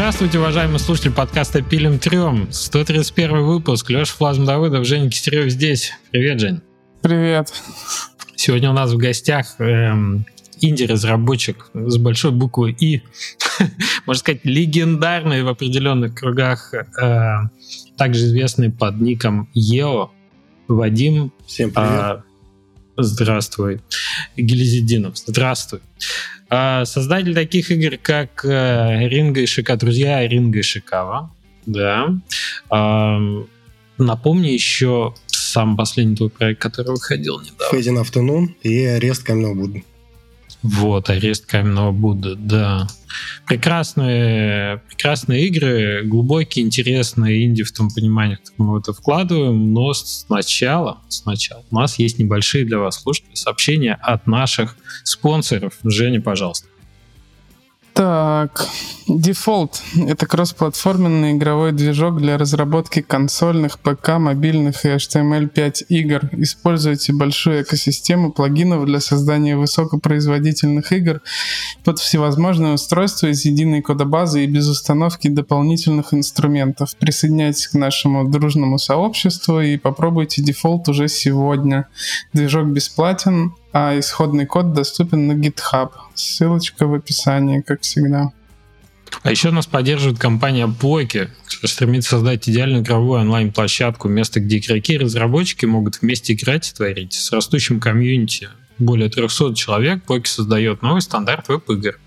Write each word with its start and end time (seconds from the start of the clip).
Здравствуйте, 0.00 0.38
уважаемые 0.38 0.78
слушатели 0.78 1.10
подкаста 1.10 1.60
«Пилим 1.60 1.98
трем». 1.98 2.48
131 2.50 3.44
выпуск. 3.44 3.90
Леша 3.90 4.14
Флазм 4.14 4.46
Давыдов, 4.46 4.86
Женя 4.86 5.10
Кистерев 5.10 5.50
здесь. 5.52 5.92
Привет, 6.10 6.40
Жень. 6.40 6.62
Привет. 7.02 7.52
Сегодня 8.34 8.70
у 8.70 8.72
нас 8.72 8.92
в 8.92 8.96
гостях 8.96 9.56
эм, 9.58 10.24
инди-разработчик 10.58 11.68
с 11.74 11.98
большой 11.98 12.30
буквы 12.30 12.74
«И», 12.80 13.02
можно 14.06 14.20
сказать, 14.20 14.40
легендарный 14.42 15.42
в 15.42 15.48
определенных 15.48 16.14
кругах, 16.14 16.72
э, 16.72 17.34
также 17.98 18.24
известный 18.24 18.70
под 18.70 19.02
ником 19.02 19.50
Ео, 19.52 20.12
Вадим. 20.66 21.30
Всем 21.46 21.72
привет. 21.72 21.90
Э, 21.90 22.22
здравствуй. 23.02 23.80
Гелизидинов, 24.36 25.18
здравствуй. 25.18 25.80
Э, 26.50 26.84
создатель 26.84 27.34
таких 27.34 27.70
игр, 27.70 27.96
как 28.02 28.44
э, 28.44 29.08
Ринга 29.08 29.40
и 29.40 29.46
Шика, 29.46 29.76
друзья 29.76 30.26
Ринга 30.26 30.58
и 30.58 30.62
Шикава. 30.62 31.30
Да. 31.66 32.08
Э, 32.70 33.44
напомни 33.98 34.48
еще 34.48 35.14
сам 35.26 35.76
последний 35.76 36.16
твой 36.16 36.30
проект, 36.30 36.60
который 36.60 36.92
выходил 36.92 37.40
недавно. 37.40 37.76
Fading 37.76 38.02
Afternoon 38.02 38.48
и 38.62 38.84
Арест 38.84 39.24
Каменного 39.24 39.54
Будды. 39.54 39.84
Вот, 40.62 41.08
арест 41.08 41.46
каменного 41.46 41.90
Будды, 41.90 42.34
да. 42.34 42.86
Прекрасные, 43.46 44.82
прекрасные 44.88 45.46
игры, 45.46 46.02
глубокие, 46.04 46.64
интересные 46.64 47.44
инди 47.44 47.62
в 47.62 47.72
том 47.72 47.90
понимании, 47.90 48.36
как 48.36 48.54
мы 48.58 48.74
в 48.74 48.76
это 48.76 48.92
вкладываем, 48.92 49.72
но 49.72 49.92
сначала, 49.94 50.98
сначала 51.08 51.64
у 51.70 51.74
нас 51.74 51.98
есть 51.98 52.18
небольшие 52.18 52.64
для 52.64 52.78
вас 52.78 53.02
слушатели 53.02 53.34
сообщения 53.34 53.94
от 53.94 54.26
наших 54.26 54.76
спонсоров. 55.04 55.74
Женя, 55.82 56.20
пожалуйста. 56.20 56.69
Так, 57.92 58.66
Default— 59.08 59.80
это 60.08 60.26
кроссплатформенный 60.26 61.32
игровой 61.32 61.72
движок 61.72 62.18
для 62.18 62.38
разработки 62.38 63.02
консольных, 63.02 63.78
ПК, 63.80 64.18
мобильных 64.18 64.84
и 64.84 64.88
HTML5 64.88 65.86
игр. 65.88 66.20
Используйте 66.32 67.12
большую 67.12 67.62
экосистему 67.62 68.32
плагинов 68.32 68.86
для 68.86 69.00
создания 69.00 69.56
высокопроизводительных 69.56 70.92
игр 70.92 71.20
под 71.84 71.98
всевозможные 71.98 72.74
устройства 72.74 73.26
из 73.26 73.44
единой 73.44 73.82
кодобазы 73.82 74.44
и 74.44 74.46
без 74.46 74.68
установки 74.68 75.28
дополнительных 75.28 76.14
инструментов. 76.14 76.94
Присоединяйтесь 76.96 77.68
к 77.68 77.74
нашему 77.74 78.28
дружному 78.28 78.78
сообществу 78.78 79.60
и 79.60 79.76
попробуйте 79.76 80.42
Default 80.42 80.88
уже 80.88 81.08
сегодня. 81.08 81.88
Движок 82.32 82.66
бесплатен, 82.68 83.54
а 83.72 83.98
исходный 83.98 84.46
код 84.46 84.72
доступен 84.72 85.26
на 85.26 85.32
GitHub. 85.32 85.90
Ссылочка 86.14 86.86
в 86.86 86.94
описании, 86.94 87.60
как 87.60 87.82
всегда. 87.82 88.32
А 89.22 89.30
еще 89.30 89.50
нас 89.50 89.66
поддерживает 89.66 90.18
компания 90.18 90.66
Poki, 90.66 91.28
которая 91.44 91.68
стремится 91.68 92.10
создать 92.10 92.46
идеальную 92.48 92.82
игровую 92.82 93.20
онлайн-площадку, 93.20 94.08
место, 94.08 94.40
где 94.40 94.58
игроки 94.58 94.94
и 94.94 94.98
разработчики 94.98 95.66
могут 95.66 96.00
вместе 96.00 96.32
играть 96.34 96.70
и 96.70 96.74
творить. 96.74 97.14
С 97.14 97.32
растущим 97.32 97.80
комьюнити 97.80 98.48
более 98.78 99.10
300 99.10 99.54
человек 99.54 100.04
Poki 100.06 100.26
создает 100.26 100.82
новый 100.82 101.02
стандарт 101.02 101.48
веб-игр. 101.48 101.98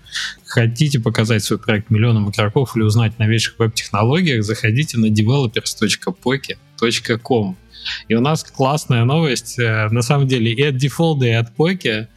Хотите 0.46 1.00
показать 1.00 1.44
свой 1.44 1.58
проект 1.58 1.90
миллионам 1.90 2.30
игроков 2.30 2.74
или 2.76 2.82
узнать 2.82 3.18
новейших 3.18 3.58
веб-технологиях, 3.58 4.44
заходите 4.44 4.98
на 4.98 5.06
developers.poki.com. 5.06 7.56
И 8.08 8.14
у 8.14 8.20
нас 8.20 8.44
классная 8.44 9.04
новость, 9.04 9.58
э, 9.58 9.88
на 9.90 10.02
самом 10.02 10.26
деле, 10.26 10.52
и 10.52 10.62
от 10.62 10.74
Default, 10.74 11.24
и 11.26 11.30
от 11.30 11.54
Poki. 11.56 12.08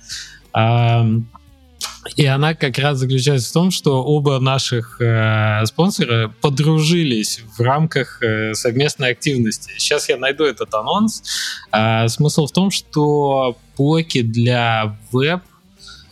И 2.15 2.25
она 2.25 2.55
как 2.55 2.77
раз 2.77 2.99
заключается 2.99 3.49
в 3.49 3.53
том, 3.53 3.71
что 3.71 4.03
оба 4.03 4.39
наших 4.39 5.01
э, 5.01 5.65
спонсора 5.65 6.33
подружились 6.41 7.41
в 7.57 7.61
рамках 7.61 8.21
э, 8.23 8.53
совместной 8.53 9.11
активности. 9.11 9.73
Сейчас 9.77 10.07
я 10.09 10.17
найду 10.17 10.45
этот 10.45 10.73
анонс. 10.73 11.23
Э, 11.71 12.07
смысл 12.07 12.47
в 12.47 12.51
том, 12.51 12.71
что 12.71 13.57
Поки 13.77 14.23
для 14.23 14.97
веб 15.11 15.41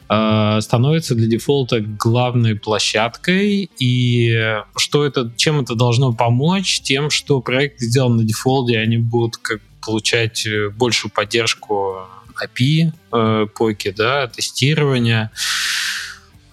э, 0.10 0.60
становится 0.62 1.16
для 1.16 1.28
дефолта 1.28 1.82
главной 1.82 2.56
площадкой. 2.56 3.70
И 3.80 4.58
что 4.78 5.06
это, 5.06 5.32
чем 5.36 5.62
это 5.62 5.76
должно 5.76 6.14
помочь? 6.14 6.82
Тем, 6.82 7.10
что 7.10 7.42
проект 7.42 7.80
сделан 7.80 8.18
на 8.18 8.24
дефолте, 8.24 8.80
они 8.80 8.98
будут 8.98 9.38
как 9.38 9.62
получать 9.86 10.46
э, 10.46 10.70
большую 10.70 11.12
поддержку 11.12 11.98
API 12.44 12.92
э, 13.12 13.48
поки, 13.56 13.92
да, 13.92 14.28
тестирования. 14.28 15.32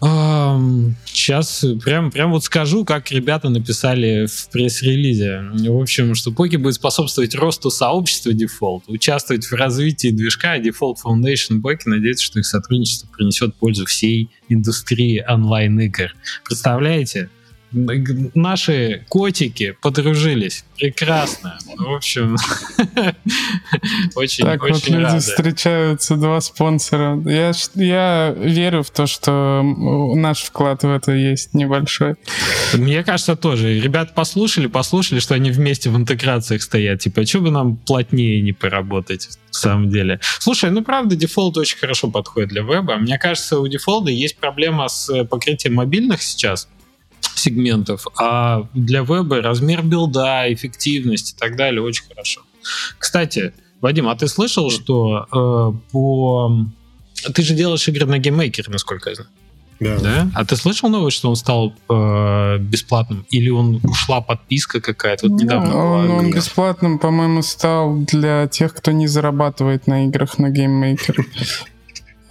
Сейчас 0.03 1.65
прям, 1.85 2.11
прям 2.11 2.33
вот 2.33 2.43
скажу, 2.43 2.85
как 2.85 3.13
ребята 3.13 3.49
написали 3.51 4.27
в 4.27 4.49
пресс-релизе. 4.51 5.43
В 5.55 5.81
общем, 5.81 6.17
что 6.17 6.33
Поки 6.33 6.57
будет 6.57 6.75
способствовать 6.75 7.37
росту 7.37 7.71
сообщества 7.71 8.31
Default, 8.31 8.83
участвовать 8.89 9.47
в 9.47 9.53
развитии 9.53 10.09
движка 10.09 10.59
Default 10.59 10.97
Foundation 11.05 11.61
Поки 11.61 11.89
надеется, 11.89 12.25
что 12.25 12.41
их 12.41 12.47
сотрудничество 12.47 13.07
принесет 13.17 13.55
пользу 13.55 13.87
всей 13.87 14.29
индустрии 14.49 15.25
онлайн-игр. 15.29 16.13
Представляете? 16.45 17.31
Наши 17.73 19.05
котики 19.09 19.77
подружились. 19.81 20.65
Прекрасно. 20.77 21.59
В 21.77 21.95
общем, 21.95 22.37
очень, 24.15 24.45
так 24.45 24.63
очень 24.63 24.97
вот 24.97 25.11
люди 25.11 25.19
встречаются, 25.21 26.17
два 26.17 26.41
спонсора. 26.41 27.21
Я, 27.25 27.53
я 27.75 28.35
верю 28.37 28.83
в 28.83 28.91
то, 28.91 29.07
что 29.07 29.63
наш 29.63 30.43
вклад 30.43 30.83
в 30.83 30.91
это 30.91 31.13
есть 31.13 31.55
небольшой. 31.55 32.17
Мне 32.75 33.03
кажется, 33.05 33.37
тоже. 33.37 33.81
Ребят 33.81 34.15
послушали, 34.15 34.67
послушали, 34.67 35.21
что 35.21 35.35
они 35.35 35.51
вместе 35.51 35.91
в 35.91 35.97
интеграциях 35.97 36.63
стоят. 36.63 37.01
Типа, 37.01 37.25
что 37.27 37.41
бы 37.41 37.51
нам 37.51 37.77
плотнее 37.77 38.41
не 38.41 38.53
поработать? 38.53 39.29
в 39.53 39.57
самом 39.57 39.91
деле. 39.91 40.19
Слушай, 40.41 40.71
ну 40.71 40.83
правда, 40.83 41.15
Defold 41.15 41.59
очень 41.59 41.79
хорошо 41.79 42.11
подходит 42.11 42.49
для 42.49 42.63
веба. 42.63 42.97
Мне 42.97 43.19
кажется, 43.19 43.61
у 43.61 43.69
Defold 43.69 44.05
а 44.05 44.11
есть 44.11 44.39
проблема 44.39 44.89
с 44.89 45.25
покрытием 45.25 45.75
мобильных 45.75 46.23
сейчас 46.23 46.69
сегментов, 47.35 48.07
а 48.19 48.69
для 48.75 49.01
веба 49.01 49.41
размер 49.41 49.83
билда, 49.83 50.53
эффективность 50.53 51.33
и 51.33 51.37
так 51.39 51.57
далее 51.57 51.83
очень 51.83 52.05
хорошо. 52.09 52.43
Кстати, 52.99 53.53
Вадим, 53.81 54.09
а 54.09 54.15
ты 54.15 54.29
слышал, 54.29 54.71
что 54.71 55.27
э, 55.33 55.91
по... 55.91 56.67
Ты 57.35 57.43
же 57.43 57.55
делаешь 57.55 57.87
игры 57.89 58.07
на 58.07 58.19
GameMaker 58.19 58.61
е, 58.61 58.71
насколько 58.71 59.11
я 59.11 59.17
знаю. 59.17 59.31
Да. 59.81 59.99
да. 59.99 60.31
А 60.35 60.45
ты 60.45 60.55
слышал 60.55 60.89
новость, 60.89 61.17
что 61.17 61.29
он 61.29 61.37
стал 61.37 61.75
э, 61.89 62.59
бесплатным? 62.59 63.27
Или 63.31 63.51
он 63.51 63.81
ушла 63.83 64.21
подписка 64.21 64.81
какая-то? 64.81 65.29
Вот 65.29 65.41
недавно 65.41 65.77
он, 65.77 66.11
он 66.11 66.31
бесплатным, 66.31 67.01
по-моему, 67.01 67.43
стал 67.43 67.99
для 67.99 68.47
тех, 68.47 68.75
кто 68.75 68.93
не 68.93 69.09
зарабатывает 69.09 69.89
на 69.89 70.07
играх 70.07 70.39
на 70.39 70.51
GameMaker. 70.51 71.27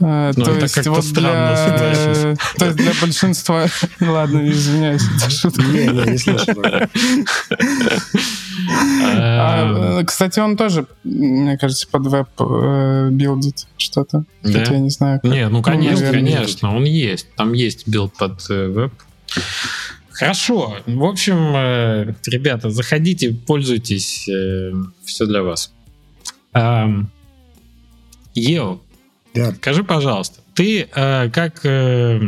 А, 0.04 0.32
ну, 0.36 0.46
то 0.46 0.52
это 0.52 0.64
есть 0.64 0.88
вот 0.88 1.06
странно, 1.06 1.56
для... 1.56 2.36
То 2.58 2.66
есть 2.66 2.78
для 2.78 2.92
большинства... 3.00 3.68
Ладно, 4.00 4.50
извиняюсь, 4.50 5.04
это 5.16 5.30
шутка. 5.30 5.62
Не, 5.62 5.88
не, 5.88 6.12
не 6.12 6.18
слышал. 6.18 6.56
А, 9.14 10.00
э, 10.00 10.04
кстати, 10.06 10.40
он 10.40 10.58
тоже, 10.58 10.88
мне 11.04 11.58
кажется, 11.58 11.88
под 11.88 12.08
веб 12.08 12.30
э, 12.40 13.10
билдит 13.12 13.68
что-то. 13.78 14.24
Да? 14.44 14.64
я 14.64 14.80
не 14.80 14.90
знаю. 14.90 15.20
Не, 15.24 15.50
ну 15.50 15.62
конечно, 15.62 16.12
конечно, 16.12 16.76
он 16.76 16.84
есть. 16.84 17.28
Там 17.36 17.54
есть 17.54 17.88
билд 17.88 18.14
под 18.18 18.40
э, 18.50 18.68
веб. 18.68 18.94
Хорошо. 20.12 20.78
В 20.86 21.04
общем, 21.04 22.16
ребята, 22.26 22.70
заходите, 22.70 23.34
пользуйтесь. 23.34 24.30
Все 25.06 25.26
для 25.26 25.42
вас. 25.42 25.74
Yeo, 28.34 28.80
да. 29.34 29.54
Скажи, 29.54 29.84
пожалуйста, 29.84 30.42
ты 30.54 30.90
э, 30.94 31.30
как 31.30 31.66
э, 31.66 32.20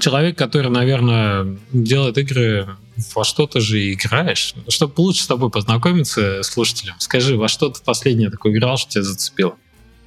человек, 0.00 0.38
который, 0.38 0.70
наверное, 0.70 1.58
делает 1.72 2.18
игры, 2.18 2.68
во 3.14 3.24
что 3.24 3.46
то 3.46 3.60
же 3.60 3.92
играешь, 3.92 4.54
чтобы 4.68 5.00
лучше 5.00 5.22
с 5.22 5.26
тобой 5.26 5.50
познакомиться 5.50 6.42
слушателям, 6.42 6.96
скажи, 6.98 7.36
во 7.36 7.48
что 7.48 7.68
ты 7.68 7.82
последнее 7.84 8.30
такое 8.30 8.52
играл, 8.52 8.78
что 8.78 8.92
тебя 8.92 9.02
зацепило? 9.02 9.56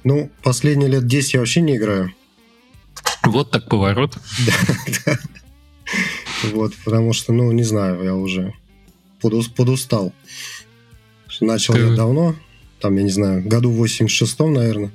Ну, 0.02 0.30
последние 0.42 0.88
лет 0.88 1.06
10 1.06 1.34
я 1.34 1.40
вообще 1.40 1.60
не 1.60 1.76
играю. 1.76 2.12
Вот 3.22 3.50
так 3.50 3.68
поворот. 3.68 4.16
Да, 5.06 5.18
Вот, 6.52 6.72
потому 6.84 7.12
что, 7.12 7.32
ну, 7.32 7.52
не 7.52 7.64
знаю, 7.64 8.02
я 8.02 8.14
уже 8.14 8.54
подустал. 9.20 10.12
Начал 11.40 11.74
я 11.74 11.94
давно, 11.94 12.34
там, 12.80 12.96
я 12.96 13.02
не 13.02 13.10
знаю, 13.10 13.42
году 13.46 13.70
в 13.70 13.82
86-м, 13.82 14.52
наверное. 14.52 14.90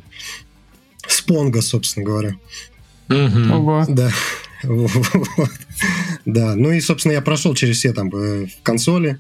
Спонга, 1.07 1.61
собственно 1.61 2.05
говоря. 2.05 2.35
Ого. 3.09 3.85
Да. 3.87 4.11
Да, 6.25 6.55
ну 6.55 6.71
и, 6.71 6.81
собственно, 6.81 7.13
я 7.13 7.21
прошел 7.21 7.53
через 7.53 7.77
все 7.77 7.93
там 7.93 8.09
э, 8.15 8.47
консоли, 8.63 9.19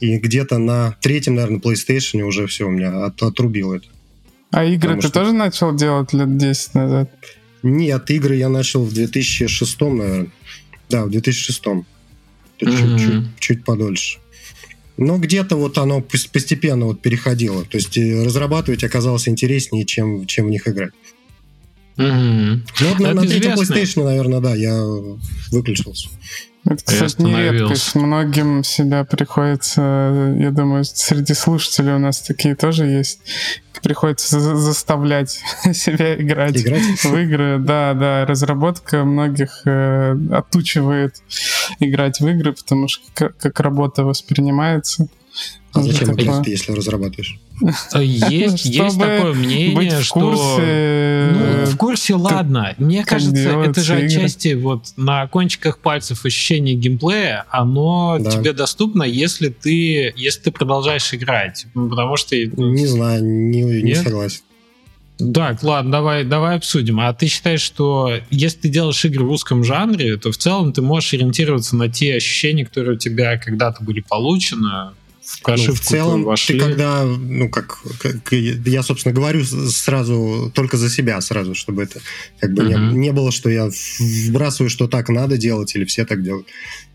и 0.00 0.16
где-то 0.18 0.58
на 0.58 0.96
третьем, 1.00 1.36
наверное, 1.36 1.60
PlayStation 1.60 2.22
уже 2.22 2.46
все 2.46 2.64
у 2.64 2.70
меня 2.70 3.04
от, 3.04 3.22
отрубило 3.22 3.74
это. 3.74 3.86
А 4.50 4.64
игры 4.64 4.80
Потому 4.80 5.00
ты 5.00 5.08
что... 5.08 5.20
тоже 5.20 5.32
начал 5.32 5.74
делать 5.74 6.12
лет 6.12 6.36
10 6.36 6.74
назад? 6.74 7.10
Нет, 7.62 8.10
игры 8.10 8.36
я 8.36 8.48
начал 8.48 8.84
в 8.84 8.92
2006, 8.92 9.80
наверное. 9.80 10.30
Да, 10.88 11.04
в 11.04 11.10
2006. 11.10 11.62
чуть-чуть 12.58 13.38
чуть 13.38 13.64
подольше. 13.64 14.18
Но 14.98 15.16
где-то 15.16 15.56
вот 15.56 15.78
оно 15.78 16.00
постепенно 16.00 16.86
вот 16.86 17.00
переходило. 17.00 17.64
То 17.64 17.78
есть 17.78 17.96
э, 17.96 18.24
разрабатывать 18.24 18.82
оказалось 18.82 19.28
интереснее, 19.28 19.86
чем, 19.86 20.26
чем 20.26 20.46
в 20.46 20.50
них 20.50 20.66
играть. 20.66 20.92
Угу. 21.96 22.04
Ну, 22.06 22.62
вот 22.80 22.98
на, 22.98 23.14
на 23.14 23.22
третьем 23.22 23.52
PlayStation, 23.52 24.04
наверное, 24.04 24.40
да, 24.40 24.54
я 24.54 24.76
выключился. 25.50 26.08
Это, 26.64 26.84
кстати, 26.84 27.20
не 27.22 27.50
редкость. 27.50 27.94
Многим 27.94 28.64
себя 28.64 29.04
приходится, 29.04 30.34
я 30.38 30.50
думаю, 30.50 30.84
среди 30.84 31.34
слушателей 31.34 31.92
у 31.92 31.98
нас 31.98 32.20
такие 32.20 32.54
тоже 32.54 32.86
есть. 32.86 33.20
Приходится 33.82 34.40
заставлять 34.40 35.40
себя 35.72 36.20
играть, 36.20 36.56
играть 36.56 36.82
в 37.04 37.16
игры. 37.16 37.58
Да, 37.58 37.94
да, 37.94 38.26
разработка 38.26 39.04
многих 39.04 39.62
э, 39.66 40.16
отучивает 40.32 41.22
играть 41.78 42.20
в 42.20 42.26
игры, 42.26 42.52
потому 42.52 42.88
что 42.88 43.04
как, 43.14 43.36
как 43.36 43.60
работа 43.60 44.04
воспринимается. 44.04 45.06
А 45.72 45.82
зачем 45.82 46.12
играть, 46.12 46.46
если 46.48 46.72
разрабатываешь? 46.72 47.38
Э, 47.92 48.02
есть, 48.02 48.64
есть 48.64 48.98
такое 48.98 49.32
мнение, 49.32 50.00
что... 50.00 50.20
Ну, 50.20 51.66
в 51.66 51.76
курсе, 51.76 52.14
ладно. 52.14 52.74
Мне 52.78 53.04
кажется, 53.04 53.50
это 53.50 53.82
же 53.82 53.94
отчасти 53.94 54.54
вот 54.54 54.92
на 54.96 55.26
кончиках 55.26 55.78
пальцев 55.78 56.24
ощущение 56.24 56.74
геймплея, 56.74 57.44
оно 57.50 58.18
тебе 58.18 58.52
доступно, 58.52 59.02
если 59.02 59.48
ты, 59.48 60.12
если 60.16 60.40
ты 60.42 60.50
продолжаешь 60.50 61.12
играть. 61.14 61.66
Потому 61.74 62.16
что... 62.16 62.36
Не 62.36 62.86
знаю, 62.86 63.24
не, 63.24 63.62
не 63.82 63.94
согласен. 63.94 64.42
Так, 65.34 65.64
ладно, 65.64 65.90
давай, 65.90 66.24
давай 66.24 66.56
обсудим. 66.56 67.00
А 67.00 67.12
ты 67.12 67.26
считаешь, 67.26 67.60
что 67.60 68.12
если 68.30 68.58
ты 68.60 68.68
делаешь 68.68 69.04
игры 69.04 69.24
в 69.24 69.32
узком 69.32 69.64
жанре, 69.64 70.16
то 70.16 70.30
в 70.30 70.36
целом 70.36 70.72
ты 70.72 70.80
можешь 70.80 71.12
ориентироваться 71.12 71.74
на 71.74 71.88
те 71.88 72.14
ощущения, 72.14 72.64
которые 72.64 72.94
у 72.94 72.98
тебя 72.98 73.36
когда-то 73.36 73.82
были 73.82 74.00
получены, 74.00 74.92
в 75.28 75.46
ну, 75.46 75.74
в 75.74 75.80
целом, 75.80 76.24
вошли. 76.24 76.58
ты 76.58 76.64
когда, 76.64 77.04
ну, 77.04 77.50
как, 77.50 77.82
как, 77.98 78.32
я, 78.32 78.82
собственно, 78.82 79.14
говорю 79.14 79.44
сразу 79.44 80.50
только 80.54 80.78
за 80.78 80.88
себя 80.88 81.20
сразу, 81.20 81.54
чтобы 81.54 81.82
это 81.82 82.00
как 82.40 82.54
бы 82.54 82.62
uh-huh. 82.62 82.92
не, 82.92 82.98
не 82.98 83.12
было, 83.12 83.30
что 83.30 83.50
я 83.50 83.68
вбрасываю, 84.26 84.70
что 84.70 84.88
так 84.88 85.10
надо 85.10 85.36
делать 85.36 85.74
или 85.76 85.84
все 85.84 86.06
так 86.06 86.22
делают. 86.22 86.48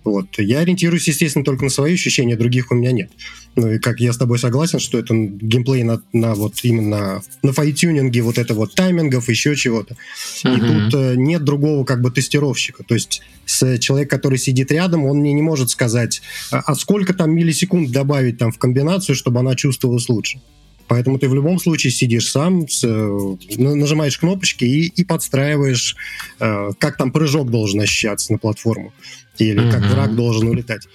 Вот. 0.03 0.39
Я 0.39 0.59
ориентируюсь, 0.59 1.07
естественно, 1.07 1.45
только 1.45 1.63
на 1.63 1.69
свои 1.69 1.93
ощущения, 1.93 2.35
других 2.35 2.71
у 2.71 2.75
меня 2.75 2.91
нет. 2.91 3.11
Ну 3.55 3.73
и 3.73 3.79
как 3.79 3.99
я 3.99 4.13
с 4.13 4.17
тобой 4.17 4.39
согласен, 4.39 4.79
что 4.79 4.97
это 4.97 5.13
геймплей 5.13 5.83
на, 5.83 6.01
на 6.11 6.33
вот 6.33 6.55
именно 6.63 7.21
на 7.43 7.53
файтюнинге 7.53 8.21
вот 8.21 8.37
это 8.37 8.53
вот 8.55 8.73
таймингов, 8.73 9.29
еще 9.29 9.55
чего-то. 9.55 9.95
Uh-huh. 10.43 10.55
И 10.55 10.59
тут 10.59 10.99
э, 10.99 11.13
нет 11.15 11.43
другого 11.43 11.85
как 11.85 12.01
бы 12.01 12.09
тестировщика. 12.09 12.83
То 12.83 12.95
есть 12.95 13.21
с, 13.45 13.77
человек, 13.77 14.09
который 14.09 14.39
сидит 14.39 14.71
рядом, 14.71 15.05
он 15.05 15.19
мне 15.19 15.33
не 15.33 15.43
может 15.43 15.69
сказать, 15.69 16.21
а, 16.51 16.61
а 16.65 16.75
сколько 16.75 17.13
там 17.13 17.31
миллисекунд 17.31 17.91
добавить 17.91 18.39
там 18.39 18.51
в 18.51 18.57
комбинацию, 18.57 19.15
чтобы 19.15 19.41
она 19.41 19.55
чувствовалась 19.55 20.09
лучше. 20.09 20.41
Поэтому 20.87 21.17
ты 21.17 21.29
в 21.29 21.35
любом 21.35 21.59
случае 21.59 21.91
сидишь 21.91 22.29
сам, 22.29 22.67
с, 22.67 22.83
э, 22.83 23.35
нажимаешь 23.57 24.17
кнопочки 24.17 24.65
и, 24.65 24.87
и 24.87 25.03
подстраиваешь, 25.03 25.95
э, 26.39 26.71
как 26.79 26.97
там 26.97 27.11
прыжок 27.11 27.49
должен 27.49 27.79
ощущаться 27.81 28.31
на 28.31 28.37
платформу 28.37 28.93
или 29.37 29.63
mm-hmm. 29.63 29.71
как 29.71 29.81
враг 29.91 30.15
должен 30.15 30.47
улетать. 30.47 30.87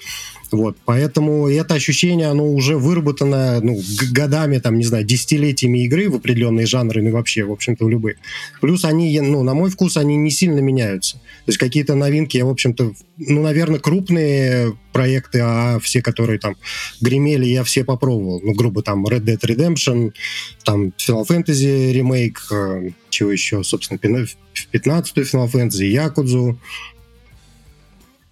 Вот, 0.51 0.79
поэтому 0.87 1.49
это 1.49 1.75
ощущение, 1.75 2.29
оно 2.29 2.51
уже 2.51 2.79
выработано 2.79 3.61
ну, 3.61 3.79
годами, 4.13 4.59
там, 4.59 4.79
не 4.79 4.85
знаю, 4.85 5.05
десятилетиями 5.05 5.85
игры 5.85 6.09
в 6.09 6.15
определенные 6.15 6.65
жанры, 6.67 7.03
ну, 7.03 7.11
вообще, 7.11 7.45
в 7.45 7.53
общем-то, 7.53 7.85
в 7.85 7.89
любые. 7.89 8.17
Плюс 8.61 8.85
они, 8.87 9.21
ну, 9.21 9.43
на 9.43 9.53
мой 9.53 9.71
вкус, 9.71 9.99
они 9.99 10.17
не 10.17 10.31
сильно 10.31 10.61
меняются. 10.61 11.17
То 11.17 11.51
есть 11.51 11.59
какие-то 11.59 11.95
новинки, 11.95 12.39
я, 12.39 12.47
в 12.47 12.51
общем-то, 12.51 12.95
ну, 13.19 13.43
наверное, 13.43 13.79
крупные 13.79 14.75
проекты, 14.93 15.41
а 15.43 15.79
все, 15.81 16.01
которые 16.01 16.39
там 16.39 16.57
гремели, 17.01 17.45
я 17.45 17.63
все 17.63 17.85
попробовал. 17.85 18.41
Ну, 18.43 18.55
грубо, 18.55 18.83
там, 18.83 19.07
Red 19.07 19.25
Dead 19.25 19.41
Redemption, 19.41 20.13
там, 20.65 20.93
Final 20.97 21.27
Fantasy 21.29 21.93
ремейк, 21.93 22.41
э, 22.51 22.91
чего 23.11 23.31
еще, 23.31 23.63
собственно, 23.65 23.99
15-ю 23.99 25.25
Final 25.25 25.51
Fantasy, 25.51 25.87
Якудзу, 25.87 26.59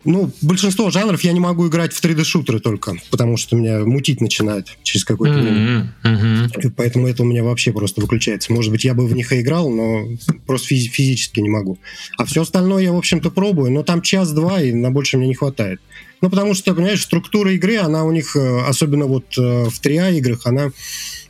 ну, 0.07 0.31
большинство 0.41 0.91
жанров 0.91 1.23
я 1.23 1.33
не 1.33 1.41
могу 1.41 1.69
играть 1.69 1.93
в 1.93 2.03
3D-шутеры 2.03 2.61
только, 2.61 2.95
потому 3.11 3.37
что 3.37 3.57
меня 3.57 3.81
мутить 3.81 4.21
начинает 4.21 4.69
через 4.83 5.05
какое-то 5.05 5.39
время. 5.39 5.95
Mm-hmm. 6.03 6.51
Mm-hmm. 6.55 6.73
Поэтому 6.77 7.09
это 7.09 7.23
у 7.23 7.27
меня 7.27 7.45
вообще 7.45 7.73
просто 7.73 8.01
выключается. 8.01 8.53
Может 8.53 8.71
быть, 8.71 8.85
я 8.85 8.95
бы 8.95 9.07
в 9.07 9.15
них 9.15 9.33
и 9.33 9.41
играл, 9.41 9.69
но 9.69 10.07
просто 10.47 10.75
физи- 10.75 10.89
физически 10.89 11.41
не 11.41 11.49
могу. 11.49 11.79
А 12.17 12.25
все 12.25 12.43
остальное 12.43 12.85
я, 12.85 12.93
в 12.93 12.97
общем-то, 12.97 13.31
пробую, 13.31 13.73
но 13.73 13.83
там 13.83 14.01
час-два, 14.01 14.63
и 14.63 14.73
на 14.73 14.91
больше 14.91 15.19
мне 15.19 15.27
не 15.27 15.35
хватает. 15.35 15.81
Ну, 16.21 16.31
потому 16.31 16.55
что, 16.55 16.75
понимаешь, 16.75 17.03
структура 17.03 17.53
игры, 17.53 17.77
она 17.77 18.05
у 18.05 18.13
них, 18.13 18.37
э, 18.37 18.61
особенно 18.67 19.07
вот 19.07 19.37
э, 19.37 19.41
в 19.41 19.81
3А 19.85 20.17
играх, 20.17 20.47
она 20.47 20.71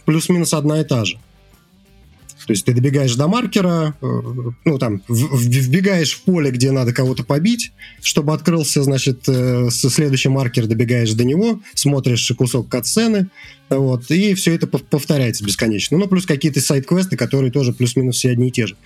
плюс-минус 0.04 0.54
одна 0.54 0.80
и 0.80 0.84
та 0.84 1.04
же. 1.04 1.18
То 2.46 2.52
есть 2.52 2.64
ты 2.64 2.72
добегаешь 2.72 3.14
до 3.16 3.26
маркера, 3.26 3.94
э, 4.00 4.06
ну 4.64 4.78
там 4.78 5.02
вбегаешь 5.08 6.12
в 6.12 6.22
поле, 6.22 6.50
где 6.50 6.70
надо 6.70 6.92
кого-то 6.92 7.24
побить, 7.24 7.72
чтобы 8.00 8.32
открылся, 8.32 8.82
значит, 8.82 9.28
э, 9.28 9.68
следующий 9.70 10.28
маркер, 10.28 10.66
добегаешь 10.66 11.12
до 11.12 11.24
него, 11.24 11.60
смотришь 11.74 12.32
кусок 12.36 12.68
катсцены, 12.68 13.28
вот, 13.68 14.10
и 14.10 14.34
все 14.34 14.54
это 14.54 14.66
повторяется 14.66 15.44
бесконечно. 15.44 15.98
Ну, 15.98 16.06
плюс 16.06 16.24
какие-то 16.24 16.60
сайт-квесты, 16.60 17.16
которые 17.16 17.50
тоже 17.50 17.72
плюс-минус 17.72 18.16
все 18.16 18.30
одни 18.30 18.48
и 18.48 18.52
те 18.52 18.66
же. 18.66 18.76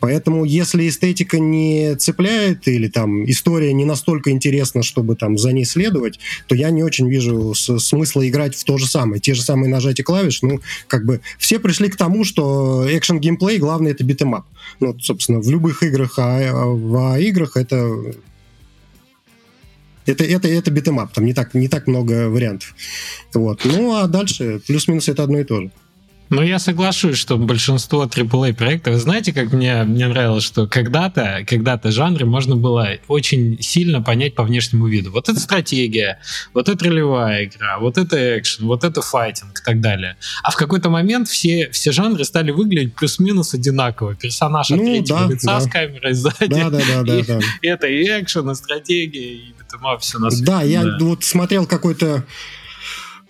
Поэтому, 0.00 0.44
если 0.44 0.88
эстетика 0.88 1.38
не 1.38 1.94
цепляет 1.96 2.66
или 2.66 2.88
там 2.88 3.28
история 3.30 3.72
не 3.72 3.84
настолько 3.84 4.30
интересна, 4.30 4.82
чтобы 4.82 5.16
там 5.16 5.38
за 5.38 5.52
ней 5.52 5.64
следовать, 5.64 6.18
то 6.48 6.54
я 6.54 6.70
не 6.70 6.82
очень 6.82 7.08
вижу 7.08 7.54
смысла 7.54 8.26
играть 8.28 8.56
в 8.56 8.64
то 8.64 8.78
же 8.78 8.88
самое. 8.88 9.20
Те 9.20 9.34
же 9.34 9.42
самые 9.42 9.70
нажатия 9.70 10.02
клавиш, 10.02 10.42
ну, 10.42 10.60
как 10.88 11.04
бы 11.04 11.20
все 11.38 11.60
пришли 11.60 11.88
к 11.88 11.96
тому, 11.96 12.24
что 12.24 12.84
экшен 12.88 13.20
геймплей 13.20 13.58
главное 13.58 13.92
это 13.92 14.02
beat 14.02 14.20
'em 14.20 14.33
up. 14.33 14.46
Ну, 14.80 14.98
собственно, 14.98 15.40
в 15.40 15.50
любых 15.50 15.82
играх, 15.82 16.14
а, 16.18 16.38
а 16.50 16.66
в 16.66 17.20
играх 17.20 17.56
это 17.56 17.94
это, 20.06 20.24
это, 20.24 20.48
это 20.48 20.70
beat 20.70 20.87
'em 20.87 20.99
up, 20.99 21.12
там 21.12 21.24
не 21.24 21.34
так, 21.34 21.54
не 21.54 21.68
так 21.68 21.86
много 21.86 22.28
вариантов. 22.28 22.74
Вот. 23.34 23.64
Ну, 23.64 23.94
а 23.94 24.06
дальше 24.06 24.60
плюс-минус 24.66 25.08
это 25.08 25.22
одно 25.22 25.38
и 25.38 25.44
то 25.44 25.60
же. 25.62 25.70
Ну, 26.32 26.40
я 26.40 26.58
соглашусь, 26.58 27.18
что 27.18 27.36
большинство 27.36 28.06
AAA 28.06 28.54
проектов, 28.54 28.94
знаете, 28.94 29.34
как 29.34 29.52
мне, 29.52 29.82
мне 29.82 30.08
нравилось, 30.08 30.44
что 30.44 30.66
когда-то, 30.66 31.44
когда-то 31.46 31.92
жанры 31.92 32.24
можно 32.24 32.56
было 32.56 32.88
очень 33.06 33.58
сильно 33.60 34.00
понять 34.00 34.34
по 34.34 34.42
внешнему 34.42 34.86
виду. 34.86 35.12
Вот 35.12 35.28
это 35.28 35.38
стратегия, 35.38 36.20
вот 36.54 36.70
это 36.70 36.86
ролевая 36.86 37.44
игра, 37.44 37.78
вот 37.78 37.98
это 37.98 38.38
экшен, 38.38 38.64
вот 38.64 38.82
это 38.82 39.02
файтинг 39.02 39.60
и 39.60 39.62
так 39.62 39.82
далее. 39.82 40.16
А 40.42 40.50
в 40.50 40.56
какой-то 40.56 40.88
момент 40.88 41.28
все, 41.28 41.68
все 41.70 41.92
жанры 41.92 42.24
стали 42.24 42.50
выглядеть 42.50 42.94
плюс-минус 42.94 43.52
одинаково. 43.52 44.14
Персонаж 44.14 44.70
от 44.70 44.78
ну, 44.78 44.84
третьего 44.86 45.20
да, 45.20 45.26
лица 45.26 45.46
да. 45.46 45.60
с 45.60 45.68
камерой 45.68 46.14
сзади. 46.14 46.46
Да, 46.46 46.70
да, 46.70 46.80
да, 46.88 47.02
да, 47.02 47.18
и, 47.18 47.22
да. 47.26 47.40
Это 47.60 47.86
и 47.88 48.04
экшен, 48.04 48.48
и 48.48 48.54
стратегия, 48.54 49.34
и 49.34 49.52
beat 49.58 49.75
'em 49.75 49.87
up, 49.87 50.00
все 50.00 50.18
на 50.18 50.30
свете. 50.30 50.46
Да, 50.46 50.62
я 50.62 50.82
да. 50.82 50.96
вот 50.98 51.24
смотрел 51.24 51.66
какой-то 51.66 52.24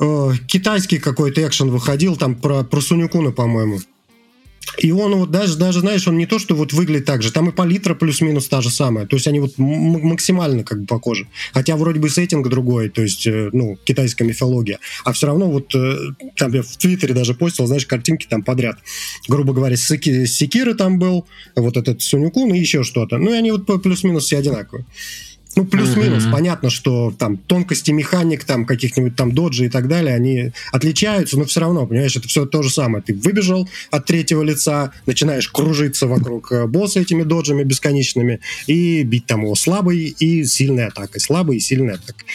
э, 0.00 0.30
китайский 0.46 0.99
какой-то 0.99 1.46
экшен 1.46 1.70
выходил, 1.70 2.16
там 2.16 2.34
про, 2.34 2.62
про 2.62 2.80
Сунь 2.80 3.01
Укуна, 3.01 3.32
по-моему. 3.32 3.80
И 4.78 4.90
он 4.90 5.14
вот 5.14 5.30
даже, 5.30 5.56
даже, 5.56 5.80
знаешь, 5.80 6.06
он 6.08 6.16
не 6.16 6.26
то, 6.26 6.38
что 6.38 6.54
вот 6.54 6.72
выглядит 6.72 7.04
так 7.04 7.22
же, 7.22 7.32
там 7.32 7.49
и 7.49 7.52
палитра 7.52 7.94
плюс-минус 7.94 8.49
та 8.49 8.61
же 8.61 8.70
самая, 8.70 9.06
то 9.06 9.16
есть 9.16 9.26
они 9.26 9.40
вот 9.40 9.52
максимально 9.58 10.64
как 10.64 10.80
бы 10.80 10.87
похожи. 10.87 11.28
Хотя 11.52 11.76
вроде 11.76 12.00
бы 12.00 12.08
сеттинг 12.08 12.49
другой, 12.49 12.88
то 12.88 13.02
есть, 13.02 13.26
э, 13.26 13.50
ну, 13.52 13.76
китайская 13.84 14.25
мифология. 14.25 14.78
А 15.04 15.12
все 15.12 15.26
равно 15.26 15.50
вот 15.50 15.75
э, 15.75 15.99
там 16.37 16.52
я 16.52 16.62
в 16.62 16.76
Твиттере 16.76 17.14
даже 17.14 17.34
постил, 17.34 17.66
знаешь, 17.66 17.87
картинки 17.87 18.26
там 18.28 18.42
подряд. 18.42 18.78
Грубо 19.28 19.52
говоря, 19.52 19.76
Секиры 19.76 20.75
там 20.75 20.99
был, 20.99 21.26
вот 21.54 21.76
этот 21.76 22.02
Сунюкун 22.02 22.54
и 22.54 22.58
еще 22.58 22.82
что-то. 22.82 23.18
Ну 23.18 23.32
и 23.32 23.37
они 23.37 23.50
вот 23.50 23.82
плюс-минус 23.82 24.25
все 24.25 24.38
одинаковые. 24.38 24.87
Ну, 25.54 25.64
плюс-минус. 25.66 26.25
Mm-hmm. 26.25 26.32
Понятно, 26.32 26.71
что 26.71 27.12
там 27.18 27.37
тонкости 27.37 27.90
механик, 27.90 28.44
там 28.44 28.64
каких-нибудь 28.64 29.16
там 29.16 29.32
доджи 29.32 29.66
и 29.66 29.68
так 29.68 29.87
далее, 29.87 30.14
они 30.14 30.52
отличаются, 30.73 31.38
но 31.38 31.44
все 31.44 31.61
равно, 31.61 31.87
понимаешь, 31.87 32.16
это 32.16 32.26
все 32.26 32.47
то 32.47 32.62
же 32.62 32.71
самое. 32.71 33.02
Ты 33.02 33.14
выбежал 33.14 33.68
от 33.90 34.06
третьего 34.06 34.42
лица, 34.42 34.92
начинаешь 35.06 35.49
кружиться 35.49 36.06
вокруг 36.06 36.52
э, 36.52 36.66
босса 36.66 37.00
этими 37.00 37.23
доджами 37.23 37.64
бесконечными 37.64 38.40
и 38.66 39.02
бить 39.02 39.26
там 39.26 39.42
его 39.42 39.54
слабой 39.54 40.14
и 40.18 40.44
сильной 40.44 40.87
атакой. 40.87 41.21
Слабой 41.21 41.56
и 41.56 41.61
сильной 41.61 41.94
атакой. 41.94 42.26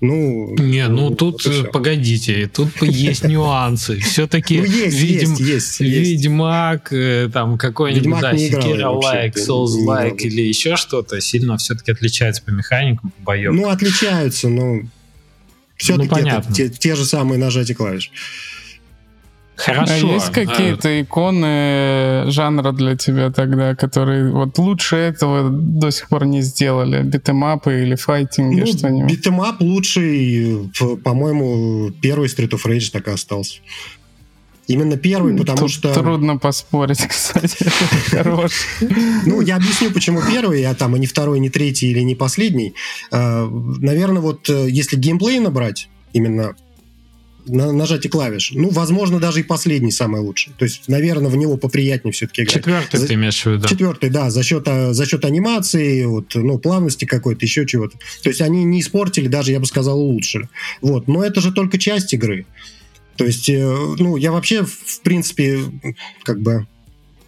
Ну, 0.00 0.54
не, 0.58 0.88
ну, 0.88 1.08
ну 1.08 1.16
тут 1.16 1.42
погодите, 1.72 2.50
тут 2.52 2.68
есть 2.82 3.24
нюансы. 3.28 3.98
Все-таки 4.00 4.58
ну, 4.58 4.66
Ведьмак, 5.80 6.92
э, 6.92 7.30
там 7.32 7.56
какой-нибудь, 7.56 8.20
да, 8.20 8.36
Секира 8.36 8.90
лайк, 8.90 9.38
Souls 9.38 9.84
лайк 9.84 10.20
или 10.22 10.42
еще 10.42 10.76
что-то 10.76 11.18
сильно 11.22 11.56
все-таки 11.56 11.92
отличается 11.92 12.42
по 12.42 12.50
механикам, 12.50 13.10
по 13.10 13.22
боям. 13.22 13.56
Ну, 13.56 13.68
отличаются, 13.70 14.50
но 14.50 14.80
все-таки 15.76 16.20
ну, 16.20 16.28
это 16.28 16.52
те, 16.52 16.68
те 16.68 16.94
же 16.94 17.06
самые 17.06 17.38
нажатия 17.38 17.74
клавиш. 17.74 18.10
Хорошо. 19.56 19.92
А 19.92 20.12
есть 20.12 20.32
какие-то 20.32 20.88
а... 20.88 21.00
иконы 21.00 22.30
жанра 22.30 22.72
для 22.72 22.96
тебя 22.96 23.30
тогда, 23.30 23.74
которые 23.74 24.30
вот 24.30 24.58
лучше 24.58 24.96
этого 24.96 25.48
до 25.50 25.90
сих 25.90 26.08
пор 26.08 26.26
не 26.26 26.42
сделали? 26.42 27.02
Битэмапы 27.02 27.82
или 27.82 27.94
файтинги, 27.94 28.60
ну, 28.60 28.66
что-нибудь? 28.66 29.10
Beat 29.10 29.32
'em 29.32 29.49
up 29.49 29.60
лучший, 29.60 30.70
по-моему, 31.02 31.90
первый 32.02 32.28
Street 32.28 32.50
of 32.50 32.64
Rage 32.66 32.90
так 32.92 33.08
и 33.08 33.10
остался. 33.10 33.60
Именно 34.66 34.96
первый, 34.96 35.36
потому 35.36 35.58
Тут 35.58 35.70
что... 35.70 35.94
Трудно 35.94 36.38
поспорить, 36.38 36.98
кстати. 37.08 37.66
Хорош. 38.10 38.52
Ну, 39.24 39.40
я 39.40 39.56
объясню, 39.56 39.92
почему 39.92 40.20
первый, 40.28 40.64
а 40.64 40.74
там 40.74 40.96
и 40.96 40.98
не 40.98 41.06
второй, 41.06 41.38
не 41.38 41.50
третий 41.50 41.90
или 41.92 42.00
не 42.00 42.16
последний. 42.16 42.74
А, 43.12 43.48
Наверное, 43.48 44.20
вот 44.20 44.50
э, 44.50 44.66
если 44.68 44.96
геймплей 44.96 45.38
набрать, 45.38 45.88
именно 46.12 46.56
на 47.46 47.72
нажатие 47.72 48.10
клавиш. 48.10 48.52
Ну, 48.54 48.70
возможно, 48.70 49.20
даже 49.20 49.40
и 49.40 49.42
последний 49.42 49.90
самый 49.90 50.20
лучший. 50.20 50.52
То 50.58 50.64
есть, 50.64 50.88
наверное, 50.88 51.30
в 51.30 51.36
него 51.36 51.56
поприятнее 51.56 52.12
все-таки 52.12 52.42
играть. 52.42 52.54
Четвертый 52.54 53.00
за... 53.00 53.06
ты 53.06 53.14
имеешь 53.14 53.42
в 53.42 53.46
виду? 53.46 53.68
Четвертый, 53.68 54.10
да, 54.10 54.30
за 54.30 54.42
счет, 54.42 54.64
а, 54.66 54.92
за 54.92 55.06
счет 55.06 55.24
анимации, 55.24 56.04
вот, 56.04 56.34
ну, 56.34 56.58
плавности 56.58 57.04
какой-то, 57.04 57.44
еще 57.44 57.66
чего-то. 57.66 57.98
То 58.22 58.28
есть 58.28 58.40
они 58.40 58.64
не 58.64 58.80
испортили, 58.80 59.28
даже, 59.28 59.52
я 59.52 59.60
бы 59.60 59.66
сказал, 59.66 60.00
улучшили. 60.00 60.48
Вот. 60.80 61.08
Но 61.08 61.24
это 61.24 61.40
же 61.40 61.52
только 61.52 61.78
часть 61.78 62.12
игры. 62.14 62.46
То 63.16 63.24
есть, 63.24 63.48
э, 63.48 63.94
ну, 63.98 64.16
я 64.16 64.32
вообще, 64.32 64.64
в 64.64 65.00
принципе, 65.02 65.60
как 66.22 66.40
бы 66.40 66.66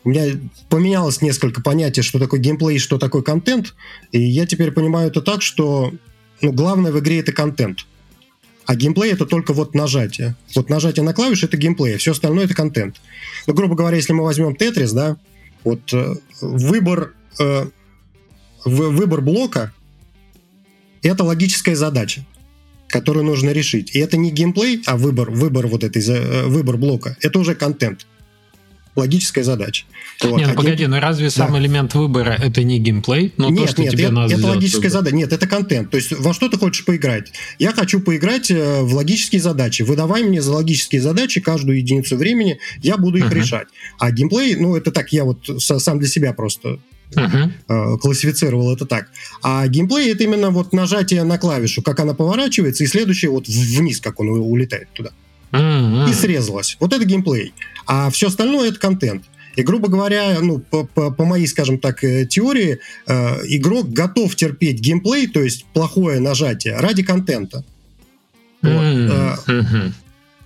у 0.05 0.11
меня 0.11 0.27
поменялось 0.69 1.21
несколько 1.21 1.61
понятий, 1.61 2.03
что 2.03 2.19
такое 2.19 2.41
геймплей 2.41 2.79
что 2.79 2.99
такое 2.99 3.23
контент. 3.23 3.75
И 4.13 4.21
я 4.21 4.47
теперь 4.47 4.71
понимаю 4.71 5.09
это 5.09 5.21
так, 5.21 5.43
что 5.43 5.93
ну, 6.41 6.53
главное 6.53 6.93
в 6.93 6.99
игре 6.99 7.21
это 7.21 7.33
контент. 7.33 7.87
А 8.69 8.75
геймплей 8.75 9.13
это 9.13 9.25
только 9.25 9.55
вот 9.55 9.75
нажатие. 9.75 10.37
Вот 10.55 10.69
нажатие 10.69 11.03
на 11.03 11.15
клавиши 11.15 11.47
это 11.47 11.57
геймплей, 11.57 11.95
а 11.95 11.99
все 11.99 12.13
остальное 12.13 12.45
это 12.45 12.55
контент. 12.55 13.01
Ну, 13.47 13.55
грубо 13.55 13.75
говоря, 13.75 13.97
если 13.97 14.13
мы 14.13 14.23
возьмем 14.23 14.55
Тетрис, 14.55 14.93
да, 14.93 15.17
вот 15.65 15.91
э, 15.95 16.17
выбор, 16.43 17.15
э, 17.41 17.65
выбор 18.67 19.23
блока 19.23 19.73
это 21.03 21.25
логическая 21.25 21.77
задача, 21.77 22.27
которую 22.89 23.25
нужно 23.25 23.53
решить. 23.53 23.97
И 23.97 24.01
это 24.01 24.19
не 24.19 24.31
геймплей, 24.31 24.83
а 24.85 24.99
выбор, 24.99 25.31
выбор 25.31 25.67
вот 25.67 25.83
этой, 25.83 26.07
э, 26.07 26.45
выбор 26.45 26.77
блока. 26.77 27.17
Это 27.23 27.39
уже 27.39 27.55
контент 27.55 28.07
логическая 28.99 29.45
задача. 29.45 29.85
Вот. 30.23 30.39
Не, 30.39 30.47
ну 30.47 30.53
а 30.53 30.55
погоди, 30.55 30.87
но 30.87 31.01
разве 31.01 31.27
да. 31.27 31.31
сам 31.31 31.57
элемент 31.59 31.95
выбора 31.95 32.31
это 32.31 32.63
не 32.63 32.79
геймплей? 32.79 33.33
Ну, 33.37 33.51
нет, 33.51 33.67
то, 33.67 33.67
что 33.69 33.83
нет, 33.83 33.93
тебе 33.93 34.05
это, 34.05 34.13
надо 34.13 34.35
это 34.35 34.47
логическая 34.47 34.91
задача. 34.91 35.17
Нет, 35.17 35.33
это 35.33 35.47
контент. 35.47 35.91
То 35.91 35.97
есть 35.97 36.13
во 36.13 36.35
что 36.35 36.49
ты 36.49 36.59
хочешь 36.59 36.85
поиграть? 36.85 37.33
Я 37.59 37.73
хочу 37.73 38.01
поиграть 38.01 38.51
э, 38.51 38.83
в 38.83 38.95
логические 38.95 39.41
задачи. 39.41 39.83
Выдавай 39.83 40.25
мне 40.25 40.43
за 40.43 40.53
логические 40.53 41.01
задачи 41.01 41.41
каждую 41.41 41.79
единицу 41.79 42.17
времени, 42.17 42.59
я 42.83 42.97
буду 42.97 43.19
их 43.19 43.27
uh-huh. 43.27 43.35
решать. 43.35 43.69
А 43.99 44.11
геймплей, 44.11 44.57
ну 44.57 44.77
это 44.77 44.91
так, 44.91 45.13
я 45.13 45.25
вот 45.25 45.49
сам 45.59 45.99
для 45.99 46.09
себя 46.09 46.33
просто 46.33 46.81
uh-huh. 47.13 47.99
классифицировал 47.99 48.73
это 48.75 48.87
так. 48.87 49.09
А 49.43 49.67
геймплей 49.69 50.13
это 50.13 50.25
именно 50.25 50.51
вот 50.51 50.73
нажатие 50.73 51.25
на 51.25 51.39
клавишу, 51.39 51.83
как 51.83 52.01
она 52.01 52.15
поворачивается, 52.15 52.85
и 52.85 52.87
следующее 52.87 53.31
вот 53.31 53.47
вниз, 53.49 54.01
как 54.01 54.21
он 54.21 54.29
улетает 54.29 54.89
туда. 54.93 55.11
Uh-huh. 55.53 56.11
И 56.11 56.13
срезалось. 56.13 56.77
Вот 56.81 56.93
это 56.93 57.05
геймплей. 57.05 57.55
А 57.89 58.11
все 58.11 58.29
остальное 58.29 58.69
это 58.69 58.79
контент. 58.79 59.25
И, 59.57 59.63
грубо 59.63 59.89
говоря, 59.89 60.39
ну, 60.41 60.61
по, 60.61 60.85
по, 60.85 61.11
по 61.11 61.25
моей, 61.25 61.49
скажем 61.49 61.79
так, 61.79 62.05
э, 62.05 62.27
теории, 62.27 62.79
э, 63.07 63.41
игрок 63.47 63.91
готов 63.91 64.37
терпеть 64.37 64.79
геймплей, 64.79 65.27
то 65.27 65.41
есть 65.41 65.65
плохое 65.73 66.21
нажатие, 66.21 66.77
ради 66.77 67.03
контента. 67.03 67.65
Mm-hmm. 68.63 69.35
Вот. 69.37 69.49
Э, 69.49 69.93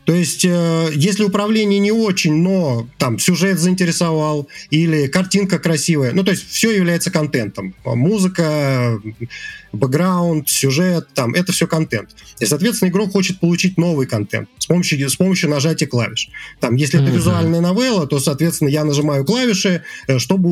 то 0.04 0.14
есть, 0.14 0.44
э, 0.44 0.90
если 0.94 1.24
управление 1.24 1.78
не 1.78 1.92
очень, 1.92 2.42
но 2.42 2.88
там 2.96 3.18
сюжет 3.18 3.58
заинтересовал 3.58 4.48
или 4.70 5.08
картинка 5.08 5.58
красивая, 5.58 6.12
ну, 6.12 6.24
то 6.24 6.30
есть 6.30 6.48
все 6.48 6.70
является 6.70 7.10
контентом. 7.10 7.74
Музыка, 7.84 9.00
бэкграунд, 9.72 10.48
сюжет, 10.48 11.08
там, 11.14 11.34
это 11.34 11.52
все 11.52 11.66
контент. 11.66 12.10
И, 12.40 12.46
соответственно, 12.46 12.90
игрок 12.90 13.12
хочет 13.12 13.40
получить 13.40 13.78
новый 13.78 14.06
контент 14.06 14.48
с 14.58 14.66
помощью, 14.66 15.08
с 15.08 15.16
помощью 15.16 15.50
нажатия 15.50 15.86
клавиш. 15.86 16.28
Там, 16.60 16.76
если 16.76 16.98
mm-hmm. 16.98 17.04
это 17.04 17.12
визуальная 17.12 17.60
новелла, 17.60 18.06
то, 18.06 18.18
соответственно, 18.18 18.68
я 18.68 18.84
нажимаю 18.84 19.24
клавиши, 19.24 19.82
э, 20.06 20.18
чтобы 20.18 20.48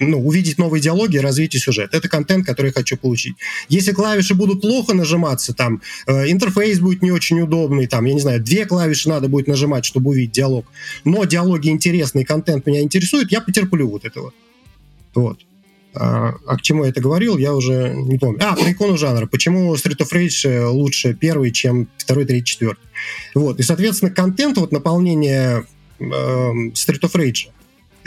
ну, 0.00 0.26
увидеть 0.26 0.58
новые 0.58 0.80
диалоги 0.80 1.16
и 1.16 1.20
развитие 1.20 1.60
сюжета. 1.60 1.96
Это 1.96 2.08
контент, 2.08 2.44
который 2.46 2.68
я 2.68 2.72
хочу 2.72 2.96
получить. 2.96 3.34
Если 3.68 3.92
клавиши 3.92 4.34
будут 4.34 4.62
плохо 4.62 4.94
нажиматься, 4.94 5.54
там, 5.54 5.80
э, 6.06 6.30
интерфейс 6.30 6.78
будет 6.80 7.02
не 7.02 7.12
очень 7.12 7.40
удобный, 7.40 7.86
там, 7.86 8.04
я 8.04 8.14
не 8.14 8.20
знаю, 8.20 8.42
две 8.42 8.66
клавиши 8.66 9.08
надо 9.08 9.28
будет 9.28 9.46
нажимать, 9.46 9.84
чтобы 9.84 10.10
увидеть 10.10 10.32
диалог, 10.32 10.66
но 11.04 11.24
диалоги 11.24 11.68
интересные, 11.68 12.24
контент 12.24 12.66
меня 12.66 12.80
интересует, 12.80 13.30
я 13.30 13.40
потерплю 13.40 13.88
вот 13.88 14.04
этого. 14.04 14.32
Вот. 15.14 15.38
А, 15.94 16.34
а 16.46 16.56
к 16.56 16.62
чему 16.62 16.84
я 16.84 16.90
это 16.90 17.00
говорил, 17.00 17.36
я 17.36 17.54
уже 17.54 17.92
не 17.94 18.18
помню. 18.18 18.40
А, 18.42 18.54
про 18.54 18.70
икону 18.70 18.96
жанра. 18.96 19.26
Почему 19.26 19.74
Street 19.74 19.98
of 19.98 20.12
Rage 20.12 20.48
э, 20.48 20.66
лучше 20.66 21.14
первый, 21.14 21.50
чем 21.50 21.88
второй, 21.98 22.24
третий, 22.24 22.46
четвертый. 22.46 22.84
Вот. 23.34 23.60
И, 23.60 23.62
соответственно, 23.62 24.10
контент, 24.10 24.56
вот 24.56 24.72
наполнение 24.72 25.64
э, 25.98 26.04
Street 26.04 27.00
of 27.00 27.12
Rage. 27.14 27.48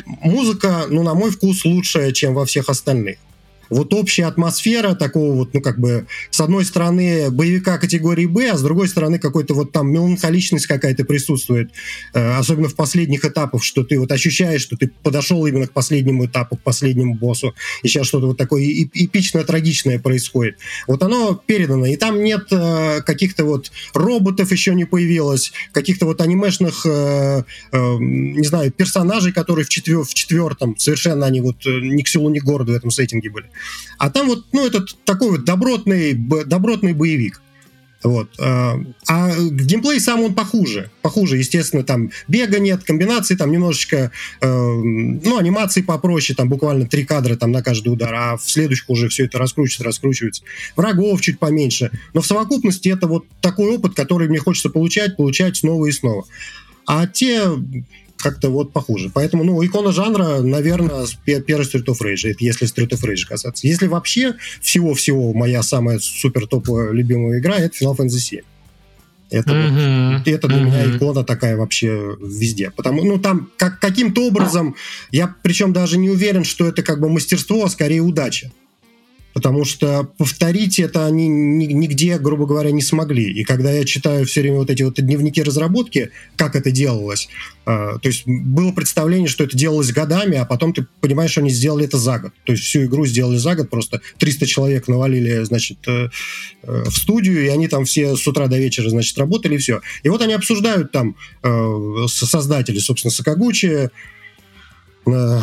Музыка, 0.06 0.86
ну, 0.90 1.04
на 1.04 1.14
мой 1.14 1.32
вкус, 1.32 1.64
лучшая, 1.66 2.12
чем 2.12 2.34
во 2.34 2.46
всех 2.46 2.70
остальных 2.70 3.18
вот 3.70 3.94
общая 3.94 4.26
атмосфера 4.26 4.96
такого 4.96 5.34
вот, 5.36 5.54
ну, 5.54 5.62
как 5.62 5.80
бы, 5.80 6.08
с 6.30 6.40
одной 6.42 6.66
стороны, 6.66 7.30
боевика 7.32 7.78
категории 7.78 8.26
Б, 8.26 8.52
а 8.52 8.58
с 8.58 8.62
другой 8.62 8.88
стороны, 8.88 9.20
какой-то 9.20 9.54
вот 9.54 9.72
там 9.72 9.92
меланхоличность 9.92 10.68
какая-то 10.68 11.06
присутствует, 11.06 11.72
э, 12.14 12.38
особенно 12.38 12.70
в 12.70 12.76
последних 12.76 13.26
этапах, 13.26 13.64
что 13.64 13.84
ты 13.84 14.00
вот 14.00 14.12
ощущаешь, 14.12 14.62
что 14.62 14.78
ты 14.78 14.92
подошел 15.04 15.46
именно 15.46 15.68
к 15.68 15.72
последнему 15.72 16.26
этапу, 16.26 16.58
к 16.58 16.62
последнему 16.62 17.16
боссу, 17.16 17.56
и 17.84 17.88
сейчас 17.88 18.08
что-то 18.08 18.28
вот 18.28 18.38
такое 18.38 18.64
эпичное, 18.64 19.44
трагичное 19.44 20.00
происходит. 20.00 20.58
Вот 20.88 21.04
оно 21.04 21.42
передано, 21.46 21.86
и 21.86 21.96
там 21.96 22.24
нет 22.24 22.48
э, 22.52 23.02
каких-то 23.02 23.46
вот 23.46 23.72
роботов 23.94 24.52
еще 24.52 24.76
не 24.76 24.86
появилось, 24.86 25.52
каких-то 25.72 26.06
вот 26.06 26.22
анимешных, 26.22 26.86
э, 26.86 27.44
э, 27.72 27.96
не 28.00 28.46
знаю, 28.46 28.72
персонажей, 28.72 29.32
которые 29.32 29.66
в, 29.66 29.70
четвер 29.70 30.04
в 30.04 30.14
четвертом 30.14 30.78
совершенно 30.78 31.26
они 31.26 31.42
вот 31.42 31.66
э, 31.66 31.80
ни 31.82 32.02
к 32.02 32.08
селу, 32.08 32.30
ни 32.30 32.40
к 32.40 32.44
городу 32.44 32.74
в 32.74 32.76
этом 32.76 32.92
сеттинге 32.92 33.30
были. 33.30 33.46
А 33.98 34.10
там 34.10 34.28
вот, 34.28 34.46
ну, 34.52 34.66
это 34.66 34.86
такой 35.06 35.32
вот 35.32 35.46
добротный, 35.46 36.14
добротный 36.14 36.94
боевик. 36.94 37.42
Вот. 38.06 38.30
А, 38.40 38.78
а 39.08 39.32
геймплей 39.36 40.00
сам 40.00 40.22
он 40.22 40.36
похуже. 40.36 40.92
Похуже, 41.02 41.38
естественно, 41.38 41.84
там 41.84 42.12
бега 42.28 42.60
нет, 42.60 42.84
комбинации 42.84 43.36
там 43.36 43.52
немножечко, 43.52 44.12
э, 44.42 44.48
ну, 44.48 45.38
анимации 45.38 45.82
попроще, 45.82 46.36
там 46.36 46.48
буквально 46.48 46.86
три 46.88 47.04
кадра 47.04 47.36
там 47.36 47.52
на 47.52 47.64
каждый 47.64 47.90
удар, 47.90 48.14
а 48.14 48.38
в 48.38 48.44
следующих 48.44 48.90
уже 48.92 49.10
все 49.10 49.26
это 49.26 49.40
раскручивается, 49.40 49.84
раскручивается. 49.84 50.44
Врагов 50.76 51.22
чуть 51.22 51.40
поменьше. 51.40 51.90
Но 52.14 52.22
в 52.22 52.28
совокупности 52.28 52.90
это 52.90 53.08
вот 53.08 53.26
такой 53.42 53.76
опыт, 53.76 53.96
который 53.96 54.28
мне 54.28 54.40
хочется 54.40 54.70
получать, 54.70 55.18
получать 55.18 55.58
снова 55.58 55.88
и 55.88 55.92
снова. 55.92 56.26
А 56.86 57.08
те 57.08 57.42
как-то 58.26 58.50
вот 58.50 58.74
похуже. 58.74 59.12
Поэтому, 59.14 59.44
ну, 59.44 59.64
икона 59.64 59.92
жанра, 59.92 60.42
наверное, 60.42 61.06
первый 61.26 61.64
Street 61.64 61.86
of 61.86 61.98
Rage, 62.02 62.32
это 62.32 62.44
если 62.44 62.68
Street 62.68 62.90
of 62.90 63.02
Rage 63.04 63.28
касаться. 63.30 63.68
Если 63.68 63.86
вообще 63.86 64.34
всего-всего 64.62 65.32
моя 65.32 65.62
самая 65.62 66.00
супер 66.00 66.48
топовая 66.48 66.92
любимая 66.92 67.40
игра, 67.40 67.58
это 67.58 67.78
Final 67.78 67.96
Fantasy 67.96 68.18
7. 68.18 68.42
Это, 69.30 69.52
mm-hmm. 69.52 70.18
вот, 70.18 70.28
это 70.28 70.48
для 70.48 70.58
mm-hmm. 70.58 70.66
меня 70.66 70.98
икона 70.98 71.24
такая 71.24 71.56
вообще 71.56 72.18
везде. 72.20 72.72
Потому, 72.72 73.04
ну, 73.04 73.20
там 73.20 73.52
как, 73.58 73.80
каким-то 73.80 74.28
образом, 74.28 74.76
я 75.12 75.36
причем 75.44 75.72
даже 75.72 76.00
не 76.00 76.10
уверен, 76.10 76.44
что 76.44 76.68
это 76.68 76.82
как 76.82 77.00
бы 77.00 77.10
мастерство, 77.10 77.64
а 77.64 77.70
скорее 77.70 78.02
удача 78.02 78.52
потому 79.36 79.66
что 79.66 80.10
повторить 80.18 80.80
это 80.80 81.06
они 81.06 81.28
нигде, 81.28 82.18
грубо 82.18 82.46
говоря, 82.46 82.72
не 82.72 82.82
смогли. 82.82 83.34
И 83.34 83.44
когда 83.44 83.70
я 83.70 83.84
читаю 83.84 84.26
все 84.26 84.40
время 84.40 84.60
вот 84.60 84.70
эти 84.70 84.82
вот 84.82 84.96
дневники 84.96 85.44
разработки, 85.44 86.12
как 86.38 86.56
это 86.56 86.72
делалось, 86.72 87.28
э, 87.66 87.98
то 88.02 88.08
есть 88.08 88.24
было 88.26 88.72
представление, 88.72 89.28
что 89.28 89.44
это 89.44 89.58
делалось 89.58 89.92
годами, 89.92 90.38
а 90.38 90.46
потом 90.46 90.74
ты 90.74 90.88
понимаешь, 91.02 91.32
что 91.32 91.42
они 91.42 91.50
сделали 91.50 91.84
это 91.84 91.98
за 91.98 92.18
год. 92.18 92.32
То 92.46 92.54
есть 92.54 92.64
всю 92.64 92.86
игру 92.86 93.06
сделали 93.06 93.36
за 93.36 93.56
год, 93.56 93.70
просто 93.70 94.00
300 94.20 94.46
человек 94.46 94.88
навалили, 94.88 95.44
значит, 95.44 95.80
э, 95.86 96.08
э, 96.64 96.84
в 96.86 96.98
студию, 96.98 97.44
и 97.44 97.50
они 97.50 97.68
там 97.68 97.84
все 97.84 98.16
с 98.16 98.26
утра 98.26 98.48
до 98.48 98.58
вечера, 98.58 98.90
значит, 98.90 99.18
работали, 99.18 99.56
и 99.56 99.58
все. 99.58 99.82
И 100.04 100.08
вот 100.08 100.22
они 100.22 100.34
обсуждают 100.34 100.94
там 100.94 101.18
создатели, 102.08 102.80
собственно, 102.80 103.12
Сакагучи, 103.12 103.90
э, 105.08 105.42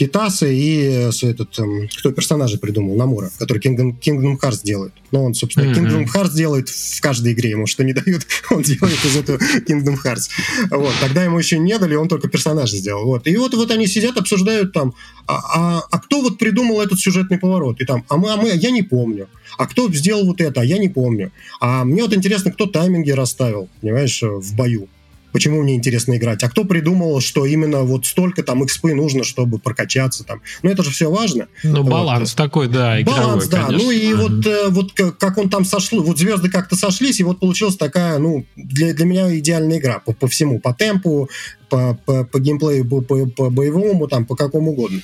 Китасы 0.00 0.54
и 0.54 0.80
этот, 1.26 1.58
эм, 1.58 1.86
кто 1.98 2.10
персонажа 2.10 2.56
придумал, 2.56 2.96
Намура, 2.96 3.30
который 3.38 3.58
Kingdom, 3.58 3.94
Kingdom 4.00 4.40
Hearts 4.40 4.60
делает. 4.64 4.94
Но 5.12 5.24
он, 5.24 5.34
собственно, 5.34 5.64
mm-hmm. 5.64 5.74
Kingdom 5.74 6.06
Hearts 6.06 6.34
делает 6.34 6.70
в 6.70 7.00
каждой 7.02 7.34
игре, 7.34 7.50
ему 7.50 7.66
что 7.66 7.84
не 7.84 7.92
дают, 7.92 8.26
он 8.50 8.62
делает 8.62 9.04
из 9.04 9.16
этого 9.16 9.36
Kingdom 9.36 9.98
Hearts. 10.02 10.30
Вот. 10.70 10.94
Тогда 11.02 11.24
ему 11.24 11.38
еще 11.38 11.58
не 11.58 11.78
дали, 11.78 11.96
он 11.96 12.08
только 12.08 12.28
персонажа 12.28 12.78
сделал. 12.78 13.04
Вот. 13.04 13.26
И 13.26 13.36
вот, 13.36 13.52
вот 13.52 13.70
они 13.70 13.86
сидят, 13.86 14.16
обсуждают 14.16 14.72
там, 14.72 14.94
а, 15.26 15.36
а, 15.54 15.82
а 15.90 15.98
кто 15.98 16.22
вот 16.22 16.38
придумал 16.38 16.80
этот 16.80 16.98
сюжетный 16.98 17.36
поворот? 17.36 17.78
И 17.82 17.84
там, 17.84 18.02
а 18.08 18.16
мы, 18.16 18.32
а 18.32 18.36
мы, 18.38 18.48
я 18.54 18.70
не 18.70 18.82
помню. 18.82 19.28
А 19.58 19.66
кто 19.66 19.92
сделал 19.92 20.24
вот 20.24 20.40
это? 20.40 20.62
А 20.62 20.64
я 20.64 20.78
не 20.78 20.88
помню. 20.88 21.30
А 21.60 21.84
мне 21.84 22.02
вот 22.02 22.14
интересно, 22.14 22.50
кто 22.50 22.64
тайминги 22.64 23.10
расставил, 23.10 23.68
понимаешь, 23.82 24.22
в 24.22 24.54
бою. 24.54 24.88
Почему 25.32 25.62
мне 25.62 25.74
интересно 25.74 26.16
играть? 26.16 26.42
А 26.42 26.48
кто 26.48 26.64
придумал, 26.64 27.20
что 27.20 27.46
именно 27.46 27.82
вот 27.82 28.06
столько 28.06 28.42
там 28.42 28.64
экспы 28.64 28.94
нужно, 28.94 29.24
чтобы 29.24 29.58
прокачаться 29.58 30.24
там? 30.24 30.42
Ну, 30.62 30.70
это 30.70 30.82
же 30.82 30.90
все 30.90 31.10
важно. 31.10 31.48
Ну, 31.62 31.82
баланс 31.84 32.30
вот. 32.30 32.36
такой, 32.36 32.68
да, 32.68 33.00
игровой, 33.00 33.22
Баланс, 33.22 33.48
да. 33.48 33.66
Конечно. 33.66 33.84
Ну, 33.84 33.90
и 33.90 34.14
вот, 34.14 34.46
э, 34.46 34.68
вот 34.68 34.92
как 35.18 35.38
он 35.38 35.48
там 35.50 35.64
сошел, 35.64 36.02
вот 36.02 36.18
звезды 36.18 36.50
как-то 36.50 36.76
сошлись, 36.76 37.20
и 37.20 37.24
вот 37.24 37.40
получилась 37.40 37.76
такая, 37.76 38.18
ну, 38.18 38.44
для, 38.56 38.94
для 38.94 39.04
меня 39.04 39.38
идеальная 39.38 39.78
игра 39.78 40.00
по, 40.00 40.12
по 40.12 40.28
всему, 40.28 40.60
по 40.60 40.74
темпу, 40.74 41.28
по, 41.68 41.98
по, 42.04 42.24
по 42.24 42.40
геймплею, 42.40 42.84
по, 42.84 43.00
по, 43.00 43.26
по 43.26 43.50
боевому, 43.50 44.08
там, 44.08 44.26
по 44.26 44.36
какому 44.36 44.72
угодно. 44.72 45.00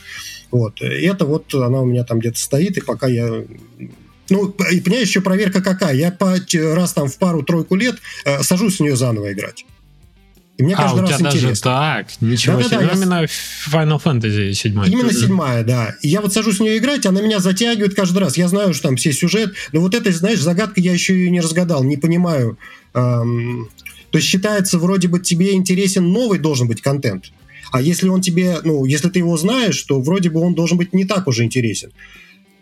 Вот. 0.50 0.80
И 0.80 0.84
это 0.84 1.24
вот 1.24 1.52
она 1.54 1.80
у 1.80 1.86
меня 1.86 2.04
там 2.04 2.18
где-то 2.18 2.38
стоит, 2.38 2.76
и 2.76 2.80
пока 2.80 3.06
я 3.06 3.44
ну, 4.28 4.48
и 4.72 4.80
понимаешь, 4.80 5.08
еще 5.08 5.20
проверка 5.20 5.62
какая. 5.62 5.94
Я 5.94 6.10
по, 6.10 6.34
раз 6.74 6.92
там 6.92 7.08
в 7.08 7.16
пару-тройку 7.18 7.76
лет 7.76 7.96
э, 8.24 8.42
сажусь 8.42 8.78
в 8.78 8.80
нее 8.80 8.96
заново 8.96 9.32
играть. 9.32 9.64
И 10.58 10.62
мне 10.62 10.74
каждый 10.74 11.00
а, 11.00 11.02
раз 11.02 11.14
у 11.14 11.18
тебя 11.18 11.28
интересно. 11.28 11.48
даже 11.48 11.60
так, 11.60 12.06
ничего 12.22 12.56
да, 12.56 12.62
себе. 12.62 12.76
Да, 12.78 12.82
да, 12.82 12.92
ну, 12.94 13.02
именно 13.02 13.20
я... 13.20 13.26
Final 13.70 14.02
Fantasy 14.02 14.52
7. 14.52 14.86
Именно 14.86 15.12
седьмая, 15.12 15.64
да. 15.64 15.94
И 16.00 16.08
я 16.08 16.22
вот 16.22 16.32
сажусь 16.32 16.58
в 16.58 16.62
нее 16.62 16.78
играть, 16.78 17.04
она 17.04 17.20
меня 17.20 17.40
затягивает 17.40 17.94
каждый 17.94 18.18
раз. 18.18 18.38
Я 18.38 18.48
знаю, 18.48 18.72
что 18.72 18.84
там 18.84 18.96
все 18.96 19.12
сюжет, 19.12 19.54
но 19.72 19.80
вот 19.80 19.94
это, 19.94 20.10
знаешь, 20.12 20.40
загадка 20.40 20.80
я 20.80 20.92
еще 20.92 21.26
и 21.26 21.30
не 21.30 21.40
разгадал, 21.40 21.84
не 21.84 21.98
понимаю. 21.98 22.58
Эм, 22.94 23.68
то 24.10 24.18
есть 24.18 24.28
считается, 24.28 24.78
вроде 24.78 25.08
бы 25.08 25.20
тебе 25.20 25.52
интересен 25.52 26.10
новый 26.10 26.38
должен 26.38 26.68
быть 26.68 26.80
контент. 26.80 27.32
А 27.72 27.82
если 27.82 28.08
он 28.08 28.22
тебе, 28.22 28.58
ну, 28.64 28.86
если 28.86 29.10
ты 29.10 29.18
его 29.18 29.36
знаешь, 29.36 29.80
то 29.82 30.00
вроде 30.00 30.30
бы 30.30 30.40
он 30.40 30.54
должен 30.54 30.78
быть 30.78 30.94
не 30.94 31.04
так 31.04 31.26
уже 31.26 31.44
интересен. 31.44 31.90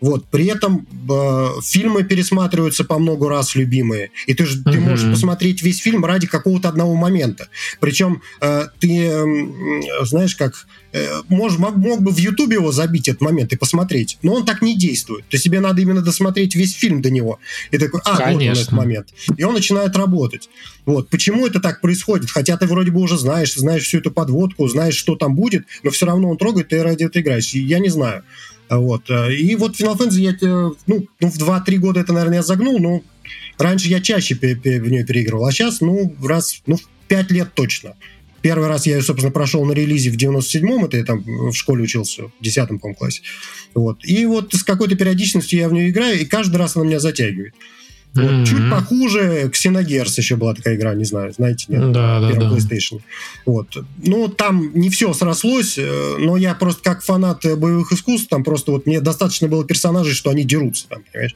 Вот. 0.05 0.23
При 0.25 0.45
этом 0.45 0.85
э, 1.09 1.47
фильмы 1.63 2.03
пересматриваются 2.03 2.83
по 2.83 2.99
много 2.99 3.27
раз 3.27 3.55
любимые. 3.55 4.11
И 4.27 4.35
ты, 4.35 4.45
же, 4.45 4.59
mm-hmm. 4.59 4.71
ты 4.71 4.79
можешь 4.79 5.09
посмотреть 5.09 5.63
весь 5.63 5.79
фильм 5.79 6.05
ради 6.05 6.27
какого-то 6.27 6.69
одного 6.69 6.93
момента. 6.93 7.47
Причем 7.79 8.21
э, 8.39 8.67
ты, 8.79 9.07
э, 9.07 10.05
знаешь, 10.05 10.35
как... 10.35 10.67
Э, 10.93 11.23
мож, 11.27 11.57
мог, 11.57 11.75
мог 11.75 12.03
бы 12.03 12.11
в 12.11 12.19
Ютубе 12.19 12.57
его 12.57 12.71
забить 12.71 13.07
этот 13.07 13.21
момент 13.21 13.51
и 13.53 13.55
посмотреть. 13.55 14.19
Но 14.21 14.35
он 14.35 14.45
так 14.45 14.61
не 14.61 14.77
действует. 14.77 15.23
То 15.23 15.37
есть 15.37 15.43
тебе 15.45 15.59
надо 15.59 15.81
именно 15.81 16.03
досмотреть 16.03 16.55
весь 16.55 16.75
фильм 16.75 17.01
до 17.01 17.09
него. 17.09 17.39
И 17.71 17.79
такой, 17.79 18.01
а, 18.05 18.15
Конечно. 18.15 18.33
вот 18.33 18.45
он 18.45 18.61
этот 18.61 18.71
момент. 18.73 19.07
И 19.37 19.43
он 19.43 19.55
начинает 19.55 19.97
работать. 19.97 20.49
Вот. 20.85 21.09
Почему 21.09 21.47
это 21.47 21.59
так 21.59 21.81
происходит? 21.81 22.29
Хотя 22.29 22.57
ты 22.57 22.67
вроде 22.67 22.91
бы 22.91 23.01
уже 23.01 23.17
знаешь, 23.17 23.55
знаешь 23.55 23.85
всю 23.85 23.97
эту 23.97 24.11
подводку, 24.11 24.67
знаешь, 24.67 24.95
что 24.95 25.15
там 25.15 25.33
будет, 25.33 25.65
но 25.81 25.89
все 25.89 26.05
равно 26.05 26.29
он 26.29 26.37
трогает, 26.37 26.67
ты 26.67 26.83
ради 26.83 27.05
этого 27.05 27.23
играешь. 27.23 27.49
Я 27.55 27.79
не 27.79 27.89
знаю. 27.89 28.23
Вот. 28.69 29.09
Э, 29.09 29.33
и 29.33 29.55
вот 29.55 29.79
Final 29.79 29.97
Fantasy 29.97 30.19
я, 30.19 30.31
э, 30.31 30.71
ну, 30.87 31.07
ну 31.19 31.29
в 31.29 31.37
2-3 31.37 31.77
года 31.77 31.99
это, 31.99 32.13
наверное, 32.13 32.37
я 32.37 32.43
загнул, 32.43 32.79
но 32.79 33.01
раньше 33.57 33.87
я 33.87 34.01
чаще 34.01 34.35
в 34.35 34.43
нее 34.43 35.05
переигрывал, 35.05 35.45
а 35.45 35.51
сейчас, 35.51 35.81
ну, 35.81 36.15
раз, 36.23 36.61
ну, 36.65 36.77
5 37.07 37.31
лет 37.31 37.53
точно. 37.53 37.95
Первый 38.41 38.67
раз 38.67 38.85
я, 38.85 39.01
собственно, 39.01 39.31
прошел 39.31 39.65
на 39.65 39.71
релизе 39.71 40.11
в 40.11 40.17
97-м, 40.17 40.85
это 40.85 40.97
я 40.97 41.03
там 41.03 41.23
в 41.23 41.53
школе 41.53 41.83
учился, 41.83 42.25
в 42.25 42.31
10 42.41 42.79
по 42.79 42.93
классе. 42.93 43.21
Вот. 43.73 44.05
И 44.05 44.25
вот 44.27 44.53
с 44.53 44.63
какой-то 44.63 44.95
периодичностью 44.95 45.57
я 45.57 45.67
в 45.67 45.73
нее 45.73 45.89
играю, 45.89 46.19
и 46.19 46.25
каждый 46.25 46.57
раз 46.57 46.75
она 46.75 46.85
меня 46.85 46.99
затягивает. 46.99 47.55
Вот, 48.15 48.23
mm-hmm. 48.23 48.45
Чуть 48.45 48.71
похуже 48.71 49.51
Xenogears 49.51 50.13
еще 50.15 50.37
была 50.37 50.53
такая 50.53 50.75
игра, 50.75 50.93
не 50.95 51.03
знаю, 51.03 51.33
знаете, 51.33 51.65
нет? 51.67 51.91
Да, 51.91 52.21
да, 52.21 52.31
да. 52.31 52.49
PlayStation. 52.49 53.01
Вот. 53.45 53.77
Ну, 54.03 54.29
там 54.29 54.71
не 54.73 54.89
все 54.89 55.13
срослось, 55.13 55.77
э, 55.77 56.15
но 56.19 56.37
я 56.37 56.55
просто 56.55 56.81
как 56.81 57.03
фанат 57.03 57.43
боевых 57.43 57.91
искусств, 57.91 58.29
там 58.29 58.45
просто 58.45 58.71
вот 58.71 58.85
мне 58.85 59.01
достаточно 59.01 59.49
было 59.49 59.65
персонажей, 59.65 60.13
что 60.13 60.29
они 60.29 60.45
дерутся 60.45 60.87
там, 60.87 61.03
понимаешь? 61.11 61.35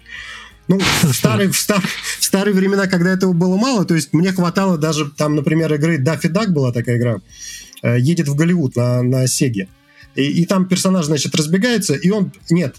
Ну, 0.69 0.79
в 0.79 1.13
старые, 1.13 1.49
в, 1.49 1.57
стар, 1.57 1.81
в 2.19 2.23
старые 2.23 2.53
времена, 2.53 2.87
когда 2.87 3.09
этого 3.09 3.33
было 3.33 3.57
мало, 3.57 3.83
то 3.83 3.95
есть 3.95 4.13
мне 4.13 4.31
хватало 4.31 4.77
даже, 4.77 5.09
там, 5.09 5.35
например, 5.35 5.73
игры 5.73 5.97
Даффи 5.97 6.29
Дак 6.29 6.53
была 6.53 6.71
такая 6.71 6.97
игра, 6.97 7.17
э, 7.81 7.99
едет 7.99 8.29
в 8.29 8.35
Голливуд 8.35 8.75
на, 8.77 9.01
на 9.01 9.27
Сеге. 9.27 9.67
И, 10.15 10.23
и 10.23 10.45
там 10.45 10.67
персонаж, 10.67 11.07
значит, 11.07 11.35
разбегается, 11.35 11.95
и 11.95 12.09
он... 12.09 12.31
Нет, 12.49 12.77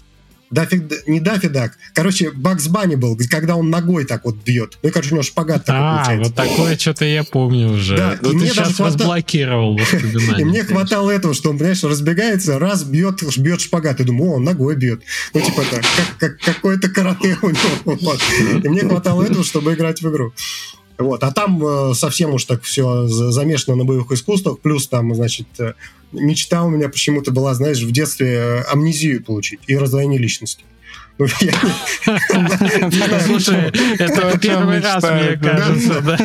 Даффи, 0.51 0.85
не 1.07 1.21
Даффи 1.21 1.47
Дак. 1.47 1.77
Короче, 1.93 2.31
Бакс 2.31 2.67
Банни 2.67 2.95
был, 2.95 3.17
когда 3.29 3.55
он 3.55 3.69
ногой 3.69 4.05
так 4.05 4.25
вот 4.25 4.35
бьет. 4.35 4.77
Ну, 4.83 4.89
и, 4.89 4.91
короче, 4.91 5.11
у 5.11 5.13
него 5.15 5.23
шпагат 5.23 5.65
такой 5.65 5.81
а, 5.81 5.97
получается. 5.97 6.29
вот 6.29 6.35
такое 6.35 6.77
что-то 6.77 7.05
я 7.05 7.23
помню 7.23 7.71
уже. 7.71 7.95
Да, 7.95 8.17
ну, 8.21 8.29
и 8.29 8.31
ты 8.31 8.37
мне 8.37 8.49
сейчас 8.49 8.75
хватало... 8.75 8.87
разблокировал 8.87 9.79
И 10.37 10.43
мне 10.43 10.63
хватало 10.63 11.09
этого, 11.09 11.33
что 11.33 11.51
он, 11.51 11.57
понимаешь, 11.57 11.83
разбегается, 11.83 12.59
раз 12.59 12.83
бьет, 12.83 13.21
бьет 13.37 13.61
шпагат. 13.61 14.01
И 14.01 14.03
думаю, 14.03 14.31
о, 14.31 14.35
он 14.35 14.43
ногой 14.43 14.75
бьет. 14.75 15.01
Ну, 15.33 15.39
типа, 15.39 15.61
это 15.61 15.81
как, 16.19 16.37
какое-то 16.39 16.89
карате 16.89 17.37
у 17.41 17.49
него. 17.49 18.17
И 18.63 18.67
мне 18.67 18.81
хватало 18.81 19.23
этого, 19.23 19.45
чтобы 19.45 19.73
играть 19.73 20.01
в 20.01 20.09
игру. 20.09 20.33
Вот. 21.01 21.23
А 21.23 21.31
там 21.31 21.65
э, 21.65 21.93
совсем 21.93 22.33
уж 22.33 22.45
так 22.45 22.63
все 22.63 23.07
замешано 23.07 23.75
на 23.75 23.85
боевых 23.85 24.11
искусствах, 24.11 24.59
плюс 24.59 24.87
там, 24.87 25.13
значит, 25.15 25.47
э, 25.59 25.73
мечта 26.11 26.63
у 26.63 26.69
меня 26.69 26.89
почему-то 26.89 27.31
была, 27.31 27.53
знаешь, 27.53 27.81
в 27.81 27.91
детстве 27.91 28.27
э, 28.27 28.61
амнезию 28.63 29.23
получить 29.23 29.61
и 29.67 29.77
раздвоение 29.77 30.19
личности. 30.19 30.63
Слушай, 33.25 33.71
это 33.99 34.37
первый 34.39 34.79
раз, 34.79 35.03
мне 35.03 35.37
кажется, 35.37 36.01
да. 36.01 36.17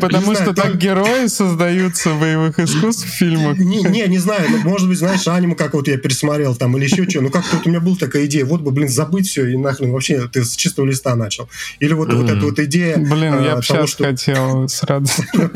Потому 0.00 0.34
что 0.34 0.52
так 0.54 0.76
герои 0.76 1.26
создаются 1.26 2.14
боевых 2.14 2.58
искусств 2.58 3.06
в 3.06 3.10
фильмах. 3.10 3.58
Не, 3.58 4.06
не 4.06 4.18
знаю, 4.18 4.48
может 4.64 4.88
быть, 4.88 4.98
знаешь, 4.98 5.26
аниму 5.26 5.54
как 5.54 5.74
вот 5.74 5.88
я 5.88 5.96
пересмотрел 5.96 6.54
там 6.54 6.76
или 6.76 6.84
еще 6.84 7.08
что, 7.08 7.20
ну 7.20 7.30
как-то 7.30 7.56
вот 7.56 7.66
у 7.66 7.70
меня 7.70 7.80
была 7.80 7.96
такая 7.96 8.26
идея, 8.26 8.44
вот 8.44 8.60
бы, 8.60 8.70
блин, 8.70 8.88
забыть 8.88 9.28
все 9.28 9.46
и 9.46 9.56
нахрен 9.56 9.90
вообще 9.90 10.28
ты 10.28 10.44
с 10.44 10.54
чистого 10.56 10.86
листа 10.86 11.16
начал. 11.16 11.48
Или 11.80 11.92
вот 11.94 12.12
вот 12.12 12.30
эта 12.30 12.44
вот 12.44 12.58
идея 12.58 12.96
Блин, 12.96 13.42
я 13.42 13.56
бы 13.56 13.62
сейчас 13.62 13.94
хотел 13.94 14.68
с 14.68 14.82
радостью. 14.82 15.24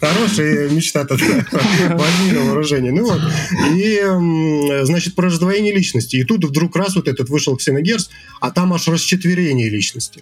Хорошая 0.00 0.68
мечта 0.70 1.04
тогда. 1.04 1.46
Возьми 1.90 2.32
на 2.32 2.40
вооружение. 2.44 2.92
Ну 2.92 3.04
вот. 3.04 3.20
И, 3.74 4.84
значит, 4.84 5.14
про 5.14 5.26
раздвоение 5.26 5.74
личности. 5.74 6.16
И 6.16 6.24
тут 6.24 6.44
вдруг 6.44 6.76
раз 6.76 6.96
вот 6.96 7.08
этот 7.14 7.28
вышел 7.28 7.56
Xenogears, 7.56 8.08
а 8.40 8.50
там 8.50 8.72
аж 8.74 8.88
расчетверение 8.88 9.68
личности. 9.68 10.20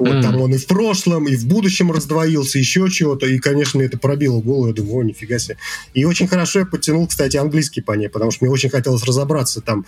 Вот 0.00 0.14
mm. 0.14 0.22
там 0.22 0.40
он 0.40 0.54
и 0.54 0.56
в 0.56 0.66
прошлом, 0.66 1.28
и 1.28 1.36
в 1.36 1.46
будущем 1.46 1.92
раздвоился, 1.92 2.58
еще 2.58 2.88
чего-то. 2.88 3.26
И, 3.26 3.38
конечно, 3.38 3.82
это 3.82 3.98
пробило 3.98 4.40
голову. 4.40 4.68
Я 4.68 4.72
думаю, 4.72 4.96
о, 4.96 5.02
нифига 5.02 5.38
себе. 5.38 5.58
И 5.92 6.06
очень 6.06 6.26
хорошо 6.26 6.60
я 6.60 6.64
подтянул, 6.64 7.06
кстати, 7.06 7.36
английский 7.36 7.82
по 7.82 7.92
ней, 7.92 8.08
потому 8.08 8.30
что 8.30 8.44
мне 8.44 8.52
очень 8.52 8.70
хотелось 8.70 9.04
разобраться 9.04 9.60
там 9.60 9.84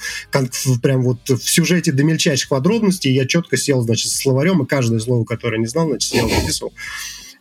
прям 0.83 1.03
вот 1.03 1.31
в 1.31 1.49
сюжете 1.49 1.93
до 1.93 2.05
мельчайших 2.05 2.51
подробностей. 2.51 3.11
Я 3.11 3.27
четко 3.27 3.57
сел, 3.57 3.81
значит, 3.81 4.13
с 4.13 4.17
словарем, 4.19 4.63
и 4.63 4.67
каждое 4.67 5.01
слово, 5.01 5.25
которое 5.25 5.59
не 5.59 5.67
знал, 5.67 5.89
значит, 5.89 6.13
сел 6.13 6.29
записывал. 6.29 6.75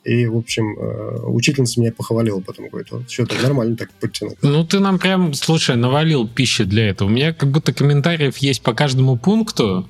И, 0.03 0.25
в 0.25 0.37
общем, 0.37 0.77
э, 0.79 1.19
учительница 1.27 1.79
меня 1.79 1.91
похвалила 1.91 2.39
потом, 2.39 2.69
говорит, 2.69 2.91
вот, 2.91 3.09
что-то 3.09 3.35
нормально 3.41 3.77
так 3.77 3.91
подтянул. 3.93 4.35
Ну, 4.41 4.65
ты 4.65 4.79
нам 4.79 4.97
прям, 4.97 5.33
слушай, 5.35 5.75
навалил 5.75 6.27
пищи 6.27 6.63
для 6.63 6.89
этого. 6.89 7.07
У 7.07 7.11
меня 7.11 7.33
как 7.33 7.51
будто 7.51 7.71
комментариев 7.71 8.37
есть 8.37 8.63
по 8.63 8.73
каждому 8.73 9.15
пункту, 9.17 9.87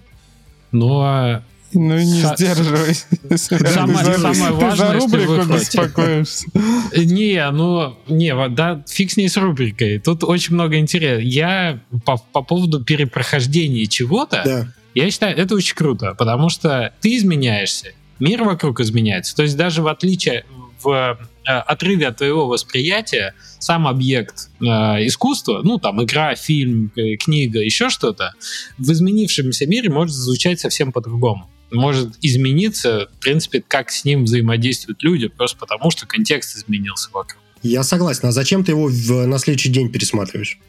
но 0.73 1.41
ну 1.73 1.97
не 1.97 2.21
С... 2.21 2.35
сдерживайся. 2.35 3.05
Самое, 3.37 4.17
самое 4.17 4.51
важное, 4.51 4.75
за 4.75 4.93
рубрику 4.93 5.53
беспокоишься. 5.53 6.47
Не, 6.95 7.49
ну, 7.51 7.97
не, 8.07 8.33
да, 8.49 8.83
фиг 8.87 9.11
с 9.11 9.17
ней 9.17 9.29
с 9.29 9.37
рубрикой. 9.37 9.99
Тут 9.99 10.23
очень 10.23 10.53
много 10.53 10.77
интереса. 10.77 11.21
Я 11.21 11.79
по, 12.05 12.17
по 12.17 12.41
поводу 12.41 12.83
перепрохождения 12.83 13.85
чего-то, 13.85 14.41
да. 14.43 14.67
я 14.93 15.09
считаю, 15.09 15.37
это 15.37 15.55
очень 15.55 15.75
круто, 15.75 16.13
потому 16.17 16.49
что 16.49 16.93
ты 16.99 17.15
изменяешься, 17.15 17.93
мир 18.21 18.43
вокруг 18.43 18.79
изменяется. 18.79 19.35
То 19.35 19.43
есть 19.43 19.57
даже 19.57 19.81
в 19.81 19.87
отличие 19.87 20.45
в 20.81 21.19
э, 21.47 21.51
отрыве 21.51 22.07
от 22.07 22.17
твоего 22.17 22.47
восприятия 22.47 23.33
сам 23.59 23.87
объект 23.87 24.49
э, 24.59 24.65
искусства, 25.05 25.61
ну 25.63 25.77
там 25.77 26.03
игра, 26.03 26.35
фильм, 26.35 26.91
э, 26.95 27.15
книга, 27.17 27.59
еще 27.59 27.89
что-то, 27.89 28.33
в 28.77 28.91
изменившемся 28.91 29.67
мире 29.67 29.89
может 29.89 30.15
звучать 30.15 30.59
совсем 30.59 30.91
по-другому. 30.91 31.49
Может 31.71 32.15
измениться, 32.21 33.09
в 33.17 33.19
принципе, 33.19 33.63
как 33.65 33.91
с 33.91 34.03
ним 34.03 34.25
взаимодействуют 34.25 35.03
люди, 35.03 35.27
просто 35.27 35.57
потому 35.57 35.89
что 35.89 36.05
контекст 36.05 36.57
изменился 36.57 37.09
вокруг. 37.13 37.41
Я 37.63 37.83
согласен. 37.83 38.27
А 38.27 38.31
зачем 38.31 38.63
ты 38.63 38.71
его 38.71 38.87
в, 38.87 39.25
на 39.27 39.37
следующий 39.37 39.69
день 39.69 39.91
пересматриваешь? 39.91 40.59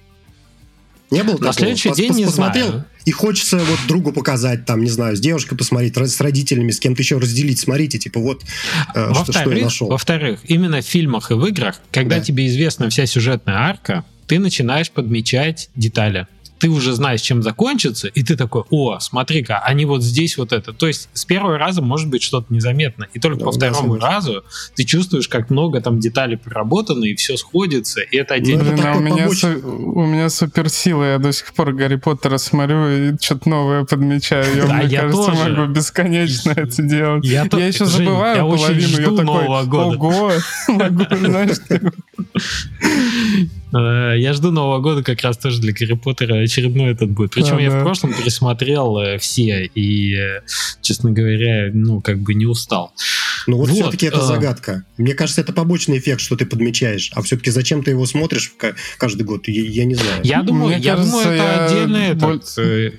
Не 1.13 1.23
было 1.23 1.33
На 1.35 1.39
такого? 1.39 1.53
следующий 1.53 1.89
Пос 1.91 1.99
день 1.99 2.15
не 2.15 2.25
посмотрел, 2.25 2.69
знаю. 2.69 2.85
И 3.05 3.11
хочется 3.11 3.59
вот 3.59 3.79
другу 3.87 4.13
показать, 4.13 4.65
там, 4.65 4.83
не 4.83 4.91
знаю, 4.91 5.17
с 5.17 5.21
девушкой 5.21 5.57
посмотреть, 5.57 5.97
с 5.97 6.21
родителями, 6.21 6.71
с 6.71 6.81
кем-то 6.81 7.03
еще 7.03 7.19
разделить, 7.19 7.61
смотрите, 7.61 7.99
типа 7.99 8.19
вот, 8.19 8.43
э, 8.95 9.13
что, 9.15 9.33
что 9.33 9.53
я 9.53 9.65
нашел. 9.65 9.89
Во-вторых, 9.89 10.41
именно 10.45 10.81
в 10.81 10.87
фильмах 10.87 11.31
и 11.31 11.35
в 11.35 11.45
играх, 11.45 11.81
когда 11.91 12.17
да. 12.17 12.25
тебе 12.25 12.47
известна 12.47 12.89
вся 12.89 13.05
сюжетная 13.07 13.57
арка, 13.57 14.05
ты 14.27 14.39
начинаешь 14.39 14.91
подмечать 14.91 15.69
детали 15.77 16.27
ты 16.63 16.69
уже 16.69 16.93
знаешь, 16.93 17.21
чем 17.21 17.43
закончится, 17.43 18.07
и 18.07 18.23
ты 18.23 18.37
такой, 18.37 18.63
о, 18.71 19.01
смотри-ка, 19.01 19.59
они 19.59 19.85
вот 19.85 20.01
здесь 20.01 20.39
вот 20.39 20.53
это. 20.53 20.73
То 20.73 20.87
есть 20.87 21.09
с 21.13 21.25
первого 21.25 21.59
раза 21.59 21.83
может 21.83 22.09
быть 22.09 22.23
что-то 22.23 22.55
незаметно, 22.55 23.09
и 23.13 23.19
только 23.19 23.41
да, 23.41 23.45
по 23.47 23.51
второму 23.51 23.99
да, 23.99 24.13
разу 24.13 24.45
ты 24.77 24.85
чувствуешь, 24.85 25.27
как 25.27 25.51
много 25.51 25.81
там 25.81 25.99
деталей 25.99 26.37
проработано, 26.37 27.05
и 27.05 27.17
все 27.17 27.37
сходится, 27.37 28.01
и 28.01 28.17
это 28.17 28.35
отдельно. 28.35 28.63
Блин, 28.63 28.87
а 28.87 28.97
у, 28.97 29.01
меня 29.01 29.29
су- 29.31 29.59
у 29.59 30.07
меня 30.07 30.31
суперсила, 30.31 31.03
я 31.03 31.19
до 31.19 31.33
сих 31.33 31.53
пор 31.53 31.73
Гарри 31.73 31.97
Поттера 31.97 32.39
смотрю 32.39 32.89
и 32.89 33.17
что-то 33.21 33.49
новое 33.49 33.85
подмечаю. 33.85 34.47
Я, 34.55 34.67
да, 34.69 34.75
мне 34.75 34.87
я 34.87 35.01
кажется, 35.01 35.33
тоже. 35.33 35.49
могу 35.49 35.73
бесконечно 35.73 36.53
это 36.53 36.81
делать. 36.81 37.25
Я, 37.25 37.49
я 37.51 37.67
еще 37.67 37.87
Жень, 37.87 38.07
забываю 38.07 38.37
я 38.37 38.43
половину, 38.45 39.01
я 39.01 39.17
такой, 39.17 39.47
ого, 39.47 40.33
могу, 40.69 41.17
знаешь, 41.17 41.57
я 43.73 44.33
жду 44.35 44.51
Нового 44.51 44.81
года 44.81 45.03
как 45.03 45.23
раз 45.23 45.39
тоже 45.39 45.61
для 45.61 45.73
Гарри 45.73 45.95
Поттера 45.95 46.43
очередной 46.43 46.93
этот 46.93 47.11
будет. 47.11 47.33
Причем 47.33 47.59
я 47.59 47.71
в 47.71 47.83
прошлом 47.83 48.13
пересмотрел 48.13 48.99
э, 48.99 49.19
все 49.19 49.65
и, 49.65 50.15
э, 50.15 50.41
честно 50.81 51.11
говоря, 51.11 51.71
ну, 51.73 52.01
как 52.01 52.19
бы 52.19 52.35
не 52.35 52.47
устал. 52.47 52.93
Ну 53.47 53.57
вот, 53.57 53.71
вот 53.71 53.77
все-таки 53.77 54.07
это 54.07 54.19
а... 54.19 54.23
загадка. 54.23 54.85
Мне 54.97 55.15
кажется, 55.15 55.41
это 55.41 55.53
побочный 55.53 55.99
эффект, 55.99 56.21
что 56.21 56.37
ты 56.37 56.47
подмечаешь. 56.47 57.11
А 57.15 57.23
все-таки 57.23 57.51
зачем 57.51 57.83
ты 57.83 57.91
его 57.91 58.07
смотришь 58.07 58.53
каждый 58.99 59.23
год? 59.23 59.49
Я, 59.49 59.63
я 59.63 59.85
не 59.85 59.95
знаю. 59.95 60.21
Я 60.23 60.43
думаю, 60.43 60.69
Мне 60.69 60.79
я 60.79 60.97
кажется, 60.97 61.13
думаю, 61.13 61.35
это 61.35 61.45
я... 61.45 61.67
отдельный 61.67 62.07
этот, 62.09 62.95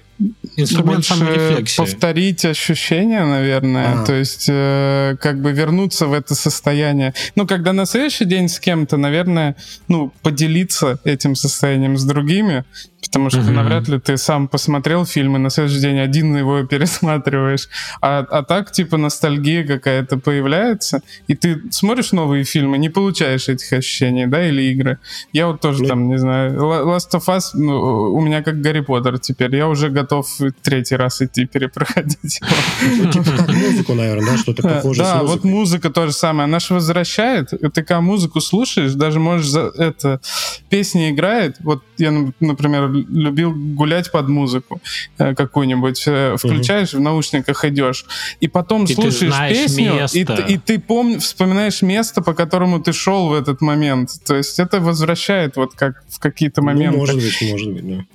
инструмент 0.56 1.06
саморефлексии. 1.06 1.78
повторить 1.78 2.46
ощущения, 2.46 3.26
наверное, 3.26 4.02
а. 4.02 4.06
то 4.06 4.14
есть 4.14 4.46
э, 4.50 5.16
как 5.20 5.42
бы 5.42 5.52
вернуться 5.52 6.08
в 6.08 6.14
это 6.14 6.36
состояние. 6.36 7.14
Ну, 7.36 7.48
когда 7.48 7.74
на 7.74 7.86
следующий 7.86 8.26
день 8.26 8.50
с 8.50 8.60
кем-то, 8.60 8.98
наверное, 8.98 9.56
ну, 9.88 10.14
поделиться 10.22 11.00
этим 11.04 11.36
состоянием 11.36 11.98
с 11.98 12.04
другими, 12.06 12.64
потому 13.02 13.30
что 13.30 13.40
mm-hmm. 13.40 13.52
навряд 13.52 13.88
ли 13.88 14.00
ты 14.00 14.18
сам 14.18 14.48
посмотрел 14.48 15.06
фильм 15.06 15.36
и 15.36 15.40
на 15.40 15.50
следующий 15.50 15.82
день 15.82 16.00
один 16.00 16.36
его 16.36 16.64
пересматриваешь. 16.68 17.68
А, 18.02 18.20
а 18.20 18.44
так, 18.44 18.72
типа, 18.72 18.98
ностальгия 18.98 19.66
какая-то 19.66 20.18
появляется, 20.18 21.02
и 21.28 21.36
ты 21.36 21.62
смотришь 21.72 22.12
новые 22.12 22.44
фильмы, 22.44 22.78
не 22.78 22.90
получаешь 22.90 23.50
этих 23.50 23.74
ощущений, 23.74 24.28
да, 24.28 24.48
или 24.48 24.64
игры. 24.72 25.00
Я 25.32 25.48
вот 25.48 25.62
тоже 25.62 25.84
mm-hmm. 25.84 25.88
там, 25.88 26.08
не 26.08 26.18
знаю, 26.18 26.54
Last 26.54 27.12
of 27.14 27.28
Us 27.28 27.42
ну, 27.54 28.14
у 28.14 28.22
меня 28.22 28.42
как 28.42 28.62
Гарри 28.62 28.82
Поттер 28.82 29.20
теперь. 29.20 29.56
Я 29.56 29.68
уже 29.68 29.90
готов 29.90 30.03
третий 30.62 30.96
раз 30.96 31.22
идти 31.22 31.46
перепроходить 31.46 32.40
его. 32.42 33.12
Типа 33.12 33.32
как 33.38 33.54
музыку, 33.54 33.94
наверное, 33.94 34.32
да, 34.32 34.38
что-то 34.38 34.64
похожее 34.64 35.06
Да, 35.06 35.24
вот 35.24 35.44
музыка 35.44 35.90
то 35.90 36.08
же 36.08 36.14
самое. 36.14 36.46
Она 36.46 36.60
же 36.60 36.74
возвращает. 36.74 37.50
Ты 37.50 37.84
когда 37.84 38.02
музыку 38.02 38.42
слушаешь, 38.42 38.94
даже 38.94 39.20
можешь... 39.20 39.54
Это, 39.54 40.20
песня 40.70 41.10
играет. 41.10 41.58
Вот 41.60 41.84
я, 41.98 42.12
например, 42.40 42.90
любил 42.92 43.54
гулять 43.54 44.12
под 44.12 44.28
музыку 44.28 44.82
э, 45.18 45.36
какую-нибудь, 45.36 46.04
э, 46.08 46.36
включаешь, 46.38 46.94
в 46.94 47.00
наушниках 47.00 47.66
идешь, 47.66 48.06
и 48.40 48.48
потом 48.48 48.88
слушаешь 48.88 49.34
песню, 49.50 50.08
и, 50.14 50.58
ты 50.58 50.76
пом- 50.78 51.20
вспоминаешь 51.20 51.82
место, 51.82 52.22
по 52.22 52.34
которому 52.34 52.80
ты 52.80 52.94
шел 52.94 53.28
в 53.28 53.34
этот 53.34 53.62
момент. 53.62 54.10
То 54.26 54.36
есть 54.36 54.60
это 54.60 54.80
возвращает 54.80 55.56
вот 55.56 55.74
как 55.76 56.04
в 56.10 56.20
какие-то 56.20 56.62
ну, 56.62 56.68
моменты. 56.68 56.98
Ну, 56.98 57.00
может 57.00 57.16
быть, 57.16 57.42
может 57.42 57.74
быть, 57.74 57.88
да. 57.88 58.06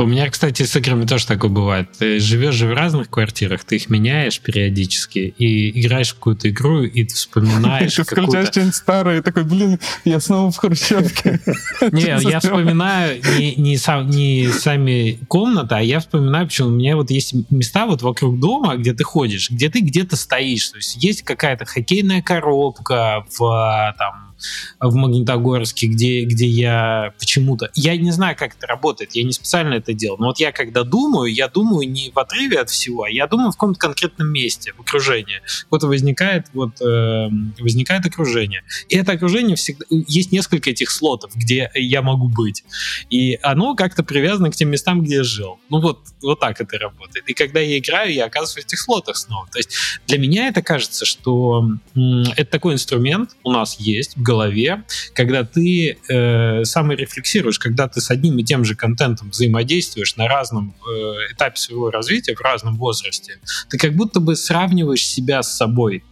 У 0.00 0.06
меня, 0.06 0.30
кстати, 0.30 0.62
с 0.62 0.74
играми 0.76 1.04
тоже 1.04 1.26
такое 1.26 1.50
бывает. 1.50 1.88
Ты 1.98 2.20
живешь 2.20 2.54
же 2.54 2.66
в 2.66 2.72
разных 2.72 3.10
квартирах, 3.10 3.64
ты 3.64 3.76
их 3.76 3.90
меняешь 3.90 4.40
периодически 4.40 5.34
и 5.36 5.78
играешь 5.78 6.12
в 6.12 6.14
какую-то 6.14 6.48
игру, 6.48 6.82
и 6.82 7.04
ты 7.04 7.14
вспоминаешь 7.14 7.94
Ты 7.96 8.04
включаешь 8.04 8.48
что-нибудь 8.48 8.74
старое 8.74 9.22
такой, 9.22 9.44
блин, 9.44 9.78
я 10.04 10.20
снова 10.20 10.50
в 10.50 10.56
хрущевке. 10.56 11.40
Не, 11.92 12.30
я 12.30 12.40
вспоминаю 12.40 13.20
не 13.60 14.48
сами 14.48 15.18
комнаты, 15.28 15.74
а 15.74 15.80
я 15.80 16.00
вспоминаю, 16.00 16.46
почему 16.46 16.68
у 16.68 16.72
меня 16.72 16.96
вот 16.96 17.10
есть 17.10 17.34
места 17.50 17.86
вот 17.86 18.00
вокруг 18.00 18.40
дома, 18.40 18.76
где 18.76 18.94
ты 18.94 19.04
ходишь, 19.04 19.50
где 19.50 19.68
ты 19.68 19.80
где-то 19.80 20.16
стоишь. 20.16 20.70
То 20.70 20.76
есть 20.78 21.02
есть 21.02 21.22
какая-то 21.22 21.66
хоккейная 21.66 22.22
коробка 22.22 23.26
в 23.36 23.94
там 23.98 24.30
в 24.80 24.94
Магнитогорске, 24.94 25.86
где, 25.86 26.24
где 26.24 26.46
я 26.46 27.12
почему-то... 27.18 27.70
Я 27.74 27.96
не 27.96 28.10
знаю, 28.10 28.36
как 28.38 28.56
это 28.56 28.66
работает, 28.66 29.14
я 29.14 29.22
не 29.22 29.32
специально 29.32 29.74
это 29.74 29.89
делал, 29.94 30.18
но 30.18 30.26
вот 30.26 30.38
я 30.38 30.52
когда 30.52 30.84
думаю, 30.84 31.32
я 31.32 31.48
думаю 31.48 31.88
не 31.88 32.10
в 32.10 32.18
отрыве 32.18 32.58
от 32.58 32.70
всего, 32.70 33.04
а 33.04 33.10
я 33.10 33.26
думаю 33.26 33.50
в 33.50 33.54
каком-то 33.54 33.78
конкретном 33.78 34.32
месте, 34.32 34.72
в 34.76 34.80
окружении. 34.80 35.40
Вот 35.70 35.82
возникает, 35.82 36.46
вот, 36.52 36.80
э, 36.80 37.28
возникает 37.58 38.06
окружение. 38.06 38.62
И 38.88 38.96
это 38.96 39.12
окружение 39.12 39.56
всегда... 39.56 39.84
Есть 39.88 40.32
несколько 40.32 40.70
этих 40.70 40.90
слотов, 40.90 41.32
где 41.34 41.70
я 41.74 42.02
могу 42.02 42.28
быть. 42.28 42.64
И 43.08 43.38
оно 43.42 43.74
как-то 43.74 44.02
привязано 44.02 44.50
к 44.50 44.56
тем 44.56 44.70
местам, 44.70 45.02
где 45.02 45.16
я 45.16 45.24
жил. 45.24 45.58
Ну 45.70 45.80
вот, 45.80 46.00
вот 46.22 46.40
так 46.40 46.60
это 46.60 46.78
работает. 46.78 47.28
И 47.28 47.34
когда 47.34 47.60
я 47.60 47.78
играю, 47.78 48.12
я 48.12 48.26
оказываюсь 48.26 48.64
в 48.64 48.66
этих 48.66 48.78
слотах 48.78 49.16
снова. 49.16 49.48
То 49.50 49.58
есть 49.58 49.72
для 50.06 50.18
меня 50.18 50.48
это 50.48 50.62
кажется, 50.62 51.04
что 51.04 51.64
это 51.94 52.50
такой 52.50 52.74
инструмент 52.74 53.30
у 53.44 53.50
нас 53.50 53.78
есть 53.78 54.16
в 54.16 54.22
голове, 54.22 54.84
когда 55.14 55.44
ты 55.44 55.98
э, 56.08 56.64
саморефлексируешь, 56.64 57.58
когда 57.58 57.88
ты 57.88 58.00
с 58.00 58.10
одним 58.10 58.38
и 58.38 58.44
тем 58.44 58.64
же 58.64 58.74
контентом 58.74 59.30
взаимодействуешь 59.30 59.69
на 60.16 60.28
разном 60.28 60.74
э, 60.86 60.92
этапе 61.32 61.56
своего 61.56 61.90
развития, 61.90 62.34
в 62.34 62.40
разном 62.40 62.76
возрасте, 62.76 63.38
ты 63.68 63.78
как 63.78 63.94
будто 63.94 64.20
бы 64.20 64.36
сравниваешь 64.36 65.06
себя 65.06 65.42
с 65.42 65.56
собой 65.56 66.02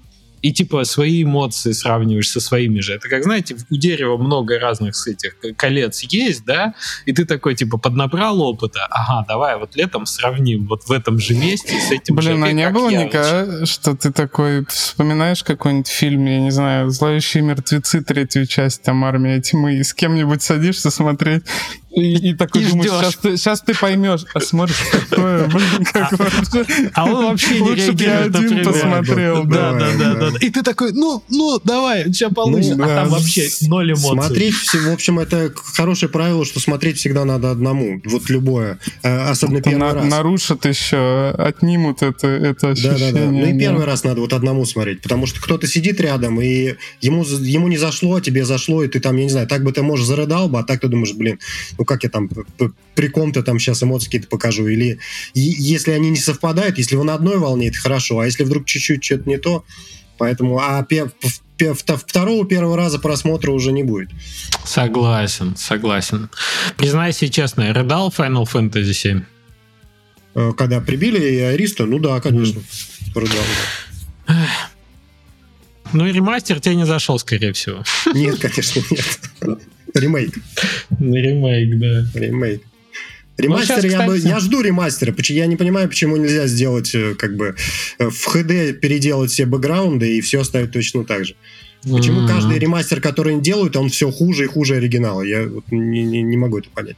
и 0.43 0.53
типа 0.53 0.85
свои 0.85 1.23
эмоции 1.23 1.73
сравниваешь 1.73 2.31
со 2.31 2.41
своими 2.41 2.81
же. 2.81 2.95
Это 2.95 3.09
как, 3.09 3.25
знаете, 3.25 3.57
у 3.71 3.77
дерева 3.77 4.17
много 4.17 4.59
разных 4.59 4.97
с 4.97 5.07
этих 5.07 5.37
колец 5.57 6.03
есть, 6.03 6.45
да, 6.45 6.75
и 7.07 7.13
ты 7.13 7.25
такой 7.25 7.55
типа 7.55 7.79
поднабрал 7.79 8.41
опыта, 8.41 8.87
ага, 8.91 9.25
давай 9.27 9.59
вот 9.59 9.77
летом 9.77 10.07
сравним 10.07 10.67
вот 10.67 10.85
в 10.85 10.93
этом 10.93 11.19
же 11.19 11.35
месте 11.35 11.79
с 11.81 11.91
этим 11.91 12.17
Блин, 12.17 12.39
же. 12.39 12.45
а 12.45 12.53
не 12.53 12.71
было 12.71 12.91
никогда, 12.91 13.67
что 13.67 13.97
ты 13.97 14.13
такой 14.13 14.65
вспоминаешь 14.67 15.43
какой-нибудь 15.43 15.89
фильм, 15.89 16.25
я 16.27 16.41
не 16.41 16.51
знаю, 16.51 16.91
«Зловещие 16.91 17.43
мертвецы», 17.43 18.03
третью 18.03 18.47
часть, 18.47 18.83
там 18.83 19.05
«Армия 19.05 19.41
тьмы», 19.41 19.77
и 19.77 19.83
с 19.83 19.93
кем-нибудь 19.95 20.43
садишься 20.43 20.91
смотреть, 20.91 21.43
и, 21.91 22.31
и 22.31 22.35
такой 22.35 22.63
и 22.63 22.67
думаешь, 22.67 22.91
сейчас 22.91 23.17
ты, 23.17 23.37
сейчас 23.37 23.61
ты 23.63 23.75
поймешь, 23.75 24.25
а 24.35 24.41
смотришь, 24.41 24.77
какое, 24.93 25.47
блин, 25.49 25.85
как 25.85 26.13
вообще. 26.19 26.91
А 26.93 27.07
он 27.07 27.25
вообще 27.25 27.55
не 27.55 27.61
Лучше 27.61 27.93
бы 27.93 28.03
я 28.03 28.25
один 28.25 28.65
посмотрел. 28.65 29.45
Да, 29.45 29.73
да, 29.73 29.93
да, 29.99 30.15
да. 30.15 30.39
И 30.41 30.51
ты 30.51 30.63
такой, 30.63 30.93
ну, 30.93 31.23
ну, 31.31 31.59
давай, 31.65 32.05
сейчас 32.05 32.33
получится. 32.33 32.77
Ну, 32.77 32.85
а 32.85 32.89
там 32.89 33.09
вообще 33.09 33.49
ноль 33.63 33.93
эмоций. 33.93 34.23
Смотреть, 34.23 34.55
в 34.55 34.93
общем, 34.93 35.19
это 35.19 35.53
хорошее 35.55 36.11
правило, 36.11 36.45
что 36.45 36.61
смотреть 36.61 36.99
всегда 36.99 37.25
надо 37.25 37.51
одному. 37.51 38.01
Вот 38.05 38.29
любое. 38.29 38.79
Э, 39.03 39.31
особенно 39.31 39.63
первый 39.63 39.93
раз. 39.93 40.05
Нарушат 40.05 40.67
еще, 40.67 41.31
отнимут 41.31 42.03
это, 42.03 42.29
это 42.29 42.71
ощущение. 42.71 43.13
Да, 43.13 43.21
да, 43.21 43.27
да. 43.27 43.31
Ну 43.31 43.47
и 43.47 43.59
первый 43.59 43.87
раз 43.87 44.05
надо 44.05 44.21
вот 44.21 44.35
одному 44.35 44.67
смотреть, 44.67 45.01
потому 45.01 45.27
что 45.27 45.41
кто-то 45.41 45.67
сидит 45.67 46.01
рядом, 46.01 46.41
и 46.41 46.75
ему, 47.01 47.25
ему 47.25 47.69
не 47.69 47.79
зашло, 47.79 48.17
а 48.17 48.21
тебе 48.21 48.45
зашло, 48.45 48.85
и 48.85 48.89
ты 48.89 49.01
там, 49.01 49.17
я 49.17 49.25
не 49.25 49.31
знаю, 49.31 49.47
так 49.47 49.65
бы 49.65 49.73
ты, 49.73 49.83
может, 49.83 50.07
зарыдал 50.07 50.49
бы, 50.49 50.59
а 50.59 50.65
так 50.65 50.81
ты 50.81 50.89
думаешь, 50.89 51.15
блин, 51.15 51.39
ну 51.79 51.85
как 51.89 52.05
я 52.05 52.11
там 52.11 52.29
при 52.95 53.09
ком-то 53.09 53.43
там 53.43 53.59
сейчас 53.59 53.83
эмоции 53.83 54.07
какие-то 54.07 54.29
покажу, 54.29 54.69
или 54.69 54.99
если 55.35 55.93
они 55.93 56.11
не 56.11 56.17
совпадают, 56.17 56.79
если 56.79 56.97
вы 56.97 57.05
на 57.05 57.15
одной 57.15 57.39
волне, 57.39 57.69
это 57.69 57.79
хорошо, 57.79 58.21
а 58.21 58.27
если 58.27 58.45
вдруг 58.45 58.67
чуть-чуть 58.67 59.03
что-то 59.03 59.29
не 59.29 59.39
то, 59.39 59.65
поэтому, 60.19 60.59
а 60.59 60.87
второго 62.07 62.47
первого 62.47 62.77
раза 62.77 62.99
просмотра 62.99 63.51
уже 63.51 63.73
не 63.73 63.83
будет. 63.83 64.11
Согласен, 64.65 65.57
согласен. 65.57 66.29
Признайся 66.77 67.29
честно, 67.29 67.73
рыдал 67.73 68.13
Final 68.17 68.45
Fantasy 68.45 68.93
7? 68.93 69.23
Э, 70.35 70.53
когда 70.57 70.81
прибили 70.81 71.41
Ариста, 71.41 71.87
ну 71.87 71.99
да, 71.99 72.21
конечно, 72.21 72.61
mm. 72.61 73.21
рыдал. 73.21 74.39
Ну 75.93 76.07
и 76.07 76.13
ремастер 76.13 76.61
тебе 76.61 76.75
не 76.75 76.85
зашел, 76.85 77.19
скорее 77.19 77.53
всего. 77.55 77.83
Нет, 78.13 78.39
конечно, 78.39 78.83
нет. 78.91 79.61
Ремейк. 79.95 80.35
Ремейк, 81.01 81.79
да. 81.79 82.07
Ремейк. 82.15 82.63
Ремастер, 83.39 83.77
ну, 83.77 83.83
сейчас, 83.83 83.93
я, 83.93 84.07
кстати... 84.07 84.27
я 84.27 84.41
жду 84.41 84.61
ремастера. 84.63 85.15
Я 85.29 85.47
не 85.47 85.55
понимаю, 85.55 85.89
почему 85.89 86.17
нельзя 86.17 86.49
сделать, 86.49 86.93
э, 86.93 87.15
как 87.15 87.37
бы, 87.37 87.55
э, 88.01 88.11
в 88.11 88.35
HD 88.35 88.73
переделать 88.73 89.31
все 89.31 89.47
бэкграунды 89.47 90.17
и 90.17 90.21
все 90.21 90.41
оставить 90.41 90.73
точно 90.73 91.05
так 91.05 91.25
же. 91.25 91.37
Почему 91.83 92.23
mm-hmm. 92.23 92.29
каждый 92.29 92.59
ремастер, 92.59 93.01
который 93.01 93.35
они 93.35 93.43
делают, 93.43 93.77
он 93.77 93.91
все 93.91 94.11
хуже 94.11 94.45
и 94.45 94.49
хуже 94.49 94.75
оригинала? 94.75 95.23
Я 95.23 95.47
вот 95.47 95.65
не, 95.71 96.03
не, 96.03 96.23
не 96.23 96.37
могу 96.37 96.59
это 96.59 96.69
понять. 96.71 96.97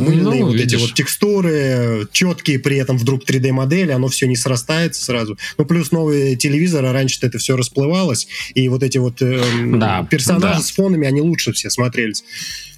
Мыльные 0.00 0.40
ну, 0.40 0.46
вот 0.46 0.54
видишь. 0.54 0.72
эти 0.72 0.80
вот 0.80 0.94
текстуры, 0.94 2.08
четкие 2.12 2.58
при 2.58 2.76
этом 2.76 2.98
вдруг 2.98 3.24
3D-модели, 3.24 3.90
оно 3.92 4.08
все 4.08 4.26
не 4.26 4.36
срастается 4.36 5.04
сразу. 5.04 5.38
Ну, 5.58 5.64
плюс 5.64 5.92
новые 5.92 6.36
телевизоры, 6.36 6.92
раньше 6.92 7.18
это 7.22 7.38
все 7.38 7.56
расплывалось, 7.56 8.26
и 8.54 8.68
вот 8.68 8.82
эти 8.82 8.98
вот 8.98 9.22
э, 9.22 9.42
да, 9.76 10.06
персонажи 10.10 10.58
да. 10.58 10.62
с 10.62 10.70
фонами, 10.70 11.06
они 11.06 11.20
лучше 11.20 11.52
все 11.52 11.70
смотрелись. 11.70 12.24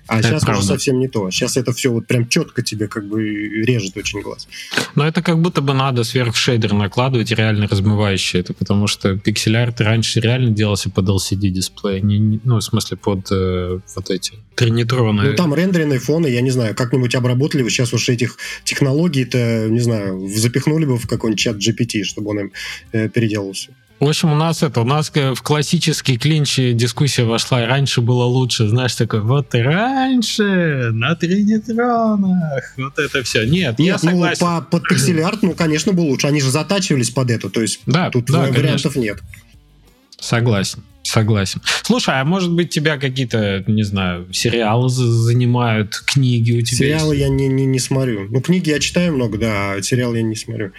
А 0.09 0.19
это 0.19 0.29
сейчас 0.29 0.45
правда. 0.45 0.61
уже 0.61 0.69
совсем 0.69 0.99
не 0.99 1.09
то. 1.09 1.31
Сейчас 1.31 1.57
это 1.57 1.73
все 1.73 1.90
вот 1.90 2.07
прям 2.07 2.29
четко 2.29 2.62
тебе 2.62 2.88
как 2.88 3.09
бы 3.09 3.23
режет 3.23 3.97
очень 3.97 4.21
глаз. 4.21 4.49
Но 4.95 5.07
это 5.07 5.23
как 5.23 5.40
будто 5.40 5.61
бы 5.61 5.75
надо 5.75 6.05
сверх 6.05 6.37
шейдер 6.37 6.73
накладывать 6.73 7.31
реально 7.31 7.66
размывающий 7.66 8.40
это, 8.40 8.55
потому 8.55 8.87
что 8.87 9.16
пиксель-арт 9.16 9.81
раньше 9.81 10.21
реально 10.21 10.51
делался 10.51 10.90
под 10.90 11.09
LCD-дисплей, 11.09 12.01
не, 12.01 12.40
ну, 12.45 12.57
в 12.57 12.62
смысле, 12.62 12.97
под 12.97 13.31
э, 13.31 13.81
вот 13.95 14.11
эти 14.11 14.35
тринитроны. 14.55 15.31
Ну, 15.31 15.35
там 15.35 15.55
рендеренные 15.55 15.99
фоны, 15.99 16.29
я 16.29 16.40
не 16.40 16.51
знаю, 16.51 16.75
как-нибудь 16.75 17.14
обработали 17.14 17.62
бы 17.62 17.71
сейчас 17.71 17.92
уж 17.92 18.09
этих 18.09 18.37
технологий-то, 18.64 19.69
не 19.69 19.81
знаю, 19.81 20.29
запихнули 20.29 20.85
бы 20.85 20.99
в 20.99 21.07
какой-нибудь 21.07 21.40
чат 21.40 21.57
GPT, 21.57 22.05
чтобы 22.05 22.31
он 22.31 22.40
им 22.40 22.53
э, 22.92 23.09
переделал 23.09 23.53
все. 23.53 23.71
В 23.99 24.07
общем, 24.07 24.31
у 24.31 24.35
нас 24.35 24.63
это, 24.63 24.83
у 24.83 24.85
нас 24.85 25.11
в 25.11 25.43
классический 25.43 26.19
клинч 26.19 26.57
дискуссия 26.57 27.25
вошла, 27.25 27.63
и 27.63 27.67
раньше 27.67 28.03
было 28.03 28.25
лучше, 28.25 28.69
знаешь, 28.69 28.95
такой, 28.95 29.21
вот 29.21 29.55
и 29.55 29.59
раньше, 29.59 30.91
на 30.93 31.15
тринитронах, 31.15 32.75
вот 32.77 32.99
это 32.99 33.23
все. 33.23 33.47
Нет, 33.47 33.79
Нет 33.79 33.81
я 33.81 33.93
ну, 33.95 33.99
согласен. 34.11 34.47
Ну, 34.47 34.61
по, 34.61 34.61
под 34.63 34.89
пиксель-арт, 34.89 35.43
ну, 35.43 35.55
конечно, 35.55 35.93
было 35.95 36.05
лучше, 36.05 36.27
они 36.27 36.43
же 36.43 36.51
затачивались 36.51 37.09
под 37.09 37.31
это, 37.31 37.49
то 37.49 37.63
есть 37.63 37.81
да, 37.87 38.11
тут 38.11 38.27
да, 38.27 38.41
вариантов 38.41 38.93
конечно. 38.95 39.01
нет. 39.01 39.23
Согласен. 40.21 40.83
Согласен. 41.03 41.63
Слушай, 41.83 42.21
а 42.21 42.25
может 42.25 42.53
быть 42.53 42.71
тебя 42.71 42.99
какие-то, 42.99 43.63
не 43.67 43.85
знаю, 43.85 44.27
сериалы 44.33 44.89
занимают, 44.89 46.03
книги 46.05 46.59
у 46.59 46.63
тебя 46.63 46.79
Сериалы 46.79 47.15
есть? 47.15 47.29
я 47.29 47.35
не, 47.35 47.49
не, 47.49 47.65
не 47.65 47.79
смотрю. 47.79 48.27
Ну, 48.29 48.41
книги 48.41 48.71
я 48.71 48.81
читаю 48.81 49.15
много, 49.15 49.39
да, 49.39 49.73
а 49.75 49.83
сериалы 49.83 50.17
я 50.17 50.23
не 50.23 50.35
смотрю. 50.35 50.73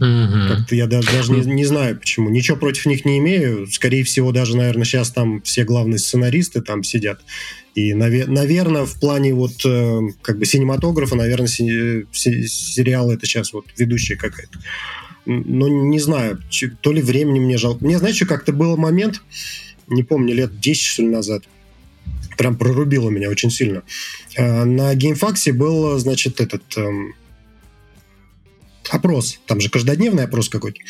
Угу. 0.00 0.48
Как-то 0.48 0.74
я 0.74 0.86
даже, 0.86 1.10
даже 1.12 1.32
не, 1.32 1.40
не 1.40 1.64
знаю 1.64 1.98
почему. 1.98 2.28
Ничего 2.28 2.56
против 2.56 2.86
них 2.86 3.04
не 3.04 3.18
имею. 3.18 3.66
Скорее 3.68 4.02
всего, 4.02 4.32
даже, 4.32 4.56
наверное, 4.56 4.84
сейчас 4.84 5.10
там 5.10 5.40
все 5.42 5.64
главные 5.64 5.98
сценаристы 5.98 6.62
там 6.62 6.82
сидят. 6.82 7.20
И, 7.74 7.92
наве- 7.92 8.26
наверное, 8.26 8.86
в 8.86 8.98
плане 8.98 9.34
вот 9.34 9.64
э, 9.64 10.00
как 10.22 10.38
бы 10.38 10.46
синематографа, 10.46 11.14
наверное, 11.14 11.46
си- 11.46 12.06
си- 12.12 12.46
сериалы 12.46 13.14
это 13.14 13.26
сейчас 13.26 13.52
вот 13.52 13.66
ведущая 13.76 14.16
какая-то. 14.16 14.58
Но 15.26 15.68
не 15.68 16.00
знаю, 16.00 16.40
то 16.80 16.92
ли 16.92 17.00
времени 17.00 17.38
мне 17.40 17.56
жалко. 17.56 17.84
Мне, 17.84 17.98
знаешь, 17.98 18.18
как-то 18.20 18.52
был 18.52 18.76
момент, 18.76 19.22
не 19.88 20.02
помню, 20.02 20.34
лет 20.34 20.60
10, 20.60 20.82
что 20.82 21.02
ли, 21.02 21.08
назад, 21.08 21.44
прям 22.36 22.56
прорубило 22.56 23.10
меня 23.10 23.30
очень 23.30 23.50
сильно. 23.50 23.82
Э, 24.36 24.64
на 24.64 24.94
GameFAQs 24.94 25.46
е 25.46 25.52
был, 25.52 25.98
значит, 25.98 26.40
этот... 26.40 26.62
Э, 26.76 26.90
опрос. 28.90 29.40
Там 29.46 29.60
же 29.60 29.70
каждодневный 29.70 30.24
опрос 30.24 30.48
какой-то. 30.48 30.80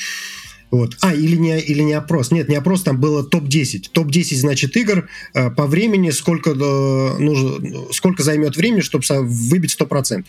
Вот. 0.70 0.96
А, 1.02 1.14
или 1.14 1.36
не, 1.36 1.60
или 1.60 1.82
не 1.82 1.92
опрос. 1.92 2.32
Нет, 2.32 2.48
не 2.48 2.56
опрос, 2.56 2.82
там 2.82 3.00
было 3.00 3.22
топ-10. 3.22 3.90
Топ-10, 3.92 4.36
значит, 4.36 4.76
игр 4.76 5.08
э, 5.32 5.50
по 5.50 5.66
времени, 5.66 6.10
сколько, 6.10 6.50
э, 6.50 7.18
нужно, 7.18 7.92
сколько 7.92 8.24
займет 8.24 8.56
времени, 8.56 8.80
чтобы 8.80 9.04
выбить 9.08 9.76
100%. 9.78 10.24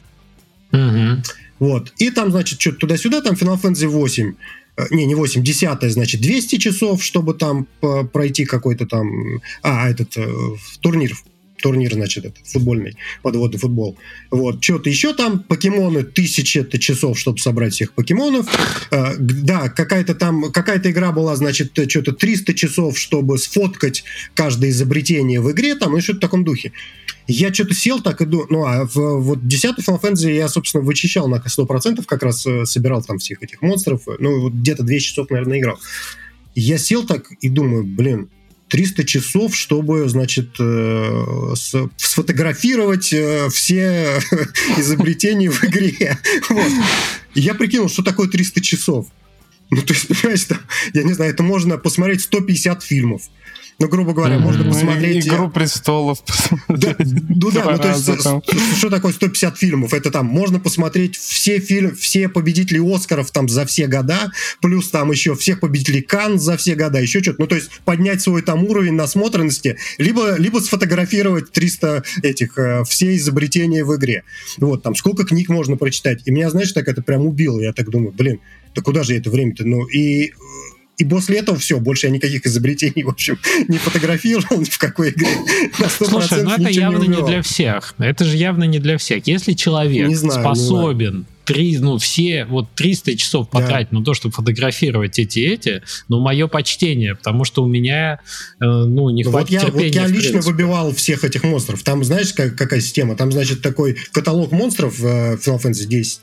Угу. 0.71 1.23
Вот. 1.60 1.93
И 1.97 2.12
там, 2.12 2.32
значит, 2.32 2.62
что-то 2.62 2.78
туда-сюда, 2.78 3.21
там 3.21 3.34
Final 3.34 3.60
Fantasy 3.60 3.88
8, 3.88 4.34
э, 4.78 4.86
не, 4.91 5.06
не 5.06 5.15
8, 5.15 5.41
10, 5.41 5.91
значит, 5.91 6.21
200 6.21 6.58
часов, 6.58 7.04
чтобы 7.04 7.34
там 7.34 7.67
пройти 8.13 8.45
какой-то 8.45 8.86
там, 8.86 9.41
а, 9.63 9.89
этот 9.89 10.15
э, 10.17 10.28
турнир 10.82 11.15
турнир, 11.62 11.94
значит, 11.94 12.26
это, 12.26 12.36
футбольный, 12.44 12.96
подводный 13.22 13.60
футбол. 13.60 13.98
Вот, 14.32 14.63
что-то 14.63 14.89
еще 14.89 15.13
там, 15.13 15.39
покемоны, 15.39 16.04
тысячи 16.04 16.60
это 16.60 16.78
часов, 16.78 17.18
чтобы 17.18 17.39
собрать 17.39 17.74
всех 17.74 17.94
покемонов. 17.94 18.48
Э, 18.91 19.15
да, 19.18 19.70
какая-то 19.70 20.15
там, 20.15 20.52
какая-то 20.52 20.91
игра 20.91 21.12
была, 21.12 21.36
значит, 21.36 21.72
что-то 21.89 22.13
300 22.13 22.54
часов, 22.54 22.98
чтобы 22.98 23.38
сфоткать 23.38 24.04
каждое 24.34 24.70
изобретение 24.70 25.41
в 25.41 25.52
игре, 25.52 25.76
там, 25.76 25.98
и 25.98 26.02
что-то 26.02 26.18
в 26.18 26.22
таком 26.22 26.44
духе. 26.44 26.72
Я 27.28 27.54
что-то 27.54 27.74
сел 27.74 28.02
так 28.02 28.22
и 28.22 28.26
думаю, 28.26 28.48
ну, 28.52 28.65
а 28.65 28.86
в, 28.86 29.20
вот 29.20 29.48
10 29.48 29.80
Final 29.80 30.02
Fantasy 30.02 30.36
я, 30.36 30.48
собственно, 30.48 30.84
вычищал 30.84 31.28
на 31.28 31.38
100%, 31.38 32.04
как 32.06 32.24
раз 32.24 32.46
э, 32.46 32.65
собирал 32.65 33.04
там 33.04 33.18
всех 33.18 33.41
этих 33.41 33.62
монстров, 33.62 34.04
ну, 34.20 34.41
вот 34.41 34.54
где-то 34.54 34.84
2 34.84 35.00
часов, 35.00 35.30
наверное, 35.30 35.60
играл. 35.60 35.80
Я 36.54 36.78
сел 36.78 37.06
так 37.06 37.32
и 37.41 37.50
думаю, 37.50 37.84
блин, 37.84 38.30
300 38.69 39.04
часов, 39.04 39.56
чтобы, 39.56 40.10
значит, 40.10 40.56
э, 40.60 41.54
сфотографировать 41.97 43.13
э, 43.13 43.49
все 43.49 44.19
изобретения 44.78 45.49
в 45.49 45.63
игре. 45.63 46.17
Вот. 46.49 46.71
я 47.34 47.54
прикинул, 47.54 47.89
что 47.89 48.04
такое 48.04 48.28
300 48.28 48.62
часов. 48.62 49.08
Ну, 49.71 49.82
то 49.82 49.93
есть, 49.93 50.08
понимаете, 50.08 50.45
там, 50.47 50.60
я 50.93 51.04
не 51.04 51.13
знаю, 51.13 51.32
это 51.32 51.43
можно 51.43 51.78
посмотреть 51.78 52.21
150 52.21 52.84
фильмов. 52.84 53.23
Ну, 53.77 53.89
грубо 53.89 54.13
говоря, 54.13 54.39
можно 54.39 54.63
посмотреть... 54.63 55.27
Игру 55.27 55.49
престолов. 55.49 56.19
Да, 56.69 56.95
ну 56.99 57.51
да, 57.51 57.71
ну 57.71 57.77
то 57.77 57.89
есть 57.89 58.77
что 58.77 58.89
такое 58.89 59.11
150 59.11 59.57
фильмов? 59.57 59.93
Это 59.93 60.11
там 60.11 60.25
можно 60.25 60.59
посмотреть 60.59 61.17
все 61.17 61.59
фильмы, 61.59 61.93
все 61.93 62.29
победители 62.29 62.79
Оскаров 62.79 63.31
там 63.31 63.49
за 63.49 63.65
все 63.65 63.88
года, 63.88 64.31
плюс 64.61 64.89
там 64.89 65.11
еще 65.11 65.35
всех 65.35 65.59
победителей 65.59 66.01
Кан 66.01 66.39
за 66.39 66.57
все 66.57 66.75
года, 66.75 66.99
еще 66.99 67.21
что-то. 67.21 67.41
Ну, 67.41 67.47
то 67.47 67.55
есть 67.55 67.69
поднять 67.83 68.21
свой 68.21 68.41
там 68.41 68.63
уровень 68.63 68.93
насмотренности, 68.93 69.77
либо, 69.97 70.35
либо 70.38 70.59
сфотографировать 70.59 71.51
300 71.51 72.03
этих, 72.23 72.57
э, 72.57 72.83
все 72.85 73.15
изобретения 73.15 73.83
в 73.83 73.95
игре. 73.95 74.23
Вот, 74.57 74.83
там 74.83 74.95
сколько 74.95 75.25
книг 75.25 75.49
можно 75.49 75.75
прочитать. 75.75 76.21
И 76.25 76.31
меня, 76.31 76.49
знаешь, 76.49 76.71
так 76.71 76.88
это 76.88 77.01
прям 77.01 77.25
убило. 77.25 77.59
Я 77.59 77.73
так 77.73 77.89
думаю, 77.89 78.13
блин, 78.13 78.39
да 78.73 78.81
куда 78.81 79.03
же 79.03 79.15
это 79.15 79.29
время-то? 79.29 79.65
Ну, 79.65 79.85
и 79.85 80.33
и 80.97 81.05
после 81.05 81.39
этого 81.39 81.58
все, 81.58 81.79
больше 81.79 82.08
я 82.08 82.13
никаких 82.13 82.45
изобретений, 82.45 83.03
в 83.03 83.10
общем, 83.10 83.38
не 83.67 83.77
фотографировал 83.77 84.60
ни 84.60 84.65
в 84.65 84.77
какой 84.77 85.10
игре. 85.10 85.27
Слушай, 85.97 86.43
ну 86.43 86.51
это 86.51 86.69
явно 86.69 87.03
не, 87.03 87.17
не 87.17 87.25
для 87.25 87.41
всех. 87.41 87.95
Это 87.97 88.23
же 88.23 88.38
явно 88.38 88.63
не 88.63 88.79
для 88.79 88.97
всех. 88.97 89.27
Если 89.27 89.53
человек 89.53 90.08
не 90.08 90.15
знаю, 90.15 90.41
способен 90.41 91.25
три, 91.45 91.77
ну, 91.77 91.97
все, 91.97 92.45
вот 92.45 92.67
300 92.75 93.17
часов 93.17 93.49
потратить 93.49 93.89
да. 93.91 93.99
на 93.99 94.03
то, 94.03 94.13
чтобы 94.13 94.34
фотографировать 94.34 95.19
эти 95.19 95.39
эти, 95.39 95.84
ну, 96.10 96.19
мое 96.19 96.47
почтение, 96.47 97.15
потому 97.15 97.45
что 97.45 97.63
у 97.63 97.67
меня, 97.67 98.19
э, 98.60 98.65
ну, 98.65 99.10
не 99.12 99.23
ну, 99.23 99.31
хватит 99.31 99.51
вот 99.51 99.53
я, 99.53 99.60
терпения. 99.62 99.86
Вот 99.88 99.95
я 99.95 100.08
лично 100.08 100.31
принципе. 100.31 100.51
выбивал 100.51 100.93
всех 100.93 101.23
этих 101.23 101.43
монстров. 101.43 101.84
Там, 101.84 102.03
знаешь, 102.03 102.34
как, 102.34 102.55
какая 102.55 102.81
система? 102.81 103.15
Там, 103.15 103.31
значит, 103.31 103.62
такой 103.62 103.97
каталог 104.12 104.51
монстров 104.51 104.99
э, 105.03 105.36
Final 105.36 105.62
Fantasy 105.62 105.86
10. 105.86 106.21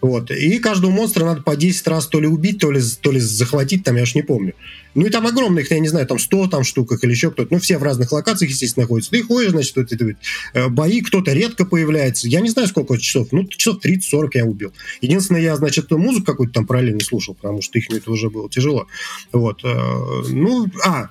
Вот. 0.00 0.30
И 0.30 0.58
каждого 0.58 0.90
монстра 0.90 1.24
надо 1.24 1.42
по 1.42 1.56
10 1.56 1.86
раз 1.88 2.06
то 2.06 2.20
ли 2.20 2.26
убить, 2.26 2.58
то 2.58 2.70
ли, 2.70 2.80
то 3.00 3.12
ли 3.12 3.20
захватить, 3.20 3.84
там 3.84 3.96
я 3.96 4.02
уж 4.02 4.14
не 4.14 4.22
помню. 4.22 4.54
Ну 4.94 5.06
и 5.06 5.10
там 5.10 5.26
огромных, 5.26 5.70
я 5.70 5.78
не 5.80 5.88
знаю, 5.88 6.06
там 6.06 6.18
100 6.18 6.48
там 6.48 6.64
штуках 6.64 7.02
или 7.02 7.10
еще 7.10 7.30
кто-то. 7.30 7.52
Ну 7.52 7.58
все 7.58 7.78
в 7.78 7.82
разных 7.82 8.12
локациях, 8.12 8.50
естественно, 8.50 8.84
находятся. 8.84 9.10
Ты 9.10 9.22
ходишь, 9.22 9.50
значит, 9.50 9.76
вот 9.76 9.92
эти 9.92 10.16
э, 10.54 10.68
бои, 10.68 11.00
кто-то 11.00 11.32
редко 11.32 11.64
появляется. 11.64 12.28
Я 12.28 12.40
не 12.40 12.50
знаю, 12.50 12.68
сколько 12.68 12.96
часов. 12.98 13.28
Ну, 13.32 13.46
часов 13.46 13.78
30-40 13.84 14.30
я 14.34 14.44
убил. 14.44 14.72
Единственное, 15.00 15.40
я, 15.40 15.56
значит, 15.56 15.90
музыку 15.90 16.26
какую-то 16.26 16.54
там 16.54 16.66
параллельно 16.66 17.00
слушал, 17.00 17.34
потому 17.34 17.60
что 17.60 17.78
их 17.78 17.90
это 17.90 18.10
уже 18.10 18.30
было 18.30 18.48
тяжело. 18.48 18.86
Вот. 19.32 19.64
Э, 19.64 20.22
ну, 20.28 20.66
а, 20.84 21.08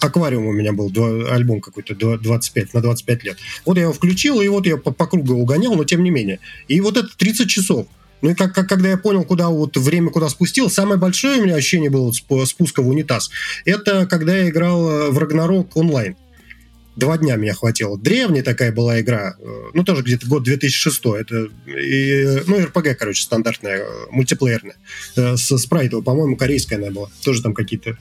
аквариум 0.00 0.46
у 0.46 0.52
меня 0.52 0.72
был, 0.72 0.92
альбом 1.28 1.60
какой-то 1.60 1.94
25, 1.94 2.74
на 2.74 2.80
25 2.80 3.24
лет. 3.24 3.38
Вот 3.64 3.76
я 3.76 3.84
его 3.84 3.92
включил, 3.92 4.40
и 4.40 4.48
вот 4.48 4.66
я 4.66 4.76
по, 4.76 4.92
по 4.92 5.06
кругу 5.06 5.34
угонял, 5.34 5.74
но 5.74 5.84
тем 5.84 6.04
не 6.04 6.10
менее. 6.10 6.38
И 6.68 6.80
вот 6.80 6.96
это 6.96 7.08
30 7.16 7.48
часов. 7.48 7.86
Ну 8.22 8.30
и 8.30 8.34
как, 8.34 8.54
как, 8.54 8.68
когда 8.68 8.88
я 8.88 8.96
понял, 8.96 9.24
куда 9.24 9.48
вот 9.48 9.76
время 9.76 10.10
куда 10.10 10.28
спустил, 10.28 10.70
самое 10.70 10.98
большое 10.98 11.40
у 11.40 11.44
меня 11.44 11.56
ощущение 11.56 11.90
было 11.90 12.12
спуска 12.12 12.82
в 12.82 12.88
унитаз, 12.88 13.30
это 13.64 14.06
когда 14.06 14.36
я 14.36 14.48
играл 14.48 14.88
э, 14.88 15.10
в 15.10 15.18
Рагнарок 15.18 15.76
онлайн. 15.76 16.16
Два 16.96 17.18
дня 17.18 17.34
меня 17.34 17.54
хватило. 17.54 17.98
Древняя 17.98 18.44
такая 18.44 18.70
была 18.70 19.00
игра, 19.00 19.34
э, 19.38 19.46
ну 19.74 19.82
тоже 19.82 20.02
где-то 20.02 20.26
год 20.28 20.44
2006. 20.44 21.04
Это, 21.18 21.48
и, 21.66 22.40
ну, 22.46 22.64
РПГ, 22.64 22.96
короче, 22.96 23.24
стандартная, 23.24 23.80
э, 23.80 23.86
мультиплеерная. 24.10 24.76
С 25.16 25.58
спрайтовой, 25.58 26.04
по-моему, 26.04 26.36
корейская 26.36 26.76
она 26.76 26.90
была. 26.90 27.10
Тоже 27.24 27.42
там 27.42 27.52
какие-то... 27.52 27.98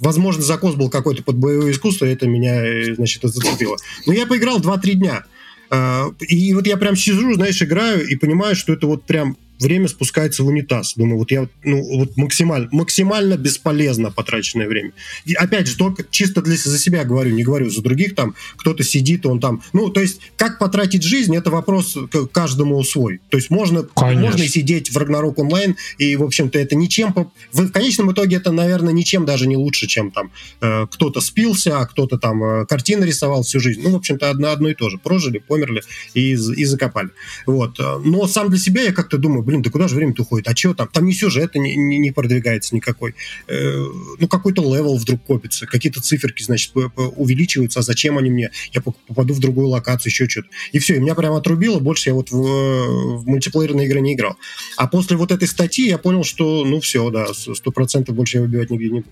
Возможно, 0.00 0.42
закос 0.42 0.74
был 0.74 0.90
какой-то 0.90 1.22
под 1.22 1.36
боевое 1.36 1.70
искусство, 1.70 2.04
и 2.04 2.12
это 2.12 2.26
меня, 2.26 2.94
значит, 2.94 3.22
зацепило. 3.22 3.76
Но 4.06 4.12
я 4.12 4.26
поиграл 4.26 4.60
2-3 4.60 4.92
дня. 4.94 5.24
А, 5.70 6.08
и 6.20 6.52
вот 6.54 6.66
я 6.66 6.76
прям 6.76 6.96
сижу, 6.96 7.32
знаешь, 7.34 7.62
играю 7.62 8.06
и 8.06 8.16
понимаю, 8.16 8.56
что 8.56 8.72
это 8.72 8.86
вот 8.86 9.04
прям 9.04 9.36
время 9.60 9.88
спускается 9.88 10.42
в 10.42 10.46
унитаз. 10.46 10.94
Думаю, 10.96 11.18
вот 11.18 11.30
я 11.30 11.48
ну, 11.64 11.98
вот 11.98 12.16
максимально, 12.16 12.68
максимально 12.72 13.36
бесполезно 13.36 14.10
потраченное 14.10 14.66
время. 14.66 14.92
И 15.24 15.34
опять 15.34 15.66
же, 15.68 15.76
только 15.76 16.04
чисто 16.10 16.42
для 16.42 16.56
за 16.56 16.78
себя 16.78 17.04
говорю, 17.04 17.30
не 17.30 17.42
говорю 17.42 17.70
за 17.70 17.82
других, 17.82 18.14
там 18.14 18.34
кто-то 18.56 18.82
сидит, 18.82 19.26
он 19.26 19.40
там... 19.40 19.62
Ну, 19.72 19.90
то 19.90 20.00
есть, 20.00 20.20
как 20.36 20.58
потратить 20.58 21.02
жизнь, 21.02 21.34
это 21.36 21.50
вопрос 21.50 21.96
каждому 22.32 22.82
свой. 22.84 23.20
То 23.28 23.36
есть, 23.36 23.50
можно, 23.50 23.86
можно 23.96 24.46
сидеть 24.46 24.90
в 24.90 24.96
Ragnarok 24.96 25.38
Online, 25.38 25.76
и, 25.98 26.16
в 26.16 26.22
общем-то, 26.22 26.58
это 26.58 26.74
ничем... 26.76 27.14
В, 27.52 27.66
в 27.66 27.72
конечном 27.72 28.12
итоге 28.12 28.36
это, 28.36 28.52
наверное, 28.52 28.92
ничем 28.92 29.26
даже 29.26 29.46
не 29.46 29.56
лучше, 29.56 29.86
чем 29.86 30.10
там 30.10 30.30
э, 30.60 30.86
кто-то 30.90 31.20
спился, 31.20 31.78
а 31.78 31.86
кто-то 31.86 32.18
там 32.18 32.42
э, 32.42 32.66
картины 32.66 33.04
рисовал 33.04 33.42
всю 33.42 33.60
жизнь. 33.60 33.82
Ну, 33.82 33.92
в 33.92 33.96
общем-то, 33.96 34.30
одно, 34.30 34.50
одно 34.50 34.68
и 34.68 34.74
то 34.74 34.90
же. 34.90 34.98
Прожили, 34.98 35.38
померли 35.38 35.82
и, 36.14 36.32
и 36.32 36.64
закопали. 36.64 37.10
Вот. 37.46 37.78
Но 37.78 38.26
сам 38.26 38.50
для 38.50 38.58
себя 38.58 38.82
я 38.82 38.92
как-то 38.92 39.18
думаю, 39.18 39.42
блин, 39.50 39.62
да 39.62 39.70
куда 39.70 39.88
же 39.88 39.96
время-то 39.96 40.22
уходит? 40.22 40.48
А 40.48 40.54
что 40.54 40.74
там? 40.74 40.88
Там 40.88 41.06
ни 41.06 41.12
сюжет 41.12 41.54
не, 41.56 41.74
не, 41.74 41.98
не 41.98 42.12
продвигается 42.12 42.74
никакой. 42.74 43.14
Э, 43.48 43.84
ну, 44.18 44.28
какой-то 44.28 44.62
level 44.62 44.96
вдруг 44.96 45.24
копится, 45.24 45.66
какие-то 45.66 46.00
циферки, 46.00 46.42
значит, 46.42 46.72
увеличиваются, 47.16 47.80
а 47.80 47.82
зачем 47.82 48.16
они 48.16 48.30
мне? 48.30 48.50
Я 48.72 48.80
попаду 48.80 49.34
в 49.34 49.40
другую 49.40 49.68
локацию, 49.68 50.10
еще 50.10 50.28
что-то. 50.28 50.48
И 50.72 50.78
все, 50.78 50.96
и 50.96 51.00
меня 51.00 51.14
прямо 51.14 51.38
отрубило, 51.38 51.80
больше 51.80 52.10
я 52.10 52.14
вот 52.14 52.30
в, 52.30 52.36
в 52.36 53.26
мультиплеерные 53.26 53.86
игры 53.86 54.00
не 54.00 54.14
играл. 54.14 54.36
А 54.76 54.86
после 54.86 55.16
вот 55.16 55.32
этой 55.32 55.48
статьи 55.48 55.88
я 55.88 55.98
понял, 55.98 56.22
что, 56.22 56.64
ну, 56.64 56.80
все, 56.80 57.10
да, 57.10 57.26
сто 57.34 57.72
процентов 57.72 58.14
больше 58.14 58.38
я 58.38 58.42
выбивать 58.42 58.70
нигде 58.70 58.90
не 58.90 59.00
буду. 59.00 59.10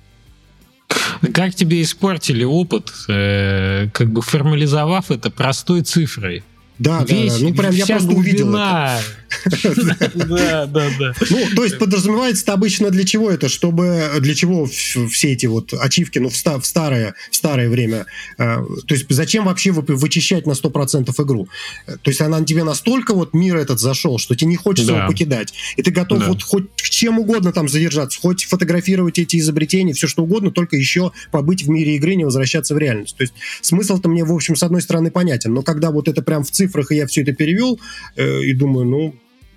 Как 1.35 1.55
тебе 1.55 1.83
испортили 1.83 2.45
опыт, 2.45 2.93
э, 3.09 3.89
как 3.93 4.11
бы 4.11 4.23
формализовав 4.23 5.11
это 5.11 5.31
простой 5.31 5.83
цифрой? 5.83 6.45
Да, 6.79 7.05
Весь, 7.05 7.33
да, 7.33 7.39
да. 7.39 7.45
Ну, 7.45 7.55
прям 7.55 7.75
я 7.75 7.87
просто 7.87 8.11
увидел 8.11 8.51
это. 8.51 9.01
Да, 10.29 10.67
да, 10.67 10.91
да. 10.99 11.13
Ну, 11.31 11.47
то 11.55 11.65
есть 11.65 11.79
подразумевается 11.79 12.53
обычно 12.53 12.91
для 12.91 13.05
чего 13.05 13.31
это? 13.31 13.49
Чтобы 13.49 14.11
для 14.21 14.35
чего 14.35 14.67
все 14.67 15.33
эти 15.33 15.47
вот 15.47 15.73
ачивки, 15.75 16.19
ну, 16.19 16.29
в 16.29 16.37
старое, 16.37 17.15
в 17.31 17.37
старое 17.37 17.69
время. 17.69 18.07
Э, 18.39 18.59
то 18.87 18.95
есть 18.95 19.07
зачем 19.09 19.47
вообще 19.47 19.71
вычищать 19.73 20.47
на 20.47 20.53
100% 20.53 21.11
игру? 21.23 21.49
То 21.87 22.11
есть 22.11 22.21
она 22.21 22.43
тебе 22.45 22.65
настолько 22.65 23.15
вот 23.15 23.35
мир 23.35 23.57
этот 23.57 23.81
зашел, 23.81 24.19
что 24.19 24.35
тебе 24.35 24.51
не 24.51 24.57
хочется 24.57 24.93
его 24.93 25.07
покидать. 25.07 25.53
И 25.77 25.83
ты 25.83 25.91
готов 25.91 26.27
вот 26.27 26.43
хоть 26.43 26.65
к 26.77 26.89
чем 26.89 27.19
угодно 27.19 27.53
там 27.53 27.69
задержаться, 27.69 28.21
хоть 28.21 28.45
фотографировать 28.45 29.19
эти 29.19 29.39
изобретения, 29.39 29.93
все 29.93 30.07
что 30.07 30.23
угодно, 30.23 30.51
только 30.51 30.77
еще 30.77 31.13
побыть 31.31 31.65
в 31.65 31.71
мире 31.71 31.97
игры, 31.97 32.15
не 32.15 32.25
возвращаться 32.25 32.75
в 32.75 32.79
реальность. 32.79 33.17
То 33.17 33.23
есть 33.23 33.35
смысл-то 33.63 34.09
мне, 34.09 34.25
в 34.25 34.33
общем, 34.33 34.57
с 34.57 34.63
одной 34.63 34.83
стороны 34.83 35.11
понятен, 35.11 35.55
но 35.55 35.63
когда 35.63 35.91
вот 35.91 36.09
это 36.09 36.23
прям 36.23 36.45
в 36.45 36.51
цифрах, 36.51 36.93
и 36.93 36.97
я 36.97 37.07
все 37.07 37.23
это 37.23 37.33
перевел, 37.33 37.79
э, 38.17 38.43
и 38.43 38.55
думаю, 38.55 38.87
ну, 38.87 39.15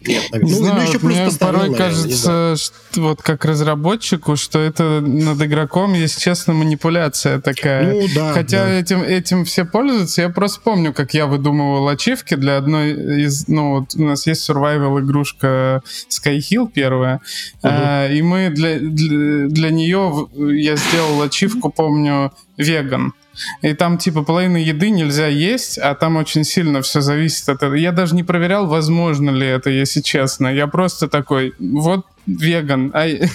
нет. 0.07 0.33
Не 0.33 0.51
ну, 0.51 0.57
знаю, 0.57 0.75
ну, 0.75 0.81
еще 0.81 0.99
мне 0.99 1.29
порой 1.39 1.69
наверное, 1.69 1.77
кажется, 1.77 2.55
что, 2.55 3.01
вот 3.01 3.21
как 3.21 3.45
разработчику, 3.45 4.35
что 4.35 4.59
это 4.59 5.01
над 5.01 5.41
игроком, 5.41 5.93
если 5.93 6.19
честно, 6.19 6.53
манипуляция 6.53 7.39
такая. 7.39 7.93
Ну, 7.93 8.07
да, 8.15 8.33
Хотя 8.33 8.65
да. 8.65 8.71
Этим, 8.71 9.01
этим 9.01 9.45
все 9.45 9.65
пользуются. 9.65 10.21
Я 10.21 10.29
просто 10.29 10.61
помню, 10.61 10.93
как 10.93 11.13
я 11.13 11.25
выдумывал 11.25 11.87
ачивки 11.87 12.35
для 12.35 12.57
одной 12.57 13.23
из... 13.23 13.47
Ну, 13.47 13.79
вот 13.79 13.95
у 13.95 14.03
нас 14.03 14.25
есть 14.27 14.49
survival 14.49 14.99
игрушка 15.01 15.81
Skyhill 16.09 16.71
первая, 16.71 17.15
угу. 17.15 17.21
а, 17.63 18.07
и 18.07 18.21
мы 18.21 18.49
для, 18.49 18.79
для, 18.79 19.47
для 19.47 19.69
нее 19.69 20.27
я 20.35 20.75
сделал 20.75 21.21
ачивку, 21.21 21.69
помню, 21.69 22.31
веган. 22.57 23.13
И 23.61 23.73
там, 23.73 23.97
типа, 23.97 24.23
половины 24.23 24.57
еды 24.57 24.89
нельзя 24.89 25.27
есть, 25.27 25.77
а 25.77 25.95
там 25.95 26.17
очень 26.17 26.43
сильно 26.43 26.81
все 26.81 27.01
зависит 27.01 27.47
от 27.49 27.57
этого. 27.57 27.75
Я 27.75 27.91
даже 27.91 28.15
не 28.15 28.23
проверял, 28.23 28.67
возможно 28.67 29.29
ли 29.29 29.47
это, 29.47 29.69
если 29.69 30.01
честно. 30.01 30.47
Я 30.47 30.67
просто 30.67 31.07
такой, 31.07 31.53
вот 31.59 32.05
веган. 32.25 32.91
А... 32.93 33.07
И 33.07 33.25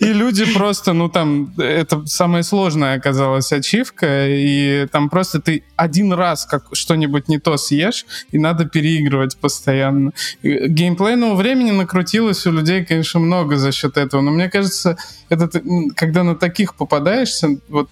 люди 0.00 0.44
просто, 0.52 0.92
ну 0.92 1.08
там, 1.08 1.52
это 1.56 2.04
самая 2.06 2.42
сложная 2.42 2.96
оказалась 2.96 3.52
ачивка, 3.52 4.28
и 4.28 4.86
там 4.90 5.08
просто 5.08 5.40
ты 5.40 5.62
один 5.76 6.12
раз 6.12 6.44
как 6.46 6.66
что-нибудь 6.72 7.28
не 7.28 7.38
то 7.38 7.56
съешь, 7.56 8.04
и 8.30 8.38
надо 8.38 8.66
переигрывать 8.66 9.36
постоянно. 9.36 10.12
Геймплейного 10.42 11.34
времени 11.34 11.70
накрутилось 11.70 12.46
у 12.46 12.52
людей, 12.52 12.84
конечно, 12.84 13.20
много 13.20 13.56
за 13.56 13.72
счет 13.72 13.96
этого, 13.96 14.20
но 14.20 14.30
мне 14.30 14.50
кажется, 14.50 14.96
это 15.28 15.48
когда 15.96 16.24
на 16.24 16.34
таких 16.34 16.74
попадаешься, 16.74 17.58
вот 17.68 17.88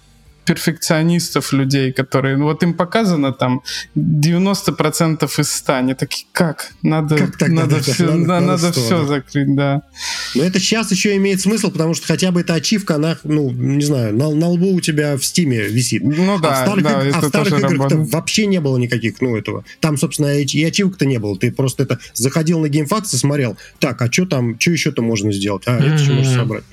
перфекционистов 0.47 1.51
людей, 1.51 1.91
которые, 1.91 2.37
ну 2.37 2.45
вот 2.45 2.63
им 2.63 2.73
показано 2.73 3.33
там 3.33 3.61
90% 3.95 5.29
из 5.39 5.51
100, 5.51 5.73
они 5.73 5.93
такие, 5.93 6.25
как? 6.31 6.71
Надо, 6.81 7.17
как 7.17 7.37
так, 7.37 7.49
надо, 7.49 7.75
надо, 7.75 7.91
все, 7.91 8.05
надо, 8.05 8.17
надо, 8.17 8.45
надо 8.45 8.71
все 8.71 9.05
закрыть, 9.05 9.53
да. 9.55 9.81
Но 10.35 10.43
это 10.43 10.59
сейчас 10.59 10.89
еще 10.91 11.17
имеет 11.17 11.41
смысл, 11.41 11.69
потому 11.69 11.93
что 11.93 12.07
хотя 12.07 12.31
бы 12.31 12.41
эта 12.41 12.53
ачивка, 12.53 12.95
она, 12.95 13.17
ну, 13.25 13.51
не 13.51 13.83
знаю, 13.83 14.15
на, 14.15 14.29
на 14.33 14.47
лбу 14.47 14.73
у 14.73 14.79
тебя 14.79 15.17
в 15.17 15.25
Steam 15.25 15.60
е 15.60 15.67
висит. 15.67 16.01
Ну 16.03 16.39
да, 16.39 16.49
а 16.49 16.53
в 16.53 16.65
старых, 16.65 16.83
да, 16.83 16.99
а 16.99 17.21
в 17.21 17.27
старых 17.27 17.59
играх 17.59 17.91
вообще 18.13 18.45
не 18.45 18.61
было 18.61 18.77
никаких, 18.77 19.19
ну, 19.19 19.35
этого. 19.35 19.65
Там, 19.81 19.97
собственно, 19.97 20.33
и 20.39 20.63
ачивок-то 20.63 21.05
не 21.05 21.17
было. 21.17 21.37
Ты 21.37 21.51
просто 21.51 21.83
это 21.83 21.99
заходил 22.13 22.61
на 22.61 22.69
GameFAQs 22.69 23.13
и 23.13 23.17
смотрел, 23.17 23.57
так, 23.79 24.01
а 24.01 24.09
что 24.09 24.25
там, 24.25 24.57
что 24.57 24.71
еще-то 24.71 25.01
можно 25.01 25.33
сделать? 25.33 25.63
А, 25.65 25.77
это 25.77 25.97
что 25.97 26.13
можно 26.13 26.33
собрать? 26.33 26.63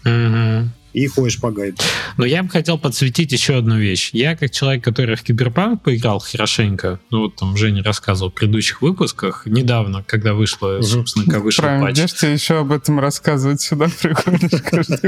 И 0.94 1.06
ходишь 1.08 1.40
по 1.40 1.50
гайду. 1.50 1.76
Но 2.16 2.24
я 2.24 2.42
бы 2.42 2.48
хотел 2.48 2.78
подсветить 2.78 3.32
еще 3.32 3.56
одну 3.58 3.76
вещь. 3.78 4.10
Я, 4.12 4.36
как 4.36 4.52
человек, 4.52 4.84
который 4.84 5.16
в 5.16 5.22
Киберпанк 5.22 5.82
поиграл 5.82 6.20
хорошенько, 6.20 7.00
ну 7.10 7.22
вот 7.22 7.36
там 7.36 7.56
Женя 7.56 7.82
рассказывал 7.82 8.30
в 8.30 8.34
предыдущих 8.34 8.80
выпусках, 8.80 9.42
недавно, 9.44 10.04
когда 10.06 10.34
вышло, 10.34 10.80
собственно, 10.82 11.26
как 11.30 11.42
вышел 11.42 11.62
Правильно, 11.62 11.86
патч. 11.86 11.98
Где 11.98 12.06
тебе 12.06 12.32
еще 12.32 12.60
об 12.60 12.72
этом 12.72 13.00
рассказывать? 13.00 13.60
Сюда 13.60 13.88
приходишь 14.00 14.62
каждый 14.62 14.98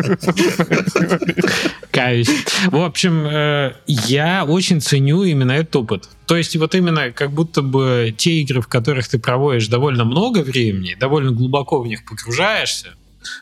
Каюсь. 1.92 2.30
В 2.66 2.76
общем, 2.76 3.26
э, 3.26 3.74
я 3.86 4.44
очень 4.44 4.80
ценю 4.80 5.22
именно 5.22 5.52
этот 5.52 5.76
опыт. 5.76 6.08
То 6.26 6.36
есть 6.36 6.56
вот 6.56 6.74
именно 6.74 7.12
как 7.12 7.30
будто 7.32 7.62
бы 7.62 8.12
те 8.16 8.40
игры, 8.40 8.60
в 8.60 8.66
которых 8.66 9.06
ты 9.08 9.20
проводишь 9.20 9.68
довольно 9.68 10.04
много 10.04 10.40
времени, 10.40 10.96
довольно 10.98 11.30
глубоко 11.30 11.80
в 11.80 11.86
них 11.86 12.04
погружаешься, 12.04 12.94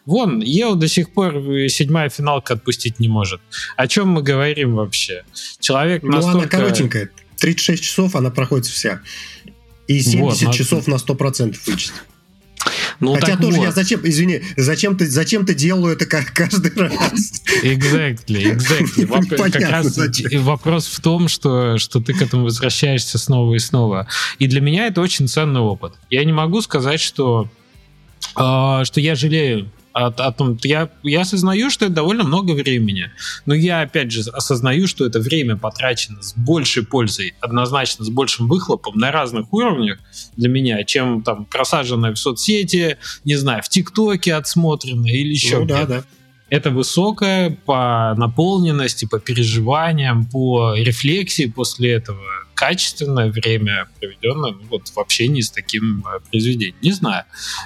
Вон, 0.07 0.40
Ео 0.40 0.75
до 0.75 0.88
сих 0.88 1.11
пор 1.11 1.35
седьмая 1.68 2.09
финалка 2.09 2.55
отпустить 2.55 3.01
не 3.01 3.09
может. 3.09 3.40
О 3.77 3.87
чем 3.87 4.09
мы 4.09 4.23
говорим 4.23 4.75
вообще? 4.75 5.25
Человек 5.61 6.03
ну, 6.03 6.12
настолько... 6.12 6.38
она 6.38 6.47
коротенькая. 6.49 7.11
36 7.38 7.83
часов 7.83 8.16
она 8.16 8.31
проходит 8.31 8.66
вся. 8.66 9.01
И 9.87 10.01
70 10.01 10.42
вот, 10.42 10.55
часов 10.55 10.87
на 10.87 10.94
100% 10.94 11.57
вычесть. 11.66 11.92
Ну, 13.01 13.14
Хотя 13.14 13.37
тоже 13.37 13.59
вот. 13.59 13.64
я 13.64 13.73
зачем, 13.73 14.01
извини, 14.05 14.42
зачем 14.57 14.97
ты, 14.97 15.07
зачем 15.07 15.44
ты 15.44 15.55
делаю 15.55 15.94
это 15.94 16.07
каждый 16.07 16.73
раз? 16.77 17.42
Exactly, 17.62 18.57
exactly. 18.57 19.07
Воп- 19.07 19.51
как 19.51 19.62
раз 19.62 19.88
зачем. 19.88 20.42
вопрос 20.42 20.87
в 20.87 21.01
том, 21.01 21.29
что, 21.29 21.79
что 21.79 22.01
ты 22.01 22.14
к 22.14 22.23
этому 22.23 22.44
возвращаешься 22.44 23.18
снова 23.18 23.55
и 23.55 23.59
снова. 23.59 24.07
И 24.38 24.47
для 24.47 24.61
меня 24.61 24.87
это 24.87 25.01
очень 25.01 25.29
ценный 25.29 25.61
опыт. 25.61 25.94
Я 26.11 26.25
не 26.25 26.33
могу 26.33 26.62
сказать, 26.62 27.01
что 27.01 27.49
что 28.35 29.01
я 29.01 29.14
жалею 29.14 29.70
о, 29.94 30.07
о 30.07 30.33
том, 30.33 30.59
я, 30.64 30.90
я 31.05 31.20
осознаю, 31.20 31.70
что 31.70 31.87
это 31.87 31.94
довольно 31.94 32.25
много 32.25 32.51
времени, 32.53 33.11
но 33.47 33.55
я 33.55 33.81
опять 33.81 34.11
же 34.11 34.29
осознаю, 34.31 34.88
что 34.88 35.07
это 35.07 35.20
время 35.20 35.57
потрачено 35.57 36.20
с 36.20 36.35
большей 36.37 36.85
пользой, 36.85 37.35
однозначно 37.40 38.05
с 38.05 38.11
большим 38.11 38.49
выхлопом 38.49 38.99
на 38.99 39.12
разных 39.12 39.53
уровнях 39.53 39.99
для 40.37 40.49
меня, 40.49 40.83
чем 40.85 41.23
там 41.23 41.44
просаженное 41.44 42.12
в 42.12 42.18
соцсети, 42.18 42.99
не 43.25 43.37
знаю, 43.37 43.62
в 43.62 43.68
ТикТоке 43.68 44.35
отсмотренное 44.35 45.12
или 45.12 45.31
еще 45.31 45.61
ну, 45.61 45.66
да, 45.66 45.87
да. 45.87 46.05
Это 46.51 46.70
высокая 46.70 47.57
по 47.64 48.14
наполненности, 48.16 49.07
по 49.07 49.18
переживаниям, 49.18 50.27
по 50.27 50.75
рефлексии 50.75 51.47
после 51.47 51.92
этого 51.92 52.44
качественное 52.55 53.31
время, 53.31 53.88
проведенное 53.99 54.53
ну, 54.53 54.62
вот, 54.71 54.88
в 54.88 54.99
общении 54.99 55.40
с 55.40 55.51
таким 55.51 56.05
э, 56.07 56.21
произведением. 56.31 56.77
Не 56.83 56.93
знаю, 56.93 57.25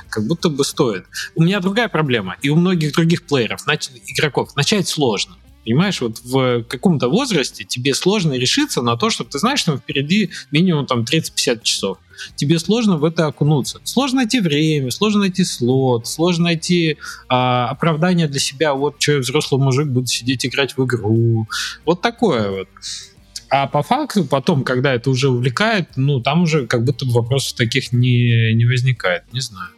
как 0.08 0.26
будто 0.26 0.48
бы 0.48 0.64
стоит. 0.64 1.04
У 1.34 1.42
меня 1.42 1.60
другая 1.60 1.88
проблема, 1.88 2.36
и 2.42 2.48
у 2.48 2.56
многих 2.56 2.92
других 2.92 3.24
плееров, 3.24 3.60
игроков, 4.06 4.56
начать 4.56 4.88
сложно. 4.88 5.36
Понимаешь, 5.68 6.00
вот 6.00 6.20
в 6.24 6.62
каком-то 6.62 7.08
возрасте 7.08 7.62
тебе 7.62 7.92
сложно 7.92 8.32
решиться 8.32 8.80
на 8.80 8.96
то, 8.96 9.10
что 9.10 9.24
ты 9.24 9.38
знаешь, 9.38 9.60
что 9.60 9.76
впереди 9.76 10.30
минимум 10.50 10.86
там 10.86 11.02
30-50 11.02 11.62
часов. 11.62 11.98
Тебе 12.36 12.58
сложно 12.58 12.96
в 12.96 13.04
это 13.04 13.26
окунуться. 13.26 13.78
Сложно 13.84 14.22
найти 14.22 14.40
время, 14.40 14.90
сложно 14.90 15.20
найти 15.20 15.44
слот, 15.44 16.06
сложно 16.06 16.44
найти 16.44 16.96
а, 17.28 17.68
оправдание 17.68 18.28
для 18.28 18.40
себя. 18.40 18.72
Вот 18.72 18.96
что 18.98 19.12
я 19.12 19.18
взрослый 19.18 19.60
мужик 19.60 19.88
буду 19.88 20.06
сидеть 20.06 20.46
играть 20.46 20.74
в 20.74 20.84
игру. 20.86 21.46
Вот 21.84 22.00
такое 22.00 22.50
вот. 22.50 22.68
А 23.50 23.66
по 23.66 23.82
факту 23.82 24.24
потом, 24.24 24.62
когда 24.62 24.92
это 24.94 25.10
уже 25.10 25.28
увлекает, 25.28 25.88
ну, 25.96 26.20
там 26.20 26.42
уже 26.42 26.66
как 26.66 26.84
будто 26.84 27.06
вопросов 27.06 27.56
таких 27.56 27.92
не, 27.92 28.52
не 28.54 28.66
возникает. 28.66 29.22
Не 29.32 29.40
знаю. 29.40 29.70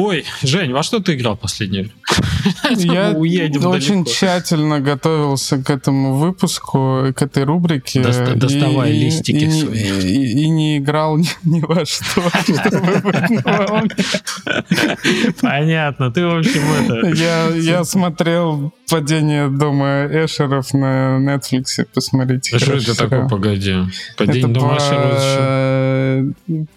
Ой, 0.00 0.24
Жень, 0.42 0.72
во 0.72 0.84
что 0.84 1.00
ты 1.00 1.14
играл 1.14 1.36
последнее 1.36 1.90
Я 2.76 3.10
очень 3.10 4.04
тщательно 4.04 4.78
готовился 4.80 5.58
к 5.58 5.70
этому 5.70 6.14
выпуску, 6.14 7.06
к 7.16 7.20
этой 7.20 7.42
рубрике. 7.42 8.00
доставай 8.00 8.92
листики 8.92 9.50
свои. 9.50 10.44
И, 10.44 10.48
не 10.48 10.78
играл 10.78 11.18
ни, 11.18 11.26
во 11.66 11.84
что. 11.84 12.22
Понятно, 15.42 16.12
ты, 16.12 16.24
в 16.24 16.38
общем, 16.38 16.62
это... 16.80 17.08
Я, 17.08 17.48
я 17.48 17.82
смотрел 17.82 18.72
«Падение 18.88 19.48
дома 19.48 20.06
Эшеров» 20.06 20.72
на 20.74 21.18
Netflix, 21.18 21.84
посмотрите. 21.92 22.56
Что 22.56 22.74
это 22.74 22.96
такое, 22.96 23.28
погоди? 23.28 23.74
«Падение 24.16 24.54
дома 24.54 24.76
Эшеров» 24.76 25.18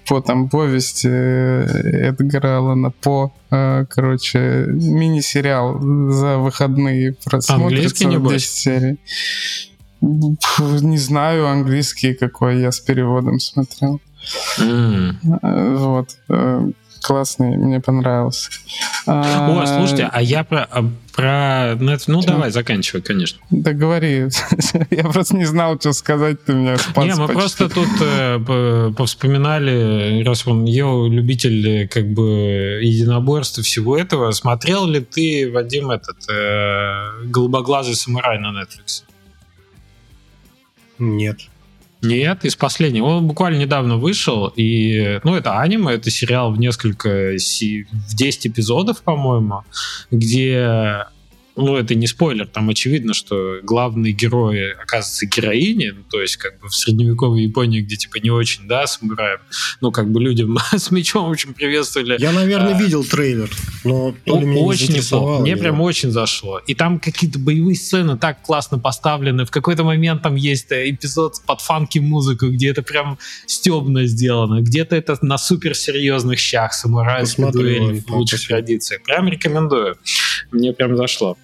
по 0.07 0.21
там 0.21 0.49
повести 0.49 1.07
Эдгара 1.07 2.57
Алана 2.57 2.91
По 2.91 3.33
э, 3.49 3.85
короче, 3.89 4.65
мини-сериал 4.67 5.79
за 6.11 6.37
выходные 6.37 7.15
просмотрится 7.23 8.07
Английский, 8.07 8.33
10 8.33 8.49
серий. 8.49 8.97
Не 10.01 10.97
знаю 10.97 11.47
английский 11.47 12.13
какой, 12.13 12.59
я 12.59 12.71
с 12.71 12.79
переводом 12.79 13.39
смотрел. 13.39 13.99
Mm. 14.59 15.77
Вот 15.77 16.17
классный, 17.01 17.57
мне 17.57 17.79
понравился. 17.79 18.51
О, 19.05 19.65
слушайте, 19.65 20.09
а 20.11 20.21
я 20.21 20.43
про, 20.43 20.67
а, 20.69 20.83
про. 21.13 21.75
Ну, 21.79 21.97
Что? 21.97 22.21
давай, 22.21 22.51
заканчивай, 22.51 23.01
конечно. 23.01 23.39
Да 23.49 23.73
говори. 23.73 24.27
я 24.91 25.03
просто 25.03 25.35
не 25.35 25.45
знал, 25.45 25.79
что 25.79 25.93
сказать, 25.93 26.43
ты 26.43 26.53
меня 26.53 26.77
спас 26.77 27.05
Не, 27.05 27.15
мы 27.15 27.27
почти. 27.27 27.33
просто 27.33 27.69
тут 27.69 27.89
э, 28.01 28.91
повспоминали, 28.95 30.23
раз 30.23 30.47
он 30.47 30.65
Ео 30.65 31.07
любитель 31.07 31.87
как 31.87 32.07
бы 32.07 32.79
единоборства 32.81 33.63
всего 33.63 33.97
этого, 33.97 34.31
смотрел 34.31 34.85
ли 34.85 35.01
ты, 35.01 35.51
Вадим, 35.51 35.91
этот 35.91 36.17
э, 36.29 37.25
«Голубоглазый 37.25 37.95
самурай» 37.95 38.39
на 38.39 38.47
Netflix? 38.47 39.03
Нет. 40.99 41.39
Нет, 42.01 42.45
из 42.45 42.55
последнего. 42.55 43.05
Он 43.05 43.27
буквально 43.27 43.57
недавно 43.57 43.97
вышел, 43.97 44.51
и, 44.55 45.19
ну, 45.23 45.35
это 45.35 45.59
аниме, 45.59 45.93
это 45.93 46.09
сериал 46.09 46.51
в 46.51 46.59
несколько, 46.59 47.33
в 47.37 48.15
10 48.15 48.47
эпизодов, 48.47 49.01
по-моему, 49.03 49.63
где 50.09 51.05
ну, 51.61 51.75
это 51.77 51.95
не 51.95 52.07
спойлер, 52.07 52.47
там 52.47 52.69
очевидно, 52.69 53.13
что 53.13 53.59
главный 53.63 54.11
герой 54.11 54.73
оказывается 54.73 55.25
героиней, 55.25 55.91
ну, 55.91 56.03
то 56.09 56.21
есть 56.21 56.37
как 56.37 56.59
бы 56.59 56.67
в 56.67 56.75
средневековой 56.75 57.43
Японии, 57.43 57.81
где 57.81 57.95
типа 57.95 58.17
не 58.17 58.29
очень, 58.29 58.67
да, 58.67 58.87
самураем, 58.87 59.39
ну, 59.81 59.91
как 59.91 60.11
бы 60.11 60.21
людям 60.21 60.57
с 60.71 60.91
мечом 60.91 61.29
очень 61.29 61.53
приветствовали. 61.53 62.17
Я, 62.19 62.31
наверное, 62.31 62.75
а, 62.75 62.81
видел 62.81 63.03
трейлер, 63.03 63.49
но 63.83 64.13
то 64.25 64.39
ли 64.39 64.45
меня 64.45 64.61
очень 64.61 64.93
неплохо. 64.93 65.41
Мне 65.41 65.57
прям 65.57 65.81
очень 65.81 66.11
зашло. 66.11 66.59
И 66.59 66.73
там 66.73 66.99
какие-то 66.99 67.39
боевые 67.39 67.75
сцены 67.75 68.17
так 68.17 68.41
классно 68.41 68.79
поставлены. 68.79 69.45
В 69.45 69.51
какой-то 69.51 69.83
момент 69.83 70.21
там 70.21 70.35
есть 70.35 70.71
э, 70.71 70.89
эпизод 70.89 71.41
под 71.45 71.61
фанки-музыку, 71.61 72.49
где 72.49 72.69
это 72.69 72.81
прям 72.81 73.17
стебно 73.45 74.05
сделано. 74.05 74.61
Где-то 74.61 74.95
это 74.95 75.17
на 75.21 75.37
суперсерьезных 75.37 76.39
щах 76.39 76.73
самурайской 76.73 77.51
дуэли 77.51 78.03
в 78.05 78.11
лучших 78.11 78.47
традициях. 78.47 79.03
Прям 79.03 79.27
рекомендую. 79.27 79.97
Мне 80.51 80.73
прям 80.73 80.95
зашло. 80.95 81.37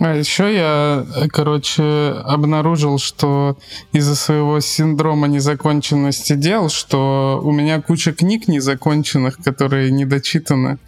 А 0.00 0.14
еще 0.14 0.52
я, 0.52 1.06
короче, 1.30 1.82
обнаружил, 2.24 2.98
что 2.98 3.56
из-за 3.92 4.16
своего 4.16 4.60
синдрома 4.60 5.28
незаконченности 5.28 6.34
дел, 6.34 6.68
что 6.68 7.40
у 7.42 7.52
меня 7.52 7.80
куча 7.80 8.12
книг 8.12 8.48
незаконченных, 8.48 9.38
которые 9.38 9.90
не 9.92 10.04
дочитаны. 10.04 10.78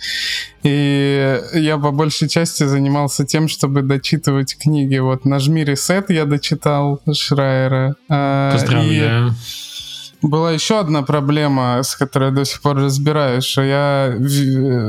И 0.64 1.40
я 1.54 1.78
по 1.78 1.92
большей 1.92 2.28
части 2.28 2.64
занимался 2.64 3.24
тем, 3.24 3.46
чтобы 3.46 3.82
дочитывать 3.82 4.58
книги. 4.58 4.98
Вот 4.98 5.24
«Нажми 5.24 5.64
ресет» 5.64 6.10
я 6.10 6.24
дочитал 6.24 7.00
Шрайера. 7.12 7.94
А, 8.08 8.52
Поздравляю. 8.52 9.28
И 9.28 9.75
была 10.22 10.52
еще 10.52 10.80
одна 10.80 11.02
проблема, 11.02 11.82
с 11.82 11.94
которой 11.94 12.26
я 12.26 12.30
до 12.30 12.44
сих 12.44 12.60
пор 12.60 12.76
разбираюсь, 12.76 13.44
что 13.44 13.62
я 13.62 14.14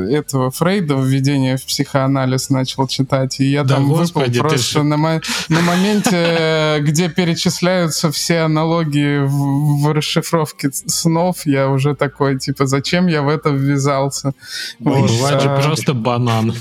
этого 0.09 0.51
Фрейда 0.51 0.95
введение 0.95 1.57
в 1.57 1.65
психоанализ 1.65 2.49
начал 2.49 2.87
читать, 2.87 3.39
и 3.39 3.45
я 3.45 3.63
да, 3.63 3.75
там 3.75 3.89
господи, 3.89 4.37
выпал 4.37 4.49
просто 4.49 4.83
на, 4.83 4.97
мо- 4.97 5.21
на 5.49 5.61
моменте, 5.61 6.77
где 6.81 7.09
перечисляются 7.09 8.11
все 8.11 8.39
аналогии 8.39 9.19
в, 9.19 9.83
в 9.83 9.91
расшифровке 9.91 10.71
снов, 10.71 11.45
я 11.45 11.69
уже 11.69 11.95
такой, 11.95 12.39
типа, 12.39 12.65
зачем 12.65 13.07
я 13.07 13.21
в 13.21 13.29
это 13.29 13.49
ввязался? 13.49 14.33
Вот, 14.79 15.09
Бывает 15.09 15.41
же 15.41 15.49
а... 15.49 15.61
просто 15.61 15.93
банан. 15.93 16.53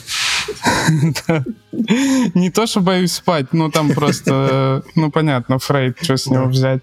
Не 2.34 2.51
то, 2.51 2.66
что 2.66 2.80
боюсь 2.80 3.12
спать, 3.12 3.53
но 3.53 3.70
там 3.70 3.90
просто, 3.90 4.82
ну, 4.94 5.11
понятно, 5.11 5.59
Фрейд, 5.59 5.99
что 6.03 6.16
с 6.16 6.26
него 6.26 6.47
взять. 6.47 6.82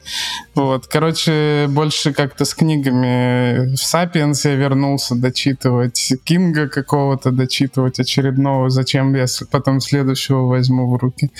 Вот, 0.55 0.87
короче, 0.87 1.65
больше 1.69 2.13
как-то 2.13 2.45
с 2.45 2.53
книгами 2.53 3.75
в 3.75 3.77
«Сапиенс» 3.77 4.45
я 4.45 4.55
вернулся 4.55 5.15
дочитывать, 5.15 6.13
Кинга 6.23 6.67
какого-то 6.67 7.31
дочитывать 7.31 7.99
очередного, 7.99 8.69
зачем 8.69 9.15
я 9.15 9.25
потом 9.51 9.79
следующего 9.81 10.47
возьму 10.47 10.91
в 10.91 10.97
руки. 10.97 11.31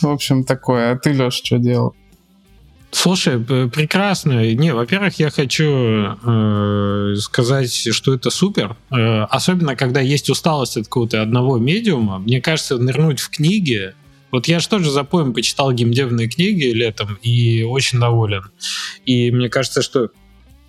В 0.00 0.08
общем, 0.08 0.44
такое. 0.44 0.92
А 0.92 0.96
ты, 0.96 1.12
Леш, 1.12 1.34
что 1.34 1.58
делал? 1.58 1.94
Слушай, 2.94 3.40
прекрасно. 3.40 4.54
Не, 4.54 4.72
во-первых, 4.72 5.18
я 5.18 5.28
хочу 5.30 6.16
э, 6.24 7.16
сказать, 7.18 7.92
что 7.92 8.14
это 8.14 8.30
супер. 8.30 8.76
Э, 8.90 9.24
особенно, 9.24 9.74
когда 9.74 10.00
есть 10.00 10.30
усталость 10.30 10.76
от 10.76 10.84
какого-то 10.84 11.20
одного 11.20 11.58
медиума. 11.58 12.20
Мне 12.20 12.40
кажется, 12.40 12.78
нырнуть 12.78 13.18
в 13.18 13.30
книги. 13.30 13.94
Вот 14.30 14.46
я 14.46 14.60
же 14.60 14.68
тоже 14.68 14.92
за 14.92 15.02
поем 15.02 15.34
почитал 15.34 15.72
геймдевные 15.72 16.28
книги 16.28 16.66
летом 16.66 17.18
и 17.20 17.64
очень 17.64 17.98
доволен. 17.98 18.44
И 19.04 19.32
мне 19.32 19.48
кажется, 19.48 19.82
что 19.82 20.10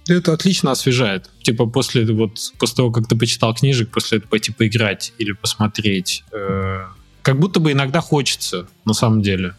это 0.08 0.34
отлично 0.34 0.72
освежает. 0.72 1.30
Типа 1.44 1.68
после 1.68 2.12
вот 2.12 2.40
после 2.58 2.76
того, 2.76 2.92
как 2.92 3.08
ты 3.08 3.16
почитал 3.16 3.54
книжек, 3.54 3.92
после 3.92 4.18
этого 4.18 4.32
пойти 4.32 4.52
поиграть 4.52 5.14
или 5.20 5.34
посмотреть. 5.34 6.24
Э, 6.32 6.86
как 7.22 7.40
будто 7.40 7.60
бы 7.60 7.72
иногда 7.72 8.02
хочется, 8.02 8.68
на 8.84 8.94
самом 8.94 9.22
деле 9.22 9.54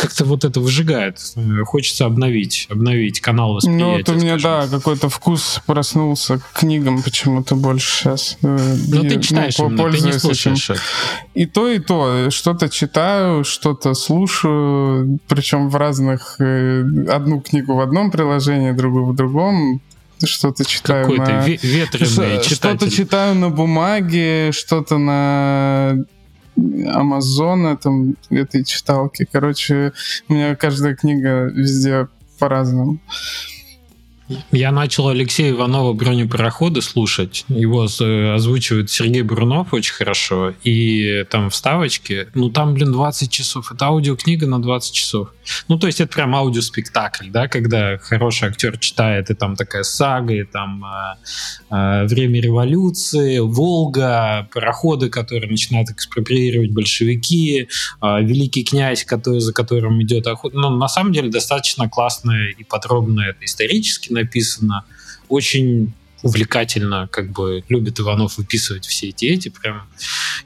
как-то 0.00 0.24
вот 0.24 0.44
это 0.44 0.60
выжигает. 0.60 1.18
Хочется 1.66 2.06
обновить, 2.06 2.66
обновить 2.70 3.20
канал 3.20 3.52
восприятия. 3.52 3.84
Ну, 3.84 3.96
вот 3.98 4.08
у 4.08 4.14
меня, 4.14 4.38
да, 4.38 4.66
какой-то 4.66 5.10
вкус 5.10 5.60
проснулся 5.66 6.38
к 6.38 6.60
книгам 6.60 7.02
почему-то 7.02 7.54
больше 7.54 7.98
сейчас. 7.98 8.38
Э, 8.42 8.76
ну, 8.88 9.02
ты 9.02 9.20
читаешь 9.20 9.58
ну, 9.58 9.66
именно, 9.66 9.92
ты 9.92 10.00
не 10.00 10.12
слушаешь 10.12 10.70
этим. 10.70 10.80
И 11.34 11.44
то, 11.44 11.70
и 11.70 11.78
то. 11.80 12.30
Что-то 12.30 12.70
читаю, 12.70 13.44
что-то 13.44 13.92
слушаю, 13.92 15.18
причем 15.28 15.68
в 15.68 15.76
разных... 15.76 16.36
Э, 16.38 16.82
одну 17.10 17.42
книгу 17.42 17.74
в 17.74 17.80
одном 17.80 18.10
приложении, 18.10 18.72
другую 18.72 19.04
в 19.04 19.14
другом 19.14 19.82
что-то 20.24 20.64
читаю 20.64 21.04
Какой 21.04 21.18
на... 21.18 21.46
ветреный 21.46 22.42
Что-то 22.42 22.90
читаю 22.90 23.34
на 23.34 23.50
бумаге, 23.50 24.50
что-то 24.52 24.98
на 24.98 25.96
Амазона, 26.56 27.76
там, 27.76 28.16
этой 28.30 28.64
читалки. 28.64 29.26
Короче, 29.30 29.92
у 30.28 30.34
меня 30.34 30.56
каждая 30.56 30.94
книга 30.94 31.44
везде 31.46 32.08
по-разному. 32.38 32.98
Я 34.52 34.72
начал 34.72 35.08
Алексея 35.08 35.50
Иванова 35.50 35.92
«Бронепароходы» 35.92 36.82
слушать. 36.82 37.44
Его 37.48 37.86
э, 38.00 38.34
озвучивает 38.34 38.90
Сергей 38.90 39.22
Брунов 39.22 39.72
очень 39.72 39.94
хорошо. 39.94 40.54
И 40.62 41.24
там 41.30 41.50
вставочки. 41.50 42.28
Ну, 42.34 42.50
там, 42.50 42.74
блин, 42.74 42.92
20 42.92 43.30
часов. 43.30 43.72
Это 43.72 43.86
аудиокнига 43.86 44.46
на 44.46 44.60
20 44.60 44.92
часов. 44.92 45.32
Ну, 45.68 45.78
то 45.78 45.86
есть 45.86 46.00
это 46.00 46.12
прям 46.12 46.34
аудиоспектакль, 46.34 47.30
да, 47.30 47.48
когда 47.48 47.98
хороший 47.98 48.48
актер 48.48 48.78
читает, 48.78 49.30
и 49.30 49.34
там 49.34 49.56
такая 49.56 49.82
сага, 49.82 50.34
и 50.34 50.44
там 50.44 50.84
э, 50.84 51.74
э, 51.74 52.06
время 52.06 52.40
революции, 52.40 53.38
Волга, 53.38 54.48
пароходы, 54.52 55.08
которые 55.08 55.50
начинают 55.50 55.90
экспроприировать 55.90 56.70
большевики, 56.70 57.68
э, 58.02 58.22
великий 58.22 58.64
князь, 58.64 59.04
который, 59.04 59.40
за 59.40 59.52
которым 59.52 60.02
идет 60.02 60.26
охота. 60.26 60.56
Ну, 60.56 60.70
на 60.70 60.88
самом 60.88 61.12
деле, 61.12 61.30
достаточно 61.30 61.88
классно 61.88 62.32
и 62.50 62.64
подробно 62.64 63.22
это 63.22 63.44
исторически 63.44 64.12
написано. 64.22 64.84
Очень 65.28 65.92
увлекательно, 66.22 67.08
как 67.10 67.30
бы 67.30 67.64
любит 67.68 67.98
Иванов 67.98 68.38
выписывать 68.38 68.86
все 68.86 69.08
эти 69.08 69.26
эти, 69.26 69.48
прям 69.48 69.82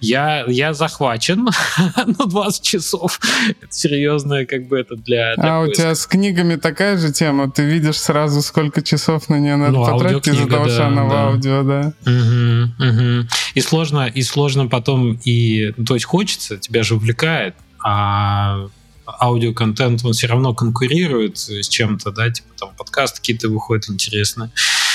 я, 0.01 0.45
я 0.47 0.73
захвачен 0.73 1.49
на 1.97 2.27
20 2.27 2.63
часов. 2.63 3.19
Это 3.49 3.73
серьезное, 3.73 4.47
как 4.47 4.69
бы 4.69 4.79
это 4.79 4.97
для, 4.97 5.35
для 5.35 5.57
А 5.57 5.61
поиска. 5.61 5.71
у 5.71 5.75
тебя 5.75 5.95
с 5.95 6.07
книгами 6.07 6.57
такая 6.57 6.97
же 6.97 7.13
тема? 7.13 7.51
Ты 7.51 7.65
видишь 7.65 7.99
сразу, 7.99 8.43
сколько 8.43 8.83
часов 8.83 9.29
на 9.29 9.39
нее 9.39 9.57
надо 9.57 9.73
ну, 9.73 9.85
потратить 9.85 10.29
из-за 10.29 10.47
того, 10.47 10.67
да, 10.67 10.71
что 10.71 10.87
она 10.87 11.03
да. 11.03 11.09
в 11.09 11.13
аудио, 11.13 11.63
да? 11.63 11.93
Угу, 12.07 12.89
угу. 12.89 13.29
И 13.55 13.61
сложно, 13.61 14.07
и 14.07 14.23
сложно 14.23 14.67
потом, 14.67 15.19
и, 15.25 15.73
ну, 15.77 15.85
то 15.85 15.95
есть 15.95 16.07
хочется, 16.07 16.57
тебя 16.59 16.83
же 16.83 16.95
увлекает, 16.95 17.55
а 17.83 18.69
аудиоконтент, 19.07 20.05
он 20.05 20.13
все 20.13 20.27
равно 20.27 20.55
конкурирует 20.55 21.39
с 21.39 21.69
чем-то, 21.69 22.11
да, 22.13 22.31
типа 22.31 22.49
там 22.59 22.71
подкасты 22.77 23.19
какие-то 23.19 23.49
выходят 23.49 23.89
интересные. 23.91 24.51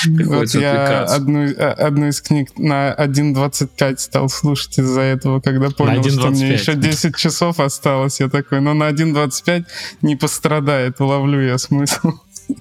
Вот 0.06 0.54
я 0.54 1.04
одну, 1.04 1.46
а, 1.58 1.72
одну 1.72 2.08
из 2.08 2.20
книг 2.20 2.50
на 2.56 2.94
1.25 2.94 3.98
стал 3.98 4.28
слушать 4.28 4.78
из-за 4.78 5.02
этого, 5.02 5.40
когда 5.40 5.70
понял, 5.70 6.02
что 6.02 6.30
мне 6.30 6.52
еще 6.54 6.74
10 6.74 7.16
часов 7.16 7.60
осталось. 7.60 8.20
Я 8.20 8.28
такой, 8.28 8.60
ну 8.60 8.74
на 8.74 8.88
1.25 8.88 9.64
не 10.02 10.16
пострадает, 10.16 11.00
уловлю 11.00 11.40
я 11.40 11.58
смысл. 11.58 12.12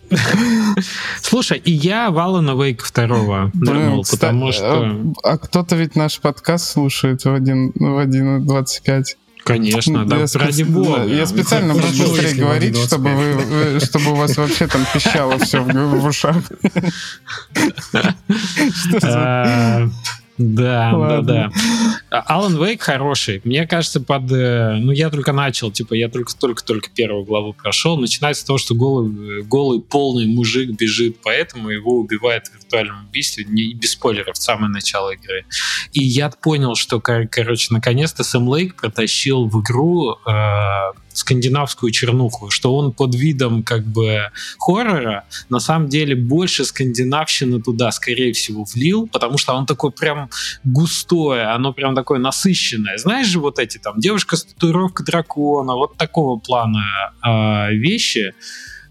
Слушай, 1.21 1.57
и 1.57 1.71
я 1.71 2.11
Валана 2.11 2.61
Вейк 2.61 2.83
второго 2.83 3.51
нырнул, 3.53 4.05
потому 4.09 4.51
что... 4.51 4.83
А, 5.23 5.31
а 5.33 5.37
кто-то 5.37 5.75
ведь 5.75 5.95
наш 5.95 6.19
подкаст 6.19 6.71
слушает 6.71 7.23
в 7.23 7.27
1.25. 7.27 9.03
Конечно, 9.49 10.05
да, 10.05 10.17
я 10.17 10.25
ради 10.35 10.61
бога. 10.61 11.05
Я 11.05 11.25
специально 11.25 11.73
буду 11.73 11.87
быстрее 11.87 12.35
говорить, 12.35 12.77
чтобы, 12.77 13.15
вы, 13.15 13.79
чтобы 13.79 14.11
у 14.11 14.15
вас 14.15 14.37
вообще 14.37 14.67
там 14.67 14.85
пищало 14.93 15.39
все 15.39 15.63
в, 15.63 16.05
ушах. 16.05 16.35
А, 19.03 19.89
да, 20.37 20.93
да, 20.93 21.21
да. 21.21 21.51
Алан 22.09 22.57
Вейк 22.57 22.81
хороший. 22.81 23.41
Мне 23.43 23.67
кажется, 23.67 23.99
под... 23.99 24.31
Э, 24.31 24.75
ну, 24.75 24.91
я 24.91 25.09
только 25.09 25.31
начал, 25.31 25.71
типа, 25.71 25.93
я 25.93 26.09
только-только-только 26.09 26.89
первую 26.89 27.23
главу 27.23 27.53
прошел. 27.53 27.97
Начинается 27.97 28.41
с 28.41 28.45
того, 28.45 28.57
что 28.57 28.73
голый, 28.73 29.43
голый 29.43 29.79
полный 29.79 30.25
мужик 30.25 30.71
бежит, 30.71 31.17
поэтому 31.23 31.69
его 31.69 31.99
убивает 31.99 32.47
в 32.47 32.55
виртуальном 32.55 33.05
убийстве, 33.07 33.45
не, 33.47 33.73
без 33.73 33.91
спойлеров, 33.91 34.37
самое 34.37 34.71
начало 34.71 35.11
игры. 35.11 35.45
И 35.93 36.03
я 36.03 36.29
понял, 36.29 36.75
что, 36.75 36.99
короче, 36.99 37.73
наконец-то 37.73 38.23
Сэм 38.23 38.47
Лейк 38.47 38.75
протащил 38.75 39.45
в 39.45 39.61
игру 39.61 40.17
э, 40.25 40.93
скандинавскую 41.19 41.91
чернуху, 41.91 42.49
что 42.49 42.75
он 42.75 42.91
под 42.91 43.15
видом 43.15 43.63
как 43.63 43.85
бы 43.85 44.31
хоррора 44.57 45.25
на 45.49 45.59
самом 45.59 45.89
деле 45.89 46.15
больше 46.15 46.65
скандинавщины 46.65 47.61
туда, 47.61 47.91
скорее 47.91 48.33
всего, 48.33 48.65
влил, 48.73 49.07
потому 49.07 49.37
что 49.37 49.53
он 49.53 49.65
такой 49.65 49.91
прям 49.91 50.29
густое, 50.63 51.43
оно 51.43 51.73
прям 51.73 51.93
такое 51.99 52.19
насыщенное. 52.19 52.97
Знаешь 52.97 53.27
же 53.27 53.39
вот 53.39 53.59
эти 53.59 53.77
там 53.77 53.99
девушка 53.99 54.37
с 54.37 54.45
татуировкой 54.45 55.05
дракона, 55.05 55.75
вот 55.75 55.97
такого 55.97 56.39
плана 56.39 56.81
э, 57.25 57.73
вещи, 57.73 58.33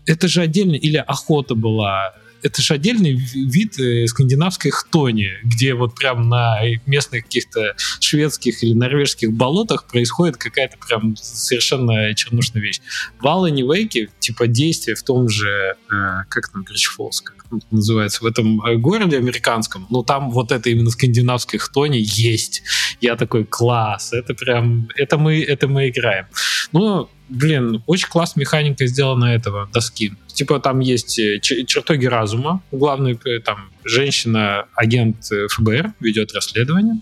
это 0.06 0.28
же 0.28 0.42
отдельно, 0.42 0.74
или 0.74 0.96
охота 0.96 1.54
была, 1.54 2.14
это 2.42 2.62
же 2.62 2.74
отдельный 2.74 3.14
вид 3.14 3.78
э, 3.78 4.06
скандинавской 4.06 4.70
хтони, 4.70 5.30
где 5.42 5.74
вот 5.74 5.94
прям 5.94 6.28
на 6.28 6.58
местных 6.86 7.24
каких-то 7.24 7.74
шведских 8.00 8.62
или 8.62 8.74
норвежских 8.74 9.32
болотах 9.32 9.86
происходит 9.86 10.36
какая-то 10.36 10.76
прям 10.78 11.16
совершенно 11.16 12.14
чернушная 12.14 12.62
вещь. 12.62 12.80
В 13.20 13.26
Алане 13.26 13.62
Вейке, 13.62 14.08
типа, 14.20 14.46
действие 14.46 14.94
в 14.96 15.02
том 15.02 15.28
же, 15.28 15.76
э, 15.90 15.94
как 16.28 16.48
там, 16.48 16.62
Гричфолс, 16.62 17.20
как 17.20 17.46
называется, 17.70 18.22
в 18.22 18.26
этом 18.26 18.64
э, 18.64 18.76
городе 18.76 19.16
американском, 19.16 19.86
но 19.90 20.02
там 20.02 20.30
вот 20.30 20.52
это 20.52 20.70
именно 20.70 20.90
скандинавской 20.90 21.58
хтони 21.58 22.00
есть. 22.00 22.62
Я 23.00 23.16
такой, 23.16 23.44
класс, 23.44 24.12
это 24.12 24.34
прям, 24.34 24.88
это 24.96 25.18
мы, 25.18 25.42
это 25.42 25.68
мы 25.68 25.88
играем. 25.88 26.26
Ну, 26.72 27.08
блин, 27.28 27.82
очень 27.86 28.08
классная 28.08 28.42
механика 28.42 28.86
сделана 28.86 29.26
этого 29.26 29.68
доски. 29.72 30.12
Типа 30.28 30.60
там 30.60 30.80
есть 30.80 31.18
э, 31.18 31.40
чертоги 31.40 32.06
разума. 32.06 32.62
Главный 32.70 33.18
э, 33.24 33.40
там 33.40 33.70
женщина, 33.84 34.66
агент 34.74 35.16
э, 35.32 35.48
ФБР, 35.48 35.94
ведет 36.00 36.32
расследование. 36.32 37.00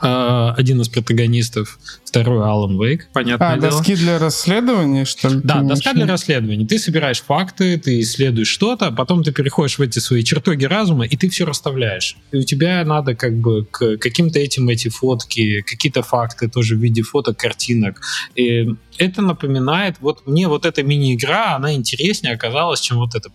А, 0.00 0.54
один 0.56 0.80
из 0.80 0.88
протагонистов, 0.88 1.78
второй 2.04 2.44
Алан 2.44 2.80
Вейк, 2.80 3.08
понятно. 3.12 3.52
А, 3.52 3.58
дело. 3.58 3.70
доски 3.70 3.94
для 3.94 4.18
расследования, 4.18 5.04
что 5.04 5.28
ли? 5.28 5.40
Да, 5.42 5.62
доска 5.62 5.92
для 5.92 6.06
расследования. 6.06 6.66
Ты 6.66 6.78
собираешь 6.78 7.20
факты, 7.20 7.78
ты 7.78 8.00
исследуешь 8.00 8.48
что-то, 8.48 8.86
а 8.86 8.92
потом 8.92 9.22
ты 9.22 9.32
переходишь 9.32 9.78
в 9.78 9.82
эти 9.82 9.98
свои 9.98 10.22
чертоги 10.24 10.64
разума, 10.64 11.04
и 11.04 11.16
ты 11.16 11.28
все 11.28 11.44
расставляешь. 11.44 12.16
И 12.32 12.38
у 12.38 12.42
тебя 12.42 12.84
надо 12.84 13.14
как 13.14 13.34
бы 13.36 13.66
к 13.70 13.98
каким-то 13.98 14.38
этим 14.38 14.68
эти 14.68 14.88
фотки, 14.88 15.62
какие-то 15.62 16.02
факты 16.02 16.48
тоже 16.48 16.76
в 16.76 16.78
виде 16.78 17.02
фоток, 17.02 17.36
картинок. 17.36 18.00
И 18.34 18.74
это 18.96 19.22
напоминает, 19.22 19.96
вот 20.00 20.26
мне 20.26 20.48
вот 20.48 20.66
эта 20.66 20.82
мини-игра, 20.82 21.56
она 21.56 21.74
интереснее 21.74 22.34
оказалась, 22.34 22.80
чем 22.80 22.98
вот 22.98 23.14
это 23.14 23.30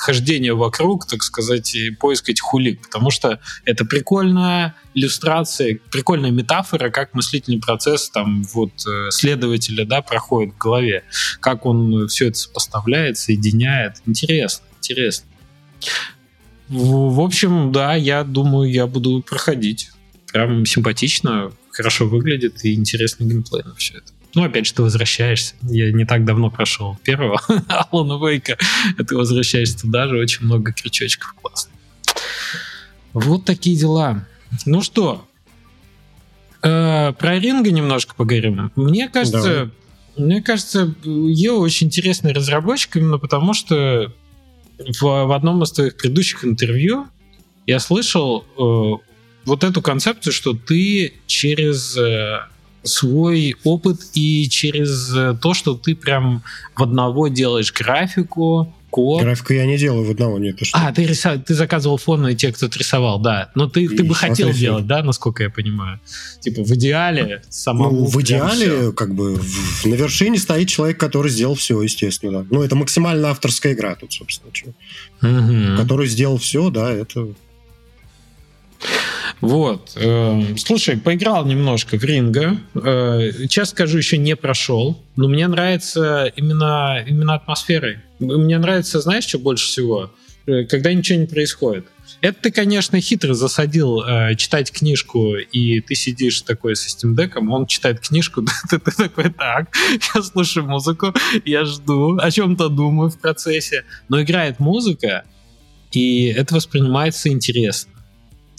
хождение 0.00 0.54
вокруг, 0.54 1.06
так 1.06 1.22
сказать, 1.22 1.74
и 1.74 1.90
поиск 1.90 2.28
этих 2.30 2.54
улик, 2.54 2.82
потому 2.82 3.10
что 3.10 3.40
это 3.64 3.84
прикольная 3.84 4.74
иллюстрация, 4.94 5.78
прикольная 5.90 6.30
метафора, 6.30 6.90
как 6.90 7.14
мыслительный 7.14 7.60
процесс 7.60 8.08
там 8.10 8.42
вот 8.54 8.72
э, 8.86 9.10
следователя, 9.10 9.84
да, 9.84 10.00
проходит 10.00 10.54
в 10.54 10.58
голове, 10.58 11.04
как 11.40 11.66
он 11.66 12.08
все 12.08 12.28
это 12.28 12.38
сопоставляет, 12.38 13.18
соединяет. 13.18 13.96
Интересно, 14.06 14.64
интересно. 14.78 15.26
В, 16.68 17.20
общем, 17.20 17.72
да, 17.72 17.94
я 17.94 18.24
думаю, 18.24 18.70
я 18.70 18.86
буду 18.86 19.22
проходить. 19.22 19.90
Прям 20.32 20.64
симпатично, 20.64 21.52
хорошо 21.70 22.06
выглядит 22.06 22.64
и 22.64 22.74
интересный 22.74 23.26
геймплей 23.26 23.64
на 23.64 23.74
все 23.74 23.98
это. 23.98 24.12
Ну, 24.34 24.44
опять 24.44 24.66
же, 24.66 24.74
ты 24.74 24.82
возвращаешься. 24.82 25.54
Я 25.62 25.92
не 25.92 26.04
так 26.04 26.24
давно 26.24 26.50
прошел 26.50 26.96
первого 27.02 27.40
Алана 27.68 28.24
Вейка, 28.24 28.56
ты 28.96 29.16
возвращаешься 29.16 29.80
туда 29.80 30.08
же, 30.08 30.18
очень 30.18 30.44
много 30.44 30.72
крючочков 30.72 31.34
классно. 31.34 31.72
Вот 33.12 33.44
такие 33.44 33.76
дела. 33.76 34.26
Ну 34.66 34.82
что, 34.82 35.26
э, 36.62 37.12
про 37.12 37.38
ринга 37.38 37.70
немножко 37.70 38.14
поговорим. 38.14 38.70
Мне 38.76 39.08
кажется, 39.08 39.70
Давай. 40.16 40.28
мне 40.28 40.42
кажется, 40.42 40.94
Ео 41.04 41.58
очень 41.58 41.88
интересный 41.88 42.32
разработчик 42.32 42.96
именно 42.96 43.18
потому, 43.18 43.52
что 43.52 44.12
в, 44.78 45.02
в 45.02 45.32
одном 45.32 45.62
из 45.62 45.72
твоих 45.72 45.96
предыдущих 45.96 46.44
интервью 46.44 47.06
я 47.66 47.80
слышал 47.80 48.44
э, 48.56 49.10
вот 49.44 49.64
эту 49.64 49.82
концепцию, 49.82 50.32
что 50.32 50.54
ты 50.54 51.14
через 51.26 51.96
э, 51.96 52.40
свой 52.82 53.56
опыт 53.64 54.00
и 54.14 54.48
через 54.48 55.14
э, 55.14 55.36
то, 55.40 55.54
что 55.54 55.74
ты 55.74 55.94
прям 55.94 56.42
в 56.76 56.82
одного 56.82 57.28
делаешь 57.28 57.72
графику, 57.72 58.72
код. 58.90 59.22
Графику 59.22 59.52
я 59.52 59.66
не 59.66 59.78
делаю 59.78 60.06
в 60.06 60.10
одного, 60.10 60.38
нет. 60.38 60.58
Что? 60.60 60.78
А, 60.78 60.92
ты, 60.92 61.06
рисов... 61.06 61.42
ты 61.44 61.54
заказывал 61.54 61.96
фоны 61.96 62.34
те, 62.34 62.52
кто 62.52 62.66
рисовал, 62.66 63.20
да. 63.20 63.50
Но 63.54 63.68
ты, 63.68 63.88
ты 63.88 64.04
бы 64.04 64.14
хотел 64.14 64.52
делать, 64.52 64.86
да, 64.86 65.02
насколько 65.02 65.42
я 65.42 65.50
понимаю? 65.50 66.00
Типа 66.40 66.62
в 66.62 66.70
идеале 66.74 67.42
самому. 67.48 68.00
Ну, 68.00 68.04
в 68.06 68.20
идеале, 68.20 68.66
все. 68.66 68.92
как 68.92 69.14
бы, 69.14 69.36
в, 69.36 69.84
на 69.86 69.94
вершине 69.94 70.38
стоит 70.38 70.68
человек, 70.68 70.98
который 70.98 71.30
сделал 71.30 71.54
все, 71.54 71.80
естественно, 71.80 72.42
да. 72.42 72.46
Ну, 72.50 72.62
это 72.62 72.76
максимально 72.76 73.30
авторская 73.30 73.72
игра 73.72 73.94
тут, 73.94 74.12
собственно, 74.12 74.52
что. 74.54 74.70
Угу. 75.22 75.76
Который 75.78 76.06
сделал 76.06 76.38
все, 76.38 76.70
да, 76.70 76.90
это 76.92 77.28
вот. 79.40 79.92
Э, 79.96 80.42
слушай, 80.56 80.96
поиграл 80.96 81.46
немножко 81.46 81.98
в 81.98 82.04
ринга. 82.04 82.58
Э, 82.74 83.30
сейчас 83.32 83.70
скажу, 83.70 83.98
еще 83.98 84.18
не 84.18 84.36
прошел. 84.36 85.02
Но 85.16 85.28
мне 85.28 85.46
нравится 85.48 86.32
именно, 86.36 87.02
именно 87.06 87.34
атмосферой. 87.34 87.98
Мне 88.18 88.58
нравится, 88.58 89.00
знаешь, 89.00 89.24
что 89.24 89.38
больше 89.38 89.66
всего? 89.66 90.10
Э, 90.46 90.64
когда 90.64 90.92
ничего 90.92 91.20
не 91.20 91.26
происходит. 91.26 91.86
Это 92.20 92.38
ты, 92.42 92.50
конечно, 92.50 93.00
хитро 93.00 93.34
засадил 93.34 94.02
э, 94.02 94.34
читать 94.34 94.72
книжку, 94.72 95.36
и 95.36 95.80
ты 95.80 95.94
сидишь 95.94 96.42
такой 96.42 96.76
со 96.76 96.88
Steam 96.88 97.14
Deck, 97.14 97.38
он 97.38 97.66
читает 97.66 98.00
книжку, 98.00 98.44
ты, 98.70 98.78
ты 98.78 98.90
такой, 98.90 99.30
так, 99.30 99.74
я 100.14 100.22
слушаю 100.22 100.66
музыку, 100.66 101.14
я 101.44 101.64
жду, 101.64 102.18
о 102.18 102.30
чем-то 102.30 102.68
думаю 102.68 103.10
в 103.10 103.18
процессе. 103.18 103.84
Но 104.08 104.20
играет 104.20 104.58
музыка, 104.58 105.24
и 105.92 106.26
это 106.26 106.54
воспринимается 106.54 107.28
интересно 107.28 107.92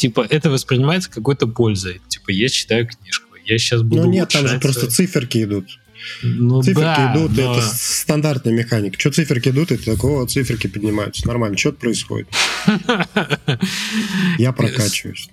типа, 0.02 0.26
это 0.28 0.50
воспринимается 0.50 1.12
какой-то 1.12 1.46
пользой. 1.46 2.02
Типа, 2.08 2.32
я 2.32 2.50
читаю 2.50 2.88
книжку, 2.88 3.36
я 3.46 3.60
сейчас 3.60 3.84
буду 3.84 4.04
Ну 4.04 4.10
нет, 4.10 4.30
там 4.30 4.48
же 4.48 4.60
просто 4.60 4.90
циферки 4.90 5.44
идут. 5.44 5.80
Ну, 6.24 6.64
циферки 6.64 6.82
да, 6.82 7.14
идут, 7.14 7.38
но... 7.38 7.54
это 7.54 7.62
стандартная 7.62 8.52
механика. 8.52 9.00
Что 9.00 9.12
циферки 9.12 9.50
идут, 9.50 9.72
это 9.72 9.86
такого 9.86 10.26
циферки 10.28 10.66
поднимаются. 10.66 11.28
Нормально, 11.28 11.56
что-то 11.56 11.78
происходит. 11.82 12.28
Я 14.40 14.52
прокачиваюсь. 14.54 15.30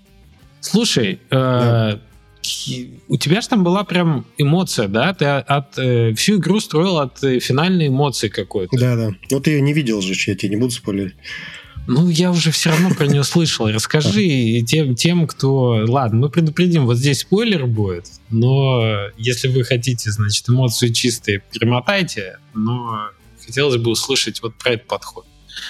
Слушай, 0.61 1.19
э, 1.31 1.99
у 3.09 3.17
тебя 3.17 3.41
же 3.41 3.49
там 3.49 3.65
была 3.65 3.85
прям 3.85 4.27
эмоция, 4.37 4.89
да? 4.89 5.15
Ты 5.15 5.25
от, 5.25 5.79
э, 5.79 6.13
всю 6.13 6.37
игру 6.37 6.61
строил 6.61 6.99
от 6.99 7.25
э, 7.25 7.41
финальной 7.41 7.89
эмоции 7.89 8.29
какой-то. 8.29 8.77
Да, 8.77 8.97
да. 8.97 9.13
Ну 9.31 9.41
ты 9.41 9.53
ее 9.53 9.63
не 9.63 9.73
видел 9.73 10.03
же, 10.03 10.13
я 10.27 10.37
тебе 10.37 10.51
не 10.51 10.57
буду 10.57 10.73
спойлерить. 10.73 11.15
Ну, 11.89 12.11
я 12.11 12.31
уже 12.31 12.51
все 12.51 12.69
равно 12.69 12.91
про 12.95 13.07
нее 13.07 13.25
слышал. 13.25 13.67
Расскажи 13.67 14.61
тем, 14.61 14.95
тем, 14.95 15.27
кто... 15.27 15.87
Ладно, 15.89 16.19
мы 16.19 16.29
предупредим, 16.29 16.85
вот 16.85 16.99
здесь 16.99 17.21
спойлер 17.21 17.65
будет, 17.65 18.09
но 18.29 19.09
если 19.17 19.49
вы 19.49 19.65
хотите, 19.65 20.11
значит, 20.11 20.47
эмоции 20.51 20.89
чистые, 20.89 21.43
перемотайте, 21.51 22.41
но 22.53 23.09
хотелось 23.43 23.81
бы 23.81 23.91
услышать 23.91 24.43
вот 24.43 24.55
про 24.57 24.73
этот 24.73 24.87
подход. 24.87 25.25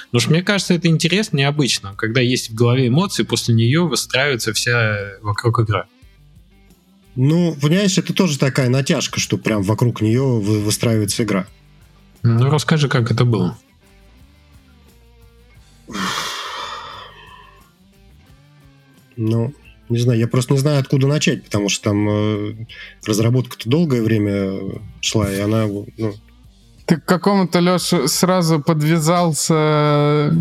Потому 0.06 0.20
что 0.20 0.30
мне 0.32 0.42
кажется, 0.42 0.74
это 0.74 0.88
интересно, 0.88 1.36
необычно, 1.36 1.94
когда 1.94 2.20
есть 2.20 2.50
в 2.50 2.54
голове 2.54 2.88
эмоции, 2.88 3.22
после 3.22 3.54
нее 3.54 3.86
выстраивается 3.86 4.52
вся 4.52 5.12
вокруг 5.22 5.60
игра. 5.60 5.86
Ну, 7.14 7.56
понимаешь, 7.62 7.96
это 7.96 8.12
тоже 8.12 8.40
такая 8.40 8.68
натяжка, 8.70 9.20
что 9.20 9.38
прям 9.38 9.62
вокруг 9.62 10.00
нее 10.00 10.24
выстраивается 10.24 11.22
игра. 11.22 11.46
Ну, 12.24 12.50
расскажи, 12.50 12.88
как 12.88 13.12
это 13.12 13.24
было. 13.24 13.56
Ну, 19.18 19.52
не 19.88 19.98
знаю, 19.98 20.18
я 20.18 20.28
просто 20.28 20.54
не 20.54 20.60
знаю, 20.60 20.80
откуда 20.80 21.06
начать, 21.06 21.44
потому 21.44 21.68
что 21.68 21.90
там 21.90 22.08
э, 22.08 22.54
разработка-то 23.04 23.68
долгое 23.68 24.02
время 24.02 24.80
шла, 25.00 25.30
и 25.30 25.40
она, 25.40 25.66
ну, 25.66 26.14
ты 26.88 26.96
к 26.96 27.04
какому-то, 27.04 27.58
Леша, 27.58 28.08
сразу 28.08 28.60
подвязался 28.60 29.54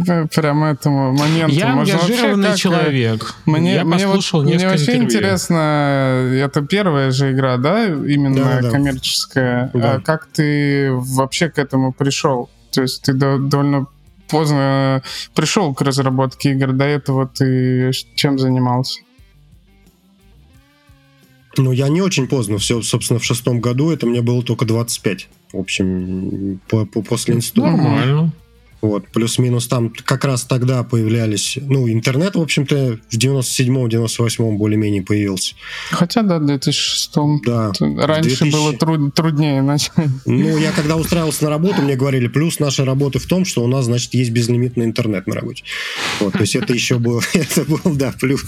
э, 0.08 0.28
прям 0.34 0.64
этому 0.64 1.12
моменту. 1.12 1.54
Я 1.54 1.76
Можно 1.76 1.96
ангажированный 1.96 2.48
как... 2.48 2.56
Э, 2.56 2.58
человек. 2.58 3.36
Мне, 3.46 3.74
Я 3.74 3.84
мне 3.84 4.06
послушал 4.06 4.44
вот, 4.44 4.54
Мне 4.54 4.66
вообще 4.66 4.92
интервью. 4.94 5.04
интересно, 5.04 6.32
это 6.34 6.62
первая 6.62 7.12
же 7.12 7.34
игра, 7.34 7.58
да, 7.58 7.88
именно 7.88 8.62
да, 8.62 8.70
коммерческая. 8.70 9.72
Да. 9.74 9.96
А 9.96 10.00
как 10.00 10.28
ты 10.28 10.90
вообще 10.94 11.50
к 11.50 11.60
этому 11.60 11.92
пришел? 11.92 12.50
То 12.72 12.82
есть 12.82 13.02
ты 13.02 13.12
довольно 13.12 13.88
поздно 14.28 15.04
пришел 15.34 15.74
к 15.74 15.82
разработке 15.82 16.52
игр. 16.52 16.74
До 16.74 16.86
этого 16.86 17.28
ты 17.28 17.92
чем 18.16 18.40
занимался? 18.40 19.02
Ну, 21.58 21.72
я 21.72 21.88
не 21.90 22.02
очень 22.02 22.28
поздно. 22.28 22.58
Все, 22.58 22.82
собственно, 22.82 23.20
в 23.20 23.26
шестом 23.26 23.60
году 23.62 23.92
это 23.92 24.06
мне 24.06 24.22
было 24.22 24.44
только 24.44 24.66
25. 24.66 25.28
В 25.54 25.58
общем, 25.58 26.60
по, 26.68 26.86
по, 26.86 27.02
после 27.02 27.36
института. 27.36 27.72
Нормально. 27.72 28.32
Вот, 28.82 29.08
плюс-минус 29.08 29.68
там 29.68 29.92
как 30.06 30.24
раз 30.24 30.44
тогда 30.44 30.84
появлялись, 30.84 31.58
ну, 31.62 31.90
интернет, 31.90 32.36
в 32.36 32.42
общем-то, 32.42 33.00
в 33.10 33.18
97-м, 33.18 33.88
98-м 33.88 34.58
более-менее 34.58 35.02
появился. 35.02 35.56
Хотя, 35.90 36.22
да, 36.22 36.38
в 36.38 36.46
2006 36.46 37.12
Да. 37.46 37.72
Раньше 37.80 38.30
2000... 38.30 38.52
было 38.52 38.74
труд, 38.74 39.14
труднее 39.16 39.62
начать. 39.64 40.10
Ну, 40.26 40.58
я 40.58 40.72
когда 40.72 40.96
устраивался 40.96 41.46
на 41.46 41.50
работу, 41.50 41.82
мне 41.82 41.96
говорили, 41.96 42.28
плюс 42.28 42.60
нашей 42.60 42.86
работы 42.86 43.18
в 43.18 43.26
том, 43.26 43.46
что 43.46 43.64
у 43.64 43.68
нас, 43.68 43.86
значит, 43.86 44.14
есть 44.14 44.30
безлимитный 44.30 44.86
интернет 44.86 45.26
на 45.26 45.36
работе. 45.36 45.64
Вот, 46.20 46.34
то 46.34 46.40
есть 46.40 46.56
это 46.56 46.72
еще 46.74 47.00
был, 47.00 47.22
это 47.34 47.64
был, 47.64 47.96
да, 47.96 48.14
плюс, 48.20 48.44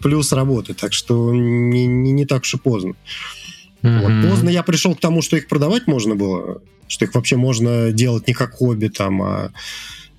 плюс 0.00 0.32
работы, 0.32 0.74
так 0.74 0.92
что 0.92 1.34
не, 1.34 1.86
не, 1.86 2.12
не 2.12 2.24
так 2.24 2.42
уж 2.42 2.54
и 2.54 2.58
поздно. 2.58 2.94
Mm-hmm. 3.82 4.22
Вот. 4.22 4.30
Поздно 4.30 4.48
я 4.48 4.62
пришел 4.62 4.94
к 4.94 5.00
тому, 5.00 5.22
что 5.22 5.36
их 5.36 5.48
продавать 5.48 5.86
можно 5.86 6.14
было, 6.14 6.62
что 6.88 7.04
их 7.04 7.14
вообще 7.14 7.36
можно 7.36 7.92
делать 7.92 8.26
не 8.26 8.34
как 8.34 8.52
хобби, 8.52 8.88
там, 8.88 9.22
а 9.22 9.50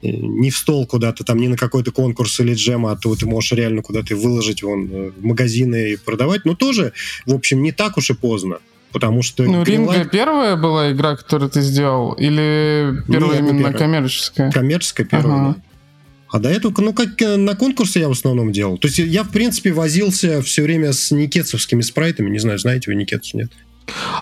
не 0.01 0.51
в 0.51 0.57
стол 0.57 0.85
куда-то, 0.85 1.23
там, 1.23 1.37
не 1.37 1.47
на 1.47 1.57
какой-то 1.57 1.91
конкурс 1.91 2.39
или 2.39 2.53
джем, 2.53 2.85
а 2.85 2.95
то 2.95 3.15
ты 3.15 3.25
можешь 3.25 3.51
реально 3.53 3.81
куда-то 3.81 4.15
выложить 4.15 4.63
вон, 4.63 4.87
в 4.87 5.23
магазины 5.25 5.93
и 5.93 5.95
продавать. 5.97 6.45
Но 6.45 6.55
тоже, 6.55 6.93
в 7.25 7.33
общем, 7.33 7.63
не 7.63 7.71
так 7.71 7.97
уж 7.97 8.11
и 8.11 8.13
поздно. 8.13 8.59
Потому 8.91 9.21
что... 9.21 9.43
Ну, 9.43 9.63
Ринга 9.63 9.93
Greenlight... 9.93 10.09
первая 10.09 10.55
была 10.55 10.91
игра, 10.91 11.15
которую 11.15 11.49
ты 11.49 11.61
сделал? 11.61 12.13
Или 12.13 13.03
первая 13.07 13.41
Нет, 13.41 13.49
именно 13.51 13.57
первая. 13.57 13.73
коммерческая? 13.73 14.51
Коммерческая 14.51 15.05
первая, 15.05 15.35
ага. 15.35 15.55
да. 15.55 15.61
А 16.29 16.39
до 16.39 16.49
этого, 16.49 16.73
ну, 16.81 16.93
как 16.93 17.09
на 17.19 17.55
конкурсе 17.55 18.01
я 18.01 18.09
в 18.09 18.11
основном 18.11 18.51
делал. 18.51 18.77
То 18.77 18.87
есть 18.87 18.99
я, 18.99 19.23
в 19.23 19.31
принципе, 19.31 19.71
возился 19.71 20.41
все 20.41 20.63
время 20.63 20.93
с 20.93 21.11
никетсовскими 21.11 21.81
спрайтами. 21.81 22.29
Не 22.29 22.39
знаю, 22.39 22.59
знаете 22.59 22.91
вы 22.91 22.95
Никетс, 22.95 23.33
нет? 23.33 23.51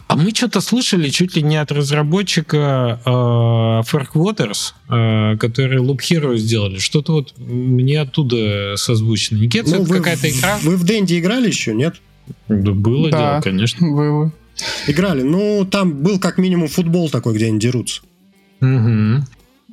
А 0.07 0.15
мы 0.15 0.29
что-то 0.29 0.61
слышали 0.61 1.09
чуть 1.09 1.35
ли 1.35 1.41
не 1.41 1.57
от 1.57 1.71
разработчика 1.71 3.01
э, 3.03 3.09
Fork 3.09 4.09
Waters, 4.13 4.73
э, 4.89 5.37
которые 5.37 5.81
Loop 5.81 5.99
Hero 5.99 6.37
сделали. 6.37 6.77
Что-то 6.77 7.13
вот 7.13 7.33
мне 7.37 7.99
оттуда 7.99 8.75
созвучно. 8.77 9.37
Никет, 9.37 9.67
ну, 9.67 9.83
это 9.83 9.93
какая-то 9.93 10.29
игра? 10.29 10.59
Вы 10.61 10.77
в 10.77 10.83
Дэнди 10.83 11.19
играли 11.19 11.47
еще, 11.47 11.73
нет? 11.73 11.95
Да 12.47 12.71
было 12.71 13.09
да, 13.09 13.17
дело, 13.17 13.41
конечно. 13.41 13.87
было. 13.87 14.31
Играли. 14.87 15.23
Ну, 15.23 15.67
там 15.69 16.03
был 16.03 16.19
как 16.19 16.37
минимум 16.37 16.67
футбол 16.67 17.09
такой, 17.09 17.33
где 17.33 17.47
они 17.47 17.59
дерутся. 17.59 18.01
Угу. 18.61 19.25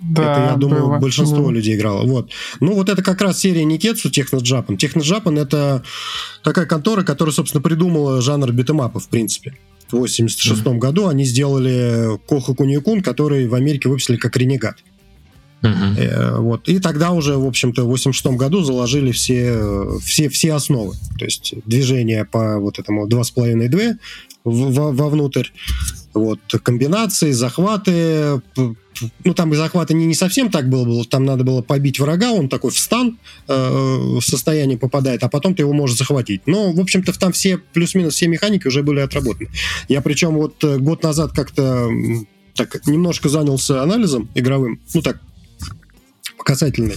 Да, 0.02 0.32
это, 0.32 0.52
я 0.52 0.56
думаю, 0.56 0.88
было. 0.88 0.98
большинство 0.98 1.38
было. 1.38 1.50
людей 1.50 1.76
играло. 1.76 2.04
Вот. 2.04 2.30
Ну, 2.60 2.74
вот 2.74 2.88
это 2.88 3.02
как 3.02 3.20
раз 3.20 3.38
серия 3.38 3.64
Никетсу 3.64 4.10
Техноджапан. 4.10 4.76
Техноджапан— 4.76 5.38
это 5.38 5.82
такая 6.42 6.66
контора, 6.66 7.04
которая, 7.04 7.32
собственно, 7.32 7.62
придумала 7.62 8.20
жанр 8.20 8.52
битэмапа, 8.52 8.98
в 8.98 9.08
принципе. 9.08 9.56
В 9.88 9.96
86 9.96 10.62
mm-hmm. 10.62 10.78
году 10.78 11.08
они 11.08 11.24
сделали 11.24 12.18
Коха 12.26 12.54
Куникун, 12.54 13.02
который 13.02 13.46
в 13.46 13.54
Америке 13.54 13.88
выпустили 13.88 14.16
как 14.16 14.36
Ренегат. 14.36 14.76
Uh-huh. 15.62 15.96
Э, 15.96 16.38
вот. 16.38 16.68
И 16.68 16.80
тогда 16.80 17.12
уже, 17.12 17.36
в 17.36 17.46
общем-то, 17.46 17.84
в 17.84 17.88
86 17.88 18.36
году 18.36 18.62
заложили 18.64 19.12
все, 19.12 19.56
все, 20.02 20.28
все 20.28 20.54
основы. 20.54 20.96
То 21.18 21.24
есть 21.24 21.54
движение 21.66 22.24
по 22.24 22.58
вот 22.58 22.80
этому 22.80 23.06
2,5-2 23.06 23.96
вовнутрь, 24.44 25.48
вот, 26.14 26.40
комбинации, 26.64 27.30
захваты, 27.30 28.40
ну, 29.24 29.34
там 29.34 29.52
и 29.52 29.56
захвата 29.56 29.94
не, 29.94 30.06
не 30.06 30.14
совсем 30.14 30.50
так 30.50 30.68
было, 30.68 30.84
было, 30.84 31.04
там 31.04 31.24
надо 31.24 31.44
было 31.44 31.62
побить 31.62 31.98
врага, 32.00 32.32
он 32.32 32.48
такой 32.48 32.70
в 32.70 32.78
стан 32.78 33.18
э, 33.48 33.52
в 33.54 34.20
состояние 34.20 34.78
попадает, 34.78 35.22
а 35.22 35.28
потом 35.28 35.54
ты 35.54 35.62
его 35.62 35.72
можешь 35.72 35.96
захватить. 35.96 36.42
Но, 36.46 36.72
в 36.72 36.80
общем-то, 36.80 37.18
там 37.18 37.32
все, 37.32 37.58
плюс-минус 37.58 38.14
все 38.14 38.28
механики 38.28 38.66
уже 38.66 38.82
были 38.82 39.00
отработаны. 39.00 39.50
Я 39.88 40.00
причем 40.00 40.34
вот 40.34 40.62
э, 40.64 40.78
год 40.78 41.02
назад 41.02 41.32
как-то 41.32 41.90
так 42.54 42.86
немножко 42.86 43.28
занялся 43.28 43.82
анализом 43.82 44.28
игровым, 44.34 44.80
ну, 44.94 45.02
так, 45.02 45.20
касательный. 46.44 46.96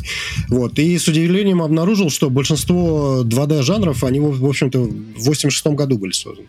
Вот. 0.49 0.77
И 0.79 0.97
с 0.97 1.07
удивлением 1.07 1.61
обнаружил, 1.61 2.09
что 2.09 2.29
большинство 2.29 3.23
2D-жанров, 3.23 4.03
они, 4.03 4.19
в 4.19 4.45
общем-то, 4.45 4.81
в 4.81 5.23
86 5.23 5.67
году 5.67 5.97
были 5.97 6.11
созданы. 6.11 6.47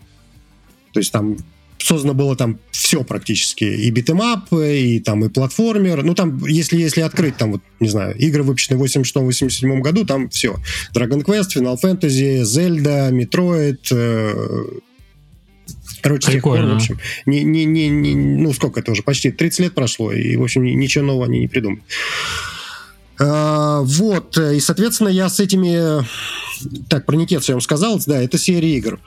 То 0.93 0.99
есть 0.99 1.11
там 1.11 1.37
создано 1.79 2.13
было 2.13 2.35
там 2.35 2.59
все 2.71 3.03
практически. 3.03 3.63
И 3.63 3.89
beat 3.89 4.14
'em 4.14 4.32
up, 4.32 4.51
и 4.53 4.99
там 4.99 5.25
и 5.25 5.29
платформер. 5.29 6.03
Ну, 6.03 6.15
там, 6.15 6.45
если, 6.45 6.77
если 6.77 7.01
открыть, 7.01 7.37
там, 7.37 7.53
вот, 7.53 7.61
не 7.79 7.89
знаю, 7.89 8.15
игры, 8.17 8.43
выпущенные 8.43 8.79
в 8.79 8.83
86-87 8.83 9.79
году, 9.79 10.05
там 10.05 10.29
все. 10.29 10.55
Dragon 10.93 11.23
Quest, 11.23 11.55
Final 11.55 11.77
Fantasy, 11.81 12.41
Zelda, 12.41 13.11
Metroid, 13.11 13.79
э, 13.91 14.79
Короче, 16.01 16.31
Прикольно. 16.31 16.67
Пор, 16.67 16.73
в 16.73 16.75
общем, 16.77 16.99
не, 17.25 17.43
не, 17.43 17.65
не, 17.65 17.89
не, 17.89 18.15
ну, 18.15 18.53
сколько 18.53 18.79
это 18.79 18.91
уже? 18.91 19.03
Почти 19.03 19.31
30 19.31 19.59
лет 19.59 19.73
прошло, 19.73 20.11
и, 20.11 20.35
в 20.35 20.43
общем, 20.43 20.63
ничего 20.63 21.03
нового 21.03 21.25
они 21.25 21.39
не 21.39 21.47
придумали. 21.47 21.81
А, 23.19 23.81
вот, 23.81 24.37
и, 24.37 24.59
соответственно, 24.59 25.09
я 25.09 25.29
с 25.29 25.39
этими... 25.39 26.05
Так, 26.87 27.05
про 27.05 27.15
Никетсу 27.15 27.51
я 27.51 27.55
вам 27.55 27.61
сказал, 27.61 27.99
да, 28.05 28.21
это 28.21 28.37
серия 28.37 28.77
игр. 28.77 28.99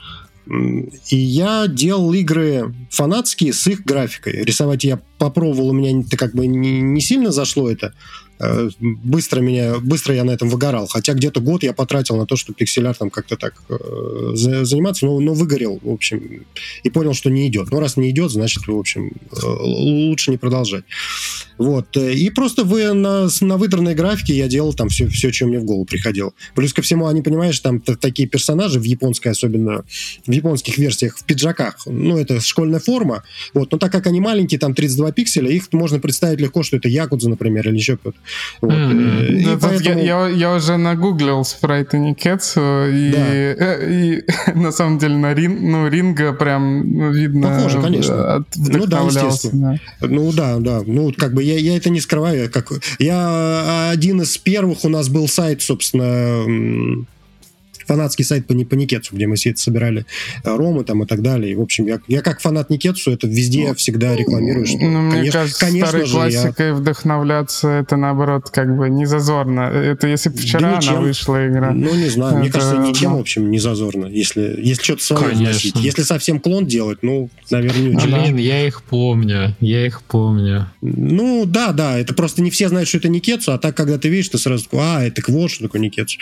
И 1.09 1.15
я 1.15 1.67
делал 1.67 2.11
игры 2.13 2.73
фанатские 2.89 3.53
с 3.53 3.65
их 3.67 3.85
графикой. 3.85 4.43
Рисовать 4.43 4.83
я 4.83 4.99
попробовал, 5.17 5.69
у 5.69 5.73
меня 5.73 6.01
это 6.01 6.17
как 6.17 6.33
бы 6.33 6.45
не, 6.45 6.81
не 6.81 6.99
сильно 6.99 7.31
зашло 7.31 7.69
это. 7.69 7.93
Э, 8.41 8.69
быстро 8.79 9.39
меня, 9.41 9.79
быстро 9.79 10.15
я 10.15 10.23
на 10.23 10.31
этом 10.31 10.49
выгорал. 10.49 10.87
Хотя 10.87 11.13
где-то 11.13 11.41
год 11.41 11.63
я 11.63 11.73
потратил 11.73 12.17
на 12.17 12.25
то, 12.25 12.35
чтобы 12.35 12.55
пиксель-артом 12.57 13.09
как-то 13.11 13.37
так 13.37 13.53
э, 13.69 14.31
заниматься, 14.33 15.05
но, 15.05 15.19
но 15.19 15.33
выгорел, 15.33 15.79
в 15.81 15.89
общем, 15.89 16.45
и 16.83 16.89
понял, 16.89 17.13
что 17.13 17.29
не 17.29 17.47
идет. 17.47 17.69
Ну, 17.71 17.79
раз 17.79 17.97
не 17.97 18.09
идет, 18.09 18.31
значит, 18.31 18.67
в 18.67 18.75
общем, 18.75 19.11
э, 19.31 19.45
лучше 19.45 20.31
не 20.31 20.37
продолжать. 20.37 20.85
Вот. 21.59 21.95
И 21.95 22.29
просто 22.31 22.63
вы 22.63 22.93
на, 22.93 23.27
на 23.41 23.57
выдранной 23.57 23.93
графике 23.93 24.35
я 24.35 24.47
делал 24.47 24.73
там 24.73 24.89
все, 24.89 25.07
все, 25.07 25.31
что 25.31 25.45
мне 25.45 25.59
в 25.59 25.63
голову 25.63 25.85
приходило. 25.85 26.33
Плюс 26.55 26.73
ко 26.73 26.81
всему, 26.81 27.05
они, 27.05 27.21
понимаешь, 27.21 27.59
там 27.59 27.79
такие 27.79 28.27
персонажи 28.27 28.79
в 28.79 28.83
японской, 28.83 29.27
особенно 29.27 29.83
в 30.25 30.31
японских 30.31 30.79
версиях, 30.79 31.17
в 31.17 31.23
пиджаках. 31.25 31.75
Ну, 31.85 32.17
это 32.17 32.39
школьная 32.39 32.79
форма. 32.79 33.23
Вот. 33.53 33.71
Но 33.71 33.77
так 33.77 33.91
как 33.91 34.07
они 34.07 34.19
маленькие, 34.19 34.59
там 34.59 34.73
32 34.73 35.11
пикселя, 35.11 35.51
их 35.51 35.71
можно 35.71 35.99
представить 35.99 36.39
легко, 36.39 36.63
что 36.63 36.77
это 36.77 36.89
Якудза, 36.89 37.29
например, 37.29 37.69
или 37.69 37.75
еще 37.75 37.97
кто-то. 37.97 38.17
Вот. 38.61 38.71
Mm-hmm. 38.71 39.41
Ну, 39.43 39.59
поэтому... 39.59 39.99
я, 39.99 40.27
я, 40.27 40.27
я 40.27 40.55
уже 40.55 40.77
нагуглил 40.77 41.43
спрайты 41.43 41.99
Никетсу, 41.99 42.61
и, 42.87 43.11
да. 43.11 43.27
Э, 43.33 43.91
и 43.91 44.23
на 44.55 44.71
самом 44.71 44.99
деле 44.99 45.15
на 45.15 45.33
рин, 45.33 45.71
ну, 45.71 45.87
Ринга 45.87 46.33
прям 46.33 46.89
ну, 46.91 47.11
видно... 47.11 47.49
Похоже, 47.49 47.81
конечно. 47.81 48.35
От, 48.35 48.43
ну 48.55 48.85
да, 48.85 49.01
естественно. 49.01 49.79
Да. 49.99 50.07
Ну 50.07 50.31
да, 50.31 50.57
да. 50.57 50.81
Ну, 50.85 51.11
как 51.17 51.33
бы 51.33 51.43
я, 51.43 51.57
я 51.57 51.77
это 51.77 51.89
не 51.89 52.01
скрываю. 52.01 52.49
Как... 52.51 52.71
Я 52.99 53.89
один 53.91 54.21
из 54.21 54.37
первых, 54.37 54.83
у 54.83 54.89
нас 54.89 55.09
был 55.09 55.27
сайт, 55.27 55.61
собственно, 55.61 56.45
фанатский 57.91 58.23
сайт 58.23 58.47
по, 58.47 58.53
по 58.53 58.75
Никетсу, 58.75 59.15
где 59.15 59.27
мы 59.27 59.35
все 59.35 59.49
это 59.49 59.59
собирали 59.59 60.05
э, 60.45 60.55
ромы 60.55 60.85
там 60.85 61.03
и 61.03 61.05
так 61.05 61.21
далее. 61.21 61.51
И, 61.51 61.55
в 61.55 61.61
общем, 61.61 61.87
я, 61.87 61.99
я 62.07 62.21
как 62.21 62.39
фанат 62.39 62.69
Никетсу 62.69 63.11
это 63.11 63.27
везде 63.27 63.67
ну, 63.67 63.75
всегда 63.75 64.15
рекламирую, 64.15 64.65
что, 64.65 64.77
ну, 64.77 65.09
конечно, 65.09 65.19
мне 65.19 65.31
кажется, 65.31 65.59
конечно 65.59 65.87
старой 65.87 66.05
же 66.05 66.13
классикой 66.13 66.67
я... 66.67 66.73
вдохновляться, 66.73 67.67
это, 67.67 67.97
наоборот, 67.97 68.49
как 68.49 68.77
бы 68.77 68.89
не 68.89 69.05
зазорно. 69.05 69.61
Это 69.61 70.07
если 70.07 70.29
бы 70.29 70.37
вчера 70.37 70.79
да 70.79 70.89
она 70.89 71.01
вышла 71.01 71.47
игра. 71.47 71.71
Ну, 71.71 71.93
не 71.93 72.07
знаю, 72.07 72.31
это... 72.31 72.39
мне 72.39 72.49
кажется, 72.49 72.77
ничем, 72.77 73.15
в 73.17 73.19
общем, 73.19 73.51
не 73.51 73.59
зазорно, 73.59 74.05
если, 74.05 74.55
если 74.57 74.83
что-то 74.83 75.03
свое 75.03 75.35
вносить. 75.35 75.75
Если 75.75 76.03
совсем 76.03 76.39
клон 76.39 76.65
делать, 76.65 76.99
ну, 77.01 77.29
наверное, 77.49 77.89
не 77.89 77.95
очень. 77.97 78.07
Блин, 78.07 78.37
я 78.37 78.65
их 78.65 78.83
помню, 78.83 79.53
я 79.59 79.85
их 79.85 80.01
помню. 80.03 80.71
Ну, 80.81 81.43
да, 81.45 81.73
да, 81.73 81.99
это 81.99 82.13
просто 82.13 82.41
не 82.41 82.51
все 82.51 82.69
знают, 82.69 82.87
что 82.87 82.99
это 82.99 83.09
Никетсу, 83.09 83.51
а 83.51 83.57
так, 83.57 83.75
когда 83.75 83.97
ты 83.97 84.07
видишь, 84.07 84.29
ты 84.29 84.37
сразу 84.37 84.63
такой, 84.63 84.79
а, 84.81 85.03
это 85.03 85.21
вот 85.27 85.51
что 85.51 85.63
такое 85.63 85.81
Никетсу. 85.81 86.17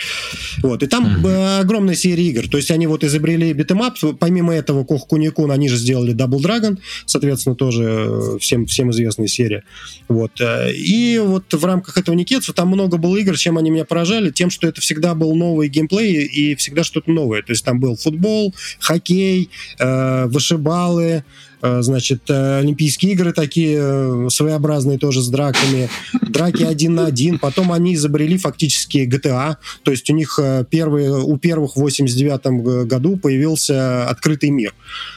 Вот, 0.62 0.82
и 0.82 0.88
там 0.88 1.06
mm-hmm 1.06 1.59
огромная 1.60 1.94
серия 1.94 2.24
игр. 2.24 2.48
То 2.48 2.56
есть 2.56 2.70
они 2.70 2.86
вот 2.86 3.04
изобрели 3.04 3.52
битэмап. 3.52 3.96
Помимо 4.18 4.54
этого, 4.54 4.84
Кох 4.84 5.06
Кунио-кун, 5.06 5.50
они 5.50 5.68
же 5.68 5.76
сделали 5.76 6.14
Double 6.14 6.38
Dragon, 6.38 6.78
соответственно, 7.06 7.54
тоже 7.54 7.84
э, 7.84 8.38
всем, 8.38 8.66
всем 8.66 8.90
известная 8.90 9.26
серия. 9.26 9.64
Вот. 10.08 10.40
Э, 10.40 10.72
и 10.72 11.18
вот 11.18 11.52
в 11.52 11.64
рамках 11.64 11.96
этого 11.96 12.14
Нэккэцу 12.14 12.52
там 12.52 12.68
много 12.68 12.96
было 12.96 13.16
игр, 13.16 13.36
чем 13.36 13.58
они 13.58 13.70
меня 13.70 13.84
поражали, 13.84 14.30
тем, 14.30 14.50
что 14.50 14.66
это 14.66 14.80
всегда 14.80 15.14
был 15.14 15.34
новый 15.34 15.68
геймплей 15.68 16.24
и 16.24 16.54
всегда 16.54 16.84
что-то 16.84 17.10
новое. 17.10 17.42
То 17.42 17.52
есть 17.52 17.64
там 17.64 17.80
был 17.80 17.96
футбол, 17.96 18.54
хоккей, 18.78 19.50
э, 19.78 20.26
вышибалы, 20.26 21.24
значит, 21.62 22.22
э, 22.28 22.58
Олимпийские 22.58 23.12
игры 23.12 23.32
такие 23.32 24.28
своеобразные 24.30 24.98
тоже 24.98 25.22
с 25.22 25.28
драками, 25.28 25.88
драки 26.22 26.62
один 26.62 26.94
на 26.94 27.06
один. 27.06 27.38
Потом 27.38 27.72
они 27.72 27.94
изобрели 27.94 28.38
фактически 28.38 29.08
GTA, 29.10 29.56
то 29.82 29.90
есть 29.90 30.08
у 30.10 30.14
них 30.14 30.38
первые, 30.70 31.12
у 31.12 31.36
первых 31.36 31.76
в 31.76 31.80
89 31.80 32.86
году 32.86 33.16
появился 33.16 34.08
открытый 34.08 34.50
мир. 34.50 34.74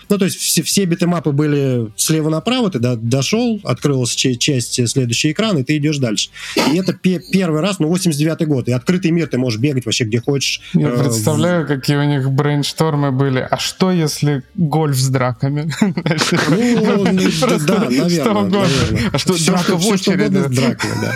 Ну, 0.09 0.17
то 0.17 0.25
есть 0.25 0.37
все, 0.37 0.61
все 0.63 0.85
битэмапы 0.85 1.31
были 1.31 1.91
слева 1.95 2.29
направо, 2.29 2.69
ты 2.69 2.79
до, 2.79 2.95
дошел, 2.95 3.59
открылась 3.63 4.11
часть 4.11 4.87
следующий 4.87 5.31
экран, 5.31 5.57
и 5.57 5.63
ты 5.63 5.77
идешь 5.77 5.97
дальше. 5.97 6.29
И 6.71 6.77
это 6.77 6.93
пе- 6.93 7.21
первый 7.31 7.61
раз, 7.61 7.79
ну, 7.79 7.87
89 7.87 8.47
год, 8.47 8.67
и 8.67 8.71
открытый 8.71 9.11
мир, 9.11 9.27
ты 9.27 9.37
можешь 9.37 9.59
бегать 9.59 9.85
вообще 9.85 10.03
где 10.03 10.19
хочешь. 10.19 10.61
Я 10.73 10.89
э, 10.89 11.03
представляю, 11.03 11.65
в... 11.65 11.67
какие 11.67 11.97
у 11.97 12.03
них 12.03 12.29
брейнштормы 12.31 13.11
были. 13.11 13.47
А 13.49 13.57
что, 13.57 13.91
если 13.91 14.43
гольф 14.55 14.97
с 14.97 15.07
драками? 15.07 15.71
Ну, 16.49 17.03
да, 17.65 17.79
наверное. 18.59 19.09
А 19.11 19.17
что, 19.17 19.45
драка 19.45 19.75
в 19.75 19.87
очереди? 19.87 20.37
с 20.37 20.55
драками, 20.55 20.93
да. 21.01 21.13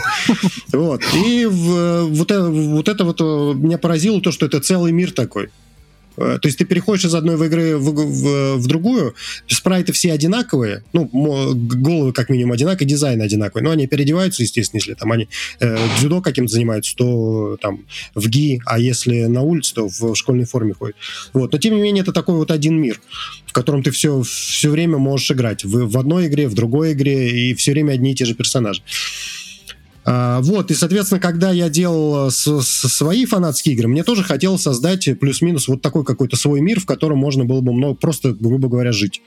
Вот. 0.78 1.02
И 1.14 1.46
вот 1.46 2.32
это 2.32 3.04
вот 3.04 3.22
э, 3.22 3.24
меня 3.58 3.78
поразило 3.78 4.22
то, 4.22 4.32
что 4.32 4.46
это 4.46 4.60
целый 4.60 4.92
мир 4.92 5.12
такой. 5.12 5.50
Э, 6.18 6.40
то 6.42 6.48
есть 6.48 6.58
ты 6.58 6.66
переходишь 6.66 7.06
из 7.06 7.16
одной 7.16 7.36
игры 7.46 7.78
в, 7.78 7.92
в, 7.92 8.56
в 8.58 8.68
другую, 8.68 9.16
спрайты 9.48 9.94
все 9.94 10.12
одинаковые, 10.12 10.84
ну, 10.94 11.10
головы 11.14 12.14
как 12.14 12.30
минимум 12.30 12.54
одинаковые, 12.54 12.88
дизайн 12.88 13.22
одинаковый, 13.22 13.64
но 13.64 13.72
они 13.72 13.88
переодеваются, 13.88 14.44
естественно, 14.44 14.80
если 14.80 14.94
там 14.94 15.12
они 15.12 15.28
э, 15.60 15.78
дзюдо 16.00 16.22
каким-то 16.22 16.52
занимаются, 16.52 16.96
то 16.96 17.58
там 17.62 17.86
в 18.16 18.28
ГИ, 18.28 18.62
а 18.66 18.80
если 18.80 19.26
на 19.26 19.42
улице, 19.42 19.76
то 19.76 19.88
в 19.88 20.16
школьной 20.16 20.46
форме 20.46 20.74
ходят. 20.74 20.96
Вот. 21.34 21.52
Но 21.52 21.58
тем 21.58 21.76
не 21.76 21.82
менее 21.82 22.02
это 22.02 22.12
такой 22.12 22.36
вот 22.36 22.52
один 22.52 22.80
мир, 22.82 23.00
в 23.46 23.54
котором 23.54 23.84
ты 23.84 23.92
все, 23.92 24.22
все 24.24 24.70
время 24.70 24.98
можешь 24.98 25.32
играть 25.32 25.64
в, 25.64 25.90
в 25.90 25.98
одной 25.98 26.28
игре, 26.28 26.48
в 26.48 26.54
другой 26.54 26.94
игре, 26.94 27.30
и 27.30 27.54
все 27.54 27.72
время 27.72 27.94
одни 27.94 28.12
и 28.12 28.16
те 28.16 28.26
же 28.26 28.34
персонажи. 28.34 28.82
А, 30.10 30.40
вот, 30.40 30.72
и, 30.72 30.74
соответственно, 30.74 31.20
когда 31.20 31.52
я 31.52 31.68
делал 31.70 32.32
с 32.32 32.62
свои 32.62 33.26
фанатские 33.26 33.76
игры, 33.76 33.90
мне 33.90 34.06
тоже 34.06 34.24
хотелось 34.24 34.62
создать 34.62 35.20
плюс-минус 35.20 35.68
вот 35.68 35.82
такой 35.82 36.06
какой-то 36.06 36.38
свой 36.38 36.62
мир, 36.62 36.80
в 36.80 36.86
котором 36.86 37.18
можно 37.18 37.44
было 37.44 37.60
бы 37.60 37.74
много, 37.74 37.96
просто, 37.96 38.32
грубо 38.32 38.70
говоря, 38.70 38.94
жить. 38.94 39.22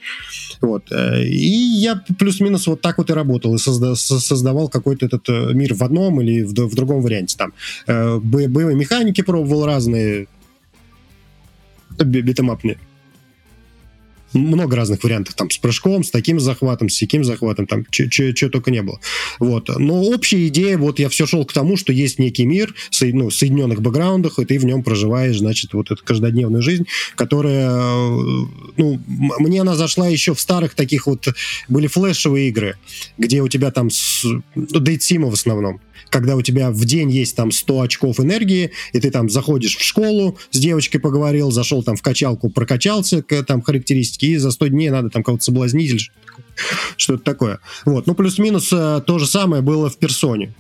Вот. 0.62 0.90
Э, 0.90 1.22
и 1.22 1.50
я 1.50 2.02
плюс-минус 2.18 2.66
вот 2.66 2.80
так 2.80 2.96
вот 2.96 3.10
и 3.10 3.12
работал, 3.12 3.54
и 3.54 3.58
созда- 3.58 3.94
создавал 3.94 4.70
какой-то 4.70 5.04
этот 5.04 5.28
э, 5.28 5.52
мир 5.52 5.74
в 5.74 5.82
одном 5.82 6.22
или 6.22 6.44
в, 6.44 6.54
в 6.54 6.74
другом 6.74 7.02
варианте. 7.02 7.36
Там 7.36 7.52
э, 7.86 8.18
боевые 8.18 8.74
механики 8.74 9.20
пробовал 9.20 9.66
разные, 9.66 10.28
битэмапные 11.98 12.78
много 14.32 14.76
разных 14.76 15.02
вариантов, 15.02 15.34
там, 15.34 15.50
с 15.50 15.58
прыжком, 15.58 16.04
с 16.04 16.10
таким 16.10 16.40
захватом, 16.40 16.88
с 16.88 16.98
таким 16.98 17.24
захватом, 17.24 17.66
там, 17.66 17.84
что 17.90 18.48
только 18.48 18.70
не 18.70 18.82
было. 18.82 19.00
Вот. 19.38 19.68
Но 19.68 20.02
общая 20.02 20.46
идея, 20.48 20.78
вот 20.78 20.98
я 20.98 21.08
все 21.08 21.26
шел 21.26 21.44
к 21.44 21.52
тому, 21.52 21.76
что 21.76 21.92
есть 21.92 22.18
некий 22.18 22.46
мир, 22.46 22.74
со, 22.90 23.06
ну, 23.06 23.30
соединенных 23.30 23.80
бэкграундах, 23.82 24.38
и 24.38 24.44
ты 24.44 24.58
в 24.58 24.64
нем 24.64 24.82
проживаешь, 24.82 25.38
значит, 25.38 25.74
вот 25.74 25.90
эту 25.90 26.04
каждодневную 26.04 26.62
жизнь, 26.62 26.86
которая, 27.16 27.70
ну, 28.76 29.00
мне 29.06 29.60
она 29.60 29.74
зашла 29.74 30.08
еще 30.08 30.34
в 30.34 30.40
старых 30.40 30.74
таких 30.74 31.06
вот, 31.06 31.28
были 31.68 31.86
флешевые 31.86 32.48
игры, 32.48 32.76
где 33.18 33.42
у 33.42 33.48
тебя 33.48 33.70
там, 33.70 33.88
ну, 34.54 34.80
дейтсима 34.80 35.30
в 35.30 35.34
основном, 35.34 35.80
когда 36.10 36.36
у 36.36 36.42
тебя 36.42 36.70
в 36.70 36.84
день 36.84 37.10
есть 37.10 37.36
там 37.36 37.50
100 37.50 37.80
очков 37.80 38.20
энергии, 38.20 38.72
и 38.92 39.00
ты 39.00 39.10
там 39.10 39.30
заходишь 39.30 39.76
в 39.76 39.82
школу, 39.82 40.38
с 40.50 40.58
девочкой 40.58 41.00
поговорил, 41.00 41.50
зашел 41.50 41.82
там 41.82 41.96
в 41.96 42.02
качалку, 42.02 42.50
прокачался, 42.50 43.22
там 43.22 43.62
характеристики, 43.62 44.26
и 44.26 44.36
за 44.36 44.50
100 44.50 44.68
дней 44.68 44.90
надо 44.90 45.10
там 45.10 45.22
кого-то 45.22 45.44
соблазнить 45.44 45.90
или 45.90 46.00
что-то 46.96 47.22
такое. 47.22 47.60
Вот. 47.84 48.06
Ну, 48.06 48.14
плюс-минус 48.14 48.72
э, 48.72 49.02
то 49.06 49.18
же 49.18 49.26
самое 49.26 49.62
было 49.62 49.88
в 49.88 49.96
персоне. 49.96 50.52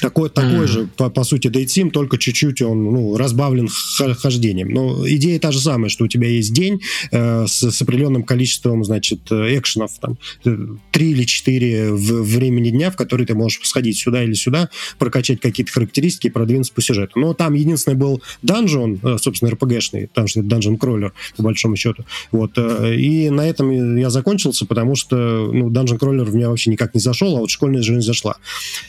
Такой, 0.00 0.30
такой 0.30 0.64
mm. 0.64 0.66
же, 0.66 0.88
по, 0.96 1.10
по 1.10 1.24
сути, 1.24 1.48
дейтсим, 1.48 1.90
только 1.90 2.16
чуть-чуть 2.16 2.62
он 2.62 2.84
ну, 2.84 3.16
разбавлен 3.16 3.68
хождением. 3.68 4.70
Но 4.70 5.06
идея 5.08 5.38
та 5.38 5.52
же 5.52 5.60
самая, 5.60 5.90
что 5.90 6.04
у 6.04 6.08
тебя 6.08 6.28
есть 6.28 6.52
день 6.52 6.80
э, 7.10 7.46
с, 7.46 7.70
с 7.70 7.82
определенным 7.82 8.22
количеством, 8.22 8.82
значит, 8.84 9.20
э, 9.30 9.58
экшенов, 9.58 9.92
там, 10.00 10.16
э, 10.44 10.56
три 10.90 11.10
или 11.10 11.24
четыре 11.24 11.92
времени 11.92 12.70
дня, 12.70 12.90
в 12.90 12.96
которые 12.96 13.26
ты 13.26 13.34
можешь 13.34 13.60
сходить 13.64 13.98
сюда 13.98 14.24
или 14.24 14.32
сюда, 14.32 14.70
прокачать 14.98 15.40
какие-то 15.40 15.72
характеристики 15.72 16.28
и 16.28 16.30
продвинуться 16.30 16.72
по 16.72 16.80
сюжету. 16.80 17.18
Но 17.18 17.34
там 17.34 17.54
единственный 17.54 17.96
был 17.96 18.22
данжон, 18.42 18.98
э, 19.02 19.18
собственно, 19.20 19.50
РПГшный, 19.50 20.08
там 20.12 20.28
что 20.28 20.42
данжон 20.42 20.78
кроллер, 20.78 21.12
по 21.36 21.42
большому 21.42 21.76
счету. 21.76 22.04
Вот. 22.32 22.56
И 22.58 23.28
на 23.30 23.46
этом 23.46 23.96
я 23.96 24.08
закончился, 24.08 24.64
потому 24.64 24.94
что, 24.96 25.50
ну, 25.52 25.68
данжон 25.68 25.98
кроллер 25.98 26.24
в 26.24 26.34
меня 26.34 26.48
вообще 26.48 26.70
никак 26.70 26.94
не 26.94 27.00
зашел, 27.00 27.36
а 27.36 27.40
вот 27.40 27.50
школьная 27.50 27.82
жизнь 27.82 28.00
зашла. 28.00 28.36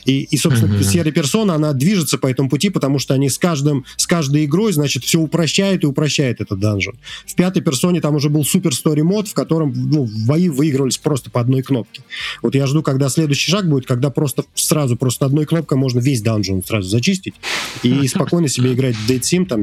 И, 0.06 0.22
и 0.22 0.38
собственно, 0.38 0.74
mm-hmm 0.74 1.01
серия 1.02 1.12
персона, 1.12 1.56
она 1.56 1.74
движется 1.74 2.18
по 2.18 2.28
этому 2.28 2.50
пути, 2.50 2.70
потому 2.70 3.00
что 3.00 3.16
они 3.16 3.30
с 3.30 3.38
каждым, 3.40 3.86
с 3.98 4.06
каждой 4.06 4.46
игрой, 4.46 4.72
значит, 4.72 5.04
все 5.04 5.20
упрощают 5.20 5.84
и 5.84 5.88
упрощает 5.88 6.42
этот 6.42 6.60
данжен. 6.60 6.94
В 7.26 7.34
пятой 7.34 7.62
персоне 7.62 8.02
там 8.02 8.16
уже 8.16 8.30
был 8.30 8.46
супер 8.46 8.76
стори 8.76 9.02
мод, 9.02 9.28
в 9.28 9.34
котором 9.34 9.74
ну, 9.76 10.08
бои 10.28 10.50
выигрывались 10.50 10.98
просто 10.98 11.32
по 11.32 11.42
одной 11.42 11.64
кнопке. 11.64 12.04
Вот 12.44 12.54
я 12.54 12.68
жду, 12.68 12.84
когда 12.84 13.10
следующий 13.10 13.50
шаг 13.50 13.68
будет, 13.68 13.88
когда 13.88 14.12
просто 14.12 14.44
сразу 14.54 14.96
просто 14.96 15.26
одной 15.26 15.46
кнопкой 15.46 15.78
можно 15.78 16.00
весь 16.00 16.22
данжен 16.22 16.64
сразу 16.64 16.88
зачистить 16.88 17.34
и 17.82 18.08
спокойно 18.08 18.48
себе 18.48 18.74
играть 18.74 18.96
в 18.96 19.10
Date 19.10 19.22
Sim, 19.22 19.46
там, 19.46 19.62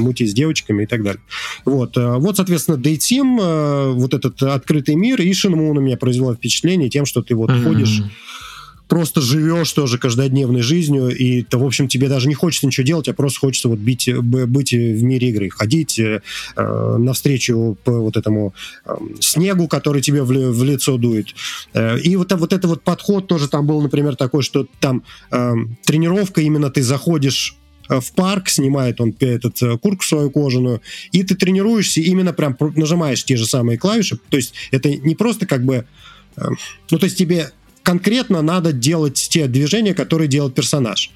мутить 0.00 0.30
с 0.30 0.34
девочками 0.34 0.84
и 0.84 0.86
так 0.86 1.02
далее. 1.02 1.20
Вот, 1.66 1.96
э, 1.98 2.16
вот 2.16 2.36
соответственно, 2.36 2.76
Date 2.76 3.00
Sim, 3.00 3.38
э, 3.40 3.92
вот 3.92 4.14
этот 4.14 4.42
открытый 4.42 4.94
мир, 4.94 5.20
и 5.20 5.30
Shenmue 5.32 5.74
на 5.74 5.80
меня 5.80 5.98
произвело 5.98 6.34
впечатление 6.34 6.88
тем, 6.88 7.04
что 7.04 7.22
ты 7.22 7.34
вот 7.34 7.50
ходишь 7.50 8.02
просто 8.88 9.20
живешь 9.20 9.70
тоже 9.72 9.98
каждодневной 9.98 10.62
жизнью, 10.62 11.08
и, 11.08 11.44
в 11.50 11.64
общем, 11.64 11.88
тебе 11.88 12.08
даже 12.08 12.26
не 12.26 12.34
хочется 12.34 12.66
ничего 12.66 12.86
делать, 12.86 13.08
а 13.08 13.12
просто 13.12 13.40
хочется 13.40 13.68
вот 13.68 13.78
бить, 13.78 14.12
быть 14.18 14.72
в 14.72 15.02
мире 15.02 15.28
игры, 15.28 15.50
ходить 15.50 15.98
э, 15.98 16.20
навстречу 16.56 17.76
по 17.84 17.92
вот 17.92 18.16
этому 18.16 18.54
э, 18.84 18.96
снегу, 19.20 19.68
который 19.68 20.00
тебе 20.00 20.22
в, 20.22 20.28
в 20.28 20.64
лицо 20.64 20.96
дует. 20.96 21.34
Э, 21.74 21.98
и 21.98 22.16
вот, 22.16 22.32
вот 22.32 22.52
это 22.52 22.66
вот 22.66 22.82
подход 22.82 23.28
тоже 23.28 23.48
там 23.48 23.66
был, 23.66 23.82
например, 23.82 24.16
такой, 24.16 24.42
что 24.42 24.66
там 24.80 25.02
э, 25.30 25.52
тренировка, 25.84 26.40
именно 26.40 26.70
ты 26.70 26.82
заходишь 26.82 27.56
э, 27.90 28.00
в 28.00 28.12
парк, 28.12 28.48
снимает 28.48 29.02
он 29.02 29.14
этот 29.20 29.62
э, 29.62 29.76
куртку 29.76 30.04
свою 30.04 30.30
кожаную, 30.30 30.80
и 31.12 31.22
ты 31.24 31.34
тренируешься, 31.34 32.00
именно 32.00 32.32
прям 32.32 32.56
нажимаешь 32.74 33.22
те 33.22 33.36
же 33.36 33.44
самые 33.44 33.76
клавиши. 33.76 34.18
То 34.30 34.38
есть 34.38 34.54
это 34.70 34.88
не 34.88 35.14
просто 35.14 35.46
как 35.46 35.64
бы... 35.64 35.84
Ну, 36.90 36.98
то 37.00 37.06
есть 37.06 37.18
тебе 37.18 37.50
конкретно 37.88 38.42
надо 38.42 38.74
делать 38.74 39.28
те 39.30 39.46
движения, 39.46 39.94
которые 39.94 40.28
делает 40.28 40.54
персонаж 40.54 41.10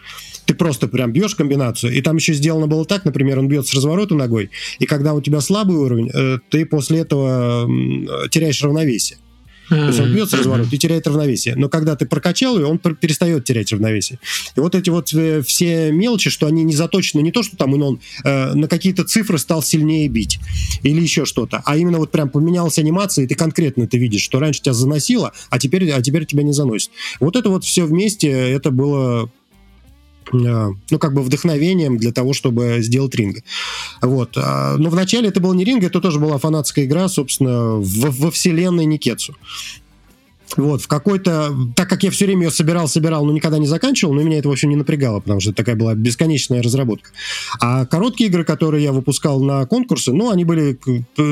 ты 0.45 0.55
просто 0.55 0.89
прям 0.89 1.13
бьешь 1.13 1.37
комбинацию, 1.37 1.95
и 1.95 2.01
там 2.01 2.17
еще 2.17 2.33
сделано 2.33 2.67
было 2.67 2.85
так, 2.85 3.05
например, 3.05 3.39
он 3.39 3.47
бьет 3.47 3.65
с 3.69 3.75
разворота 3.75 4.17
ногой, 4.17 4.51
и 4.81 4.87
когда 4.87 5.15
у 5.15 5.21
тебя 5.21 5.41
слабый 5.41 5.77
уровень, 5.77 6.11
э, 6.13 6.39
ты 6.51 6.67
после 6.67 6.99
этого 6.99 7.69
теряешь 8.29 8.61
равновесие. 8.61 9.19
То 9.69 9.87
есть 9.87 10.01
он 10.01 10.13
бьет 10.13 10.31
с 10.31 10.35
разворота 10.35 10.69
и 10.71 10.79
теряет 10.79 11.07
равновесие. 11.07 11.55
Но 11.57 11.69
когда 11.69 11.97
ты 11.97 12.07
прокачал 12.07 12.59
ее, 12.59 12.67
он 12.67 12.79
перестает 12.79 13.45
терять 13.45 13.73
равновесие. 13.73 14.19
И 14.57 14.61
вот 14.61 14.75
эти 14.75 14.91
вот 14.91 15.13
э, 15.15 15.43
все 15.43 15.91
мелочи, 15.93 16.31
что 16.31 16.47
они 16.47 16.63
не 16.65 16.75
заточены, 16.75 17.21
не 17.23 17.33
то, 17.33 17.43
что 17.43 17.57
там 17.57 17.75
он 17.75 18.01
э, 18.25 18.55
на 18.55 18.69
какие-то 18.69 19.05
цифры 19.05 19.39
стал 19.39 19.63
сильнее 19.63 20.09
бить 20.09 20.39
или 20.83 21.01
еще 21.01 21.25
что-то, 21.25 21.63
а 21.65 21.77
именно 21.77 21.99
вот 21.99 22.11
прям 22.11 22.29
поменялась 22.29 22.79
анимация, 22.79 23.25
и 23.25 23.29
ты 23.29 23.35
конкретно 23.35 23.85
это 23.85 23.97
видишь, 23.97 24.23
что 24.23 24.39
раньше 24.39 24.63
тебя 24.63 24.75
заносило, 24.75 25.33
а 25.51 25.59
теперь, 25.59 25.91
а 25.91 26.03
теперь 26.03 26.27
тебя 26.27 26.43
не 26.43 26.53
заносит. 26.53 26.91
Вот 27.21 27.37
это 27.37 27.51
вот 27.51 27.65
все 27.65 27.85
вместе, 27.85 28.29
это 28.29 28.71
было 28.71 29.31
ну, 30.33 30.99
как 30.99 31.15
бы 31.15 31.23
вдохновением 31.23 31.99
для 31.99 32.13
того, 32.13 32.33
чтобы 32.33 32.79
сделать 32.81 33.15
ринг. 33.15 33.39
Вот. 34.01 34.37
А, 34.37 34.77
но 34.79 34.91
вначале 34.91 35.29
это 35.29 35.41
был 35.41 35.53
не 35.55 35.65
ринг, 35.65 35.85
это 35.85 36.01
тоже 36.01 36.19
была 36.19 36.39
фанатская 36.39 36.85
игра, 36.85 37.09
собственно, 37.09 37.77
в, 37.77 38.11
во 38.11 38.31
вселенной 38.31 38.87
Никетсу. 38.87 39.37
Вот, 40.57 40.83
в 40.83 40.89
какой-то... 40.89 41.55
Так 41.77 41.89
как 41.89 42.03
я 42.03 42.11
все 42.11 42.27
время 42.27 42.47
ее 42.47 42.51
собирал, 42.51 42.89
собирал, 42.89 43.25
но 43.25 43.33
никогда 43.33 43.59
не 43.59 43.67
заканчивал, 43.67 44.13
но 44.13 44.23
меня 44.23 44.39
это 44.39 44.49
вообще 44.49 44.67
не 44.67 44.77
напрягало, 44.77 45.21
потому 45.21 45.41
что 45.41 45.51
это 45.51 45.57
такая 45.57 45.77
была 45.77 45.95
бесконечная 45.95 46.63
разработка. 46.63 47.11
А 47.61 47.87
короткие 47.87 48.29
игры, 48.29 48.45
которые 48.45 48.85
я 48.85 48.93
выпускал 48.93 49.43
на 49.43 49.65
конкурсы, 49.67 50.13
ну, 50.13 50.31
они 50.31 50.45
были 50.45 50.79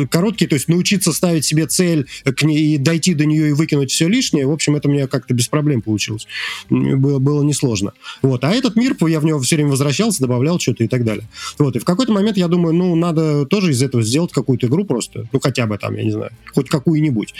короткие, 0.06 0.48
то 0.48 0.54
есть 0.54 0.68
научиться 0.68 1.12
ставить 1.12 1.44
себе 1.44 1.66
цель 1.66 2.06
к 2.24 2.42
ней, 2.42 2.74
и 2.74 2.78
дойти 2.78 3.14
до 3.14 3.26
нее 3.26 3.50
и 3.50 3.52
выкинуть 3.52 3.90
все 3.90 4.08
лишнее, 4.08 4.46
в 4.46 4.52
общем, 4.52 4.76
это 4.76 4.88
меня 4.88 5.06
как-то 5.06 5.34
без 5.34 5.48
проблем 5.48 5.82
получилось. 5.82 6.26
Было, 6.70 7.18
было 7.18 7.42
несложно. 7.42 7.92
Вот. 8.22 8.44
А 8.44 8.52
этот 8.52 8.76
мир, 8.76 8.96
я 9.06 9.20
в 9.20 9.24
него 9.24 9.40
все 9.40 9.56
время 9.56 9.70
возвращался, 9.70 10.20
добавлял 10.22 10.58
что-то 10.58 10.84
и 10.84 10.88
так 10.88 11.04
далее. 11.04 11.28
Вот. 11.58 11.76
И 11.76 11.78
в 11.78 11.84
какой-то 11.84 12.12
момент 12.12 12.36
я 12.36 12.48
думаю, 12.48 12.74
ну, 12.74 12.94
надо 12.94 13.46
тоже 13.46 13.72
из 13.72 13.82
этого 13.82 14.02
сделать 14.02 14.32
какую-то 14.32 14.66
игру 14.66 14.84
просто, 14.84 15.26
ну, 15.32 15.40
хотя 15.40 15.66
бы 15.66 15.78
там, 15.78 15.94
я 15.96 16.04
не 16.04 16.10
знаю, 16.10 16.30
хоть 16.54 16.68
какую-нибудь. 16.68 17.34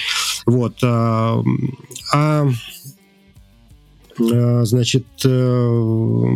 Вот. 0.47 0.83
А, 2.13 2.49
Э, 4.21 4.65
значит, 4.65 5.05
э, 5.25 6.27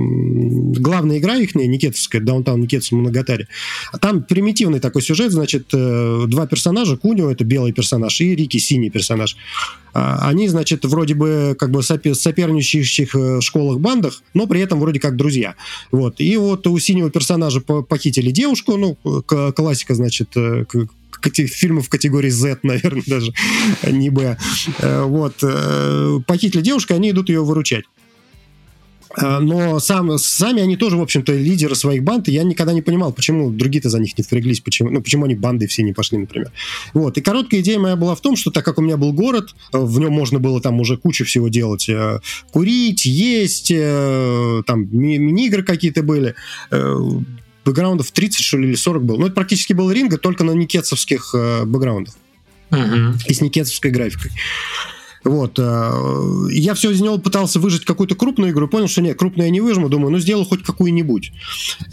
главная 0.78 1.18
игра 1.18 1.36
их, 1.36 1.54
Никитовская, 1.54 2.20
Даунтаун 2.22 2.60
Никитс 2.60 2.92
Моногатари, 2.92 3.46
там 4.00 4.22
примитивный 4.22 4.80
такой 4.80 5.02
сюжет, 5.02 5.32
значит, 5.32 5.66
э, 5.72 6.24
два 6.26 6.46
персонажа, 6.46 6.96
Кунио, 6.96 7.30
это 7.30 7.44
белый 7.44 7.72
персонаж, 7.72 8.20
и 8.20 8.34
Рики, 8.34 8.58
синий 8.58 8.90
персонаж. 8.90 9.36
А, 9.92 10.28
они, 10.28 10.48
значит, 10.48 10.84
вроде 10.84 11.14
бы 11.14 11.56
как 11.58 11.70
бы 11.70 11.82
соперничающих 11.82 13.14
школах 13.40 13.78
бандах, 13.80 14.22
но 14.32 14.46
при 14.46 14.60
этом 14.60 14.80
вроде 14.80 14.98
как 14.98 15.16
друзья. 15.16 15.54
Вот. 15.92 16.20
И 16.20 16.36
вот 16.36 16.66
у 16.66 16.78
синего 16.78 17.10
персонажа 17.10 17.60
похитили 17.60 18.30
девушку, 18.30 18.76
ну, 18.76 18.96
классика, 19.52 19.94
значит, 19.94 20.30
фильмов 21.30 21.88
категории 21.88 22.30
Z, 22.30 22.58
наверное, 22.62 23.04
даже, 23.06 23.32
а 23.82 23.90
не 23.90 24.10
Б. 24.10 24.36
Э, 24.78 25.02
вот. 25.02 25.34
Э, 25.42 26.20
похитили 26.26 26.62
девушку, 26.62 26.94
они 26.94 27.10
идут 27.10 27.28
ее 27.28 27.44
выручать. 27.44 27.84
Э, 29.16 29.38
но 29.38 29.78
сам, 29.80 30.18
сами 30.18 30.62
они 30.62 30.76
тоже, 30.76 30.96
в 30.96 31.02
общем-то, 31.02 31.32
лидеры 31.32 31.74
своих 31.74 32.02
банд, 32.02 32.28
и 32.28 32.32
я 32.32 32.42
никогда 32.42 32.72
не 32.72 32.82
понимал, 32.82 33.12
почему 33.12 33.50
другие-то 33.50 33.88
за 33.88 34.00
них 34.00 34.16
не 34.18 34.24
впряглись, 34.24 34.60
почему, 34.60 34.90
ну, 34.90 35.02
почему 35.02 35.24
они 35.24 35.34
банды 35.34 35.66
все 35.66 35.82
не 35.82 35.92
пошли, 35.92 36.18
например. 36.18 36.50
Вот. 36.92 37.16
И 37.18 37.20
короткая 37.20 37.60
идея 37.60 37.78
моя 37.78 37.96
была 37.96 38.14
в 38.14 38.20
том, 38.20 38.36
что 38.36 38.50
так 38.50 38.64
как 38.64 38.78
у 38.78 38.82
меня 38.82 38.96
был 38.96 39.12
город, 39.12 39.54
в 39.72 40.00
нем 40.00 40.12
можно 40.12 40.38
было 40.38 40.60
там 40.60 40.80
уже 40.80 40.96
кучу 40.96 41.24
всего 41.24 41.48
делать. 41.48 41.88
Курить, 42.52 43.04
есть, 43.04 43.68
там 43.68 44.88
мини-игры 44.90 45.62
какие-то 45.62 46.02
были, 46.02 46.34
бэкграундов 47.64 48.10
30, 48.10 48.40
что 48.40 48.58
ли, 48.58 48.68
или 48.68 48.74
40 48.74 49.04
было. 49.04 49.18
Ну, 49.18 49.26
это 49.26 49.34
практически 49.34 49.72
был 49.72 49.90
ринга, 49.90 50.18
только 50.18 50.44
на 50.44 50.52
никетсовских 50.52 51.34
э, 51.34 51.64
бэкграундах. 51.64 52.14
Uh-huh. 52.70 53.14
И 53.26 53.34
с 53.34 53.40
никетсовской 53.40 53.90
графикой. 53.90 54.32
Вот. 55.24 55.58
Э, 55.58 56.48
я 56.50 56.74
все 56.74 56.90
из 56.90 57.00
него 57.00 57.18
пытался 57.18 57.58
выжить 57.58 57.84
какую-то 57.84 58.14
крупную 58.14 58.52
игру, 58.52 58.68
понял, 58.68 58.88
что 58.88 59.00
нет, 59.00 59.18
крупную 59.18 59.46
я 59.46 59.50
не 59.50 59.60
выжму, 59.60 59.88
думаю, 59.88 60.12
ну 60.12 60.18
сделаю 60.18 60.44
хоть 60.44 60.62
какую-нибудь. 60.62 61.32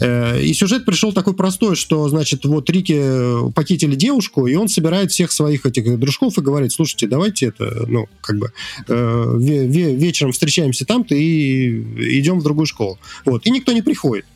Э, 0.00 0.40
и 0.40 0.52
сюжет 0.52 0.84
пришел 0.84 1.12
такой 1.12 1.34
простой, 1.34 1.74
что, 1.74 2.08
значит, 2.08 2.44
вот 2.44 2.68
Рики 2.68 3.50
похитили 3.54 3.94
девушку, 3.94 4.46
и 4.46 4.54
он 4.54 4.68
собирает 4.68 5.10
всех 5.10 5.32
своих 5.32 5.64
этих 5.64 5.98
дружков 5.98 6.36
и 6.38 6.42
говорит, 6.42 6.72
слушайте, 6.72 7.06
давайте 7.06 7.46
это, 7.46 7.86
ну, 7.88 8.08
как 8.20 8.38
бы, 8.38 8.52
э, 8.88 9.36
вечером 9.38 10.32
встречаемся 10.32 10.84
там-то 10.84 11.14
и 11.14 12.18
идем 12.18 12.38
в 12.38 12.42
другую 12.42 12.66
школу. 12.66 12.98
Вот. 13.24 13.46
И 13.46 13.50
никто 13.50 13.72
не 13.72 13.82
приходит 13.82 14.26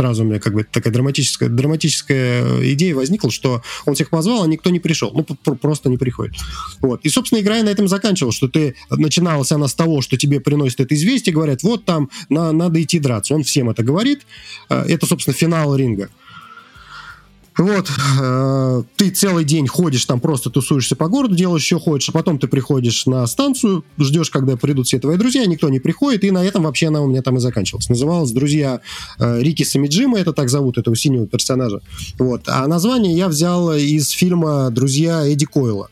сразу 0.00 0.22
у 0.22 0.26
меня 0.26 0.40
как 0.40 0.54
бы 0.54 0.64
такая 0.64 0.90
драматическая, 0.94 1.50
драматическая 1.50 2.72
идея 2.72 2.94
возникла, 2.94 3.30
что 3.30 3.62
он 3.84 3.94
всех 3.94 4.08
позвал, 4.08 4.44
а 4.44 4.46
никто 4.46 4.70
не 4.70 4.80
пришел. 4.80 5.12
Ну, 5.12 5.24
просто 5.56 5.90
не 5.90 5.98
приходит. 5.98 6.36
Вот. 6.80 7.00
И, 7.04 7.10
собственно, 7.10 7.40
игра 7.40 7.62
на 7.62 7.68
этом 7.68 7.86
заканчивалась, 7.86 8.34
что 8.34 8.48
ты 8.48 8.76
начиналась 8.88 9.52
она 9.52 9.68
с 9.68 9.74
того, 9.74 10.00
что 10.00 10.16
тебе 10.16 10.40
приносят 10.40 10.80
это 10.80 10.94
известие, 10.94 11.34
говорят, 11.34 11.62
вот 11.62 11.84
там 11.84 12.08
на, 12.30 12.50
надо 12.52 12.82
идти 12.82 12.98
драться. 12.98 13.34
Он 13.34 13.42
всем 13.42 13.68
это 13.68 13.82
говорит. 13.82 14.22
Э, 14.70 14.84
это, 14.88 15.04
собственно, 15.04 15.34
финал 15.34 15.76
ринга. 15.76 16.08
Вот, 17.60 17.90
э, 18.18 18.82
ты 18.96 19.10
целый 19.10 19.44
день 19.44 19.68
ходишь 19.68 20.06
там, 20.06 20.18
просто 20.18 20.48
тусуешься 20.48 20.96
по 20.96 21.08
городу, 21.08 21.36
делаешь, 21.36 21.62
что 21.62 21.78
хочешь, 21.78 22.08
а 22.08 22.12
потом 22.12 22.38
ты 22.38 22.48
приходишь 22.48 23.04
на 23.04 23.26
станцию, 23.26 23.84
ждешь, 23.98 24.30
когда 24.30 24.56
придут 24.56 24.86
все 24.86 24.98
твои 24.98 25.18
друзья, 25.18 25.44
никто 25.44 25.68
не 25.68 25.78
приходит, 25.78 26.24
и 26.24 26.30
на 26.30 26.42
этом 26.42 26.62
вообще 26.62 26.88
она 26.88 27.02
у 27.02 27.06
меня 27.06 27.20
там 27.20 27.36
и 27.36 27.40
заканчивалась. 27.40 27.90
Называлась 27.90 28.30
«Друзья 28.30 28.80
э, 29.18 29.42
Рики 29.42 29.62
Самиджима», 29.62 30.18
это 30.18 30.32
так 30.32 30.48
зовут 30.48 30.78
этого 30.78 30.96
синего 30.96 31.26
персонажа. 31.26 31.82
Вот, 32.18 32.44
а 32.46 32.66
название 32.66 33.14
я 33.14 33.28
взял 33.28 33.74
из 33.74 34.08
фильма 34.08 34.70
«Друзья 34.70 35.26
Эдди 35.26 35.44
Койла» 35.44 35.90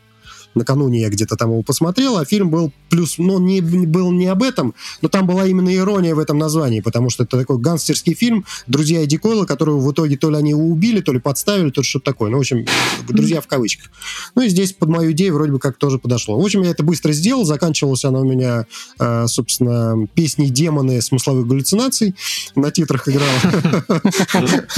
накануне 0.55 1.01
я 1.01 1.09
где-то 1.09 1.35
там 1.35 1.51
его 1.51 1.61
посмотрел, 1.61 2.17
а 2.17 2.25
фильм 2.25 2.49
был 2.49 2.71
плюс, 2.89 3.17
ну, 3.17 3.39
не, 3.39 3.61
был 3.61 4.11
не 4.11 4.27
об 4.27 4.43
этом, 4.43 4.73
но 5.01 5.09
там 5.09 5.27
была 5.27 5.45
именно 5.45 5.73
ирония 5.75 6.15
в 6.15 6.19
этом 6.19 6.37
названии, 6.37 6.81
потому 6.81 7.09
что 7.09 7.23
это 7.23 7.37
такой 7.37 7.57
гангстерский 7.59 8.13
фильм 8.13 8.45
«Друзья 8.67 9.03
Эдди 9.03 9.17
Койла», 9.17 9.45
которого 9.45 9.79
в 9.79 9.91
итоге 9.91 10.17
то 10.17 10.29
ли 10.29 10.37
они 10.37 10.51
его 10.51 10.63
убили, 10.63 11.01
то 11.01 11.13
ли 11.13 11.19
подставили, 11.19 11.69
то 11.69 11.81
ли 11.81 11.87
что-то 11.87 12.05
такое. 12.05 12.29
Ну, 12.29 12.37
в 12.37 12.41
общем, 12.41 12.65
«Друзья» 13.07 13.41
в 13.41 13.47
кавычках. 13.47 13.91
Ну, 14.35 14.41
и 14.41 14.49
здесь 14.49 14.73
под 14.73 14.89
мою 14.89 15.11
идею 15.11 15.35
вроде 15.35 15.51
бы 15.51 15.59
как 15.59 15.77
тоже 15.77 15.99
подошло. 15.99 16.39
В 16.39 16.43
общем, 16.43 16.63
я 16.63 16.71
это 16.71 16.83
быстро 16.83 17.11
сделал, 17.11 17.45
заканчивалась 17.45 18.05
она 18.05 18.19
у 18.19 18.25
меня, 18.25 18.65
э, 18.99 19.27
собственно, 19.27 20.07
песней 20.13 20.49
«Демоны 20.49 21.01
смысловых 21.01 21.47
галлюцинаций», 21.47 22.15
на 22.55 22.71
титрах 22.71 23.07
играла. 23.07 23.29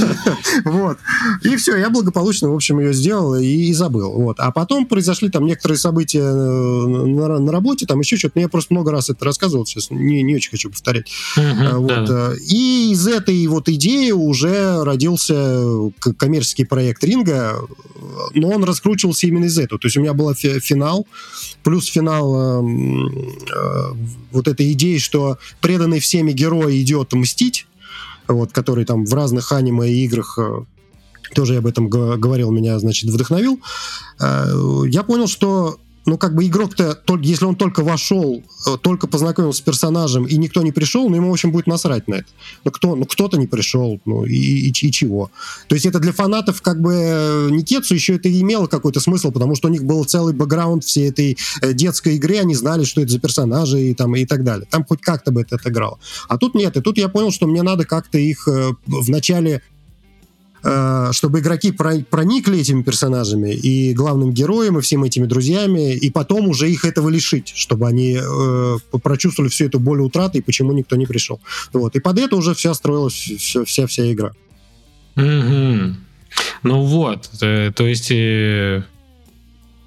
Вот. 0.66 0.98
И 1.44 1.56
все, 1.56 1.78
я 1.78 1.90
благополучно, 1.90 2.50
в 2.50 2.56
общем, 2.56 2.80
ее 2.80 2.94
сделал 2.94 3.36
и 3.36 3.74
забыл. 3.74 4.12
Вот. 4.14 4.40
А 4.40 4.52
потом 4.52 4.86
произошли 4.86 5.30
там 5.30 5.46
некоторые 5.46 5.61
некоторые 5.62 5.78
события 5.78 6.22
э, 6.22 6.24
на, 6.24 7.40
на 7.40 7.52
работе, 7.52 7.86
там 7.86 8.00
еще 8.00 8.18
что-то. 8.18 8.40
Я 8.40 8.50
просто 8.50 8.74
много 8.74 8.92
раз 8.92 9.12
это 9.12 9.24
рассказывал, 9.24 9.66
сейчас 9.66 9.92
не, 9.92 10.24
не 10.24 10.36
очень 10.36 10.50
хочу 10.50 10.72
повторять. 10.72 11.08
Uh-huh, 11.38 11.78
вот. 11.78 12.06
да. 12.06 12.32
Э, 12.34 12.36
и 12.40 12.92
из 12.92 13.06
этой 13.08 13.46
вот 13.46 13.70
идеи 13.70 14.10
уже 14.10 14.84
родился 14.84 15.92
коммерческий 16.18 16.66
проект 16.66 17.04
Ринга, 17.04 17.60
но 18.34 18.50
он 18.50 18.64
раскручивался 18.64 19.28
именно 19.28 19.46
из 19.46 19.60
этого. 19.60 19.80
То 19.80 19.86
есть 19.86 19.98
у 19.98 20.02
меня 20.02 20.14
был 20.14 20.34
финал, 20.34 21.06
плюс 21.64 21.86
финал 21.86 22.64
э, 22.64 22.70
э, 23.56 23.94
вот 24.32 24.48
этой 24.48 24.72
идеи, 24.72 24.98
что 24.98 25.38
преданный 25.62 26.00
всеми 26.00 26.32
герой 26.32 26.82
идет 26.82 27.14
мстить, 27.14 27.68
вот, 28.28 28.52
который 28.52 28.86
там 28.86 29.06
в 29.06 29.14
разных 29.14 29.52
аниме 29.52 29.92
и 29.92 30.06
играх 30.06 30.40
тоже 31.34 31.54
я 31.54 31.60
об 31.60 31.68
этом 31.68 31.90
говорил, 31.90 32.52
меня, 32.52 32.78
значит, 32.80 33.10
вдохновил. 33.10 33.60
Э, 34.20 34.84
я 34.88 35.04
понял, 35.04 35.28
что 35.28 35.78
ну, 36.06 36.18
как 36.18 36.34
бы 36.34 36.46
игрок-то, 36.48 36.98
если 37.22 37.46
он 37.46 37.56
только 37.56 37.84
вошел, 37.84 38.44
э, 38.68 38.78
только 38.82 39.08
познакомился 39.08 39.60
с 39.60 39.62
персонажем, 39.62 40.26
и 40.26 40.36
никто 40.38 40.64
не 40.64 40.72
пришел, 40.72 41.08
ну, 41.10 41.16
ему, 41.16 41.30
в 41.30 41.34
общем, 41.34 41.52
будет 41.52 41.68
насрать 41.68 42.08
на 42.08 42.16
это. 42.16 42.28
Ну, 42.64 42.72
кто, 42.72 42.96
ну 42.96 43.06
кто-то 43.06 43.38
не 43.38 43.48
пришел, 43.48 44.00
ну, 44.06 44.26
и, 44.26 44.34
и, 44.34 44.70
и 44.70 44.92
чего. 44.92 45.30
То 45.68 45.76
есть 45.76 45.86
это 45.86 46.00
для 46.00 46.12
фанатов, 46.12 46.62
как 46.62 46.82
бы, 46.82 46.94
э, 46.94 47.50
Никетсу 47.52 47.94
еще 47.94 48.16
это 48.16 48.32
имело 48.32 48.66
какой-то 48.66 49.00
смысл, 49.00 49.32
потому 49.32 49.56
что 49.56 49.68
у 49.68 49.72
них 49.72 49.84
был 49.84 50.04
целый 50.06 50.34
бэкграунд 50.34 50.84
всей 50.84 51.10
этой 51.10 51.38
детской 51.74 52.16
игры, 52.16 52.38
они 52.38 52.56
знали, 52.56 52.84
что 52.84 53.02
это 53.02 53.12
за 53.12 53.20
персонажи 53.20 53.80
и, 53.80 53.94
там, 53.94 54.16
и 54.16 54.26
так 54.26 54.44
далее. 54.44 54.68
Там 54.70 54.84
хоть 54.86 55.02
как-то 55.02 55.32
бы 55.32 55.42
это 55.42 55.58
отыграло. 55.58 56.00
А 56.28 56.38
тут 56.38 56.56
нет, 56.56 56.78
и 56.78 56.82
тут 56.82 56.98
я 56.98 57.10
понял, 57.10 57.32
что 57.32 57.46
мне 57.46 57.62
надо 57.62 57.86
как-то 57.86 58.18
их 58.18 58.48
в 58.48 59.10
начале 59.10 59.52
Э, 59.58 59.60
чтобы 60.62 61.40
игроки 61.40 61.72
проникли 61.72 62.60
этими 62.60 62.84
персонажами 62.84 63.52
и 63.52 63.94
главным 63.94 64.32
героем, 64.32 64.78
и 64.78 64.82
всеми 64.82 65.08
этими 65.08 65.26
друзьями, 65.26 65.96
и 65.96 66.12
потом 66.12 66.48
уже 66.48 66.70
их 66.70 66.86
этого 66.86 67.10
лишить, 67.10 67.52
чтобы 67.56 67.88
они 67.88 68.20
э, 68.22 68.78
прочувствовали 69.02 69.50
всю 69.50 69.66
эту 69.66 69.80
боль 69.80 70.02
утраты 70.02 70.38
и 70.38 70.42
почему 70.42 70.72
никто 70.74 70.96
не 70.96 71.06
пришел. 71.06 71.40
Вот. 71.74 71.96
И 71.96 72.00
под 72.00 72.20
это 72.20 72.36
уже 72.36 72.54
вся 72.54 72.74
строилась 72.74 73.14
вся, 73.14 73.66
вся, 73.66 73.88
вся 73.88 74.12
игра. 74.12 74.34
Mm-hmm. 75.16 75.94
Ну 76.64 76.82
вот, 76.84 77.30
э, 77.42 77.72
то 77.76 77.88
есть, 77.88 78.12
э, 78.12 78.84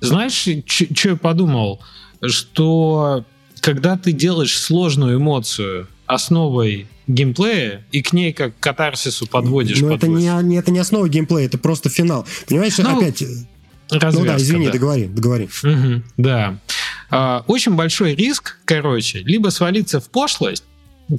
знаешь, 0.01 0.49
что 0.67 1.09
я 1.09 1.17
подумал? 1.17 1.81
Что 2.23 3.25
когда 3.61 3.97
ты 3.97 4.13
делаешь 4.13 4.59
сложную 4.59 5.19
эмоцию 5.19 5.89
основой 6.07 6.87
геймплея 7.07 7.85
и 7.93 8.03
к 8.03 8.13
ней 8.13 8.33
как 8.33 8.57
к 8.57 8.61
катарсису 8.61 9.27
подводишь. 9.27 9.81
Но 9.81 9.95
это 9.95 10.09
не, 10.09 10.57
это 10.57 10.71
не 10.71 10.79
основа 10.79 11.09
геймплея, 11.09 11.47
это 11.47 11.59
просто 11.59 11.89
финал. 11.89 12.27
Понимаешь, 12.49 12.79
ну, 12.79 12.99
опять... 12.99 13.23
Развязка, 13.91 14.21
ну 14.21 14.27
да, 14.27 14.37
извини, 14.37 14.67
да. 14.67 14.73
договори, 14.73 15.05
договори. 15.07 15.49
Угу, 15.63 16.03
да. 16.17 16.59
А, 17.11 17.45
очень 17.47 17.75
большой 17.75 18.15
риск, 18.15 18.57
короче, 18.65 19.19
либо 19.21 19.51
свалиться 19.51 20.01
в 20.01 20.09
пошлость, 20.09 20.65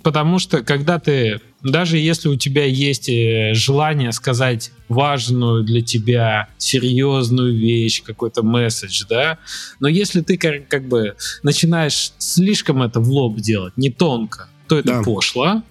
потому 0.03 0.39
что 0.39 0.63
когда 0.63 0.99
ты, 0.99 1.41
даже 1.61 1.97
если 1.97 2.27
у 2.27 2.35
тебя 2.35 2.65
есть 2.65 3.07
э, 3.07 3.53
желание 3.53 4.11
сказать 4.11 4.71
важную 4.89 5.63
для 5.63 5.81
тебя 5.81 6.49
серьезную 6.57 7.55
вещь, 7.55 8.01
какой-то 8.03 8.43
месседж, 8.43 9.03
да, 9.07 9.37
но 9.79 9.87
если 9.87 10.21
ты 10.21 10.37
как, 10.37 10.67
как 10.67 10.87
бы 10.87 11.15
начинаешь 11.43 12.13
слишком 12.17 12.81
это 12.81 12.99
в 12.99 13.09
лоб 13.09 13.37
делать, 13.37 13.77
не 13.77 13.91
тонко, 13.91 14.49
то 14.67 14.79
это 14.79 14.87
да. 14.87 15.03
пошло, 15.03 15.61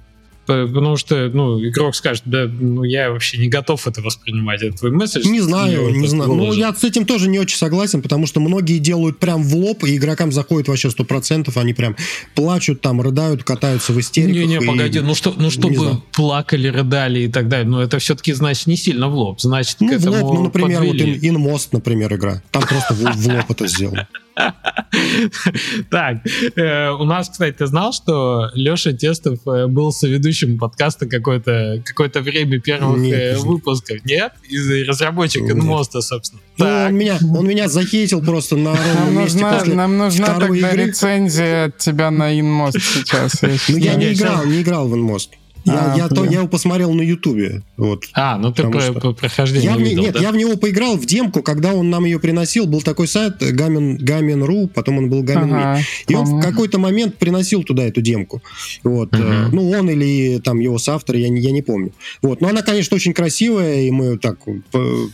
Потому 0.47 0.97
что, 0.97 1.31
ну, 1.33 1.65
игрок 1.67 1.95
скажет, 1.95 2.23
да, 2.27 2.47
ну, 2.47 2.83
я 2.83 3.11
вообще 3.11 3.39
не 3.39 3.49
готов 3.49 3.87
это 3.87 4.03
воспринимать, 4.03 4.63
это 4.63 4.77
твой 4.77 4.91
месседж. 4.91 5.27
Не 5.27 5.41
знаю, 5.41 5.91
не 5.95 6.07
знаю. 6.07 6.35
Ну, 6.35 6.53
я 6.53 6.73
с 6.75 6.85
этим 6.85 7.07
тоже 7.07 7.29
не 7.29 7.39
очень 7.39 7.57
согласен, 7.57 8.03
потому 8.03 8.27
что 8.27 8.41
многие 8.41 8.79
делают 8.79 9.19
прям 9.19 9.43
в 9.43 9.55
лоб, 9.57 9.85
и 9.85 9.97
игрокам 9.97 10.33
заходит 10.33 10.69
вообще 10.69 10.91
сто 10.91 11.05
процентов, 11.05 11.57
они 11.57 11.73
прям 11.73 11.97
плачут 12.35 12.81
там, 12.83 13.01
рыдают, 13.01 13.43
катаются 13.45 13.93
в 13.93 14.01
истериках. 14.01 14.35
Не-не, 14.35 14.57
и... 14.57 14.67
погоди, 14.67 15.01
ну, 15.01 15.15
что, 15.15 15.35
ну 15.37 15.51
чтобы 15.51 16.03
плакали, 16.13 16.69
рыдали 16.69 17.21
и 17.21 17.29
так 17.29 17.49
далее, 17.49 17.69
ну, 17.69 17.81
это 17.81 17.99
все-таки, 17.99 18.33
значит, 18.33 18.67
не 18.67 18.77
сильно 18.77 19.09
в 19.09 19.15
лоб, 19.15 19.41
значит, 19.41 19.77
Ну, 19.81 19.99
в 19.99 20.07
лоб, 20.07 20.35
ну, 20.35 20.43
например, 20.45 20.81
подвели. 20.81 21.15
вот 21.15 21.25
Инмост, 21.25 21.73
например, 21.73 22.15
игра. 22.15 22.43
Там 22.51 22.63
просто 22.63 22.95
в 22.95 23.29
лоб 23.29 23.51
это 23.51 23.67
сделано. 23.67 24.09
Так, 25.91 26.19
э, 26.57 26.91
у 26.91 27.05
нас, 27.05 27.29
кстати, 27.29 27.57
ты 27.57 27.67
знал, 27.67 27.93
что 27.93 28.51
Леша 28.55 28.93
Тестов 28.93 29.41
э, 29.47 29.67
был 29.67 29.93
соведущим 29.93 30.59
подкаста 30.59 31.07
какое-то 31.07 31.83
какое 31.85 32.11
время 32.23 32.61
первых 32.61 32.99
Нет, 32.99 33.39
выпусков? 33.39 34.05
Нет? 34.05 34.33
Из 34.49 34.89
разработчика 34.89 35.53
Инмоста, 35.53 36.01
собственно. 36.01 36.43
Ну, 36.59 36.67
он 36.67 36.95
меня, 36.95 37.19
он 37.37 37.47
меня 37.47 37.69
захейтил 37.69 38.23
просто 38.23 38.57
на 38.57 38.75
ровном 38.75 39.19
месте 39.19 39.45
после 39.45 39.75
Нам 39.75 39.99
нужна 39.99 40.39
тогда 40.39 40.73
рецензия 40.73 41.67
от 41.67 41.79
тебя 41.79 42.11
на 42.11 42.39
Инмост 42.39 42.81
сейчас. 42.81 43.43
Ну, 43.43 43.77
я 43.77 43.95
не 43.95 44.13
играл, 44.13 44.45
не 44.45 44.63
играл 44.63 44.89
в 44.89 44.95
Инмост. 44.95 45.31
Я, 45.65 45.95
а, 45.95 45.97
я, 45.97 46.09
то, 46.09 46.25
я 46.25 46.39
его 46.41 46.49
посмотрел 46.49 46.93
на 46.93 47.01
Ютубе. 47.01 47.63
Вот, 47.77 48.05
а, 48.13 48.37
ну 48.37 48.53
ты 48.53 48.69
про, 48.69 48.81
что... 48.81 49.15
прохождение 49.15 49.71
я 49.71 49.77
в, 49.77 49.81
видел, 49.81 50.03
Нет, 50.03 50.15
да? 50.15 50.21
я 50.21 50.31
в 50.31 50.37
него 50.37 50.57
поиграл 50.57 50.97
в 50.97 51.07
демку, 51.07 51.43
когда 51.43 51.73
он 51.73 51.89
нам 51.89 52.05
ее 52.05 52.19
приносил. 52.19 52.67
Был 52.67 52.83
такой 52.83 53.09
сайт 53.09 53.41
Gamen, 53.41 53.99
Gamen.ru, 53.99 54.69
потом 54.69 54.99
он 54.99 55.09
был 55.09 55.25
Gamen.me. 55.25 55.55
Ага, 55.55 55.81
и 56.07 56.15
он 56.15 56.25
в 56.27 56.41
какой-то 56.41 56.79
момент 56.79 57.17
приносил 57.17 57.63
туда 57.63 57.85
эту 57.85 58.03
демку. 58.03 58.43
Вот. 58.83 59.15
Угу. 59.15 59.23
Ну, 59.53 59.71
он 59.71 59.89
или 59.89 60.39
там 60.41 60.61
его 60.61 60.79
соавтор, 60.79 61.17
я, 61.17 61.29
я 61.29 61.51
не 61.51 61.63
помню. 61.63 61.93
Вот. 62.21 62.41
Но 62.43 62.49
она, 62.49 62.63
конечно, 62.63 62.95
очень 62.95 63.15
красивая, 63.15 63.83
и 63.83 63.91
мы 63.91 64.19
так... 64.19 64.39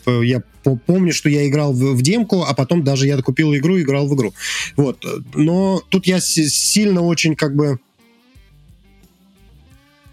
Я 0.07 0.43
помню, 0.87 1.13
что 1.13 1.29
я 1.29 1.47
играл 1.49 1.73
в, 1.73 1.95
в 1.95 2.03
демку, 2.03 2.43
а 2.43 2.55
потом 2.55 2.83
даже 2.85 3.07
я 3.07 3.17
купил 3.23 3.55
игру 3.55 3.77
и 3.77 3.83
играл 3.83 4.09
в 4.09 4.15
игру. 4.15 4.35
Вот. 4.77 5.05
Но 5.35 5.83
тут 5.89 6.07
я 6.07 6.21
сильно 6.21 7.03
очень 7.03 7.37
как 7.37 7.55
бы 7.55 7.79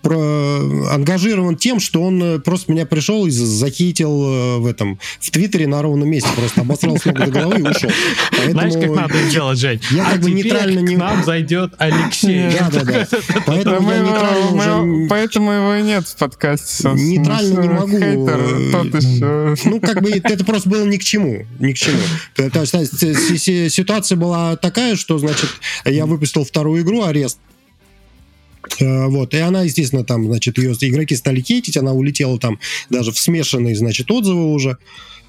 про, 0.08 0.94
ангажирован 0.94 1.58
тем, 1.58 1.82
что 1.82 2.02
он 2.02 2.24
э, 2.24 2.40
просто 2.40 2.72
меня 2.72 2.86
пришел 2.86 3.26
и 3.26 3.30
захитил 3.30 4.10
э, 4.10 4.58
в 4.60 4.66
этом 4.66 5.00
в 5.20 5.32
Твиттере 5.32 5.68
на 5.68 5.82
ровном 5.82 6.10
месте, 6.10 6.30
просто 6.34 6.62
обосрал 6.62 6.98
с 6.98 7.04
ног 7.04 7.18
до 7.18 7.28
головы 7.28 7.60
и 7.60 7.62
ушел. 7.64 7.90
Поэтому 8.32 8.52
Знаешь, 8.52 8.74
как 8.74 8.96
надо 8.96 9.30
делать, 9.30 9.60
Жень? 9.60 9.82
Я 9.92 10.08
а 10.08 10.12
как 10.12 10.22
бы 10.22 10.32
нейтрально 10.32 10.80
не... 10.80 10.96
к 10.96 10.98
нам 10.98 11.26
зайдет 11.26 11.74
Алексей. 11.78 12.50
Да, 12.58 12.70
да, 12.72 12.84
да. 12.84 13.08
Поэтому 13.46 13.92
я 13.92 14.00
нейтрально. 14.00 15.08
Поэтому 15.10 15.52
его 15.52 15.74
и 15.76 15.82
нет 15.82 16.08
в 16.08 16.16
подкасте. 16.16 16.90
Нейтрально 16.90 17.60
не 17.60 17.68
могу. 17.68 17.98
Э, 17.98 19.56
ну, 19.66 19.82
как 19.82 20.02
бы 20.02 20.12
это 20.12 20.46
просто 20.46 20.70
было 20.70 20.86
ни 20.86 20.96
к 20.96 21.04
чему. 21.04 21.46
Ни 21.60 21.74
к 21.74 21.78
чему. 21.78 22.00
Ситуация 23.70 24.16
была 24.16 24.56
такая, 24.56 24.96
что, 24.96 25.18
значит, 25.20 25.50
я 25.84 26.06
выпустил 26.06 26.46
вторую 26.46 26.84
игру 26.84 27.04
«Арест», 27.04 27.40
вот, 28.80 29.34
и 29.34 29.38
она, 29.38 29.64
естественно, 29.64 30.04
там, 30.04 30.26
значит, 30.26 30.58
ее 30.58 30.74
игроки 30.74 31.16
стали 31.16 31.42
хейтить, 31.42 31.78
она 31.78 31.94
улетела 31.94 32.40
там 32.40 32.60
даже 32.90 33.12
в 33.12 33.20
смешанные, 33.20 33.76
значит, 33.76 34.12
отзывы 34.12 34.52
уже. 34.54 34.78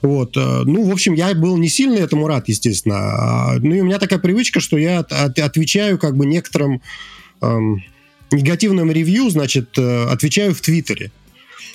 Вот, 0.00 0.36
э, 0.36 0.62
ну, 0.64 0.84
в 0.84 0.92
общем, 0.92 1.14
я 1.14 1.34
был 1.34 1.56
не 1.56 1.68
сильно 1.68 1.98
этому 1.98 2.28
рад, 2.28 2.48
естественно. 2.48 2.96
А, 2.96 3.54
ну, 3.58 3.74
и 3.74 3.80
у 3.80 3.84
меня 3.84 3.98
такая 3.98 4.18
привычка, 4.18 4.60
что 4.60 4.78
я 4.78 5.00
от, 5.00 5.38
отвечаю 5.38 5.98
как 5.98 6.16
бы 6.16 6.24
некоторым 6.24 6.82
эм, 7.40 7.82
негативным 8.30 8.92
ревью, 8.92 9.28
значит, 9.30 9.76
э, 9.76 10.04
отвечаю 10.04 10.54
в 10.54 10.60
Твиттере. 10.60 11.10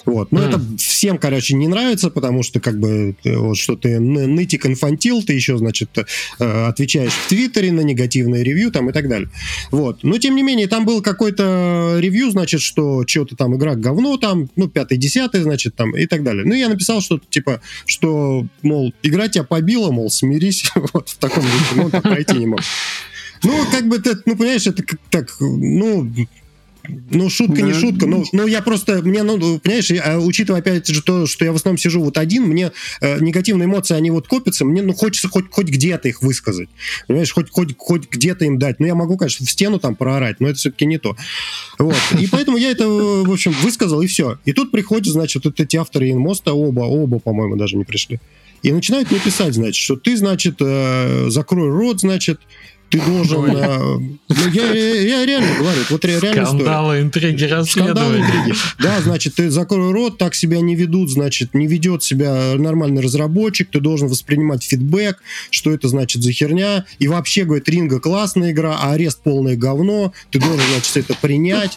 Вот. 0.05 0.31
Но 0.31 0.41
mm. 0.41 0.49
это 0.49 0.61
всем, 0.77 1.17
короче, 1.17 1.55
не 1.55 1.67
нравится, 1.67 2.09
потому 2.09 2.43
что 2.43 2.59
как 2.59 2.79
бы 2.79 3.15
вот, 3.23 3.57
что 3.57 3.75
ты 3.75 3.99
нытик 3.99 4.65
инфантил, 4.65 5.23
ты 5.23 5.33
еще, 5.33 5.57
значит, 5.57 5.97
э, 5.97 6.67
отвечаешь 6.67 7.13
в 7.13 7.29
Твиттере 7.29 7.71
на 7.71 7.81
негативные 7.81 8.43
ревью 8.43 8.71
там 8.71 8.89
и 8.89 8.93
так 8.93 9.07
далее. 9.07 9.29
Вот. 9.71 10.03
Но, 10.03 10.17
тем 10.17 10.35
не 10.35 10.43
менее, 10.43 10.67
там 10.67 10.85
был 10.85 11.01
какой-то 11.01 11.97
ревью, 11.99 12.31
значит, 12.31 12.61
что 12.61 13.03
что-то 13.07 13.35
там 13.35 13.55
игра 13.55 13.75
говно 13.75 14.17
там, 14.17 14.49
ну, 14.55 14.67
пятый, 14.67 14.97
десятый, 14.97 15.41
значит, 15.41 15.75
там 15.75 15.95
и 15.95 16.05
так 16.05 16.23
далее. 16.23 16.43
Ну, 16.45 16.53
я 16.53 16.69
написал 16.69 17.01
что-то 17.01 17.25
типа, 17.29 17.61
что, 17.85 18.45
мол, 18.61 18.93
игра 19.03 19.27
тебя 19.27 19.43
побила, 19.43 19.91
мол, 19.91 20.09
смирись, 20.09 20.65
вот 20.93 21.09
в 21.09 21.17
таком 21.17 21.43
духе, 21.43 21.75
ну, 21.75 21.89
так 21.89 22.03
пройти 22.03 22.37
не 22.37 22.47
мог. 22.47 22.59
Ну, 23.43 23.65
как 23.71 23.87
бы, 23.87 23.99
ты, 23.99 24.17
ну, 24.25 24.37
понимаешь, 24.37 24.67
это 24.67 24.83
как 24.83 24.99
так, 25.09 25.35
ну, 25.39 26.09
ну, 26.87 27.29
шутка 27.29 27.61
да. 27.61 27.67
не 27.67 27.73
шутка, 27.73 28.07
но, 28.07 28.23
но 28.33 28.45
я 28.45 28.61
просто, 28.61 29.01
мне, 29.01 29.23
ну, 29.23 29.59
понимаешь, 29.59 29.89
а, 30.03 30.19
учитывая 30.19 30.59
опять 30.59 30.87
же 30.87 31.01
то, 31.01 31.25
что 31.27 31.45
я 31.45 31.53
в 31.53 31.55
основном 31.55 31.77
сижу 31.77 32.01
вот 32.01 32.17
один, 32.17 32.43
мне 32.43 32.71
э, 32.99 33.19
негативные 33.19 33.67
эмоции, 33.67 33.95
они 33.95 34.11
вот 34.11 34.27
копятся, 34.27 34.65
мне, 34.65 34.81
ну, 34.81 34.93
хочется 34.93 35.29
хоть, 35.29 35.45
хоть 35.49 35.67
где-то 35.67 36.09
их 36.09 36.21
высказать, 36.21 36.67
понимаешь, 37.07 37.31
хоть, 37.31 37.49
хоть, 37.51 37.77
хоть 37.77 38.09
где-то 38.09 38.45
им 38.45 38.59
дать. 38.59 38.79
Ну, 38.79 38.85
я 38.85 38.95
могу, 38.95 39.15
конечно, 39.17 39.45
в 39.45 39.49
стену 39.49 39.79
там 39.79 39.95
проорать, 39.95 40.39
но 40.39 40.49
это 40.49 40.57
все-таки 40.57 40.85
не 40.85 40.97
то. 40.97 41.15
Вот. 41.79 41.95
И 42.19 42.27
поэтому 42.27 42.57
я 42.57 42.71
это, 42.71 42.87
в 42.87 43.31
общем, 43.31 43.53
высказал, 43.61 44.01
и 44.01 44.07
все. 44.07 44.39
И 44.43 44.51
тут 44.51 44.71
приходят, 44.71 45.07
значит, 45.07 45.45
вот 45.45 45.59
эти 45.59 45.77
авторы 45.77 46.11
инмоста, 46.11 46.53
оба, 46.53 46.81
оба, 46.81 47.19
по-моему, 47.19 47.55
даже 47.55 47.77
не 47.77 47.85
пришли. 47.85 48.19
И 48.61 48.71
начинают 48.71 49.11
мне 49.11 49.19
писать, 49.19 49.53
значит, 49.53 49.75
что 49.75 49.95
ты, 49.95 50.15
значит, 50.15 50.55
э, 50.59 51.25
закрой 51.29 51.69
рот, 51.69 51.99
значит, 51.99 52.39
ты 52.93 53.01
должен... 53.01 53.45
Э, 53.45 53.97
ну, 53.97 54.47
я, 54.53 54.71
я 54.71 55.25
реально 55.25 55.57
говорю, 55.57 55.79
вот 55.89 56.05
реально 56.05 56.45
Скандалы, 56.45 57.01
интриги, 57.01 57.43
расследования. 57.45 58.23
интриги. 58.23 58.55
Да, 58.79 59.01
значит, 59.01 59.33
ты 59.33 59.49
закрой 59.49 59.91
рот, 59.91 60.19
так 60.19 60.35
себя 60.35 60.61
не 60.61 60.75
ведут, 60.75 61.09
значит, 61.09 61.55
не 61.55 61.65
ведет 61.65 62.03
себя 62.03 62.53
нормальный 62.55 63.01
разработчик, 63.01 63.67
ты 63.71 63.79
должен 63.79 64.09
воспринимать 64.09 64.63
фидбэк, 64.63 65.17
что 65.49 65.71
это 65.71 65.87
значит 65.87 66.21
за 66.21 66.31
херня, 66.31 66.85
и 66.99 67.07
вообще, 67.07 67.45
говорит, 67.45 67.67
Ринга 67.67 67.99
классная 67.99 68.51
игра, 68.51 68.77
а 68.79 68.93
арест 68.93 69.21
полное 69.23 69.55
говно, 69.55 70.13
ты 70.29 70.39
должен, 70.39 70.61
значит, 70.71 70.95
это 70.97 71.17
принять. 71.19 71.75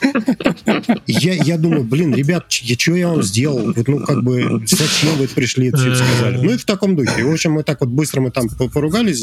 Я, 1.06 1.32
я 1.32 1.56
думаю, 1.56 1.84
блин, 1.84 2.14
ребят, 2.14 2.52
я, 2.52 2.76
что 2.78 2.94
я 2.94 3.08
вам 3.08 3.22
сделал? 3.22 3.72
Вот, 3.72 3.88
ну, 3.88 4.00
как 4.00 4.22
бы, 4.22 4.62
зачем 4.66 5.16
вы 5.16 5.28
пришли, 5.28 5.68
это 5.68 5.78
сказали? 5.78 6.36
Ну, 6.42 6.52
и 6.52 6.58
в 6.58 6.64
таком 6.66 6.94
духе. 6.94 7.24
В 7.24 7.32
общем, 7.32 7.52
мы 7.52 7.62
так 7.62 7.80
вот 7.80 7.88
быстро 7.88 8.20
мы 8.20 8.30
там 8.30 8.50
поругались, 8.50 9.22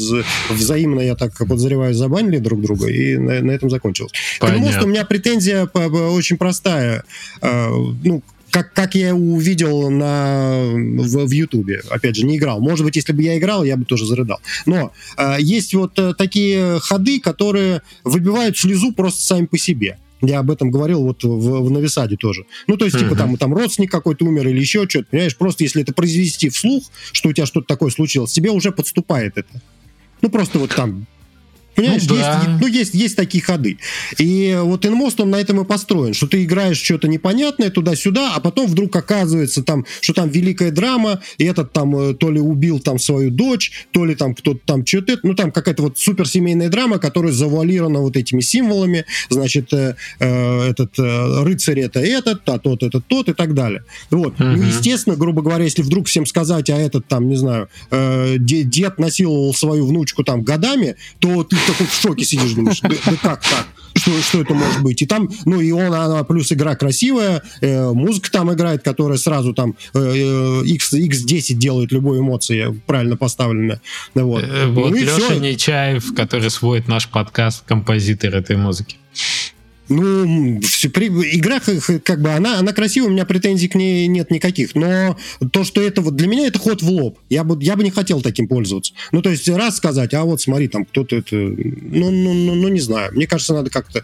взаимно 0.50 1.00
я 1.00 1.14
так 1.14 1.36
подозреваю, 1.36 1.83
подозреваю, 1.84 1.94
забанили 1.94 2.38
друг 2.38 2.60
друга, 2.60 2.86
и 2.88 3.16
на, 3.16 3.40
на 3.40 3.50
этом 3.50 3.70
закончилось. 3.70 4.12
Понятно. 4.40 4.80
К 4.80 4.84
у 4.84 4.86
меня 4.86 5.04
претензия 5.04 5.66
очень 5.66 6.36
простая. 6.36 7.04
А, 7.40 7.70
ну, 8.04 8.22
как, 8.50 8.72
как 8.72 8.94
я 8.94 9.14
увидел 9.14 9.90
на, 9.90 10.62
в, 10.64 11.26
в 11.26 11.30
Ютубе. 11.30 11.82
Опять 11.90 12.16
же, 12.16 12.24
не 12.24 12.36
играл. 12.36 12.60
Может 12.60 12.84
быть, 12.84 12.96
если 12.96 13.12
бы 13.12 13.22
я 13.22 13.36
играл, 13.36 13.64
я 13.64 13.76
бы 13.76 13.84
тоже 13.84 14.06
зарыдал. 14.06 14.40
Но 14.64 14.92
э, 15.16 15.36
есть 15.40 15.74
вот 15.74 15.98
э, 15.98 16.14
такие 16.16 16.78
ходы, 16.80 17.18
которые 17.18 17.82
выбивают 18.04 18.56
слезу 18.56 18.92
просто 18.92 19.22
сами 19.22 19.46
по 19.46 19.58
себе. 19.58 19.98
Я 20.22 20.38
об 20.38 20.52
этом 20.52 20.70
говорил 20.70 21.02
вот 21.02 21.24
в, 21.24 21.64
в 21.64 21.70
Нависаде 21.70 22.16
тоже. 22.16 22.46
Ну, 22.68 22.76
то 22.76 22.84
есть, 22.84 22.96
типа, 22.96 23.16
там, 23.16 23.36
там 23.36 23.52
родственник 23.52 23.90
какой-то 23.90 24.24
умер 24.24 24.46
или 24.48 24.60
еще 24.60 24.88
что-то, 24.88 25.08
понимаешь? 25.10 25.36
Просто 25.36 25.64
если 25.64 25.82
это 25.82 25.92
произвести 25.92 26.48
вслух, 26.48 26.84
что 27.12 27.30
у 27.30 27.32
тебя 27.32 27.46
что-то 27.46 27.66
такое 27.66 27.90
случилось, 27.90 28.32
тебе 28.32 28.50
уже 28.50 28.70
подступает 28.70 29.36
это. 29.36 29.60
Ну, 30.22 30.30
просто 30.30 30.58
вот 30.58 30.74
там 30.74 31.06
Понимаешь, 31.74 32.02
ну, 32.08 32.16
да. 32.16 32.36
есть, 32.36 32.60
ну, 32.60 32.66
есть, 32.66 32.94
есть 32.94 33.16
такие 33.16 33.42
ходы. 33.42 33.78
И 34.18 34.58
вот 34.62 34.86
инмост, 34.86 35.20
он 35.20 35.30
на 35.30 35.36
этом 35.36 35.60
и 35.60 35.64
построен, 35.64 36.14
что 36.14 36.26
ты 36.26 36.44
играешь 36.44 36.80
что-то 36.80 37.08
непонятное 37.08 37.70
туда-сюда, 37.70 38.34
а 38.34 38.40
потом 38.40 38.66
вдруг 38.66 38.94
оказывается 38.94 39.62
там, 39.62 39.84
что 40.00 40.14
там 40.14 40.28
великая 40.28 40.70
драма, 40.70 41.20
и 41.38 41.44
этот 41.44 41.72
там 41.72 41.96
э, 41.96 42.14
то 42.14 42.30
ли 42.30 42.40
убил 42.40 42.78
там 42.78 42.98
свою 42.98 43.30
дочь, 43.30 43.86
то 43.92 44.04
ли 44.04 44.14
там 44.14 44.34
кто-то 44.34 44.60
там 44.64 44.86
что-то, 44.86 45.18
ну 45.22 45.34
там 45.34 45.50
какая-то 45.50 45.82
вот 45.82 45.98
суперсемейная 45.98 46.68
драма, 46.68 46.98
которая 46.98 47.32
завуалирована 47.32 48.00
вот 48.00 48.16
этими 48.16 48.40
символами, 48.40 49.04
значит, 49.30 49.72
э, 49.72 49.96
э, 50.20 50.70
этот 50.70 50.98
э, 50.98 51.42
рыцарь 51.42 51.80
это 51.80 52.00
этот, 52.00 52.48
а 52.48 52.58
тот 52.58 52.82
это 52.82 53.00
тот 53.00 53.28
и 53.28 53.32
так 53.32 53.54
далее. 53.54 53.84
Вот. 54.10 54.34
Угу. 54.34 54.44
Ну, 54.44 54.62
естественно, 54.62 55.16
грубо 55.16 55.42
говоря, 55.42 55.64
если 55.64 55.82
вдруг 55.82 56.06
всем 56.06 56.26
сказать, 56.26 56.70
а 56.70 56.76
этот 56.76 57.06
там, 57.06 57.28
не 57.28 57.36
знаю, 57.36 57.68
э, 57.90 58.36
дед 58.38 58.98
насиловал 58.98 59.54
свою 59.54 59.86
внучку 59.86 60.24
там 60.24 60.42
годами, 60.42 60.96
то 61.18 61.44
ты 61.44 61.56
такой 61.66 61.86
в 61.86 61.94
шоке 61.94 62.24
сидишь, 62.24 62.52
думаешь, 62.52 62.80
да, 62.80 62.88
да 62.88 63.16
как 63.20 63.42
так? 63.42 63.66
Что, 63.96 64.10
что 64.22 64.40
это 64.40 64.54
может 64.54 64.82
быть? 64.82 65.02
И 65.02 65.06
там, 65.06 65.30
ну 65.44 65.60
и 65.60 65.70
он, 65.70 65.94
она 65.94 66.24
плюс 66.24 66.50
игра 66.50 66.74
красивая, 66.74 67.42
э, 67.60 67.92
музыка 67.92 68.30
там 68.30 68.52
играет, 68.52 68.82
которая 68.82 69.18
сразу 69.18 69.54
там 69.54 69.76
э, 69.94 70.62
X, 70.64 70.94
X10 70.94 71.54
делает 71.54 71.92
любой 71.92 72.18
эмоции 72.18 72.80
правильно 72.86 73.16
поставленная. 73.16 73.80
Вот, 74.14 74.42
э, 74.42 74.66
вот 74.66 74.90
ну, 74.90 74.96
Леша 74.96 75.16
все. 75.16 75.38
Нечаев, 75.38 76.12
который 76.14 76.50
сводит 76.50 76.88
наш 76.88 77.08
подкаст, 77.08 77.62
композитор 77.66 78.34
этой 78.34 78.56
музыки. 78.56 78.96
Ну, 79.88 80.60
все, 80.62 80.88
при, 80.88 81.08
игра 81.08 81.60
как 81.60 82.22
бы 82.22 82.30
она, 82.30 82.58
она 82.58 82.72
красивая, 82.72 83.08
у 83.08 83.12
меня 83.12 83.26
претензий 83.26 83.68
к 83.68 83.74
ней 83.74 84.06
нет 84.06 84.30
никаких. 84.30 84.74
Но 84.74 85.16
то, 85.52 85.64
что 85.64 85.82
это 85.82 86.00
вот 86.00 86.16
для 86.16 86.26
меня 86.26 86.46
это 86.46 86.58
ход 86.58 86.82
в 86.82 86.88
лоб. 86.88 87.18
Я 87.28 87.44
бы, 87.44 87.62
я 87.62 87.76
бы 87.76 87.84
не 87.84 87.90
хотел 87.90 88.22
таким 88.22 88.48
пользоваться. 88.48 88.94
Ну, 89.12 89.20
то 89.20 89.30
есть 89.30 89.48
раз 89.48 89.76
сказать, 89.76 90.14
а 90.14 90.24
вот 90.24 90.40
смотри, 90.40 90.68
там 90.68 90.84
кто-то 90.84 91.16
это... 91.16 91.36
Ну, 91.36 92.10
ну, 92.10 92.32
ну, 92.32 92.54
ну, 92.54 92.68
не 92.68 92.80
знаю. 92.80 93.12
Мне 93.14 93.26
кажется, 93.26 93.52
надо 93.52 93.70
как-то... 93.70 94.02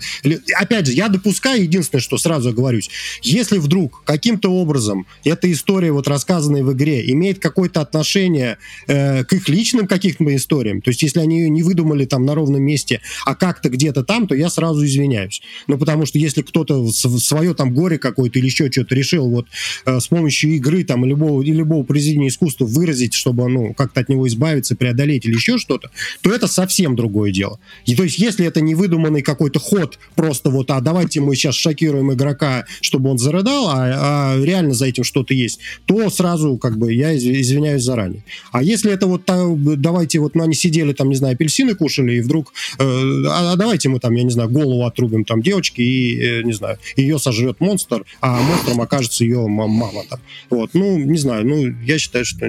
Опять 0.57 0.87
же, 0.87 0.93
я 0.93 1.09
допускаю, 1.09 1.63
единственное, 1.63 2.03
что 2.03 2.19
сразу 2.19 2.53
говорюсь, 2.53 2.91
если 3.23 3.59
вдруг 3.59 4.03
каким-то 4.05 4.51
образом 4.51 5.07
эта 5.25 5.51
история, 5.51 5.93
вот 5.93 6.09
рассказанная 6.09 6.63
в 6.63 6.73
игре, 6.73 7.11
имеет 7.13 7.39
какое-то 7.39 7.81
отношение 7.81 8.59
э, 8.87 9.25
к 9.25 9.33
их 9.33 9.49
личным 9.49 9.87
каким-то 9.87 10.35
историям, 10.35 10.83
то 10.83 10.91
есть 10.91 11.03
если 11.03 11.21
они 11.21 11.41
ее 11.41 11.51
не 11.51 11.63
выдумали 11.63 12.05
там 12.05 12.27
на 12.27 12.35
ровном 12.35 12.63
месте, 12.63 13.01
а 13.25 13.35
как-то 13.35 13.69
где-то 13.69 14.05
там, 14.05 14.27
то 14.27 14.35
я 14.35 14.51
сразу 14.51 14.85
извиняюсь. 14.85 15.41
Ну, 15.71 15.79
потому 15.79 16.05
что 16.05 16.19
если 16.19 16.43
кто-то 16.43 16.89
свое 16.91 17.55
там 17.55 17.73
горе 17.73 17.97
какое-то 17.97 18.41
или 18.41 18.47
еще 18.47 18.73
что-то 18.73 18.93
решил 18.97 19.29
вот 19.29 19.47
э, 19.87 20.01
с 20.01 20.09
помощью 20.09 20.51
игры 20.57 20.83
там 20.83 21.05
любого, 21.05 21.43
и 21.43 21.53
любого 21.53 21.85
произведения 21.85 22.27
искусства 22.27 22.65
выразить, 22.65 23.15
чтобы, 23.15 23.49
ну, 23.49 23.73
как-то 23.75 24.01
от 24.01 24.09
него 24.09 24.27
избавиться, 24.27 24.75
преодолеть 24.75 25.27
или 25.27 25.35
еще 25.35 25.59
что-то, 25.59 25.91
то 26.23 26.33
это 26.33 26.49
совсем 26.49 26.97
другое 26.97 27.31
дело. 27.31 27.61
И 27.87 27.95
то 27.95 28.03
есть, 28.03 28.19
если 28.19 28.45
это 28.45 28.61
не 28.61 28.75
выдуманный 28.75 29.23
какой-то 29.23 29.61
ход, 29.61 30.01
просто 30.17 30.51
вот, 30.51 30.73
а 30.73 30.81
давайте 30.81 31.21
мы 31.21 31.37
сейчас 31.37 31.55
шокируем 31.55 32.13
игрока, 32.13 32.65
чтобы 32.81 33.11
он 33.11 33.19
зарыдал, 33.19 33.69
а, 33.69 34.35
а 34.35 34.45
реально 34.45 34.75
за 34.75 34.87
этим 34.87 35.05
что-то 35.05 35.35
есть, 35.35 35.61
то 35.87 36.11
сразу, 36.11 36.57
как 36.57 36.79
бы, 36.79 36.93
я 36.93 37.17
извиняюсь 37.17 37.85
заранее. 37.85 38.25
А 38.51 38.65
если 38.65 38.91
это 38.91 39.07
вот, 39.07 39.23
давайте 39.27 40.19
вот, 40.19 40.35
ну, 40.35 40.43
они 40.43 40.55
сидели 40.55 40.93
там, 40.95 41.11
не 41.11 41.15
знаю, 41.15 41.35
апельсины 41.35 41.77
кушали, 41.77 42.17
и 42.17 42.21
вдруг, 42.21 42.53
э, 42.81 42.83
а, 42.83 43.53
а 43.53 43.57
давайте 43.57 43.89
мы 43.89 44.01
там, 44.01 44.17
я 44.17 44.25
не 44.25 44.31
знаю, 44.31 44.51
голову 44.51 44.85
отрубим 44.85 45.25
там 45.25 45.43
девочки, 45.43 45.60
и, 45.83 46.19
э, 46.21 46.43
не 46.43 46.53
знаю, 46.53 46.79
ее 46.97 47.19
сожрет 47.19 47.61
монстр, 47.61 48.05
а 48.21 48.41
монстром 48.41 48.81
окажется 48.81 49.25
ее 49.25 49.47
мама 49.47 50.03
там. 50.09 50.21
Вот, 50.49 50.71
ну, 50.75 50.99
не 50.99 51.19
знаю, 51.19 51.47
ну, 51.47 51.67
я 51.83 51.99
считаю, 51.99 52.25
что 52.25 52.47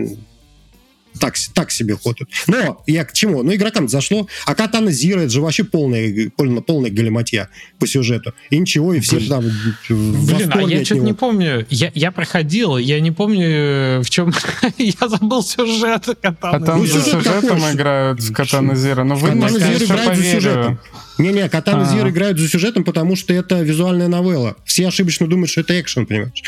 так, 1.20 1.36
так 1.54 1.72
себе 1.72 1.96
ход. 1.96 2.18
Но 2.48 2.84
я 2.88 3.06
к 3.06 3.14
чему? 3.14 3.44
Ну, 3.44 3.54
игрокам 3.54 3.88
зашло. 3.88 4.28
А 4.46 4.56
Катана 4.56 4.92
Зира, 4.92 5.22
это 5.22 5.30
же 5.30 5.42
вообще 5.42 5.64
полная, 5.64 6.32
полная, 6.36 6.62
полная 6.62 6.90
галиматья 6.90 7.50
по 7.80 7.88
сюжету. 7.88 8.34
И 8.50 8.58
ничего, 8.58 8.94
и 8.94 9.00
все 9.00 9.18
Блин. 9.18 9.30
там 9.30 9.44
Блин, 9.90 10.52
а 10.54 10.62
я 10.62 10.86
что-то 10.86 11.02
не 11.02 11.14
помню. 11.14 11.66
Я, 11.70 11.92
я 11.94 12.12
проходил, 12.12 12.78
я 12.78 13.00
не 13.00 13.12
помню, 13.12 14.02
в 14.02 14.10
чем... 14.10 14.34
я 14.78 15.08
забыл 15.08 15.44
сюжет 15.44 16.06
Катана 16.22 16.66
там 16.66 16.80
ну, 16.80 16.86
сюжет 16.86 17.06
сюжетом 17.06 17.58
какой? 17.58 17.74
играют 17.74 18.22
в 18.22 18.34
Катана 18.34 18.76
Зира. 18.76 19.04
Ну, 19.04 19.16
вы 19.16 19.30
Катана 19.30 19.60
Зира 19.60 19.86
играют 19.86 20.18
за 20.18 20.24
сюжетом. 20.24 20.80
Не-не, 21.18 21.50
Катана 21.50 21.86
Зира 21.86 22.10
играют 22.10 22.40
за 22.40 22.48
сюжетом, 22.48 22.84
потому 22.84 23.16
что 23.16 23.34
это 23.34 23.62
визуальная 23.62 24.08
новелла. 24.08 24.56
Все 24.66 24.88
ошибочно 24.88 25.28
думают, 25.28 25.52
что 25.52 25.62
это 25.62 25.80
экшен, 25.80 26.06
понимаешь? 26.06 26.44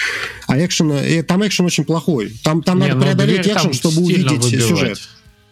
А 0.48 0.58
экшен, 0.58 0.92
э, 0.92 1.24
там 1.24 1.46
экшен 1.46 1.66
очень 1.66 1.84
плохой. 1.84 2.32
Там, 2.44 2.64
там 2.64 2.80
не, 2.80 2.88
надо 2.88 2.96
ну, 2.98 3.04
преодолеть 3.04 3.48
экшен, 3.48 3.74
чтобы 3.74 4.02
увидеть 4.02 4.53
сюжет. 4.62 5.00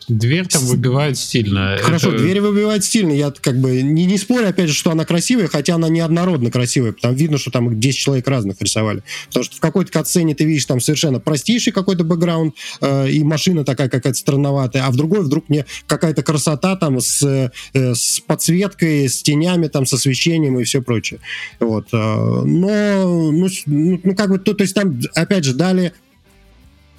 Дверь 0.08 0.48
там 0.48 0.66
выбивает 0.66 1.18
стильно. 1.18 1.78
Хорошо, 1.82 2.10
это... 2.10 2.20
дверь 2.20 2.42
выбивает 2.42 2.84
стильно. 2.84 3.12
Я 3.12 3.32
как 3.32 3.60
бы 3.60 3.82
не, 3.82 4.06
не 4.06 4.18
спорю, 4.18 4.50
опять 4.50 4.68
же, 4.68 4.74
что 4.74 4.92
она 4.92 5.06
красивая, 5.06 5.48
хотя 5.48 5.76
она 5.76 5.90
неоднородно 5.90 6.52
красивая. 6.52 6.94
Там 6.94 7.16
видно, 7.16 7.38
что 7.38 7.52
там 7.52 7.80
10 7.80 7.98
человек 7.98 8.28
разных 8.28 8.62
рисовали. 8.62 9.04
Потому 9.28 9.46
что 9.46 9.56
в 9.56 9.60
какой-то 9.60 9.92
катсцене 9.92 10.36
ты 10.36 10.44
видишь 10.44 10.66
там 10.66 10.82
совершенно 10.82 11.20
простейший 11.20 11.72
какой-то 11.72 12.04
бэкграунд, 12.04 12.56
э, 12.82 13.10
и 13.10 13.24
машина 13.24 13.64
такая 13.64 13.90
какая-то 13.90 14.18
странноватая, 14.18 14.86
а 14.86 14.92
в 14.92 14.98
другой 14.98 15.22
вдруг 15.22 15.48
мне 15.50 15.66
какая-то 15.88 16.24
красота 16.24 16.76
там 16.76 17.00
с, 17.00 17.24
э, 17.24 17.52
с 17.74 18.20
подсветкой, 18.20 19.08
с 19.08 19.22
тенями, 19.22 19.68
там, 19.68 19.86
с 19.86 19.94
освещением 19.94 20.60
и 20.60 20.64
все 20.64 20.82
прочее. 20.82 21.20
Вот. 21.60 21.88
Э, 21.94 22.44
но, 22.44 23.32
ну, 23.32 23.48
ну, 23.66 24.16
как 24.16 24.30
бы, 24.30 24.40
то, 24.40 24.54
то 24.54 24.64
есть 24.64 24.76
там, 24.76 25.00
опять 25.16 25.46
же, 25.46 25.54
дали 25.54 25.94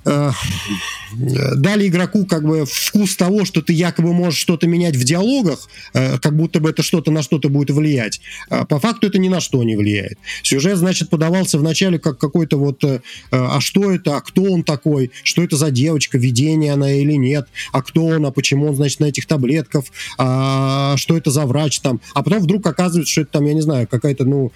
Э, 0.05 0.33
дали 1.57 1.89
игроку 1.89 2.25
как 2.27 2.45
бы 2.45 2.65
вкус 2.67 3.17
того, 3.17 3.45
что 3.45 3.63
ты 3.63 3.73
якобы 3.73 4.13
можешь 4.13 4.41
что-то 4.41 4.67
менять 4.67 4.97
в 4.97 5.05
диалогах, 5.05 5.69
э, 5.95 6.19
как 6.19 6.37
будто 6.37 6.61
бы 6.61 6.71
это 6.71 6.83
что-то 6.83 7.11
на 7.11 7.23
что-то 7.23 7.49
будет 7.49 7.71
влиять. 7.71 8.21
А 8.49 8.65
по 8.65 8.81
факту 8.81 9.07
это 9.07 9.19
ни 9.19 9.29
на 9.29 9.41
что 9.41 9.63
не 9.63 9.77
влияет. 9.77 10.19
Сюжет, 10.43 10.79
значит, 10.79 11.11
подавался 11.11 11.59
вначале 11.59 11.99
как 11.99 12.19
какой-то 12.19 12.57
вот, 12.57 12.83
э, 12.85 13.01
а 13.31 13.61
что 13.61 13.93
это, 13.93 14.17
а 14.17 14.21
кто 14.21 14.43
он 14.43 14.65
такой, 14.65 15.11
что 15.23 15.43
это 15.43 15.57
за 15.57 15.71
девочка, 15.71 16.19
видение 16.19 16.73
она 16.73 16.91
или 16.91 17.13
нет, 17.13 17.49
а 17.73 17.83
кто 17.83 18.07
он, 18.07 18.27
а 18.27 18.31
почему 18.31 18.69
он, 18.69 18.77
значит, 18.77 19.01
на 19.01 19.07
этих 19.07 19.27
таблетках, 19.27 19.85
а 20.19 20.97
что 20.97 21.17
это 21.17 21.31
за 21.31 21.47
врач 21.47 21.81
там. 21.81 22.01
А 22.15 22.23
потом 22.23 22.41
вдруг 22.41 22.67
оказывается, 22.67 23.13
что 23.13 23.21
это 23.23 23.33
там, 23.33 23.47
я 23.47 23.55
не 23.55 23.61
знаю, 23.61 23.87
какая-то, 23.87 24.25
ну, 24.25 24.53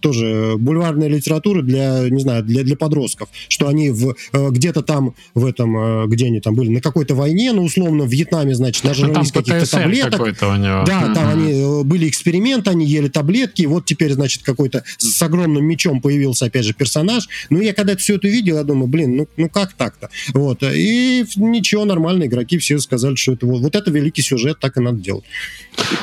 тоже 0.00 0.54
бульварная 0.58 1.08
литература 1.08 1.62
для, 1.62 2.08
не 2.10 2.20
знаю, 2.20 2.42
для, 2.44 2.62
для 2.62 2.76
подростков, 2.76 3.28
что 3.48 3.68
они 3.68 3.90
в, 3.90 4.14
где-то 4.32 4.83
там 4.84 5.14
в 5.34 5.44
этом, 5.44 5.76
э, 5.76 6.06
где 6.06 6.26
они 6.26 6.40
там 6.40 6.54
были, 6.54 6.70
на 6.70 6.80
какой-то 6.80 7.14
войне, 7.14 7.52
ну, 7.52 7.64
условно, 7.64 8.04
в 8.04 8.08
Вьетнаме, 8.08 8.54
значит, 8.54 8.84
нажрались 8.84 9.34
ну, 9.34 9.42
каких-то 9.42 9.70
таблеток. 9.70 10.20
у 10.20 10.26
него. 10.26 10.84
Да, 10.86 11.02
mm-hmm. 11.02 11.14
там 11.14 11.28
они, 11.28 11.52
э, 11.52 11.82
были 11.84 12.08
эксперименты, 12.08 12.70
они 12.70 12.86
ели 12.86 13.08
таблетки, 13.08 13.62
и 13.62 13.66
вот 13.66 13.84
теперь, 13.84 14.12
значит, 14.12 14.42
какой-то 14.42 14.84
с 14.98 15.20
огромным 15.22 15.64
мечом 15.64 16.00
появился, 16.00 16.46
опять 16.46 16.64
же, 16.64 16.74
персонаж. 16.74 17.28
Ну, 17.50 17.60
я 17.60 17.72
когда 17.74 17.96
все 17.96 18.16
это 18.16 18.28
видел, 18.28 18.56
я 18.56 18.64
думаю, 18.64 18.86
блин, 18.86 19.16
ну, 19.16 19.28
ну 19.36 19.48
как 19.48 19.72
так-то? 19.72 20.10
Вот, 20.32 20.62
и 20.62 21.24
ничего, 21.36 21.84
нормально, 21.84 22.24
игроки 22.24 22.58
все 22.58 22.78
сказали, 22.78 23.14
что 23.14 23.32
это 23.32 23.46
вот, 23.46 23.60
вот 23.60 23.74
это 23.74 23.90
великий 23.90 24.22
сюжет, 24.22 24.58
так 24.60 24.76
и 24.76 24.80
надо 24.80 24.98
делать. 24.98 25.24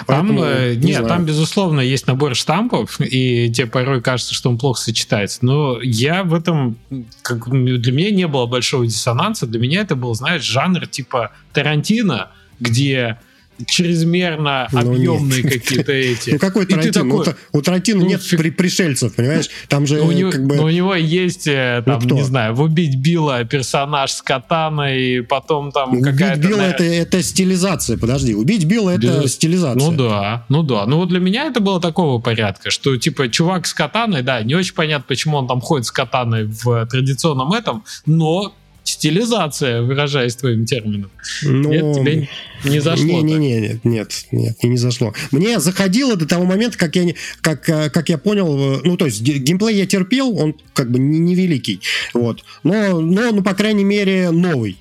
Там, 0.08 0.28
Поэтому, 0.28 0.44
э, 0.44 0.76
не 0.76 0.88
нет, 0.88 0.98
знаю. 0.98 1.08
там, 1.08 1.26
безусловно, 1.26 1.80
есть 1.82 2.08
набор 2.08 2.36
штампов, 2.36 3.00
и 3.00 3.52
тебе 3.52 3.68
порой 3.68 4.02
кажется, 4.02 4.34
что 4.34 4.50
он 4.50 4.58
плохо 4.58 4.82
сочетается. 4.82 5.40
Но 5.42 5.82
я 5.82 6.24
в 6.24 6.34
этом, 6.34 6.78
как, 7.22 7.50
для 7.50 7.92
меня 7.92 8.12
не 8.12 8.28
было 8.28 8.46
большого 8.46 8.71
большого 8.72 8.88
диссонанса. 8.88 9.48
Для 9.48 9.60
меня 9.60 9.82
это 9.82 9.96
был, 9.96 10.14
знаешь, 10.16 10.44
жанр 10.44 10.88
типа 10.88 11.32
Тарантино, 11.54 12.30
где 12.60 13.18
чрезмерно 13.66 14.68
ну, 14.72 14.80
объемные 14.80 15.44
какие-то 15.44 15.92
эти. 15.92 16.32
Ну 16.32 16.40
какой 16.40 16.66
Тарантино? 16.66 17.24
Такой, 17.24 17.36
у 17.52 17.62
Тарантино 17.62 18.02
ну, 18.02 18.08
нет 18.08 18.22
при, 18.30 18.50
пришельцев, 18.50 19.16
понимаешь? 19.16 19.50
Там 19.68 19.86
же 19.86 20.02
у 20.02 20.12
него, 20.12 20.32
как 20.32 20.46
бы... 20.46 20.58
у 20.58 20.70
него 20.70 20.96
есть, 20.96 21.48
э, 21.48 21.84
ну, 21.86 22.00
там, 22.00 22.08
ну, 22.08 22.16
не 22.16 22.24
знаю, 22.24 22.56
в 22.56 22.62
«Убить 22.62 22.96
Билла» 22.96 23.44
персонаж 23.44 24.12
с 24.12 24.22
катаной, 24.22 25.24
потом 25.24 25.72
там 25.72 25.94
ну, 25.94 26.02
какая-то... 26.02 26.40
«Убить 26.40 26.50
Билла» 26.50 26.62
это, 26.62 26.84
это 26.84 27.22
стилизация, 27.22 27.98
подожди. 27.98 28.34
«Убить 28.34 28.66
Билла» 28.66 28.92
это 28.92 29.22
Без... 29.22 29.34
стилизация. 29.34 29.92
Ну 29.92 29.98
да, 29.98 30.46
ну 30.50 30.64
да. 30.64 30.86
Ну 30.86 30.98
вот 30.98 31.10
для 31.10 31.20
меня 31.20 31.46
это 31.46 31.60
было 31.60 31.80
такого 31.80 32.20
порядка, 32.20 32.72
что 32.72 32.98
типа 32.98 33.30
чувак 33.30 33.68
с 33.68 33.74
катаной, 33.74 34.24
да, 34.24 34.42
не 34.42 34.56
очень 34.56 34.74
понятно, 34.74 35.06
почему 35.08 35.38
он 35.38 35.48
там 35.48 35.62
ходит 35.62 35.86
с 35.86 35.92
катаной 35.92 36.46
в 36.46 36.86
традиционном 36.88 37.54
этом, 37.54 37.84
но 38.06 38.54
стилизация, 38.92 39.82
выражаясь 39.82 40.36
твоим 40.36 40.66
термином. 40.66 41.12
Но... 41.44 41.70
Нет, 41.70 41.84
ну, 41.84 41.94
тебе 41.94 42.30
не 42.66 42.80
зашло. 42.80 43.06
Не, 43.06 43.22
не, 43.22 43.38
не, 43.38 43.60
нет, 43.60 43.80
нет, 43.84 44.26
нет, 44.32 44.64
не 44.64 44.78
зашло. 44.78 45.14
Мне 45.32 45.60
заходило 45.60 46.16
до 46.16 46.28
того 46.28 46.46
момента, 46.46 46.78
как 46.78 46.96
я, 46.96 47.14
как, 47.42 47.68
э, 47.70 47.90
как 47.90 48.10
я 48.10 48.18
понял, 48.18 48.78
э, 48.78 48.82
ну, 48.84 48.98
то 48.98 49.06
есть 49.06 49.22
геймплей 49.22 49.78
я 49.78 49.86
терпел, 49.86 50.38
он 50.38 50.56
как 50.74 50.92
бы 50.92 51.00
невеликий, 51.00 51.82
не 52.14 52.22
вот, 52.22 52.44
но, 52.64 53.00
но, 53.00 53.32
ну, 53.32 53.44
по 53.44 53.54
крайней 53.54 53.84
мере, 53.84 54.32
новый. 54.32 54.78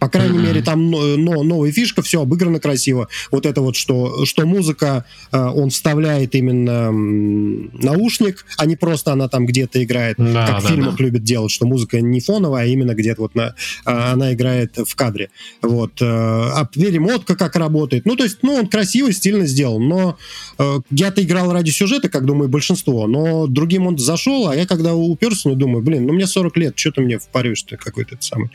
По 0.00 0.08
крайней 0.08 0.38
mm-hmm. 0.38 0.42
мере, 0.42 0.62
там 0.62 0.90
но, 0.90 1.42
новая 1.42 1.70
фишка, 1.72 2.00
все 2.00 2.22
обыграно 2.22 2.58
красиво. 2.58 3.08
Вот 3.30 3.44
это 3.44 3.60
вот, 3.60 3.76
что, 3.76 4.24
что 4.24 4.46
музыка, 4.46 5.04
э, 5.30 5.38
он 5.38 5.68
вставляет 5.68 6.34
именно 6.34 6.90
наушник, 6.90 8.46
а 8.56 8.64
не 8.64 8.76
просто 8.76 9.12
она 9.12 9.28
там 9.28 9.44
где-то 9.44 9.84
играет, 9.84 10.16
да, 10.18 10.46
как 10.46 10.54
да, 10.54 10.60
в 10.60 10.68
фильмах 10.70 10.96
да. 10.96 11.04
любят 11.04 11.22
делать, 11.22 11.52
что 11.52 11.66
музыка 11.66 12.00
не 12.00 12.20
фоновая, 12.20 12.64
а 12.64 12.66
именно 12.66 12.94
где-то 12.94 13.20
вот 13.20 13.34
на, 13.34 13.54
а, 13.84 14.12
она 14.12 14.32
играет 14.32 14.78
в 14.78 14.94
кадре. 14.94 15.28
Вот. 15.60 16.00
Э, 16.00 16.06
а 16.06 16.66
перемотка 16.72 17.36
как 17.36 17.56
работает. 17.56 18.06
Ну, 18.06 18.16
то 18.16 18.24
есть, 18.24 18.38
ну, 18.42 18.54
он 18.54 18.68
красиво, 18.68 19.12
стильно 19.12 19.44
сделан, 19.44 19.86
но 19.86 20.16
э, 20.58 20.78
я-то 20.90 21.22
играл 21.22 21.52
ради 21.52 21.70
сюжета, 21.70 22.08
как 22.08 22.24
думаю, 22.24 22.48
большинство, 22.48 23.06
но 23.06 23.46
другим 23.46 23.86
он 23.86 23.98
зашел, 23.98 24.48
а 24.48 24.56
я 24.56 24.66
когда 24.66 24.94
уперся, 24.94 25.50
ну, 25.50 25.56
думаю, 25.56 25.82
блин, 25.82 26.06
ну, 26.06 26.14
мне 26.14 26.26
40 26.26 26.56
лет, 26.56 26.78
что 26.78 26.92
ты 26.92 27.02
мне 27.02 27.18
впаришь-то 27.18 27.76
какой-то 27.76 28.16
самый. 28.20 28.50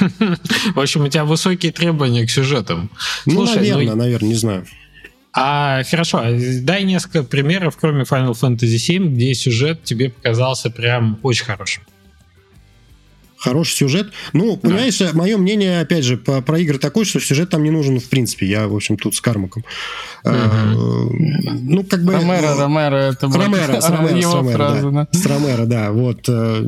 В 0.82 0.84
общем, 0.84 1.04
у 1.04 1.08
тебя 1.08 1.24
высокие 1.24 1.70
требования 1.70 2.26
к 2.26 2.30
сюжетам. 2.30 2.90
Ну, 3.24 3.46
Слушай, 3.46 3.58
наверное, 3.58 3.86
ну, 3.86 3.94
наверное, 3.94 4.28
не 4.30 4.34
знаю. 4.34 4.66
А 5.32 5.84
хорошо, 5.88 6.24
дай 6.62 6.82
несколько 6.82 7.22
примеров, 7.22 7.76
кроме 7.80 8.02
Final 8.02 8.32
Fantasy 8.32 8.98
VII, 8.98 9.10
где 9.10 9.32
сюжет 9.32 9.84
тебе 9.84 10.10
показался 10.10 10.70
прям 10.70 11.20
очень 11.22 11.44
хорошим 11.44 11.84
хороший 13.42 13.74
сюжет. 13.74 14.12
Ну, 14.32 14.56
понимаешь, 14.56 14.98
да. 14.98 15.10
мое 15.14 15.36
мнение, 15.36 15.80
опять 15.80 16.04
же, 16.04 16.16
по, 16.16 16.40
про 16.40 16.58
игры 16.60 16.78
такое, 16.78 17.04
что 17.04 17.20
сюжет 17.20 17.50
там 17.50 17.64
не 17.64 17.70
нужен 17.70 17.98
в 17.98 18.08
принципе. 18.08 18.46
Я, 18.46 18.68
в 18.68 18.74
общем, 18.74 18.96
тут 18.96 19.16
с 19.16 19.20
Кармаком. 19.20 19.64
Угу. 20.24 20.32
ну, 20.34 21.84
как 21.84 22.04
бы... 22.04 22.12
Ромеро, 22.12 22.54
Ромеро, 22.54 22.96
это 22.96 23.26
Ромеро, 23.26 23.80
с 23.80 23.88
Ромеро, 23.90 24.20
с 24.20 24.34
Ромеро, 24.34 24.56
фраза, 24.56 24.90
да. 24.90 25.08
да. 25.12 25.18
С 25.18 25.26
Ромеро, 25.26 25.66
да, 25.66 25.90
вот. 25.90 26.28
Э, 26.28 26.62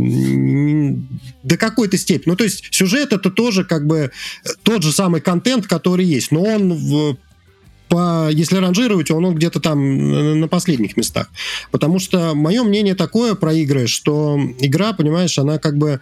до 1.44 1.56
какой-то 1.56 1.96
степени. 1.96 2.30
Ну, 2.32 2.36
то 2.36 2.44
есть 2.44 2.74
сюжет 2.74 3.12
это 3.12 3.30
тоже 3.30 3.64
как 3.64 3.86
бы 3.86 4.10
тот 4.64 4.82
же 4.82 4.90
самый 4.90 5.20
контент, 5.20 5.68
который 5.68 6.04
есть, 6.04 6.32
но 6.32 6.42
он 6.42 6.72
в 6.72 7.16
по, 7.88 8.28
если 8.30 8.56
ранжировать, 8.56 9.10
он, 9.10 9.24
он 9.24 9.34
где-то 9.34 9.60
там 9.60 10.40
на 10.40 10.48
последних 10.48 10.96
местах. 10.96 11.28
Потому 11.70 11.98
что 11.98 12.34
мое 12.34 12.62
мнение 12.64 12.94
такое 12.94 13.34
про 13.34 13.52
игры, 13.52 13.86
что 13.86 14.40
игра, 14.58 14.94
понимаешь, 14.94 15.38
она 15.38 15.58
как 15.58 15.76
бы 15.76 16.00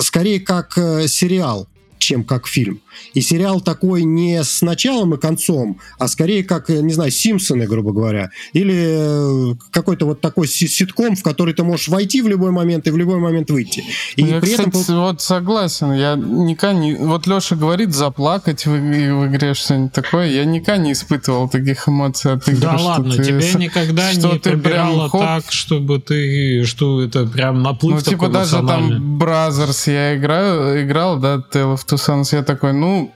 скорее 0.00 0.40
как 0.40 0.76
э, 0.78 1.06
сериал. 1.08 1.68
чем 1.98 2.24
как 2.24 2.48
фильм. 2.48 2.80
И 3.14 3.20
сериал 3.20 3.60
такой 3.60 4.04
не 4.04 4.42
с 4.42 4.62
началом 4.62 5.14
и 5.14 5.18
концом, 5.18 5.78
а 5.98 6.08
скорее 6.08 6.44
как, 6.44 6.70
э, 6.70 6.80
не 6.80 6.92
знаю, 6.92 7.10
Симпсоны, 7.10 7.66
грубо 7.66 7.92
говоря. 7.92 8.30
Или 8.52 9.52
э, 9.52 9.54
какой-то 9.70 10.06
вот 10.06 10.20
такой 10.20 10.48
ситком, 10.48 11.16
в 11.16 11.22
который 11.22 11.54
ты 11.54 11.62
можешь 11.64 11.88
войти 11.88 12.22
в 12.22 12.28
любой 12.28 12.50
момент 12.50 12.86
и 12.86 12.90
в 12.90 12.96
любой 12.96 13.18
момент 13.18 13.50
выйти. 13.50 13.84
И 14.16 14.24
я, 14.24 14.40
при 14.40 14.50
кстати, 14.50 14.68
этом... 14.68 15.00
вот 15.00 15.20
согласен. 15.20 15.92
Я 15.92 16.14
никогда 16.16 16.78
не... 16.78 16.94
Вот 16.94 17.26
Леша 17.26 17.56
говорит, 17.56 17.94
заплакать 17.94 18.66
в, 18.66 18.70
в 18.70 19.26
игре 19.26 19.54
что-нибудь 19.54 19.92
такое. 19.92 20.28
Я 20.28 20.44
никогда 20.44 20.82
не 20.82 20.92
испытывал 20.92 21.48
таких 21.48 21.88
эмоций 21.88 22.32
от 22.32 22.48
игры. 22.48 22.60
Да 22.60 22.76
ладно, 22.78 23.14
ты... 23.14 23.24
тебя 23.24 23.58
никогда 23.58 24.12
что 24.12 24.32
не 24.32 24.38
ты 24.38 24.56
прям, 24.56 25.08
хоп... 25.08 25.20
так, 25.20 25.44
чтобы 25.50 26.00
ты... 26.00 26.64
Что 26.64 27.02
это 27.02 27.26
прям 27.26 27.62
наплыв 27.62 27.96
Ну, 27.96 28.00
типа 28.02 28.28
даже 28.28 28.56
там 28.66 29.18
Brothers 29.18 29.90
я 29.90 30.16
играю, 30.16 30.84
играл, 30.84 31.18
да, 31.18 31.36
Tale 31.36 31.74
of 31.74 31.80
Two 31.86 31.98
Sons, 31.98 32.34
я 32.34 32.42
такой, 32.42 32.72
ну, 32.82 33.12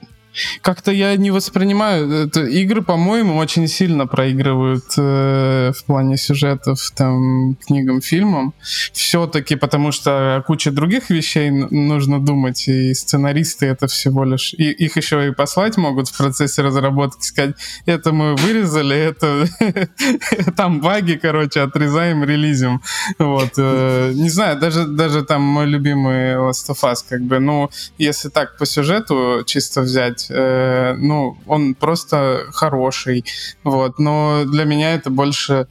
как-то 0.61 0.91
я 0.91 1.15
не 1.15 1.31
воспринимаю. 1.31 2.27
Это, 2.27 2.41
игры, 2.45 2.81
по-моему, 2.81 3.37
очень 3.37 3.67
сильно 3.67 4.07
проигрывают 4.07 4.85
э, 4.97 5.71
в 5.75 5.85
плане 5.85 6.17
сюжетов, 6.17 6.91
там, 6.95 7.55
книгам, 7.65 8.01
фильмам. 8.01 8.53
Все-таки 8.93 9.55
потому 9.55 9.91
что 9.91 10.43
куча 10.47 10.71
других 10.71 11.09
вещей 11.09 11.49
нужно 11.49 12.19
думать, 12.19 12.67
и 12.67 12.93
сценаристы 12.93 13.65
это 13.65 13.87
всего 13.87 14.23
лишь... 14.23 14.53
И, 14.53 14.71
их 14.71 14.97
еще 14.97 15.27
и 15.27 15.31
послать 15.31 15.77
могут 15.77 16.09
в 16.09 16.17
процессе 16.17 16.61
разработки, 16.61 17.23
сказать, 17.23 17.55
это 17.85 18.11
мы 18.11 18.35
вырезали, 18.35 18.95
это... 18.95 19.47
там 20.55 20.81
баги, 20.81 21.19
короче, 21.21 21.61
отрезаем, 21.61 22.23
релизим. 22.23 22.81
Вот. 23.19 23.53
Э, 23.57 24.11
не 24.13 24.29
знаю, 24.29 24.59
даже, 24.59 24.85
даже 24.85 25.23
там 25.23 25.41
мой 25.41 25.65
любимый 25.65 26.35
Last 26.35 26.69
of 26.69 26.83
Us, 26.83 26.97
как 27.07 27.21
бы, 27.21 27.39
ну, 27.39 27.69
если 27.97 28.29
так 28.29 28.57
по 28.57 28.65
сюжету 28.65 29.43
чисто 29.45 29.81
взять, 29.81 30.26
э, 30.29 30.93
ну, 30.97 31.37
он 31.45 31.75
просто 31.75 32.45
хороший, 32.51 33.25
вот, 33.63 33.99
но 33.99 34.43
для 34.45 34.65
меня 34.65 34.93
это 34.93 35.09
больше 35.09 35.67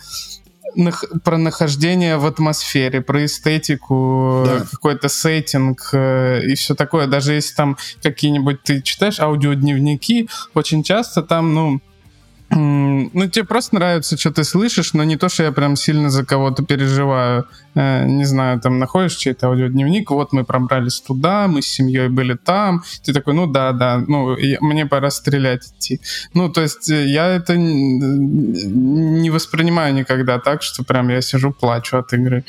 про 1.25 1.39
нахождение 1.39 2.17
в 2.19 2.27
атмосфере, 2.27 3.01
про 3.01 3.25
эстетику, 3.25 4.45
да. 4.47 4.67
какой-то 4.71 5.09
сеттинг 5.09 5.91
э, 5.93 6.43
и 6.45 6.55
все 6.55 6.75
такое. 6.75 7.07
Даже 7.07 7.33
если 7.33 7.55
там 7.55 7.79
какие-нибудь 8.03 8.63
ты 8.63 8.83
читаешь 8.83 9.21
аудиодневники, 9.21 10.29
очень 10.55 10.83
часто 10.83 11.23
там, 11.23 11.55
ну, 11.55 11.81
ну, 12.51 13.29
тебе 13.29 13.45
просто 13.45 13.75
нравится, 13.75 14.17
что 14.17 14.31
ты 14.31 14.45
слышишь, 14.45 14.95
но 14.95 15.05
не 15.05 15.17
то, 15.17 15.29
что 15.29 15.43
я 15.43 15.53
прям 15.53 15.77
сильно 15.77 16.11
за 16.11 16.25
кого-то 16.25 16.63
переживаю. 16.65 17.47
Э, 17.75 18.07
не 18.07 18.25
знаю, 18.25 18.61
там 18.61 18.79
находишь 18.79 19.17
чей-то 19.17 19.49
аудиодневник, 19.49 20.11
вот 20.11 20.33
мы 20.33 20.45
пробрались 20.45 21.01
туда, 21.01 21.49
мы 21.49 21.61
с 21.61 21.67
семьей 21.67 22.09
были 22.09 22.35
там. 22.35 22.83
Ты 23.05 23.13
такой, 23.13 23.35
ну 23.35 23.47
да, 23.47 23.73
да, 23.73 23.99
ну, 23.99 24.37
мне 24.61 24.87
пора 24.87 25.11
стрелять 25.11 25.67
идти. 25.67 26.01
Ну, 26.35 26.49
то 26.49 26.63
есть 26.63 26.89
э, 26.89 27.07
я 27.07 27.27
это 27.27 27.57
не 27.57 29.31
воспринимаю 29.31 29.95
никогда 29.95 30.39
так, 30.39 30.63
что 30.63 30.85
прям 30.85 31.09
я 31.09 31.21
сижу, 31.21 31.53
плачу 31.53 31.99
от 31.99 32.13
игры. 32.13 32.45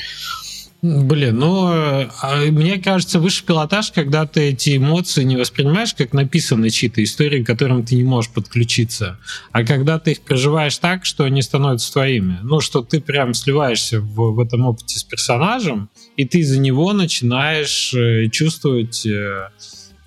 Блин, 0.83 1.39
ну, 1.39 1.65
а, 1.67 2.45
мне 2.51 2.77
кажется, 2.77 3.19
высший 3.19 3.45
пилотаж, 3.45 3.91
когда 3.91 4.27
ты 4.27 4.49
эти 4.49 4.77
эмоции 4.77 5.23
не 5.23 5.35
воспринимаешь 5.35 5.95
как 5.95 6.13
написанные 6.13 6.69
чьи-то 6.69 7.03
истории, 7.03 7.43
к 7.43 7.47
которым 7.47 7.83
ты 7.83 7.95
не 7.95 8.03
можешь 8.03 8.31
подключиться, 8.31 9.17
а 9.51 9.63
когда 9.63 9.97
ты 9.97 10.11
их 10.11 10.21
проживаешь 10.21 10.77
так, 10.77 11.03
что 11.03 11.23
они 11.23 11.41
становятся 11.41 11.91
твоими. 11.93 12.37
Ну, 12.43 12.59
что 12.59 12.83
ты 12.83 13.01
прям 13.01 13.33
сливаешься 13.33 13.99
в, 13.99 14.35
в 14.35 14.39
этом 14.39 14.67
опыте 14.67 14.99
с 14.99 15.03
персонажем, 15.03 15.89
и 16.15 16.25
ты 16.25 16.43
за 16.43 16.59
него 16.59 16.93
начинаешь 16.93 17.91
э, 17.95 18.29
чувствовать 18.29 19.03
э, 19.07 19.49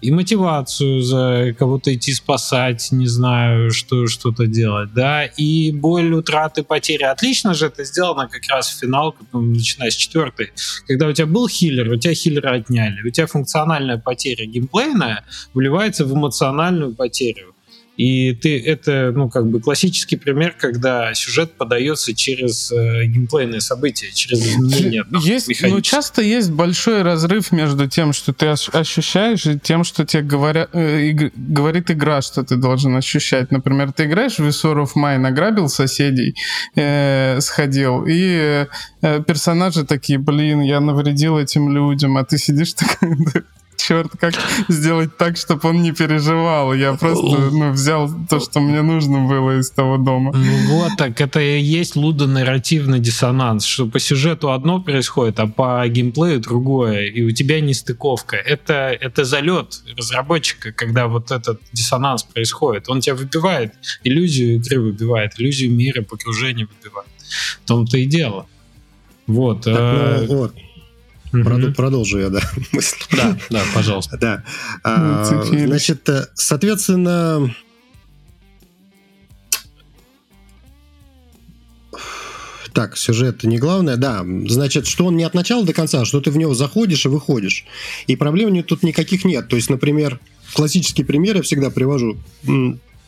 и 0.01 0.11
мотивацию 0.11 1.03
за 1.03 1.55
кого-то 1.59 1.95
идти 1.95 2.13
спасать, 2.13 2.89
не 2.93 3.07
знаю, 3.07 3.71
что 3.71 4.07
что-то 4.07 4.47
делать, 4.47 4.93
да, 4.95 5.25
и 5.25 5.73
боль 5.73 6.13
утраты 6.13 6.63
потери. 6.63 7.03
Отлично 7.03 7.55
же 7.55 7.67
это 7.67 7.85
сделано 7.85 8.29
как 8.29 8.43
раз 8.49 8.69
в 8.69 8.79
финал, 8.79 9.15
начиная 9.33 9.91
с 9.91 9.95
четвертой, 9.95 10.53
когда 10.87 11.07
у 11.07 11.13
тебя 11.13 11.27
был 11.27 11.49
хиллер, 11.49 11.91
у 11.93 11.97
тебя 11.97 12.15
хиллера 12.15 12.55
отняли, 12.55 13.07
у 13.07 13.11
тебя 13.11 13.27
функциональная 13.27 13.99
потеря 13.99 14.47
геймплейная 14.47 15.25
вливается 15.55 16.05
в 16.05 16.15
эмоциональную 16.15 16.95
потерю. 16.95 17.50
И 18.01 18.33
ты 18.33 18.59
это, 18.59 19.13
ну, 19.15 19.29
как 19.29 19.47
бы 19.47 19.61
классический 19.61 20.17
пример, 20.17 20.55
когда 20.59 21.13
сюжет 21.13 21.53
подается 21.53 22.15
через 22.15 22.73
э, 22.73 23.05
геймплейные 23.05 23.61
события, 23.61 24.11
через 24.15 24.41
изменения. 24.41 25.05
Есть, 25.21 25.51
ну, 25.61 25.83
часто 25.83 26.23
есть 26.23 26.51
большой 26.51 27.03
разрыв 27.03 27.53
между 27.53 27.87
тем, 27.89 28.15
что 28.15 28.33
ты 28.33 28.47
ощущаешь, 28.47 29.45
и 29.45 29.59
тем, 29.59 29.85
что 29.85 30.07
тебе 30.07 30.23
говорят, 30.23 30.71
э, 30.73 31.13
говорит 31.37 31.91
игра, 31.91 32.23
что 32.23 32.43
ты 32.43 32.57
должен 32.57 32.97
ощущать. 32.97 33.51
Например, 33.51 33.93
ты 33.93 34.05
играешь 34.05 34.37
в 34.37 34.47
Висор 34.47 34.79
of 34.79 34.93
Mine, 34.97 35.19
награбил 35.19 35.69
соседей, 35.69 36.35
э, 36.77 37.39
сходил, 37.43 38.07
и 38.09 38.67
э, 39.03 39.23
персонажи 39.27 39.85
такие, 39.85 40.19
блин, 40.19 40.63
я 40.63 40.81
навредил 40.81 41.37
этим 41.37 41.71
людям, 41.71 42.17
а 42.17 42.25
ты 42.25 42.39
сидишь 42.39 42.73
такой, 42.73 43.11
черт, 43.91 44.13
как 44.21 44.35
сделать 44.69 45.17
так, 45.17 45.37
чтобы 45.37 45.69
он 45.69 45.83
не 45.83 45.93
переживал. 45.93 46.75
Я 46.75 46.93
просто 46.95 47.23
ну, 47.23 47.73
взял 47.73 48.09
то, 48.29 48.39
что 48.39 48.61
мне 48.61 48.83
нужно 48.83 49.27
было 49.27 49.59
из 49.59 49.71
того 49.71 49.97
дома. 49.97 50.33
Ну 50.33 50.79
вот 50.79 50.93
так, 50.97 51.21
это 51.21 51.41
и 51.41 51.61
есть 51.61 51.97
лудонарративный 51.97 53.01
диссонанс, 53.01 53.65
что 53.65 53.87
по 53.87 53.99
сюжету 53.99 54.53
одно 54.53 54.81
происходит, 54.81 55.41
а 55.41 55.49
по 55.49 55.85
геймплею 55.89 56.41
другое, 56.41 57.07
и 57.07 57.23
у 57.23 57.33
тебя 57.33 57.61
нестыковка. 57.61 58.37
Это, 58.37 58.97
это 59.01 59.25
залет 59.25 59.83
разработчика, 59.97 60.71
когда 60.71 61.09
вот 61.09 61.33
этот 61.33 61.61
диссонанс 61.73 62.23
происходит. 62.23 62.89
Он 62.89 63.01
тебя 63.01 63.17
выбивает, 63.17 63.75
иллюзию 64.05 64.57
игры 64.57 64.81
выбивает, 64.81 65.33
иллюзию 65.39 65.73
мира, 65.73 66.03
погружения 66.03 66.67
выбивает. 66.67 67.09
В 67.65 67.67
том-то 67.67 67.99
и 67.99 68.07
дело. 68.07 68.47
Вот. 69.27 69.63
Так, 69.63 70.29
ну, 70.29 70.37
вот. 70.37 70.55
Угу. 71.33 71.75
Продолжу 71.75 72.19
я, 72.19 72.29
да, 72.29 72.41
мысль. 72.73 72.97
Да, 73.13 73.37
да, 73.51 73.63
пожалуйста. 73.75 74.19
Да. 74.19 74.45
А, 74.83 75.25
значит, 75.25 76.09
э, 76.09 76.27
соответственно, 76.35 77.55
Так, 82.73 82.97
сюжет 82.97 83.43
не 83.43 83.59
главное. 83.59 83.97
Да, 83.97 84.25
значит, 84.47 84.87
что 84.87 85.07
он 85.07 85.17
не 85.17 85.25
от 85.25 85.35
начала 85.35 85.65
до 85.65 85.73
конца, 85.73 86.05
что 86.05 86.21
ты 86.21 86.31
в 86.31 86.37
него 86.37 86.55
заходишь 86.55 87.05
и 87.05 87.09
выходишь. 87.09 87.65
И 88.07 88.17
проблем 88.17 88.63
тут 88.63 88.83
никаких 88.83 89.25
нет. 89.25 89.49
То 89.49 89.57
есть, 89.57 89.71
например, 89.71 90.21
классический 90.55 91.05
пример 91.05 91.37
я 91.37 91.43
всегда 91.43 91.71
привожу. 91.71 92.17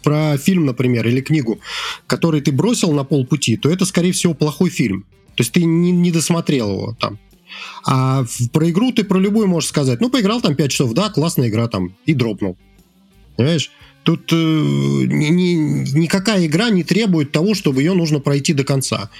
Про 0.02 0.36
фильм, 0.36 0.66
например, 0.66 1.06
или 1.06 1.20
книгу, 1.20 1.60
который 2.08 2.40
ты 2.40 2.50
бросил 2.50 2.92
на 2.92 3.04
полпути, 3.04 3.56
то 3.56 3.70
это, 3.70 3.84
скорее 3.84 4.10
всего, 4.10 4.34
плохой 4.34 4.68
фильм. 4.68 5.04
То 5.36 5.42
есть 5.42 5.52
ты 5.52 5.64
не, 5.64 5.92
не 5.92 6.10
досмотрел 6.10 6.70
его 6.70 6.96
там. 6.98 7.18
А 7.84 8.24
про 8.52 8.70
игру 8.70 8.92
ты 8.92 9.04
про 9.04 9.18
любую 9.18 9.48
можешь 9.48 9.68
сказать. 9.68 10.00
Ну, 10.00 10.10
поиграл 10.10 10.40
там 10.40 10.54
5 10.54 10.70
часов, 10.70 10.92
да, 10.92 11.10
классная 11.10 11.48
игра 11.48 11.68
там, 11.68 11.94
и 12.06 12.14
дропнул. 12.14 12.56
Понимаешь? 13.36 13.70
Тут 14.04 14.32
э, 14.32 14.36
ни, 14.36 15.28
ни, 15.28 15.98
никакая 15.98 16.46
игра 16.46 16.70
не 16.70 16.82
требует 16.82 17.30
того, 17.30 17.54
чтобы 17.54 17.82
ее 17.82 17.94
нужно 17.94 18.18
пройти 18.18 18.52
до 18.52 18.64
конца. 18.64 19.10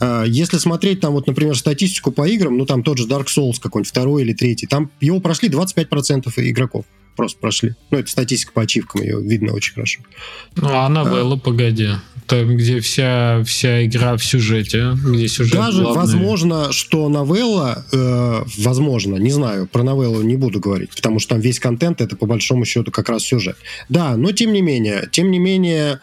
Э, 0.00 0.24
если 0.26 0.56
смотреть 0.56 1.00
там, 1.00 1.12
вот, 1.12 1.26
например, 1.26 1.56
статистику 1.56 2.10
по 2.10 2.26
играм, 2.26 2.56
ну 2.56 2.64
там 2.64 2.82
тот 2.82 2.96
же 2.98 3.06
Dark 3.06 3.26
Souls 3.26 3.60
какой-нибудь, 3.60 3.90
второй 3.90 4.22
или 4.22 4.32
третий, 4.32 4.66
там 4.66 4.90
его 5.00 5.20
прошли 5.20 5.50
25% 5.50 6.32
игроков. 6.36 6.86
Просто 7.16 7.38
прошли. 7.38 7.74
Ну, 7.90 7.98
это 7.98 8.10
статистика 8.10 8.52
по 8.52 8.62
ачивкам, 8.62 9.02
ее 9.02 9.20
видно 9.20 9.52
очень 9.52 9.74
хорошо. 9.74 10.00
Ну, 10.56 10.68
а 10.70 10.88
новелла, 10.88 11.34
а, 11.34 11.38
погоди 11.38 11.88
там, 12.30 12.56
где 12.56 12.80
вся, 12.80 13.42
вся 13.44 13.84
игра 13.84 14.16
в 14.16 14.24
сюжете, 14.24 14.92
где 15.04 15.26
сюжет 15.26 15.54
Даже 15.54 15.82
главный. 15.82 16.00
возможно, 16.00 16.72
что 16.72 17.08
новелла, 17.08 17.84
э, 17.92 18.42
возможно, 18.58 19.16
не 19.16 19.32
знаю, 19.32 19.66
про 19.66 19.82
новеллу 19.82 20.22
не 20.22 20.36
буду 20.36 20.60
говорить, 20.60 20.90
потому 20.94 21.18
что 21.18 21.30
там 21.30 21.40
весь 21.40 21.58
контент 21.58 22.00
это 22.00 22.14
по 22.14 22.26
большому 22.26 22.64
счету 22.64 22.92
как 22.92 23.08
раз 23.08 23.24
сюжет. 23.24 23.56
Да, 23.88 24.16
но 24.16 24.30
тем 24.30 24.52
не 24.52 24.62
менее, 24.62 25.08
тем 25.10 25.32
не 25.32 25.40
менее, 25.40 25.98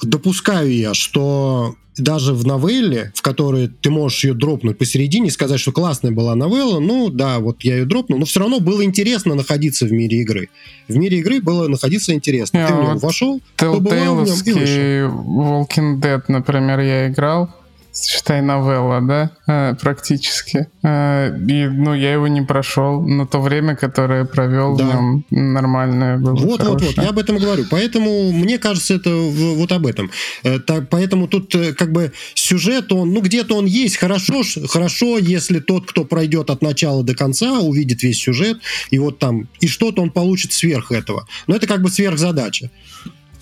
допускаю 0.00 0.74
я, 0.74 0.94
что 0.94 1.76
даже 1.96 2.32
в 2.34 2.46
новелле, 2.46 3.12
в 3.14 3.22
которой 3.22 3.68
ты 3.68 3.90
можешь 3.90 4.24
ее 4.24 4.34
дропнуть 4.34 4.78
посередине, 4.78 5.30
сказать, 5.30 5.60
что 5.60 5.72
классная 5.72 6.10
была 6.12 6.34
новелла, 6.34 6.80
ну 6.80 7.10
да, 7.10 7.38
вот 7.38 7.62
я 7.62 7.76
ее 7.76 7.84
дропнул, 7.84 8.18
но 8.18 8.24
все 8.24 8.40
равно 8.40 8.60
было 8.60 8.84
интересно 8.84 9.34
находиться 9.34 9.86
в 9.86 9.92
мире 9.92 10.18
игры. 10.18 10.48
В 10.88 10.96
мире 10.96 11.18
игры 11.18 11.40
было 11.40 11.68
находиться 11.68 12.12
интересно. 12.12 12.58
Yeah, 12.58 12.68
ты 12.68 12.74
в 12.74 12.76
него 12.78 12.92
вот 12.92 13.02
вошел, 13.02 13.40
побывал 13.56 14.16
в 14.16 14.24
нем 14.24 14.36
и 14.44 14.52
вышел. 14.52 14.82
Walking 15.10 16.00
Dead, 16.00 16.22
например, 16.28 16.80
я 16.80 17.08
играл, 17.08 17.50
считай, 17.94 18.40
новелла, 18.42 19.00
да, 19.00 19.30
э, 19.46 19.74
практически. 19.80 20.68
Э, 20.82 21.36
и, 21.36 21.66
ну, 21.66 21.94
я 21.94 22.12
его 22.12 22.28
не 22.28 22.42
прошел, 22.42 23.02
но 23.02 23.26
то 23.26 23.40
время, 23.40 23.76
которое 23.76 24.24
провел 24.24 24.76
да. 24.76 24.84
в 24.84 24.88
нем, 24.88 25.24
нормальное 25.30 26.18
было. 26.18 26.34
Вот, 26.34 26.60
хорошее. 26.60 26.88
вот, 26.88 26.96
вот, 26.96 27.04
я 27.04 27.10
об 27.10 27.18
этом 27.18 27.38
говорю. 27.38 27.66
Поэтому, 27.70 28.32
мне 28.32 28.58
кажется, 28.58 28.94
это 28.94 29.10
вот 29.10 29.72
об 29.72 29.86
этом. 29.86 30.10
Это, 30.42 30.86
поэтому 30.88 31.26
тут 31.26 31.54
как 31.76 31.92
бы 31.92 32.12
сюжет, 32.34 32.92
он, 32.92 33.12
ну, 33.12 33.20
где-то 33.20 33.56
он 33.56 33.66
есть, 33.66 33.96
хорошо, 33.96 34.42
хорошо, 34.68 35.18
если 35.18 35.60
тот, 35.60 35.86
кто 35.86 36.04
пройдет 36.04 36.50
от 36.50 36.62
начала 36.62 37.02
до 37.02 37.14
конца, 37.14 37.60
увидит 37.60 38.02
весь 38.02 38.20
сюжет, 38.20 38.58
и 38.90 38.98
вот 38.98 39.18
там, 39.18 39.48
и 39.60 39.68
что-то 39.68 40.02
он 40.02 40.10
получит 40.10 40.52
сверх 40.52 40.92
этого. 40.92 41.26
Но 41.46 41.56
это 41.56 41.66
как 41.66 41.82
бы 41.82 41.90
сверхзадача. 41.90 42.70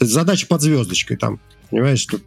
Задача 0.00 0.46
под 0.46 0.62
звездочкой 0.62 1.16
там. 1.16 1.40
Понимаешь, 1.70 2.00
что 2.00 2.18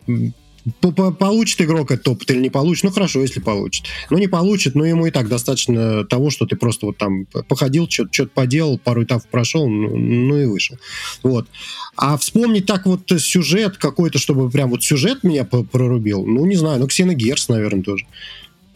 получит 0.82 1.62
игрок 1.62 1.92
этот 1.92 2.08
опыт 2.08 2.32
или 2.32 2.40
не 2.40 2.50
получит, 2.50 2.84
ну 2.84 2.92
хорошо, 2.92 3.22
если 3.22 3.40
получит. 3.40 3.86
Ну 4.10 4.18
не 4.18 4.28
получит, 4.28 4.76
но 4.76 4.86
ему 4.86 5.08
и 5.08 5.12
так 5.12 5.28
достаточно 5.28 6.06
того, 6.06 6.30
что 6.30 6.46
ты 6.46 6.56
просто 6.56 6.86
вот 6.86 6.98
там 6.98 7.26
походил, 7.48 7.90
что-то 7.90 8.14
что 8.14 8.26
поделал, 8.28 8.78
пару 8.78 9.04
этапов 9.04 9.28
прошел, 9.28 9.68
ну, 9.68 9.96
ну 9.96 10.38
и 10.38 10.46
вышел. 10.46 10.78
Вот. 11.24 11.48
А 11.96 12.18
вспомнить 12.18 12.66
так 12.66 12.86
вот 12.86 13.12
сюжет 13.18 13.78
какой-то, 13.78 14.20
чтобы 14.20 14.50
прям 14.50 14.70
вот 14.70 14.84
сюжет 14.84 15.24
меня 15.24 15.46
прорубил, 15.46 16.26
ну 16.26 16.46
не 16.46 16.56
знаю, 16.56 16.80
ну 16.80 16.88
Ксеногерс, 16.88 17.50
наверное, 17.50 17.84
тоже. 17.84 18.06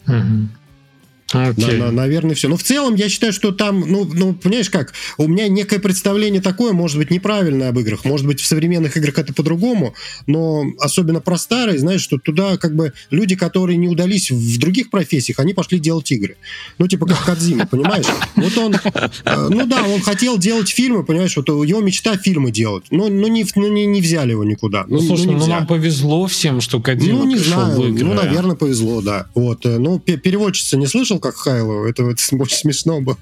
Угу. 0.08 0.50
Okay. 1.34 1.78
На, 1.78 1.86
на, 1.86 1.92
наверное, 1.92 2.36
все. 2.36 2.48
Но 2.48 2.56
в 2.56 2.64
целом 2.64 2.96
я 2.96 3.10
считаю, 3.10 3.34
что 3.34 3.52
там, 3.52 3.82
ну, 3.88 4.06
ну, 4.06 4.34
понимаешь 4.34 4.70
как, 4.70 4.94
у 5.18 5.28
меня 5.28 5.48
некое 5.48 5.80
представление 5.80 6.42
такое, 6.42 6.72
может 6.72 6.98
быть, 6.98 7.10
неправильное 7.10 7.70
об 7.70 7.80
играх, 7.80 8.06
может 8.06 8.28
быть, 8.28 8.40
в 8.40 8.46
современных 8.46 8.96
играх 8.96 9.18
это 9.18 9.34
по-другому, 9.34 9.96
но 10.28 10.66
особенно 10.80 11.22
про 11.22 11.38
старые, 11.38 11.80
знаешь, 11.80 12.02
что 12.02 12.20
туда 12.20 12.58
как 12.58 12.76
бы 12.76 12.94
люди, 13.10 13.36
которые 13.36 13.78
не 13.78 13.88
удались 13.88 14.30
в 14.30 14.60
других 14.60 14.92
профессиях, 14.92 15.40
они 15.40 15.54
пошли 15.54 15.80
делать 15.80 16.12
игры. 16.12 16.38
Ну, 16.78 16.88
типа 16.88 17.08
как 17.08 17.24
Кадзима, 17.26 17.66
понимаешь? 17.72 18.06
Вот 18.36 18.58
он, 18.58 18.76
э, 18.76 19.48
ну 19.50 19.66
да, 19.66 19.84
он 19.84 20.02
хотел 20.02 20.38
делать 20.38 20.70
фильмы, 20.70 21.04
понимаешь, 21.04 21.36
вот 21.36 21.48
его 21.50 21.82
мечта 21.82 22.18
фильмы 22.18 22.52
делать, 22.52 22.86
но, 22.92 23.10
но 23.10 23.28
не, 23.28 23.46
ну, 23.56 23.68
не, 23.68 23.86
не 23.88 24.02
взяли 24.02 24.32
его 24.32 24.44
никуда. 24.44 24.86
Ну, 24.88 24.98
ну 24.98 25.02
слушай, 25.02 25.26
ну, 25.26 25.40
ну 25.40 25.48
нам 25.48 25.66
повезло 25.66 26.28
всем, 26.28 26.62
что 26.62 26.80
Кадзима 26.80 27.20
Ну, 27.20 27.26
не 27.26 27.38
знаю, 27.38 27.80
ну, 27.80 28.14
наверное, 28.14 28.56
повезло, 28.56 29.02
да. 29.02 29.28
Вот, 29.34 29.66
э, 29.66 29.80
ну, 29.80 30.00
переводчица 30.00 30.78
не 30.78 30.86
слышал, 30.86 31.20
как 31.26 31.38
Хайло. 31.38 31.88
Это, 31.88 32.04
это 32.04 32.36
очень 32.36 32.58
смешно 32.58 33.02
было. 33.02 33.18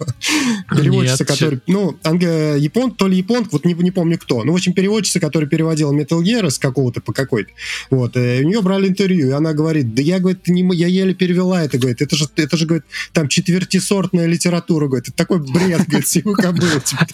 Переводчица, 0.70 1.24
который... 1.24 1.62
Ну, 1.68 1.98
англо, 2.04 2.58
япон, 2.58 2.92
то 2.92 3.08
ли 3.08 3.18
японка, 3.18 3.50
вот 3.54 3.66
не, 3.66 3.74
не 3.74 3.92
помню 3.92 4.18
кто. 4.18 4.44
Ну, 4.44 4.52
в 4.52 4.56
общем, 4.56 4.74
переводчица, 4.74 5.20
которая 5.20 5.50
переводила 5.50 5.94
Metal 5.94 6.22
Gear 6.22 6.50
с 6.50 6.60
какого-то 6.60 7.00
по 7.00 7.14
какой-то. 7.14 7.52
Вот. 7.90 8.18
И 8.18 8.42
у 8.44 8.48
нее 8.48 8.62
брали 8.62 8.90
интервью, 8.90 9.30
и 9.30 9.32
она 9.32 9.54
говорит, 9.54 9.96
да 9.96 10.02
я, 10.02 10.20
говорит, 10.20 10.48
не, 10.48 10.64
я 10.76 10.88
еле 10.88 11.14
перевела 11.14 11.64
это, 11.64 11.78
говорит. 11.78 12.02
Это 12.02 12.16
же, 12.16 12.26
это 12.36 12.58
же, 12.58 12.66
говорит, 12.66 12.86
там 13.14 13.30
четвертисортная 13.30 14.26
литература, 14.26 14.88
говорит. 14.88 15.08
Это 15.08 15.18
такой 15.18 15.40
бред, 15.40 15.88
говорит, 15.88 16.08
сивука 16.08 16.52
был. 16.52 16.82
Типа. 16.84 17.06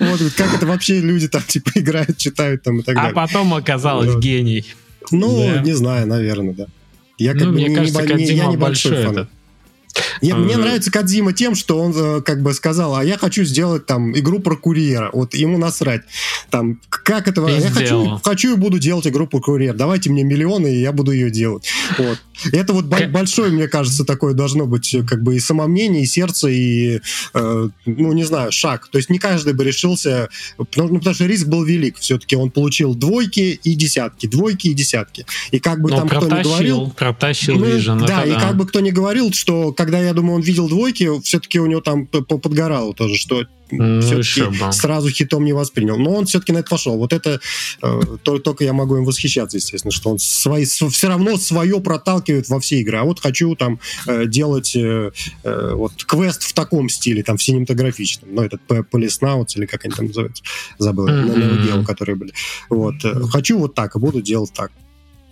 Вот, 0.00 0.20
как 0.36 0.54
это 0.54 0.66
вообще 0.66 1.00
люди 1.00 1.26
там, 1.26 1.42
типа, 1.42 1.72
играют, 1.74 2.16
читают 2.18 2.62
там 2.62 2.80
и 2.80 2.82
так 2.82 2.96
а 2.96 3.02
далее. 3.02 3.12
А 3.12 3.26
потом 3.26 3.54
оказалось 3.54 4.16
гений. 4.16 4.64
Ну, 5.10 5.60
не 5.60 5.72
знаю, 5.72 6.06
наверное, 6.06 6.54
да. 6.54 6.66
Я 7.18 7.32
как 7.32 7.42
ну, 7.42 7.48
бы 7.48 7.54
мне 7.54 7.68
не, 7.68 7.74
кажется, 7.74 8.14
не, 8.14 8.24
я 8.26 8.46
небольшой 8.46 9.02
фан. 9.02 9.12
Это. 9.18 9.28
Я, 10.20 10.36
Мне 10.36 10.56
нравится 10.56 10.90
Кадзима 10.90 11.32
тем, 11.32 11.54
что 11.54 11.78
он 11.80 11.92
э, 11.94 12.22
как 12.22 12.42
бы 12.42 12.52
сказал, 12.54 12.96
а 12.96 13.04
я 13.04 13.18
хочу 13.18 13.44
сделать 13.44 13.86
там 13.86 14.16
игру 14.18 14.40
про 14.40 14.56
курьера. 14.56 15.10
Вот 15.12 15.34
ему 15.34 15.58
насрать. 15.58 16.02
Там, 16.50 16.80
как 16.88 17.28
этого? 17.28 17.48
Я 17.48 17.70
хочу, 17.70 18.20
хочу 18.24 18.54
и 18.54 18.56
буду 18.56 18.78
делать 18.78 19.06
игру 19.06 19.26
про 19.26 19.40
курьер. 19.40 19.74
Давайте 19.74 20.10
мне 20.10 20.24
миллионы, 20.24 20.74
и 20.74 20.80
я 20.80 20.92
буду 20.92 21.12
ее 21.12 21.30
делать. 21.30 21.68
Вот. 21.98 22.18
Это 22.52 22.72
вот 22.72 22.88
как... 22.88 23.10
большое, 23.10 23.50
мне 23.50 23.68
кажется, 23.68 24.04
такое 24.04 24.34
должно 24.34 24.66
быть 24.66 24.94
э, 24.94 25.02
как 25.02 25.22
бы 25.22 25.36
и 25.36 25.40
самомнение, 25.40 26.02
и 26.02 26.06
сердце, 26.06 26.48
и, 26.48 27.00
э, 27.34 27.68
ну, 27.86 28.12
не 28.12 28.24
знаю, 28.24 28.52
шаг. 28.52 28.88
То 28.88 28.98
есть 28.98 29.10
не 29.10 29.18
каждый 29.18 29.54
бы 29.54 29.64
решился, 29.64 30.28
потому, 30.56 30.88
ну, 30.88 30.98
потому 30.98 31.14
что 31.14 31.26
риск 31.26 31.46
был 31.46 31.64
велик. 31.64 31.98
Все-таки 31.98 32.36
он 32.36 32.50
получил 32.50 32.94
двойки 32.94 33.60
и 33.62 33.74
десятки, 33.74 34.26
двойки 34.26 34.68
и 34.68 34.74
десятки. 34.74 35.26
И 35.50 35.58
как 35.58 35.80
бы 35.80 35.90
Но 35.90 35.98
там 35.98 36.08
кто 36.08 36.26
ни 36.26 36.42
говорил... 36.42 36.90
Протащил 36.96 37.56
ну, 37.56 37.66
Vision, 37.66 38.06
да, 38.06 38.24
и 38.24 38.30
да. 38.30 38.40
как 38.40 38.56
бы 38.56 38.66
кто 38.66 38.80
ни 38.80 38.90
говорил, 38.90 39.32
что 39.32 39.72
когда, 39.88 40.04
я 40.04 40.12
думаю, 40.12 40.34
он 40.36 40.42
видел 40.42 40.68
двойки, 40.68 41.08
все-таки 41.22 41.58
у 41.58 41.64
него 41.64 41.80
там 41.80 42.06
подгорало 42.06 42.92
тоже, 42.92 43.14
что 43.16 43.44
ну, 43.70 44.02
все-таки 44.02 44.42
сразу 44.72 45.08
хитом 45.08 45.46
не 45.46 45.54
воспринял. 45.54 45.96
Но 45.96 46.12
он 46.12 46.26
все-таки 46.26 46.52
на 46.52 46.58
это 46.58 46.68
пошел. 46.68 46.98
Вот 46.98 47.14
это 47.14 47.40
э, 47.82 48.00
только 48.22 48.64
я 48.64 48.74
могу 48.74 48.98
им 48.98 49.04
восхищаться, 49.06 49.56
естественно, 49.56 49.90
что 49.90 50.10
он 50.10 50.18
свои, 50.18 50.66
все 50.66 51.08
равно 51.08 51.38
свое 51.38 51.80
проталкивает 51.80 52.50
во 52.50 52.60
все 52.60 52.80
игры. 52.80 52.98
А 52.98 53.04
вот 53.04 53.18
хочу 53.18 53.54
там 53.54 53.80
э, 54.06 54.26
делать 54.26 54.76
э, 54.76 55.10
э, 55.44 55.72
вот 55.74 56.04
квест 56.04 56.42
в 56.42 56.52
таком 56.52 56.90
стиле, 56.90 57.22
там 57.22 57.38
в 57.38 57.42
синематографичном. 57.42 58.34
Ну, 58.34 58.42
этот 58.42 58.60
Полиснауц 58.90 59.56
или 59.56 59.64
как 59.64 59.86
они 59.86 59.94
там 59.94 60.06
называются. 60.08 60.44
Забыл. 60.76 61.08
Mm-hmm. 61.08 61.76
На 61.78 61.84
которые 61.84 62.16
были. 62.16 62.34
Вот. 62.68 62.96
Э, 63.04 63.22
хочу 63.30 63.58
вот 63.58 63.74
так, 63.74 63.96
и 63.96 63.98
буду 63.98 64.20
делать 64.20 64.52
так. 64.52 64.70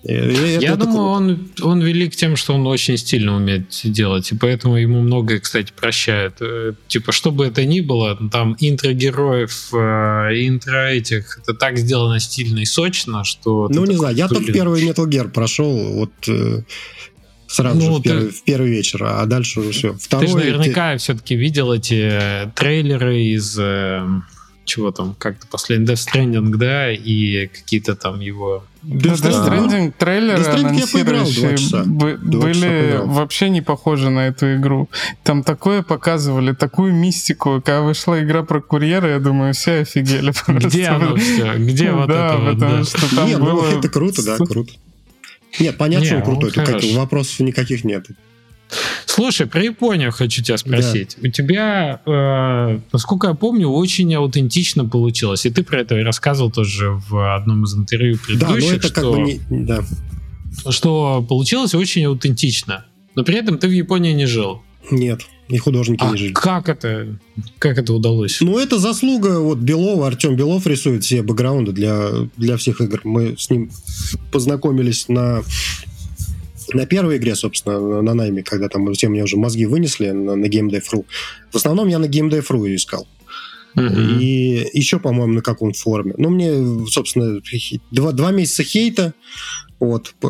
Я, 0.08 0.60
я 0.60 0.76
думаю, 0.76 1.06
он, 1.08 1.48
он 1.62 1.82
велик 1.82 2.14
тем, 2.14 2.36
что 2.36 2.54
он 2.54 2.64
очень 2.66 2.96
стильно 2.96 3.34
умеет 3.34 3.80
делать, 3.82 4.30
и 4.30 4.36
поэтому 4.36 4.76
ему 4.76 5.00
многое, 5.00 5.40
кстати, 5.40 5.72
прощают. 5.74 6.36
Э, 6.40 6.74
типа, 6.86 7.10
что 7.10 7.32
бы 7.32 7.44
это 7.44 7.64
ни 7.64 7.80
было, 7.80 8.16
там 8.30 8.56
интро 8.60 8.92
героев, 8.92 9.70
э, 9.72 9.76
интро 10.46 10.90
этих, 10.90 11.38
это 11.42 11.54
так 11.54 11.78
сделано 11.78 12.20
стильно 12.20 12.60
и 12.60 12.64
сочно, 12.64 13.24
что... 13.24 13.68
Ну, 13.68 13.80
не 13.80 13.86
такой, 13.86 13.96
знаю, 13.96 14.16
я 14.16 14.28
только 14.28 14.52
первый 14.52 14.88
Metal 14.88 15.08
Gear 15.08 15.28
прошел, 15.28 15.72
вот 15.94 16.12
э, 16.28 16.62
сразу 17.48 17.76
ну, 17.76 17.94
же 17.94 17.98
в 17.98 18.02
первый, 18.02 18.30
в 18.30 18.44
первый 18.44 18.70
вечер, 18.70 19.02
а 19.02 19.26
дальше 19.26 19.58
уже 19.58 19.72
все. 19.72 19.94
Второй, 19.94 20.26
ты 20.26 20.32
же 20.32 20.38
наверняка 20.38 20.92
ты... 20.92 20.98
все-таки 20.98 21.34
видел 21.34 21.72
эти 21.72 22.48
трейлеры 22.54 23.24
из 23.24 23.58
чего 24.66 24.90
там, 24.90 25.14
как-то 25.18 25.46
последний 25.46 25.86
Death 25.86 26.06
Stranding, 26.12 26.56
да, 26.56 26.92
и 26.92 27.46
какие-то 27.46 27.96
там 27.96 28.20
его 28.20 28.64
Death 28.82 29.22
Stranding 29.22 29.92
трейлеры 29.96 30.44
анонсирующие 30.44 31.84
были 31.84 33.00
вообще 33.04 33.48
не 33.48 33.62
похожи 33.62 34.10
на 34.10 34.28
эту 34.28 34.56
игру. 34.56 34.88
Там 35.24 35.42
такое 35.42 35.82
показывали, 35.82 36.52
такую 36.52 36.92
мистику. 36.92 37.62
Когда 37.64 37.80
вышла 37.80 38.22
игра 38.22 38.42
про 38.42 38.60
курьера, 38.60 39.10
я 39.10 39.18
думаю, 39.18 39.54
все 39.54 39.80
офигели. 39.80 40.32
Где 40.66 40.86
оно 40.88 41.16
все? 41.16 41.54
Где 41.54 41.92
вот 41.92 42.10
это 42.10 42.54
потому 42.54 42.84
что 42.84 43.16
там 43.16 43.30
ну, 43.30 43.38
было... 43.44 43.78
это 43.78 43.88
круто, 43.88 44.24
да, 44.24 44.36
круто. 44.36 44.72
Нет, 45.58 45.76
понятно, 45.78 46.06
что 46.06 46.16
он 46.16 46.22
крутой, 46.22 46.50
тут 46.52 46.92
вопросов 46.94 47.40
никаких 47.40 47.84
нет. 47.84 48.06
Слушай, 49.06 49.46
про 49.46 49.62
Японию 49.62 50.12
хочу 50.12 50.42
тебя 50.42 50.58
спросить. 50.58 51.16
Да. 51.18 51.28
У 51.28 51.30
тебя, 51.30 52.00
э, 52.04 52.80
насколько 52.92 53.28
я 53.28 53.34
помню, 53.34 53.68
очень 53.68 54.14
аутентично 54.14 54.84
получилось. 54.84 55.46
И 55.46 55.50
ты 55.50 55.62
про 55.62 55.80
это 55.80 55.94
рассказывал 56.02 56.50
тоже 56.50 56.90
в 57.08 57.34
одном 57.34 57.64
из 57.64 57.74
интервью 57.74 58.18
предыдущих, 58.18 58.62
да, 58.62 58.66
но 58.66 58.76
это 58.76 58.88
что, 58.88 58.94
как 58.94 59.10
бы 59.10 59.20
не, 59.20 59.40
да. 59.64 59.84
что 60.70 61.24
получилось 61.26 61.74
очень 61.74 62.04
аутентично. 62.04 62.84
Но 63.14 63.24
при 63.24 63.36
этом 63.36 63.58
ты 63.58 63.68
в 63.68 63.72
Японии 63.72 64.12
не 64.12 64.26
жил. 64.26 64.62
Нет, 64.90 65.22
и 65.48 65.58
художники 65.58 66.04
а 66.04 66.10
не 66.10 66.16
жили. 66.16 66.32
Как 66.32 66.68
это? 66.68 67.18
Как 67.58 67.78
это 67.78 67.92
удалось? 67.92 68.40
Ну, 68.40 68.58
это 68.58 68.78
заслуга 68.78 69.40
вот 69.40 69.58
Белова. 69.58 70.06
Артем 70.06 70.36
Белов 70.36 70.66
рисует 70.66 71.04
все 71.04 71.22
бэкграунды 71.22 71.72
для, 71.72 72.10
для 72.36 72.56
всех 72.56 72.80
игр. 72.80 73.00
Мы 73.04 73.36
с 73.38 73.50
ним 73.50 73.70
познакомились 74.30 75.08
на 75.08 75.42
на 76.72 76.86
первой 76.86 77.16
игре, 77.16 77.34
собственно, 77.34 78.02
на 78.02 78.14
найме, 78.14 78.42
когда 78.42 78.68
там 78.68 78.92
все 78.92 79.08
мне 79.08 79.22
уже 79.22 79.36
мозги 79.36 79.66
вынесли 79.66 80.10
на, 80.10 80.36
на 80.36 80.46
GameDev.ru. 80.46 81.04
В 81.50 81.56
основном 81.56 81.88
я 81.88 81.98
на 81.98 82.06
GameDev.ru 82.06 82.74
искал. 82.74 83.06
Uh-huh. 83.76 84.18
И 84.18 84.70
еще, 84.72 84.98
по-моему, 84.98 85.34
на 85.34 85.42
каком 85.42 85.74
форме. 85.74 86.14
Ну, 86.16 86.30
мне, 86.30 86.86
собственно, 86.88 87.40
два, 87.90 88.12
два 88.12 88.30
месяца 88.32 88.62
хейта, 88.62 89.12
от 89.78 90.14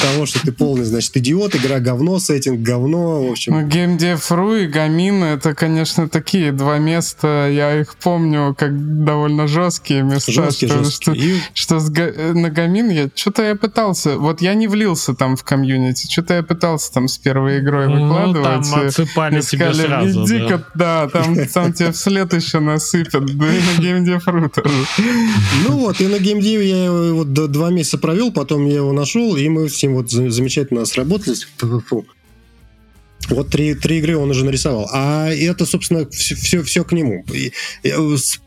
того, 0.00 0.26
что 0.26 0.40
ты 0.44 0.52
полный, 0.52 0.84
значит, 0.84 1.16
идиот, 1.16 1.54
игра 1.56 1.78
говно, 1.78 2.18
сеттинг 2.18 2.60
говно, 2.60 3.26
в 3.26 3.32
общем. 3.32 3.52
Ну, 3.52 3.66
GameDev.ru 3.66 4.64
и 4.64 4.66
Гамин— 4.66 5.22
это, 5.24 5.54
конечно, 5.54 6.08
такие 6.08 6.52
два 6.52 6.78
места, 6.78 7.50
я 7.50 7.80
их 7.80 7.96
помню 7.96 8.54
как 8.58 9.04
довольно 9.04 9.46
жесткие 9.46 10.02
места. 10.02 10.32
Жесткие, 10.32 10.68
что, 10.68 10.84
жесткие. 10.84 11.14
Что, 11.14 11.24
и... 11.24 11.40
что 11.52 11.80
с, 11.80 11.90
на 12.34 12.50
Гамин 12.50 12.88
я... 12.88 13.10
Что-то 13.14 13.42
я 13.42 13.54
пытался, 13.56 14.16
вот 14.16 14.40
я 14.40 14.54
не 14.54 14.66
влился 14.66 15.14
там 15.14 15.36
в 15.36 15.44
комьюнити, 15.44 16.10
что-то 16.10 16.34
я 16.34 16.42
пытался 16.42 16.92
там 16.92 17.08
с 17.08 17.18
первой 17.18 17.60
игрой 17.60 17.88
выкладывать. 17.88 18.66
Ну, 18.66 18.72
там 18.72 18.86
отсыпали 18.86 19.40
тебе 19.42 19.74
сразу, 19.74 20.26
да. 20.26 20.64
да, 20.74 21.08
там, 21.08 21.36
там 21.46 21.72
тебе 21.74 21.92
вслед 21.92 22.32
еще 22.32 22.60
насыпят, 22.60 23.26
да 23.36 23.46
и 23.54 23.58
на 23.58 23.82
GameDev.ru 23.82 24.48
тоже. 24.48 24.86
Ну 25.68 25.78
вот, 25.78 26.00
и 26.00 26.06
на 26.06 26.16
GameDev 26.16 26.62
я 26.62 27.12
вот 27.12 27.32
два 27.50 27.70
месяца 27.70 27.98
провел, 27.98 28.32
потом 28.32 28.66
я 28.66 28.76
его 28.76 28.92
нашел, 28.92 29.36
и 29.36 29.48
мы 29.48 29.68
с 29.68 29.82
ним 29.82 29.94
вот 29.94 30.10
замечательно 30.10 30.84
сработались. 30.84 31.46
Вот 33.28 33.48
три, 33.48 33.74
три 33.74 33.98
игры 33.98 34.16
он 34.16 34.30
уже 34.30 34.44
нарисовал. 34.44 34.88
А 34.92 35.28
это, 35.28 35.64
собственно, 35.64 36.08
все, 36.10 36.34
все, 36.34 36.62
все 36.62 36.84
к 36.84 36.92
нему. 36.92 37.24
И, 37.32 37.52
и, 37.82 37.92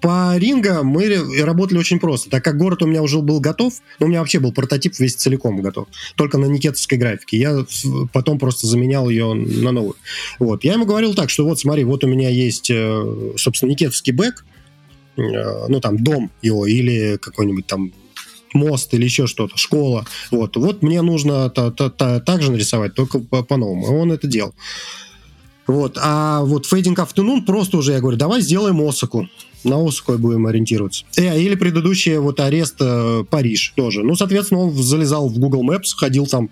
по 0.01 0.35
Ринга 0.37 0.83
мы 0.83 1.41
работали 1.41 1.77
очень 1.77 1.99
просто. 1.99 2.29
Так 2.29 2.43
как 2.43 2.57
город 2.57 2.83
у 2.83 2.87
меня 2.87 3.01
уже 3.01 3.19
был 3.19 3.39
готов, 3.39 3.73
ну, 3.99 4.07
у 4.07 4.09
меня 4.09 4.19
вообще 4.19 4.39
был 4.39 4.51
прототип 4.51 4.97
весь 4.99 5.15
целиком 5.15 5.61
готов. 5.61 5.87
Только 6.15 6.37
на 6.37 6.45
никетовской 6.45 6.97
графике. 6.97 7.37
Я 7.37 7.65
потом 8.11 8.39
просто 8.39 8.67
заменял 8.67 9.09
ее 9.09 9.33
на 9.33 9.71
новую. 9.71 9.95
Вот. 10.39 10.63
Я 10.63 10.73
ему 10.73 10.85
говорил 10.85 11.13
так, 11.13 11.29
что 11.29 11.45
вот 11.45 11.59
смотри, 11.59 11.85
вот 11.85 12.03
у 12.03 12.07
меня 12.07 12.29
есть, 12.29 12.69
э, 12.69 13.33
собственно, 13.37 13.69
никетовский 13.69 14.11
бэк, 14.11 14.43
э, 15.17 15.21
ну, 15.69 15.79
там, 15.79 16.03
дом 16.03 16.29
его 16.41 16.67
или 16.67 17.17
какой-нибудь 17.21 17.67
там 17.67 17.93
мост 18.53 18.93
или 18.93 19.05
еще 19.05 19.27
что-то, 19.27 19.57
школа. 19.57 20.05
Вот, 20.31 20.55
вот 20.55 20.81
мне 20.81 21.01
нужно 21.01 21.49
та, 21.49 21.71
та, 21.71 21.89
та, 21.89 22.19
так 22.19 22.41
же 22.41 22.51
нарисовать, 22.51 22.95
только 22.95 23.19
по-новому. 23.19 23.85
По 23.85 23.91
он 23.91 24.11
это 24.11 24.27
делал. 24.27 24.53
Вот, 25.65 25.97
а 26.01 26.41
вот 26.41 26.65
Fading 26.71 26.95
Afternoon 26.95 27.45
просто 27.45 27.77
уже, 27.77 27.93
я 27.93 27.99
говорю, 27.99 28.17
давай 28.17 28.41
сделаем 28.41 28.81
Осаку. 28.81 29.27
На 29.63 29.81
Осаку 29.81 30.17
будем 30.17 30.45
ориентироваться. 30.45 31.05
Э, 31.15 31.39
или 31.39 31.55
предыдущий 31.55 32.17
вот 32.17 32.41
арест 32.41 32.75
э, 32.81 33.23
Париж 33.29 33.73
тоже. 33.75 34.03
Ну, 34.03 34.15
соответственно, 34.15 34.61
он 34.61 34.73
залезал 34.73 35.29
в 35.29 35.39
Google 35.39 35.63
Maps, 35.63 35.95
ходил 35.95 36.27
там 36.27 36.49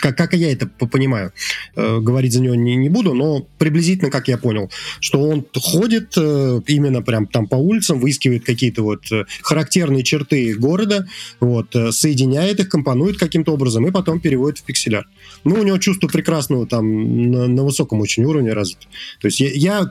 как, 0.00 0.16
как 0.16 0.34
я 0.34 0.52
это 0.52 0.66
понимаю, 0.66 1.32
э, 1.76 1.98
говорить 2.00 2.32
за 2.32 2.40
него 2.40 2.54
не, 2.54 2.76
не 2.76 2.88
буду, 2.88 3.14
но 3.14 3.46
приблизительно, 3.58 4.10
как 4.10 4.28
я 4.28 4.38
понял, 4.38 4.70
что 5.00 5.22
он 5.22 5.44
ходит 5.54 6.14
э, 6.16 6.60
именно 6.66 7.02
прям 7.02 7.26
там 7.26 7.46
по 7.46 7.56
улицам, 7.56 8.00
выискивает 8.00 8.44
какие-то 8.44 8.82
вот 8.82 9.10
э, 9.12 9.24
характерные 9.42 10.02
черты 10.02 10.54
города, 10.54 11.06
вот, 11.40 11.74
э, 11.74 11.92
соединяет 11.92 12.60
их, 12.60 12.68
компонует 12.68 13.18
каким-то 13.18 13.52
образом 13.52 13.86
и 13.86 13.90
потом 13.90 14.20
переводит 14.20 14.58
в 14.58 14.62
пикселяр. 14.64 15.06
Ну, 15.44 15.60
у 15.60 15.62
него 15.62 15.78
чувство 15.78 16.08
прекрасного 16.08 16.66
там 16.66 17.30
на, 17.30 17.46
на 17.46 17.64
высоком 17.64 18.00
очень 18.00 18.24
уровне 18.24 18.52
развито. 18.52 18.86
То 19.20 19.26
есть 19.28 19.40
я, 19.40 19.50
я 19.50 19.90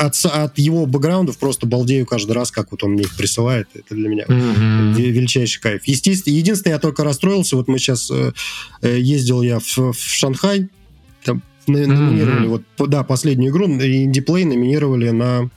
от, 0.00 0.24
от 0.24 0.58
его 0.58 0.86
бэкграундов 0.86 1.38
просто 1.38 1.66
балдею 1.66 2.06
каждый 2.06 2.32
раз, 2.32 2.50
как 2.50 2.70
вот 2.70 2.82
он 2.82 2.92
мне 2.92 3.02
их 3.02 3.16
присылает. 3.16 3.68
Это 3.74 3.94
для 3.94 4.08
меня 4.08 4.24
mm-hmm. 4.24 4.94
величайший 4.94 5.60
кайф. 5.60 5.82
Естественно, 5.84 6.34
единственное, 6.34 6.74
я 6.74 6.80
только 6.80 7.04
расстроился, 7.04 7.56
вот 7.56 7.68
мы 7.68 7.78
сейчас 7.78 8.10
э, 8.10 8.32
ездил 9.10 9.42
я 9.42 9.58
в, 9.58 9.92
в 9.92 9.98
Шанхай, 9.98 10.68
там 11.24 11.42
номинировали, 11.66 12.46
mm-hmm. 12.46 12.62
вот, 12.78 12.90
да, 12.90 13.04
последнюю 13.04 13.52
игру, 13.52 13.66
Indie 13.66 14.44
номинировали 14.44 15.10
на 15.10 15.50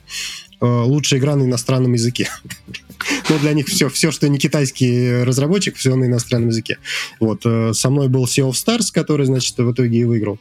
э, 0.60 0.66
лучшая 0.66 1.20
игра 1.20 1.36
на 1.36 1.44
иностранном 1.44 1.92
языке. 1.92 2.28
ну, 3.28 3.38
для 3.38 3.52
них 3.52 3.66
все, 3.66 3.88
все, 3.88 4.10
что 4.10 4.28
не 4.28 4.38
китайский 4.38 5.22
разработчик, 5.24 5.76
все 5.76 5.94
на 5.94 6.04
иностранном 6.04 6.50
языке. 6.50 6.78
Вот, 7.20 7.42
э, 7.44 7.72
со 7.74 7.90
мной 7.90 8.08
был 8.08 8.24
Sea 8.24 8.48
of 8.48 8.52
Stars, 8.52 8.92
который, 8.92 9.26
значит, 9.26 9.56
в 9.56 9.72
итоге 9.72 9.98
и 9.98 10.04
выиграл. 10.04 10.38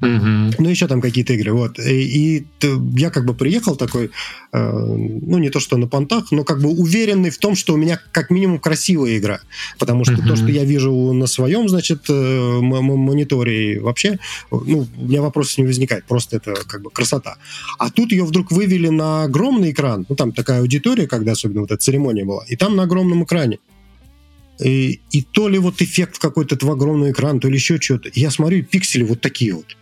Угу. 0.00 0.62
Ну, 0.62 0.68
еще 0.68 0.86
там 0.86 1.00
какие-то 1.00 1.32
игры. 1.32 1.52
Вот. 1.52 1.78
И, 1.80 2.36
и 2.36 2.46
я 2.96 3.10
как 3.10 3.24
бы 3.24 3.34
приехал 3.34 3.74
такой, 3.74 4.10
э, 4.52 4.72
ну, 4.72 5.38
не 5.38 5.50
то 5.50 5.58
что 5.58 5.76
на 5.76 5.88
понтах, 5.88 6.30
но 6.30 6.44
как 6.44 6.60
бы 6.60 6.68
уверенный 6.68 7.30
в 7.30 7.38
том, 7.38 7.56
что 7.56 7.74
у 7.74 7.76
меня 7.76 8.00
как 8.12 8.30
минимум 8.30 8.60
красивая 8.60 9.18
игра. 9.18 9.40
Потому 9.78 10.04
что 10.04 10.14
угу. 10.14 10.28
то, 10.28 10.36
что 10.36 10.46
я 10.46 10.64
вижу 10.64 10.92
на 11.12 11.26
своем, 11.26 11.68
значит, 11.68 12.04
э, 12.08 12.58
мониторе 12.60 13.80
вообще, 13.80 14.18
ну, 14.50 14.86
у 14.96 15.04
меня 15.04 15.20
вопросов 15.20 15.58
не 15.58 15.64
возникает. 15.64 16.04
Просто 16.04 16.36
это 16.36 16.54
как 16.54 16.82
бы 16.82 16.90
красота. 16.90 17.38
А 17.78 17.90
тут 17.90 18.12
ее 18.12 18.24
вдруг 18.24 18.52
вывели 18.52 18.88
на 18.88 19.24
огромный 19.24 19.72
экран. 19.72 20.06
Ну, 20.08 20.14
там 20.14 20.32
такая 20.32 20.60
аудитория, 20.60 21.08
когда 21.08 21.32
особенно 21.32 21.62
вот 21.62 21.72
эта 21.72 21.82
церемония 21.82 22.24
была. 22.24 22.44
И 22.46 22.54
там 22.54 22.76
на 22.76 22.84
огромном 22.84 23.24
экране. 23.24 23.58
И, 24.60 25.00
и 25.10 25.22
то 25.22 25.48
ли 25.48 25.58
вот 25.58 25.80
эффект 25.82 26.18
какой-то 26.18 26.56
этого 26.56 26.72
огромного 26.72 27.10
экрана, 27.10 27.40
то 27.40 27.48
ли 27.48 27.54
еще 27.54 27.80
что-то. 27.80 28.10
Я 28.14 28.30
смотрю, 28.30 28.64
пиксели 28.64 29.04
вот 29.04 29.20
такие 29.20 29.54
вот. 29.54 29.76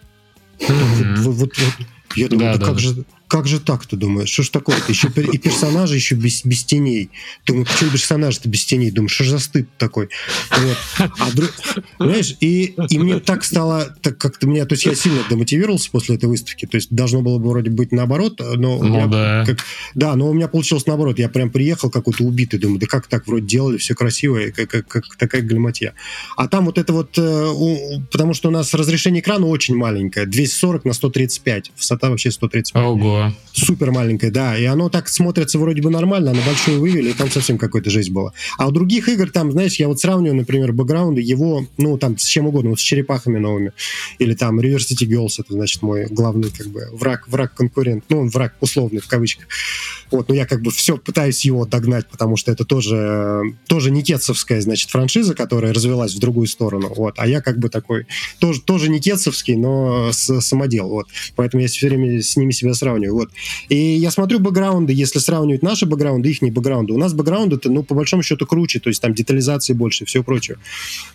Вот, 0.60 1.36
вот, 1.36 1.36
вот, 1.36 1.86
я 2.16 2.28
думаю, 2.28 2.52
да, 2.52 2.58
да, 2.58 2.66
как 2.66 2.78
же 2.78 3.04
как 3.28 3.46
же 3.46 3.58
так, 3.58 3.84
ты 3.86 3.96
думаешь? 3.96 4.28
Что 4.28 4.44
ж 4.44 4.50
такое-то? 4.50 4.84
Еще 4.92 5.08
и 5.08 5.38
персонажи 5.38 5.96
еще 5.96 6.14
без, 6.14 6.44
без 6.44 6.64
теней. 6.64 7.10
Думаю, 7.44 7.66
почему 7.66 7.90
персонажи-то 7.90 8.48
без 8.48 8.64
теней? 8.64 8.92
Думаю, 8.92 9.08
что 9.08 9.24
за 9.24 9.38
стыд 9.40 9.68
такой? 9.78 10.10
Вот. 10.50 10.78
А 11.18 11.30
друг... 11.32 11.50
Знаешь, 11.98 12.36
и, 12.40 12.74
и 12.88 12.98
мне 12.98 13.18
так 13.18 13.44
стало, 13.44 13.96
так 14.00 14.16
как-то 14.18 14.46
меня, 14.46 14.64
то 14.64 14.74
есть 14.74 14.86
я 14.86 14.94
сильно 14.94 15.22
демотивировался 15.28 15.90
после 15.90 16.16
этой 16.16 16.28
выставки, 16.28 16.66
то 16.66 16.76
есть 16.76 16.94
должно 16.94 17.20
было 17.20 17.38
бы 17.38 17.48
вроде 17.48 17.70
быть 17.70 17.90
наоборот, 17.90 18.38
но... 18.38 18.78
Ну, 18.78 18.84
меня, 18.84 19.06
да. 19.06 19.44
Как, 19.44 19.58
да, 19.94 20.14
но 20.14 20.30
у 20.30 20.32
меня 20.32 20.46
получилось 20.46 20.86
наоборот. 20.86 21.18
Я 21.18 21.28
прям 21.28 21.50
приехал 21.50 21.90
какой-то 21.90 22.22
убитый, 22.22 22.60
думаю, 22.60 22.78
да 22.78 22.86
как 22.86 23.08
так 23.08 23.26
вроде 23.26 23.46
делали, 23.46 23.78
все 23.78 23.94
красиво, 23.94 24.38
как, 24.54 24.70
как, 24.70 24.86
как 24.86 25.16
такая 25.16 25.42
галиматья. 25.42 25.94
А 26.36 26.46
там 26.46 26.66
вот 26.66 26.78
это 26.78 26.92
вот, 26.92 27.18
э, 27.18 28.00
потому 28.12 28.34
что 28.34 28.48
у 28.48 28.52
нас 28.52 28.72
разрешение 28.72 29.20
экрана 29.20 29.46
очень 29.46 29.74
маленькое, 29.74 30.26
240 30.26 30.84
на 30.84 30.92
135, 30.92 31.72
высота 31.76 32.10
вообще 32.10 32.30
135. 32.30 32.82
Ого. 32.82 33.15
Супер 33.56 33.90
маленькое, 33.90 34.30
да. 34.30 34.58
И 34.58 34.64
оно 34.64 34.90
так 34.90 35.08
смотрится 35.08 35.58
вроде 35.58 35.80
бы 35.80 35.88
нормально, 35.88 36.32
а 36.32 36.34
на 36.34 36.42
большую 36.42 36.78
вывели, 36.78 37.10
и 37.10 37.12
там 37.14 37.30
совсем 37.30 37.56
какой-то 37.56 37.88
жесть 37.88 38.10
была. 38.10 38.32
А 38.58 38.68
у 38.68 38.70
других 38.70 39.08
игр 39.08 39.30
там, 39.30 39.50
знаешь, 39.50 39.76
я 39.76 39.88
вот 39.88 39.98
сравниваю, 39.98 40.36
например, 40.36 40.74
бэкграунды 40.74 41.22
его, 41.22 41.66
ну, 41.78 41.96
там, 41.96 42.18
с 42.18 42.24
чем 42.24 42.46
угодно, 42.46 42.70
вот 42.70 42.80
с 42.80 42.82
черепахами 42.82 43.38
новыми. 43.38 43.72
Или 44.18 44.34
там 44.34 44.60
River 44.60 44.76
City 44.76 45.08
Girls, 45.08 45.36
это, 45.38 45.54
значит, 45.54 45.80
мой 45.80 46.06
главный, 46.10 46.50
как 46.50 46.66
бы, 46.66 46.90
враг, 46.92 47.28
враг-конкурент. 47.28 48.04
Ну, 48.10 48.20
он 48.20 48.28
враг 48.28 48.54
условный, 48.60 49.00
в 49.00 49.06
кавычках. 49.06 49.46
Вот, 50.10 50.28
но 50.28 50.34
я 50.34 50.44
как 50.44 50.60
бы 50.60 50.70
все 50.70 50.98
пытаюсь 50.98 51.44
его 51.46 51.64
догнать, 51.64 52.06
потому 52.08 52.36
что 52.36 52.52
это 52.52 52.66
тоже, 52.66 53.54
тоже 53.66 53.90
никетсовская, 53.90 54.60
значит, 54.60 54.90
франшиза, 54.90 55.34
которая 55.34 55.72
развелась 55.72 56.14
в 56.14 56.18
другую 56.18 56.46
сторону. 56.46 56.92
Вот, 56.94 57.14
а 57.16 57.26
я 57.26 57.40
как 57.40 57.58
бы 57.58 57.70
такой, 57.70 58.06
тоже, 58.38 58.60
тоже 58.60 58.90
никетсовский, 58.90 59.56
но 59.56 60.10
самодел. 60.12 60.90
Вот. 60.90 61.06
Поэтому 61.36 61.62
я 61.62 61.68
все 61.68 61.88
время 61.88 62.20
с 62.20 62.36
ними 62.36 62.52
себя 62.52 62.74
сравниваю. 62.74 63.05
Вот. 63.08 63.30
И 63.68 63.76
я 63.76 64.10
смотрю 64.10 64.38
бэкграунды, 64.38 64.92
если 64.92 65.18
сравнивать 65.18 65.62
наши 65.62 65.86
бэкграунды, 65.86 66.30
их 66.30 66.40
бэкграунды. 66.52 66.92
У 66.92 66.98
нас 66.98 67.12
бэкграунды 67.12 67.56
это, 67.56 67.70
ну, 67.70 67.82
по 67.82 67.94
большому 67.94 68.22
счету, 68.22 68.46
круче, 68.46 68.80
то 68.80 68.88
есть 68.88 69.02
там 69.02 69.14
детализации 69.14 69.72
больше 69.72 70.04
и 70.04 70.06
все 70.06 70.22
прочее. 70.22 70.58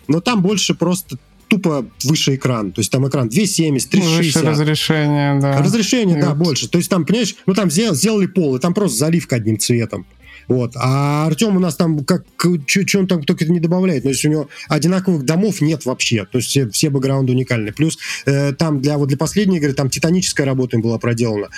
Но 0.08 0.20
там 0.20 0.42
больше 0.42 0.74
просто 0.74 1.18
тупо 1.52 1.84
выше 2.04 2.36
экран. 2.36 2.72
То 2.72 2.80
есть 2.80 2.90
там 2.90 3.06
экран 3.06 3.28
270, 3.28 3.90
360. 3.90 4.42
Выше 4.42 4.50
разрешение, 4.50 5.40
да. 5.40 5.58
Разрешение, 5.58 6.16
Нет. 6.16 6.24
да, 6.24 6.34
больше. 6.34 6.68
То 6.68 6.78
есть 6.78 6.88
там, 6.88 7.04
понимаешь, 7.04 7.36
ну 7.46 7.54
там 7.54 7.70
сделали 7.70 8.26
пол, 8.26 8.56
и 8.56 8.58
там 8.58 8.72
просто 8.72 8.98
заливка 8.98 9.36
одним 9.36 9.58
цветом. 9.58 10.06
Вот. 10.48 10.72
А 10.76 11.26
Артем 11.26 11.56
у 11.56 11.60
нас 11.60 11.76
там, 11.76 12.04
как, 12.04 12.24
что 12.66 12.98
он 12.98 13.06
там 13.06 13.22
только 13.22 13.44
не 13.46 13.60
добавляет, 13.60 14.04
но 14.04 14.10
если 14.10 14.28
у 14.28 14.30
него 14.30 14.48
одинаковых 14.68 15.24
домов 15.24 15.60
нет 15.60 15.84
вообще, 15.84 16.24
то 16.24 16.38
есть 16.38 16.48
все, 16.48 16.68
все 16.70 16.90
бэкграунды 16.90 17.32
уникальны. 17.32 17.72
Плюс 17.72 17.98
э, 18.26 18.52
там 18.52 18.80
для, 18.80 18.98
вот 18.98 19.08
для 19.08 19.16
последней 19.16 19.58
игры 19.58 19.72
там 19.72 19.90
титаническая 19.90 20.46
работа 20.46 20.76
им 20.76 20.82
была 20.82 20.98
проделана. 20.98 21.48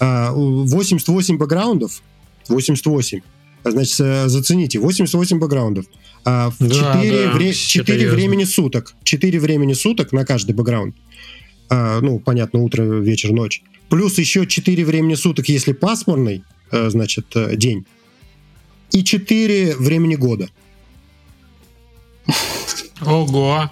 Э, 0.00 0.30
88 0.32 1.38
бэкграундов, 1.38 2.02
88, 2.48 3.20
значит, 3.64 3.96
зацените, 4.30 4.78
88 4.78 5.38
бэкграундов. 5.38 5.86
А, 6.24 6.50
в 6.50 6.56
да, 6.58 6.94
4, 7.00 7.26
да, 7.26 7.32
вре- 7.32 7.52
4 7.52 8.10
времени 8.10 8.44
суток. 8.44 8.94
4 9.04 9.38
времени 9.38 9.74
суток 9.74 10.12
на 10.12 10.24
каждый 10.24 10.54
бэкграунд. 10.54 10.94
А, 11.68 12.00
ну, 12.00 12.18
понятно, 12.18 12.60
утро, 12.62 12.82
вечер, 12.82 13.32
ночь. 13.32 13.62
Плюс 13.90 14.18
еще 14.18 14.46
4 14.46 14.84
времени 14.84 15.14
суток, 15.14 15.48
если 15.48 15.72
пасмурный, 15.72 16.42
э, 16.72 16.88
значит, 16.90 17.26
э, 17.34 17.56
день 17.56 17.86
и 18.94 19.02
4 19.02 19.76
времени 19.76 20.14
года. 20.14 20.48
Ого! 23.02 23.70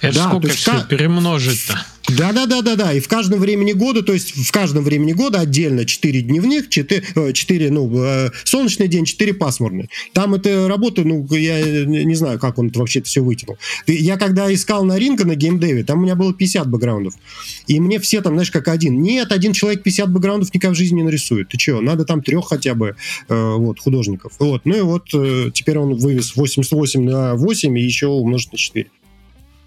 Это 0.00 0.14
да, 0.14 0.28
сколько 0.28 0.48
все 0.48 0.84
перемножить-то? 0.84 1.86
Да, 2.16 2.32
да, 2.32 2.46
да, 2.46 2.62
да, 2.62 2.76
да. 2.76 2.92
И 2.92 3.00
в 3.00 3.08
каждом 3.08 3.40
времени 3.40 3.72
года, 3.72 4.02
то 4.02 4.12
есть 4.12 4.36
в 4.36 4.50
каждом 4.52 4.84
времени 4.84 5.12
года 5.12 5.40
отдельно 5.40 5.84
4 5.84 6.22
дневных, 6.22 6.68
4, 6.68 7.32
4 7.32 7.70
ну, 7.70 8.04
э, 8.04 8.30
солнечный 8.44 8.88
день, 8.88 9.04
4 9.04 9.34
пасмурный. 9.34 9.88
Там 10.12 10.34
это 10.34 10.68
работа, 10.68 11.04
ну, 11.04 11.26
я 11.30 11.84
не 11.84 12.14
знаю, 12.14 12.38
как 12.38 12.58
он 12.58 12.70
вообще 12.74 12.98
это 12.98 13.08
все 13.08 13.20
вытянул. 13.20 13.56
Я 13.86 14.16
когда 14.16 14.52
искал 14.52 14.84
на 14.84 14.98
ринга 14.98 15.24
на 15.24 15.34
геймдеве, 15.34 15.84
там 15.84 16.00
у 16.00 16.02
меня 16.02 16.14
было 16.14 16.34
50 16.34 16.68
бэкграундов. 16.68 17.14
И 17.66 17.80
мне 17.80 17.98
все 17.98 18.20
там, 18.20 18.34
знаешь, 18.34 18.50
как 18.50 18.68
один. 18.68 19.00
Нет, 19.02 19.32
один 19.32 19.52
человек 19.52 19.82
50 19.82 20.10
бэкграундов 20.10 20.52
никак 20.52 20.72
в 20.72 20.74
жизни 20.74 20.96
не 20.96 21.02
нарисует. 21.04 21.48
Ты 21.48 21.58
что, 21.58 21.80
надо 21.80 22.04
там 22.04 22.22
трех 22.22 22.48
хотя 22.48 22.74
бы 22.74 22.96
э, 23.28 23.54
вот, 23.56 23.80
художников. 23.80 24.32
Вот. 24.38 24.62
Ну 24.64 24.76
и 24.76 24.80
вот 24.82 25.08
э, 25.14 25.50
теперь 25.54 25.78
он 25.78 25.94
вывез 25.96 26.36
88 26.36 27.02
на 27.02 27.34
8 27.34 27.78
и 27.78 27.82
еще 27.82 28.08
умножить 28.08 28.52
на 28.52 28.58
4. 28.58 28.86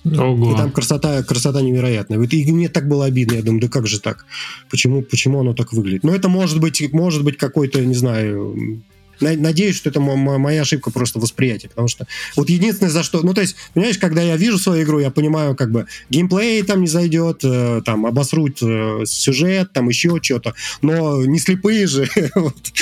Ого. 0.05 0.53
И 0.53 0.57
там 0.57 0.71
красота, 0.71 1.23
красота 1.23 1.61
невероятная. 1.61 2.21
И 2.21 2.51
мне 2.51 2.69
так 2.69 2.87
было 2.87 3.05
обидно. 3.05 3.35
Я 3.35 3.41
думаю, 3.41 3.61
да 3.61 3.67
как 3.67 3.87
же 3.87 3.99
так? 3.99 4.25
Почему, 4.69 5.01
почему 5.01 5.39
оно 5.39 5.53
так 5.53 5.73
выглядит? 5.73 6.03
Но 6.03 6.13
это 6.13 6.29
может 6.29 6.59
быть, 6.59 6.93
может 6.93 7.23
быть 7.23 7.37
какой-то, 7.37 7.83
не 7.83 7.95
знаю, 7.95 8.83
Надеюсь, 9.19 9.75
что 9.75 9.89
это 9.89 9.99
моя 9.99 10.61
ошибка 10.61 10.91
просто 10.91 11.19
восприятия, 11.19 11.69
потому 11.69 11.87
что 11.87 12.07
вот 12.35 12.49
единственное, 12.49 12.91
за 12.91 13.03
что... 13.03 13.21
Ну, 13.21 13.33
то 13.33 13.41
есть, 13.41 13.55
понимаешь, 13.73 13.97
когда 13.97 14.21
я 14.21 14.37
вижу 14.37 14.57
свою 14.57 14.83
игру, 14.83 14.99
я 14.99 15.11
понимаю, 15.11 15.55
как 15.55 15.71
бы, 15.71 15.87
геймплей 16.09 16.63
там 16.63 16.81
не 16.81 16.87
зайдет, 16.87 17.41
э, 17.43 17.81
там, 17.85 18.05
обосрут 18.05 18.59
э, 18.61 19.03
сюжет, 19.05 19.71
там, 19.73 19.89
еще 19.89 20.19
что-то, 20.21 20.53
но 20.81 21.25
не 21.25 21.39
слепые 21.39 21.87
же, 21.87 22.09
вот, 22.35 22.73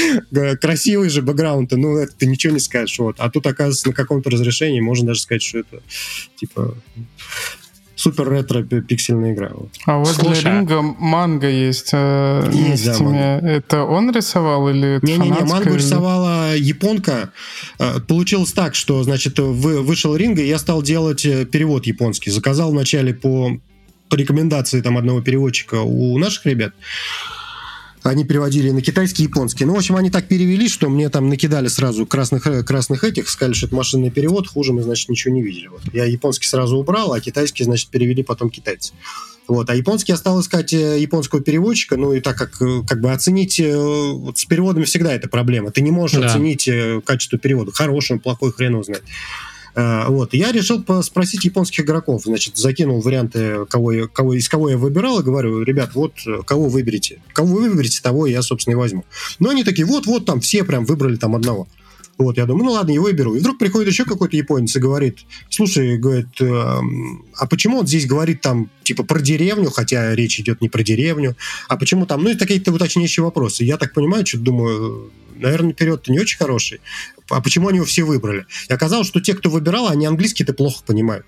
красивые 0.59 1.09
же 1.09 1.21
бэкграунды, 1.21 1.77
ну, 1.77 1.97
это 1.97 2.13
ты 2.13 2.25
ничего 2.25 2.53
не 2.53 2.59
скажешь, 2.59 2.99
вот. 2.99 3.15
А 3.19 3.29
тут, 3.29 3.47
оказывается, 3.47 3.87
на 3.87 3.93
каком-то 3.93 4.29
разрешении 4.29 4.81
можно 4.81 5.07
даже 5.07 5.21
сказать, 5.21 5.43
что 5.43 5.59
это, 5.59 5.81
типа, 6.37 6.75
супер 8.03 8.29
ретро 8.29 8.63
пиксельная 8.63 9.33
игра. 9.33 9.51
А 9.85 9.97
вот 9.99 10.09
Слушай. 10.09 10.41
для 10.41 10.51
Ринга 10.51 10.81
манга 10.81 11.49
есть. 11.49 11.91
Э, 11.93 12.49
есть, 12.51 12.85
да, 12.85 12.99
манга. 12.99 13.47
Это 13.47 13.83
он 13.85 14.11
рисовал 14.11 14.69
или 14.69 14.99
Не-не-не, 15.01 15.45
мангу 15.45 15.69
или... 15.69 15.77
рисовала 15.77 16.55
японка. 16.55 17.31
Э, 17.79 18.01
получилось 18.01 18.51
так, 18.51 18.75
что, 18.75 19.03
значит, 19.03 19.39
вышел 19.39 20.15
Ринга, 20.15 20.41
и 20.41 20.47
я 20.47 20.59
стал 20.59 20.81
делать 20.81 21.25
э, 21.25 21.45
перевод 21.45 21.87
японский. 21.87 22.29
Заказал 22.29 22.71
вначале 22.71 23.13
по, 23.13 23.57
по 24.09 24.15
рекомендации 24.15 24.81
там 24.81 24.97
одного 24.97 25.21
переводчика 25.21 25.75
у 25.75 26.17
наших 26.17 26.45
ребят 26.45 26.73
они 28.03 28.25
переводили 28.25 28.69
на 28.71 28.81
китайский 28.81 29.23
и 29.23 29.27
японский. 29.27 29.65
Ну, 29.65 29.73
в 29.73 29.77
общем, 29.77 29.95
они 29.95 30.09
так 30.09 30.27
перевели, 30.27 30.67
что 30.67 30.89
мне 30.89 31.09
там 31.09 31.29
накидали 31.29 31.67
сразу 31.67 32.05
красных, 32.05 32.45
э, 32.47 32.63
красных 32.63 33.03
этих, 33.03 33.29
сказали, 33.29 33.53
что 33.53 33.67
это 33.67 33.75
машинный 33.75 34.11
перевод, 34.11 34.47
хуже 34.47 34.73
мы, 34.73 34.83
значит, 34.83 35.09
ничего 35.09 35.33
не 35.33 35.41
видели. 35.41 35.67
Вот. 35.67 35.81
Я 35.93 36.05
японский 36.05 36.47
сразу 36.47 36.77
убрал, 36.77 37.13
а 37.13 37.19
китайский, 37.19 37.63
значит, 37.63 37.89
перевели 37.89 38.23
потом 38.23 38.49
китайцы. 38.49 38.93
Вот. 39.47 39.69
А 39.69 39.75
японский 39.75 40.11
я 40.11 40.17
стал 40.17 40.39
искать 40.41 40.73
э, 40.73 40.99
японского 40.99 41.41
переводчика, 41.41 41.97
ну 41.97 42.13
и 42.13 42.19
так 42.19 42.37
как, 42.37 42.61
э, 42.61 42.83
как 42.87 43.01
бы 43.01 43.11
оценить, 43.11 43.59
вот 43.59 44.37
с 44.37 44.45
переводами 44.45 44.85
всегда 44.85 45.13
это 45.13 45.27
проблема. 45.29 45.71
Ты 45.71 45.81
не 45.81 45.91
можешь 45.91 46.19
да. 46.19 46.27
оценить 46.27 46.69
качество 47.05 47.37
перевода. 47.37 47.71
Хороший, 47.71 48.19
плохой, 48.19 48.51
хрен. 48.51 48.73
Э, 48.75 48.83
вот. 49.75 50.33
Я 50.33 50.51
решил 50.51 50.83
спросить 51.01 51.45
японских 51.45 51.83
игроков. 51.83 52.23
Значит, 52.25 52.57
закинул 52.57 53.01
варианты, 53.01 53.65
кого, 53.65 54.07
кого, 54.07 54.33
из 54.33 54.47
кого 54.47 54.69
я 54.69 54.77
выбирал, 54.77 55.19
и 55.19 55.23
говорю, 55.23 55.63
ребят, 55.63 55.95
вот 55.95 56.13
э, 56.27 56.41
кого 56.45 56.69
выберете. 56.69 57.21
Кого 57.33 57.55
вы 57.55 57.69
выберете, 57.69 58.01
того 58.01 58.27
я, 58.27 58.41
собственно, 58.41 58.73
и 58.73 58.77
возьму. 58.77 59.05
Но 59.39 59.49
они 59.49 59.63
такие, 59.63 59.85
вот-вот, 59.85 60.25
там 60.25 60.41
все 60.41 60.63
прям 60.63 60.85
выбрали 60.85 61.15
там 61.15 61.35
одного. 61.35 61.67
Вот, 62.17 62.37
я 62.37 62.45
думаю, 62.45 62.65
ну 62.65 62.71
ладно, 62.73 62.91
его 62.91 63.09
и 63.09 63.13
беру. 63.13 63.33
И 63.33 63.39
вдруг 63.39 63.57
приходит 63.57 63.89
еще 63.89 64.05
какой-то 64.05 64.37
японец 64.37 64.75
и 64.75 64.79
говорит, 64.79 65.19
слушай, 65.49 65.97
говорит, 65.97 66.39
э, 66.39 66.45
а 66.45 67.47
почему 67.47 67.79
он 67.79 67.87
здесь 67.87 68.05
говорит 68.05 68.41
там, 68.41 68.69
типа, 68.83 69.03
про 69.03 69.19
деревню, 69.19 69.71
хотя 69.71 70.13
речь 70.13 70.39
идет 70.39 70.61
не 70.61 70.69
про 70.69 70.83
деревню, 70.83 71.35
а 71.67 71.77
почему 71.77 72.05
там, 72.05 72.23
ну, 72.23 72.29
и 72.29 72.35
такие-то 72.35 72.71
уточняющие 72.71 73.23
вопросы. 73.23 73.63
Я 73.63 73.77
так 73.77 73.93
понимаю, 73.93 74.25
что 74.25 74.37
думаю, 74.37 75.11
наверное, 75.35 75.73
период-то 75.73 76.11
не 76.11 76.19
очень 76.19 76.37
хороший. 76.37 76.81
А 77.29 77.41
почему 77.41 77.67
они 77.67 77.77
его 77.77 77.85
все 77.85 78.03
выбрали? 78.03 78.45
И 78.69 78.73
оказалось, 78.73 79.07
что 79.07 79.21
те, 79.21 79.33
кто 79.33 79.49
выбирал, 79.49 79.87
они 79.87 80.05
английский-то 80.05 80.53
плохо 80.53 80.83
понимают. 80.85 81.25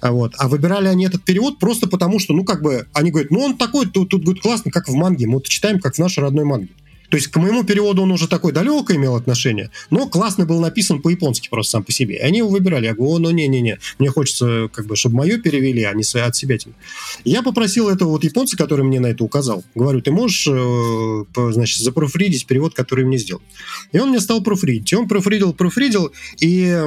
А 0.00 0.12
вот. 0.12 0.34
А 0.38 0.48
выбирали 0.48 0.88
они 0.88 1.06
этот 1.06 1.24
перевод 1.24 1.58
просто 1.58 1.88
потому, 1.88 2.18
что, 2.18 2.34
ну, 2.34 2.44
как 2.44 2.62
бы, 2.62 2.86
они 2.92 3.10
говорят, 3.10 3.30
ну, 3.30 3.40
он 3.40 3.56
такой, 3.56 3.86
тут, 3.86 4.10
тут 4.10 4.22
говорит, 4.22 4.42
классно, 4.42 4.70
как 4.70 4.88
в 4.88 4.94
манге. 4.94 5.26
Мы 5.26 5.38
это 5.38 5.48
читаем, 5.48 5.80
как 5.80 5.94
в 5.94 5.98
нашей 5.98 6.20
родной 6.20 6.44
манге. 6.44 6.70
То 7.08 7.16
есть 7.16 7.28
к 7.28 7.36
моему 7.36 7.64
переводу 7.64 8.02
он 8.02 8.10
уже 8.10 8.28
такой 8.28 8.52
далекое 8.52 8.96
имел 8.96 9.14
отношение, 9.14 9.70
но 9.90 10.08
классно 10.08 10.46
был 10.46 10.60
написан 10.60 11.00
по-японски 11.00 11.48
просто 11.48 11.72
сам 11.72 11.84
по 11.84 11.92
себе. 11.92 12.16
И 12.16 12.20
они 12.20 12.38
его 12.38 12.48
выбирали. 12.48 12.86
Я 12.86 12.94
говорю, 12.94 13.18
ну 13.18 13.30
не-не-не, 13.30 13.78
мне 13.98 14.08
хочется, 14.08 14.68
как 14.72 14.86
бы, 14.86 14.96
чтобы 14.96 15.16
мое 15.16 15.38
перевели, 15.38 15.82
а 15.84 15.92
не 15.92 16.02
от 16.20 16.36
себя. 16.36 16.56
Я 17.24 17.42
попросил 17.42 17.88
этого 17.88 18.10
вот 18.10 18.24
японца, 18.24 18.56
который 18.56 18.84
мне 18.84 19.00
на 19.00 19.08
это 19.08 19.24
указал. 19.24 19.64
Говорю, 19.74 20.00
ты 20.00 20.10
можешь, 20.10 20.46
э, 20.48 21.24
значит, 21.52 21.80
запрофридить 21.80 22.46
перевод, 22.46 22.74
который 22.74 23.04
мне 23.04 23.18
сделал. 23.18 23.42
И 23.92 23.98
он 23.98 24.10
мне 24.10 24.20
стал 24.20 24.42
профридить. 24.42 24.92
И 24.92 24.96
он 24.96 25.08
профридил, 25.08 25.52
профридил, 25.52 26.12
и, 26.40 26.82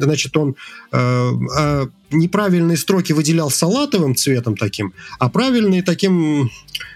значит, 0.00 0.36
он 0.36 0.56
э, 0.92 1.30
э, 1.58 1.86
неправильные 2.10 2.76
строки 2.76 3.12
выделял 3.12 3.50
салатовым 3.50 4.14
цветом 4.14 4.56
таким, 4.56 4.92
а 5.18 5.28
правильные 5.28 5.82
таким 5.82 6.50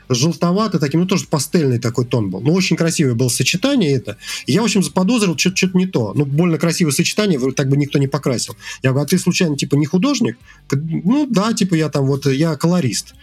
желтоватый, 0.09 0.81
таким, 0.81 1.01
ну, 1.01 1.07
тоже 1.07 1.27
пастельный 1.27 1.78
такой 1.78 2.05
тон 2.05 2.31
был. 2.31 2.41
Ну, 2.41 2.53
очень 2.53 2.77
красивое 2.77 3.15
было 3.15 3.28
сочетание 3.28 3.95
это. 3.95 4.16
Я, 4.47 4.62
в 4.62 4.65
общем, 4.65 4.83
заподозрил, 4.83 5.37
что-то, 5.37 5.57
что 5.57 5.70
не 5.74 5.87
то. 5.87 6.12
Ну, 6.15 6.24
больно 6.24 6.59
красивое 6.59 6.93
сочетание, 6.93 7.41
так 7.53 7.69
бы 7.69 7.77
никто 7.77 7.99
не 7.99 8.07
покрасил. 8.07 8.57
Я 8.83 8.91
говорю, 8.91 9.07
а 9.07 9.09
ты, 9.09 9.19
случайно, 9.19 9.57
типа, 9.57 9.74
не 9.77 9.87
художник? 9.87 10.39
Ну, 10.70 11.27
да, 11.31 11.53
типа, 11.53 11.74
я 11.74 11.89
там 11.89 12.07
вот, 12.07 12.27
я 12.27 12.57
колорист. 12.57 13.15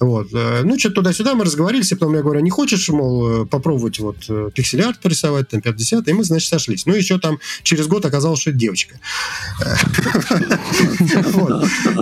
Вот. 0.00 0.28
Э, 0.32 0.62
ну, 0.64 0.78
что-то 0.78 0.96
туда-сюда 0.96 1.34
мы 1.34 1.44
разговорились, 1.44 1.92
и 1.92 1.94
потом 1.94 2.14
я 2.14 2.22
говорю, 2.22 2.40
«А 2.40 2.42
не 2.42 2.50
хочешь, 2.50 2.88
мол, 2.88 3.44
э, 3.44 3.46
попробовать 3.46 4.00
вот 4.00 4.16
э, 4.28 4.50
пиксель-арт 4.54 5.00
порисовать, 5.00 5.48
там, 5.48 5.60
50 5.60 6.08
и 6.08 6.12
мы, 6.12 6.24
значит, 6.24 6.48
сошлись. 6.48 6.86
Ну, 6.86 6.94
еще 6.94 7.18
там 7.18 7.38
через 7.62 7.86
год 7.86 8.04
оказалось, 8.04 8.40
что 8.40 8.50
это 8.50 8.58
девочка. 8.58 8.98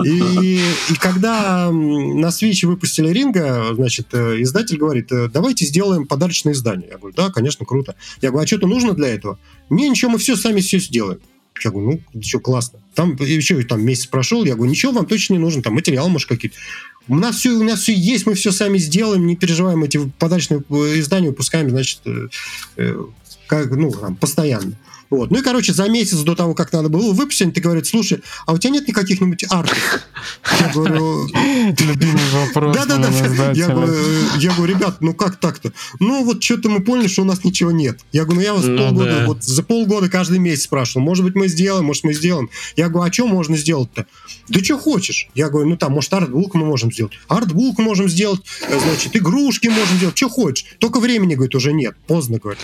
И 0.05 0.59
когда 0.99 1.69
на 1.71 2.27
Switch 2.27 2.65
выпустили 2.65 3.09
Ринга, 3.09 3.73
значит, 3.75 4.13
издатель 4.13 4.77
говорит, 4.77 5.09
давайте 5.31 5.65
сделаем 5.65 6.07
подарочное 6.07 6.53
издание. 6.53 6.89
Я 6.91 6.97
говорю, 6.97 7.15
да, 7.15 7.29
конечно, 7.29 7.65
круто. 7.65 7.95
Я 8.21 8.29
говорю, 8.29 8.43
а 8.43 8.47
что-то 8.47 8.67
нужно 8.67 8.93
для 8.93 9.09
этого? 9.09 9.37
Не, 9.69 9.89
ничего, 9.89 10.11
мы 10.11 10.17
все 10.17 10.35
сами 10.35 10.61
все 10.61 10.79
сделаем. 10.79 11.19
Я 11.63 11.71
говорю, 11.71 12.01
ну, 12.13 12.21
что, 12.21 12.39
классно. 12.39 12.79
Там 12.93 13.15
еще 13.15 13.61
там 13.63 13.85
месяц 13.85 14.07
прошел, 14.07 14.43
я 14.43 14.55
говорю, 14.55 14.71
ничего 14.71 14.91
вам 14.91 15.05
точно 15.05 15.33
не 15.33 15.39
нужно, 15.39 15.61
там 15.61 15.73
материал, 15.73 16.09
может, 16.09 16.27
какие-то. 16.27 16.57
У 17.07 17.15
нас 17.15 17.37
все, 17.37 17.51
у 17.51 17.63
нас 17.63 17.79
все 17.79 17.93
есть, 17.93 18.25
мы 18.25 18.33
все 18.33 18.51
сами 18.51 18.77
сделаем, 18.77 19.27
не 19.27 19.35
переживаем, 19.35 19.83
эти 19.83 19.99
подарочные 20.19 20.61
издания 20.99 21.29
выпускаем, 21.29 21.69
значит, 21.69 21.99
э, 22.05 22.27
э, 22.77 23.05
как, 23.47 23.71
ну, 23.71 23.91
там, 23.91 24.15
постоянно. 24.15 24.73
Вот. 25.13 25.29
Ну 25.29 25.37
и, 25.37 25.41
короче, 25.43 25.73
за 25.73 25.87
месяц 25.89 26.17
до 26.21 26.33
того, 26.33 26.55
как 26.55 26.73
надо 26.73 26.89
было 26.89 27.13
выпустить, 27.13 27.53
ты 27.53 27.61
говоришь, 27.61 27.89
слушай, 27.89 28.23
а 28.47 28.53
у 28.53 28.57
тебя 28.57 28.71
нет 28.71 28.87
никаких-нибудь 28.87 29.45
артов? 29.47 30.01
Я 30.59 30.71
говорю... 30.73 31.27
Любимый 31.79 32.29
вопрос. 32.33 32.75
Да-да-да. 32.75 33.51
Я 33.51 33.67
говорю, 33.67 33.93
я 34.39 34.51
говорю, 34.53 34.73
ребят, 34.73 34.97
ну 35.01 35.13
как 35.13 35.35
так-то? 35.35 35.71
Ну 35.99 36.23
вот 36.23 36.41
что-то 36.43 36.69
мы 36.69 36.79
поняли, 36.81 37.07
что 37.07 37.21
у 37.21 37.25
нас 37.25 37.43
ничего 37.43 37.71
нет. 37.71 37.99
Я 38.11 38.23
говорю, 38.23 38.39
ну 38.39 38.45
я 38.45 38.53
вас 38.55 38.65
ну, 38.65 38.77
полгода, 38.77 39.19
да. 39.19 39.27
вот 39.27 39.43
за 39.43 39.61
полгода 39.61 40.09
каждый 40.09 40.39
месяц 40.39 40.63
спрашивал, 40.63 41.05
может 41.05 41.23
быть 41.23 41.35
мы 41.35 41.47
сделаем, 41.47 41.85
может 41.85 42.03
мы 42.03 42.13
сделаем. 42.13 42.49
Я 42.75 42.89
говорю, 42.89 43.09
а 43.09 43.13
что 43.13 43.27
можно 43.27 43.55
сделать-то? 43.55 44.07
Да 44.49 44.63
что 44.63 44.79
хочешь? 44.79 45.27
Я 45.35 45.49
говорю, 45.49 45.69
ну 45.69 45.77
там, 45.77 45.93
может 45.93 46.11
артбук 46.11 46.55
мы 46.55 46.65
можем 46.65 46.91
сделать. 46.91 47.13
Артбук 47.27 47.77
можем 47.77 48.09
сделать, 48.09 48.41
значит, 48.67 49.15
игрушки 49.15 49.67
можем 49.67 49.97
сделать, 49.97 50.17
что 50.17 50.29
хочешь. 50.29 50.65
Только 50.79 50.99
времени, 50.99 51.35
говорит, 51.35 51.53
уже 51.53 51.71
нет. 51.71 51.95
Поздно, 52.07 52.39
говорит. 52.39 52.61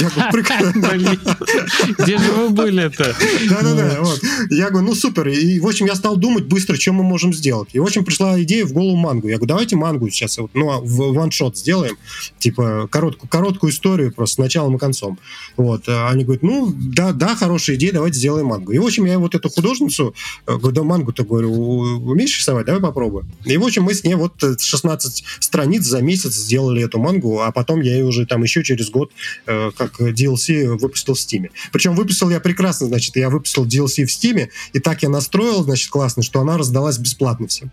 Я 0.00 0.08
говорю, 0.08 0.32
прикольно. 0.32 1.26
Где 1.98 2.18
же 2.18 2.32
вы 2.32 2.50
были-то? 2.50 3.14
Да-да-да, 3.48 3.98
вот. 4.00 4.22
Я 4.50 4.70
говорю, 4.70 4.88
ну 4.88 4.94
супер. 4.94 5.28
И, 5.28 5.60
в 5.60 5.66
общем, 5.66 5.86
я 5.86 5.94
стал 5.94 6.16
думать 6.16 6.44
быстро, 6.44 6.76
что 6.76 6.92
мы 6.92 7.04
можем 7.04 7.32
сделать. 7.32 7.70
И, 7.72 7.78
в 7.78 7.84
общем, 7.84 8.04
пришла 8.04 8.40
идея 8.42 8.64
в 8.64 8.72
голову 8.72 8.96
мангу. 8.96 9.28
Я 9.28 9.36
говорю, 9.36 9.48
давайте 9.48 9.76
мангу 9.76 10.08
сейчас, 10.10 10.38
вот, 10.38 10.50
ну, 10.54 10.80
в 10.80 11.14
ваншот 11.14 11.56
сделаем. 11.56 11.96
Типа, 12.38 12.88
короткую, 12.90 13.28
короткую 13.28 13.72
историю 13.72 14.12
просто 14.12 14.34
с 14.34 14.38
началом 14.38 14.76
и 14.76 14.78
концом. 14.78 15.18
Вот. 15.56 15.88
А 15.88 16.10
они 16.10 16.24
говорят, 16.24 16.42
ну, 16.42 16.72
да, 16.74 17.12
да, 17.12 17.34
хорошая 17.34 17.76
идея, 17.76 17.92
давайте 17.92 18.18
сделаем 18.18 18.46
мангу. 18.46 18.72
И, 18.72 18.78
в 18.78 18.86
общем, 18.86 19.04
я 19.06 19.18
вот 19.18 19.34
эту 19.34 19.48
художницу, 19.48 20.14
э, 20.46 20.56
говорю, 20.56 20.74
да, 20.74 20.82
мангу-то, 20.82 21.24
говорю, 21.24 21.52
умеешь 21.52 22.38
рисовать? 22.38 22.66
Давай 22.66 22.80
попробуем. 22.80 23.28
И, 23.44 23.56
в 23.56 23.64
общем, 23.64 23.84
мы 23.84 23.94
с 23.94 24.04
ней 24.04 24.14
вот 24.14 24.42
16 24.58 25.24
страниц 25.40 25.84
за 25.84 26.00
месяц 26.02 26.34
сделали 26.34 26.84
эту 26.84 26.98
мангу, 26.98 27.40
а 27.40 27.52
потом 27.52 27.80
я 27.80 27.94
ее 27.94 28.04
уже 28.04 28.26
там 28.26 28.42
еще 28.42 28.62
через 28.62 28.90
год 28.90 29.10
э, 29.46 29.70
как 29.76 30.00
DLC 30.00 30.76
выпустил 30.76 31.14
в 31.14 31.18
Steam. 31.18 31.50
Причем 31.72 31.94
выписал 31.94 32.30
я 32.30 32.40
прекрасно, 32.40 32.86
значит, 32.86 33.16
я 33.16 33.30
выписал 33.30 33.66
DLC 33.66 34.04
в 34.04 34.08
Steam, 34.08 34.48
и 34.72 34.78
так 34.78 35.02
я 35.02 35.08
настроил, 35.08 35.62
значит, 35.64 35.90
классно, 35.90 36.22
что 36.22 36.40
она 36.40 36.56
раздалась 36.58 36.98
бесплатно 36.98 37.46
всем. 37.48 37.70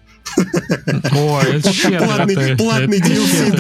Ой, 1.12 1.62
Платный, 1.62 2.58
платный 2.58 3.00
DLC. 3.00 3.54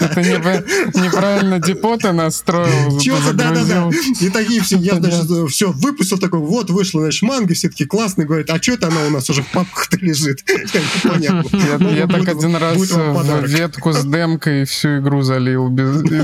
Это 0.00 0.64
неправильно 0.94 1.58
депота 1.58 2.12
настроил. 2.12 3.00
Что-то, 3.00 3.32
да-да-да. 3.32 3.90
И 4.20 4.28
такие 4.30 4.60
все, 4.62 4.76
я, 4.76 4.96
значит, 4.96 5.26
все, 5.50 5.72
выпустил 5.72 6.18
такой, 6.18 6.40
вот, 6.40 6.70
вышла, 6.70 7.02
значит, 7.02 7.22
манга, 7.22 7.54
все 7.54 7.68
таки 7.68 7.84
классные, 7.84 8.26
говорят, 8.26 8.50
а 8.50 8.60
что 8.60 8.72
это 8.72 8.88
она 8.88 9.06
у 9.06 9.10
нас 9.10 9.30
уже 9.30 9.42
в 9.42 9.48
папках-то 9.48 9.96
лежит? 9.98 10.44
Понятно. 11.02 11.88
Я 11.88 12.06
так 12.06 12.28
один 12.28 12.56
раз 12.56 12.76
ветку 13.46 13.92
с 13.92 14.04
демкой 14.04 14.64
всю 14.64 14.98
игру 14.98 15.22
залил. 15.22 15.68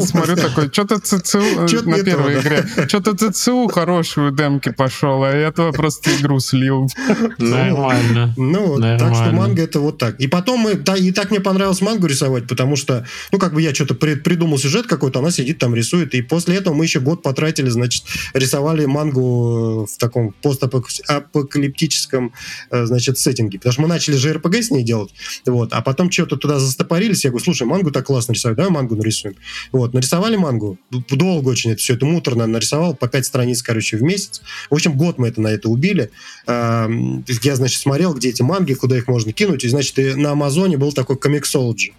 Смотрю 0.04 0.36
такой, 0.36 0.70
что-то 0.72 0.96
на 0.96 2.02
первой 2.02 2.40
игре. 2.40 2.66
Что-то 2.88 3.14
ЦЦУ 3.44 3.68
хорошую 3.68 4.32
демки 4.32 4.70
пошел, 4.70 5.22
а 5.22 5.28
этого 5.28 5.72
просто 5.72 6.10
игру 6.16 6.40
слил. 6.40 6.88
Нормально. 7.38 8.32
Ну, 8.36 8.78
так 8.78 9.14
что 9.14 9.32
манга 9.32 9.62
это 9.62 9.80
вот 9.80 9.98
так. 9.98 10.18
И 10.18 10.26
потом 10.26 10.60
мы, 10.60 10.74
да, 10.74 10.96
и 10.96 11.10
так 11.10 11.30
мне 11.30 11.40
понравилось 11.40 11.82
мангу 11.82 12.06
рисовать, 12.06 12.46
потому 12.48 12.76
что, 12.76 13.06
ну, 13.32 13.38
как 13.38 13.52
бы 13.52 13.60
я 13.60 13.74
что-то 13.74 13.94
при, 13.94 14.14
придумал 14.14 14.58
сюжет 14.58 14.86
какой-то, 14.86 15.18
она 15.18 15.30
сидит 15.30 15.58
там 15.58 15.74
рисует, 15.74 16.14
и 16.14 16.22
после 16.22 16.56
этого 16.56 16.74
мы 16.74 16.84
еще 16.84 17.00
год 17.00 17.22
потратили, 17.22 17.68
значит, 17.68 18.04
рисовали 18.32 18.86
мангу 18.86 19.86
в 19.86 19.98
таком 19.98 20.32
постапокалиптическом, 20.42 22.32
э, 22.70 22.86
значит, 22.86 23.18
сеттинге, 23.18 23.58
потому 23.58 23.72
что 23.72 23.82
мы 23.82 23.88
начали 23.88 24.16
же 24.16 24.32
РПГ 24.32 24.56
с 24.56 24.70
ней 24.70 24.84
делать, 24.84 25.12
вот, 25.44 25.72
а 25.72 25.82
потом 25.82 26.10
что-то 26.10 26.36
туда 26.36 26.58
застопорились, 26.58 27.24
я 27.24 27.30
говорю, 27.30 27.44
слушай, 27.44 27.66
мангу 27.66 27.90
так 27.90 28.06
классно 28.06 28.32
рисовать, 28.32 28.56
давай 28.56 28.72
мангу 28.72 28.96
нарисуем. 28.96 29.34
Вот, 29.72 29.92
нарисовали 29.92 30.36
мангу, 30.36 30.78
долго 31.10 31.50
очень 31.50 31.72
это 31.72 31.80
все 31.80 31.94
это 31.94 32.06
муторно 32.06 32.46
нарисовал, 32.46 32.94
по 32.94 33.08
пять 33.08 33.26
страниц, 33.34 33.62
короче, 33.62 33.96
в 33.96 34.02
месяц. 34.02 34.42
В 34.70 34.74
общем, 34.74 34.96
год 34.96 35.18
мы 35.18 35.26
это 35.26 35.40
на 35.40 35.48
это 35.48 35.68
убили. 35.68 36.10
Эм, 36.46 37.24
я, 37.42 37.56
значит, 37.56 37.80
смотрел, 37.80 38.14
где 38.14 38.28
эти 38.28 38.42
манги, 38.42 38.74
куда 38.74 38.96
их 38.96 39.08
можно 39.08 39.32
кинуть, 39.32 39.64
и, 39.64 39.68
значит, 39.68 39.96
на 40.16 40.30
Амазоне 40.30 40.76
был 40.76 40.92
такой 40.92 41.16
комиксологи. 41.16 41.94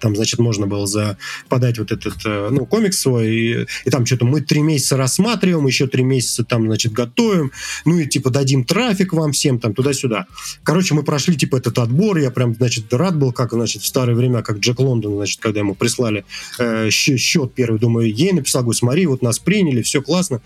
Там, 0.00 0.16
значит, 0.16 0.38
можно 0.38 0.66
было 0.66 0.86
за, 0.86 1.16
подать 1.48 1.78
вот 1.78 1.92
этот, 1.92 2.14
э, 2.24 2.48
ну, 2.50 2.66
комикс 2.66 2.98
свой, 2.98 3.28
и, 3.28 3.66
и 3.84 3.90
там 3.90 4.06
что-то 4.06 4.24
мы 4.24 4.40
три 4.40 4.62
месяца 4.62 4.96
рассматриваем, 4.96 5.66
еще 5.66 5.86
три 5.86 6.02
месяца 6.02 6.44
там, 6.44 6.66
значит, 6.66 6.92
готовим, 6.92 7.52
ну 7.84 7.98
и, 7.98 8.06
типа, 8.06 8.30
дадим 8.30 8.64
трафик 8.64 9.12
вам 9.12 9.32
всем 9.32 9.58
там 9.58 9.74
туда-сюда. 9.74 10.26
Короче, 10.62 10.94
мы 10.94 11.02
прошли, 11.02 11.36
типа, 11.36 11.56
этот 11.56 11.78
отбор, 11.78 12.18
я 12.18 12.30
прям, 12.30 12.54
значит, 12.54 12.92
рад 12.92 13.16
был, 13.16 13.32
как, 13.32 13.52
значит, 13.52 13.82
в 13.82 13.86
старое 13.86 14.16
время, 14.16 14.42
как 14.42 14.58
Джек 14.58 14.80
Лондон, 14.80 15.16
значит, 15.16 15.40
когда 15.40 15.60
ему 15.60 15.74
прислали 15.74 16.24
э, 16.58 16.90
счет 16.90 17.54
первый, 17.54 17.78
думаю, 17.78 18.12
ей 18.12 18.32
написал, 18.32 18.62
говорю, 18.62 18.78
смотри, 18.78 19.06
вот 19.06 19.22
нас 19.22 19.38
приняли, 19.38 19.82
все 19.82 20.02
классно. 20.02 20.40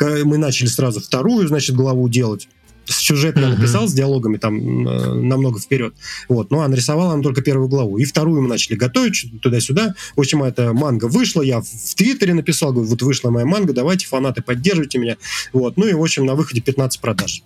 Мы 0.00 0.38
начали 0.38 0.68
сразу 0.68 1.00
вторую, 1.00 1.48
значит, 1.48 1.74
главу 1.74 2.08
делать 2.08 2.48
сюжет 2.88 3.38
я 3.38 3.48
написал 3.48 3.88
с 3.88 3.92
диалогами 3.92 4.36
там 4.36 4.86
э, 4.86 5.14
намного 5.14 5.58
вперед. 5.58 5.94
Вот. 6.28 6.50
Ну, 6.50 6.60
а 6.60 6.68
нарисовал 6.68 7.10
он 7.10 7.22
только 7.22 7.42
первую 7.42 7.68
главу. 7.68 7.98
И 7.98 8.04
вторую 8.04 8.42
мы 8.42 8.48
начали 8.48 8.76
готовить 8.76 9.26
туда-сюда. 9.40 9.94
В 10.16 10.20
общем, 10.20 10.42
эта 10.42 10.72
манга 10.72 11.06
вышла. 11.06 11.42
Я 11.42 11.60
в 11.60 11.94
Твиттере 11.94 12.34
написал, 12.34 12.72
говорю, 12.72 12.88
вот 12.88 13.02
вышла 13.02 13.30
моя 13.30 13.46
манга, 13.46 13.72
давайте, 13.72 14.06
фанаты, 14.06 14.42
поддерживайте 14.42 14.98
меня. 14.98 15.16
Вот. 15.52 15.76
Ну 15.76 15.86
и, 15.86 15.92
в 15.92 16.02
общем, 16.02 16.26
на 16.26 16.34
выходе 16.34 16.60
15 16.60 17.00
продаж. 17.00 17.42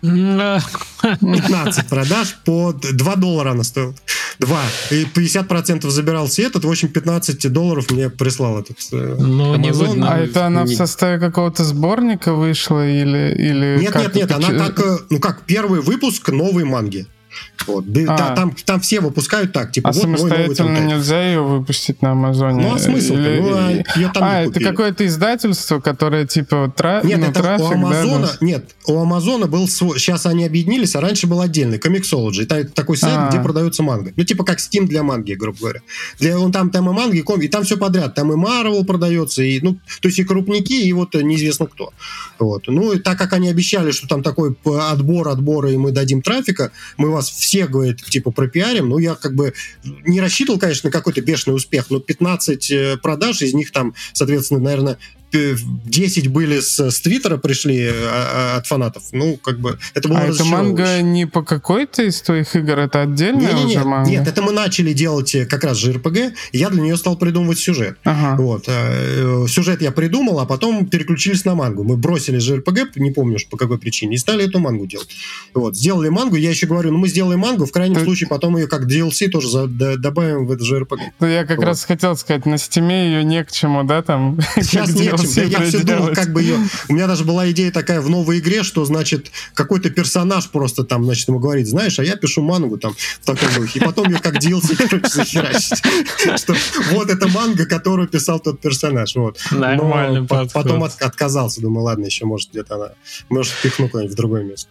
15 0.00 1.88
продаж 1.88 2.36
по 2.44 2.72
2 2.72 3.16
доллара 3.16 3.50
она 3.50 3.64
стоила. 3.64 3.94
2. 4.38 4.60
И 4.92 5.04
50% 5.04 5.88
забирался 5.90 6.42
этот, 6.42 6.64
в 6.64 6.70
общем, 6.70 6.88
15 6.88 7.52
долларов 7.52 7.90
мне 7.90 8.08
прислал 8.08 8.60
этот 8.60 8.76
э, 8.92 9.16
Но 9.18 9.56
не. 9.56 9.70
А 10.02 10.18
это 10.18 10.46
она 10.46 10.64
в 10.64 10.68
составе 10.68 11.18
какого-то 11.18 11.64
сборника 11.64 12.32
вышла 12.32 12.86
или... 12.88 13.34
или 13.36 13.78
нет, 13.80 13.94
нет, 13.96 14.14
нет, 14.14 14.30
она 14.30 14.50
как, 14.50 14.78
э, 14.78 14.98
ну 15.10 15.18
как, 15.18 15.42
первый 15.42 15.80
выпуск 15.80 16.28
новой 16.28 16.64
манги. 16.64 17.06
Вот. 17.66 17.84
А. 18.08 18.34
Там, 18.34 18.54
там 18.64 18.80
все 18.80 19.00
выпускают 19.00 19.52
так, 19.52 19.72
типа, 19.72 19.90
а 19.90 19.92
вот 19.92 20.02
самостоятельно 20.02 20.72
новый, 20.72 20.86
нельзя 20.86 21.26
ее 21.26 21.42
выпустить 21.42 22.00
на 22.00 22.12
Амазоне? 22.12 22.62
Ну, 22.62 22.74
а 22.74 22.78
смысл? 22.78 23.14
Или... 23.14 23.40
Ну, 23.40 23.54
а 23.54 23.70
ее 23.70 24.10
там 24.12 24.24
а, 24.24 24.42
это 24.42 24.60
какое-то 24.60 25.06
издательство, 25.06 25.80
которое, 25.80 26.26
типа, 26.26 26.72
тра... 26.74 27.00
Нет, 27.04 27.18
ну, 27.18 27.26
это 27.26 27.42
трафик, 27.42 27.66
у 27.66 27.72
Амазона, 27.72 28.26
да, 28.26 28.36
нет, 28.40 28.74
у 28.86 28.98
Амазона 28.98 29.46
был 29.46 29.68
свой, 29.68 29.98
сейчас 29.98 30.24
они 30.26 30.46
объединились, 30.46 30.96
а 30.96 31.00
раньше 31.00 31.26
был 31.26 31.40
отдельный, 31.40 31.78
Comixology, 31.78 32.44
это 32.44 32.64
такой 32.64 32.96
сайт, 32.96 33.16
А-а-а. 33.16 33.30
где 33.30 33.40
продается 33.40 33.82
манга. 33.82 34.12
Ну, 34.16 34.24
типа, 34.24 34.44
как 34.44 34.58
Steam 34.58 34.86
для 34.86 35.02
манги, 35.02 35.34
грубо 35.34 35.58
говоря. 35.58 35.80
Для, 36.18 36.38
он 36.38 36.52
там, 36.52 36.70
там 36.70 36.88
и 36.88 36.92
манги, 36.92 37.20
ком, 37.20 37.40
и 37.42 37.48
там 37.48 37.64
все 37.64 37.76
подряд, 37.76 38.14
там 38.14 38.32
и 38.32 38.36
Marvel 38.36 38.84
продается, 38.84 39.42
и, 39.42 39.60
ну, 39.60 39.78
то 40.00 40.08
есть 40.08 40.18
и 40.18 40.24
крупники, 40.24 40.72
и 40.72 40.92
вот 40.92 41.14
неизвестно 41.14 41.66
кто. 41.66 41.92
Вот. 42.38 42.64
Ну, 42.68 42.92
и 42.92 42.98
так 42.98 43.18
как 43.18 43.32
они 43.32 43.48
обещали, 43.50 43.90
что 43.90 44.08
там 44.08 44.22
такой 44.22 44.56
отбор, 44.64 45.28
отбора, 45.28 45.70
и 45.70 45.76
мы 45.76 45.90
дадим 45.90 46.22
трафика, 46.22 46.70
мы 46.96 47.10
вас 47.10 47.27
все, 47.30 47.66
говорит, 47.66 48.02
типа 48.04 48.30
пропиарим. 48.30 48.88
Ну, 48.88 48.98
я 48.98 49.14
как 49.14 49.34
бы 49.34 49.54
не 49.84 50.20
рассчитывал, 50.20 50.58
конечно, 50.58 50.88
на 50.88 50.92
какой-то 50.92 51.20
бешеный 51.20 51.54
успех, 51.54 51.90
но 51.90 52.00
15 52.00 52.70
э, 52.70 52.96
продаж, 52.98 53.42
из 53.42 53.54
них 53.54 53.72
там, 53.72 53.94
соответственно, 54.12 54.60
наверное, 54.60 54.98
10 55.32 56.28
были 56.28 56.60
с, 56.60 56.78
с 56.90 57.00
Твиттера 57.00 57.36
пришли 57.36 57.88
а, 57.88 58.54
а, 58.54 58.56
от 58.58 58.66
фанатов. 58.66 59.04
Ну, 59.12 59.36
как 59.36 59.58
бы, 59.58 59.78
это 59.94 60.08
было 60.08 60.18
А 60.18 60.26
это 60.26 60.44
манга 60.44 61.02
не 61.02 61.26
по 61.26 61.42
какой-то 61.42 62.02
из 62.02 62.20
твоих 62.22 62.54
игр, 62.56 62.78
это 62.78 63.02
отдельная 63.02 63.52
не, 63.52 63.64
не, 63.64 63.76
уже 63.76 63.84
манга? 63.84 64.10
Нет, 64.10 64.26
это 64.26 64.42
мы 64.42 64.52
начали 64.52 64.92
делать 64.92 65.34
э, 65.34 65.46
как 65.46 65.64
раз 65.64 65.82
JRPG, 65.84 66.32
и 66.52 66.58
я 66.58 66.70
для 66.70 66.82
нее 66.82 66.96
стал 66.96 67.16
придумывать 67.16 67.58
сюжет. 67.58 67.98
Ага. 68.04 68.40
Вот. 68.40 68.64
Э, 68.68 69.46
сюжет 69.48 69.82
я 69.82 69.92
придумал, 69.92 70.40
а 70.40 70.46
потом 70.46 70.86
переключились 70.86 71.44
на 71.44 71.54
мангу. 71.54 71.84
Мы 71.84 71.96
бросили 71.96 72.38
JRPG, 72.38 72.92
не 72.96 73.10
помню 73.10 73.38
по 73.50 73.56
какой 73.56 73.78
причине, 73.78 74.16
и 74.16 74.18
стали 74.18 74.46
эту 74.46 74.58
мангу 74.58 74.86
делать. 74.86 75.08
Вот. 75.54 75.76
Сделали 75.76 76.08
мангу, 76.08 76.36
я 76.36 76.50
еще 76.50 76.66
говорю, 76.66 76.92
ну 76.92 76.98
мы 76.98 77.08
сделаем 77.08 77.40
мангу, 77.40 77.66
в 77.66 77.72
крайнем 77.72 77.96
Ты... 77.96 78.04
случае 78.04 78.28
потом 78.28 78.56
ее 78.56 78.66
как 78.66 78.86
DLC 78.86 79.28
тоже 79.28 79.48
за, 79.48 79.66
д, 79.66 79.96
добавим 79.96 80.46
в 80.46 80.52
это 80.52 80.64
JRPG. 80.64 81.00
Ну, 81.20 81.26
я 81.26 81.44
как 81.44 81.58
вот. 81.58 81.66
раз 81.66 81.84
хотел 81.84 82.16
сказать, 82.16 82.46
на 82.46 82.58
стиме 82.58 83.06
ее 83.06 83.24
не 83.24 83.44
к 83.44 83.52
чему, 83.52 83.84
да, 83.84 84.02
там? 84.02 84.38
Сейчас 84.56 84.94
не 84.94 85.08
чему, 85.22 85.46
я 85.46 85.62
все 85.62 85.78
думал, 85.80 86.12
как 86.14 86.32
бы 86.32 86.42
ее... 86.42 86.58
У 86.88 86.94
меня 86.94 87.06
даже 87.06 87.24
была 87.24 87.50
идея 87.50 87.70
такая 87.70 88.00
в 88.00 88.08
новой 88.08 88.38
игре, 88.38 88.62
что, 88.62 88.84
значит, 88.84 89.30
какой-то 89.54 89.90
персонаж 89.90 90.48
просто 90.50 90.84
там, 90.84 91.04
значит, 91.04 91.28
ему 91.28 91.38
говорит, 91.38 91.66
знаешь, 91.66 91.98
а 91.98 92.04
я 92.04 92.16
пишу 92.16 92.42
мангу 92.42 92.78
там 92.78 92.94
в 93.20 93.26
таком 93.26 93.52
духе. 93.54 93.80
И 93.80 93.82
потом 93.82 94.08
ее 94.08 94.18
как 94.18 94.36
DLC, 94.36 94.76
короче, 94.88 95.08
захерачить. 95.08 95.82
Что 96.36 96.54
вот 96.92 97.10
это 97.10 97.28
манга, 97.28 97.66
которую 97.66 98.08
писал 98.08 98.40
тот 98.40 98.60
персонаж. 98.60 99.14
Вот. 99.14 99.38
Нормально. 99.50 100.26
Потом 100.26 100.84
отказался. 100.84 101.60
Думаю, 101.60 101.84
ладно, 101.84 102.04
еще 102.04 102.24
может 102.24 102.50
где-то 102.50 102.76
она... 102.76 102.90
Может, 103.28 103.52
впихну 103.52 103.88
куда-нибудь 103.88 104.14
в 104.14 104.16
другое 104.16 104.44
место. 104.44 104.68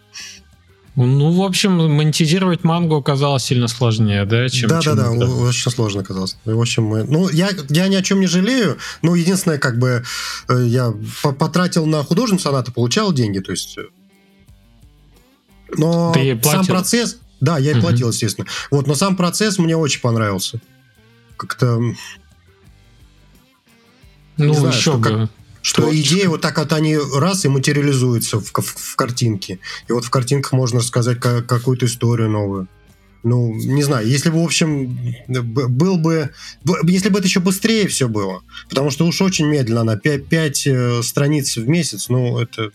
Ну, 1.00 1.30
в 1.30 1.42
общем, 1.42 1.74
монетизировать 1.74 2.64
мангу 2.64 2.96
оказалось 2.96 3.44
сильно 3.44 3.68
сложнее, 3.68 4.24
да, 4.24 4.48
чем... 4.48 4.68
Да-да-да, 4.68 5.10
очень 5.10 5.70
сложно 5.70 6.00
оказалось. 6.00 6.36
В 6.44 6.60
общем, 6.60 6.86
мы... 6.86 7.04
Ну, 7.04 7.28
я, 7.28 7.50
я 7.68 7.86
ни 7.86 7.94
о 7.94 8.02
чем 8.02 8.18
не 8.18 8.26
жалею, 8.26 8.78
но 9.02 9.14
единственное, 9.14 9.58
как 9.58 9.78
бы, 9.78 10.02
э, 10.48 10.64
я 10.66 10.92
потратил 11.38 11.86
на 11.86 12.02
художественную 12.02 12.42
сонату, 12.42 12.72
получал 12.72 13.12
деньги, 13.12 13.38
то 13.38 13.52
есть... 13.52 13.78
Э, 13.78 13.82
но 15.76 16.12
Ты 16.12 16.40
сам 16.42 16.66
процесс... 16.66 17.18
Да, 17.40 17.58
я 17.58 17.78
и 17.78 17.80
платил, 17.80 18.08
естественно. 18.08 18.48
Вот, 18.72 18.88
но 18.88 18.96
сам 18.96 19.14
процесс 19.14 19.58
мне 19.58 19.76
очень 19.76 20.00
понравился. 20.00 20.60
Как-то... 21.36 21.80
Ну, 24.36 24.52
знаю, 24.54 24.74
еще 24.74 24.96
бы. 24.96 25.02
Как 25.02 25.30
что 25.62 25.82
Творчество. 25.82 26.14
идеи 26.14 26.26
вот 26.26 26.40
так 26.40 26.58
вот 26.58 26.72
они 26.72 26.96
раз 26.96 27.44
и 27.44 27.48
материализуются 27.48 28.40
в, 28.40 28.52
в, 28.52 28.62
в 28.62 28.96
картинке. 28.96 29.58
И 29.88 29.92
вот 29.92 30.04
в 30.04 30.10
картинках 30.10 30.52
можно 30.52 30.80
рассказать 30.80 31.18
как, 31.18 31.46
какую-то 31.46 31.86
историю 31.86 32.30
новую. 32.30 32.68
Ну, 33.24 33.54
не 33.54 33.82
знаю, 33.82 34.06
если 34.06 34.30
бы, 34.30 34.40
в 34.40 34.44
общем, 34.44 34.96
был 35.26 35.98
бы... 35.98 36.30
Если 36.84 37.08
бы 37.08 37.18
это 37.18 37.26
еще 37.26 37.40
быстрее 37.40 37.88
все 37.88 38.08
было, 38.08 38.42
потому 38.68 38.90
что 38.90 39.06
уж 39.06 39.20
очень 39.20 39.46
медленно 39.46 39.80
она, 39.80 39.96
5, 39.96 40.28
5 40.28 40.66
э, 40.66 41.02
страниц 41.02 41.56
в 41.56 41.68
месяц, 41.68 42.08
ну, 42.08 42.38
это 42.38 42.70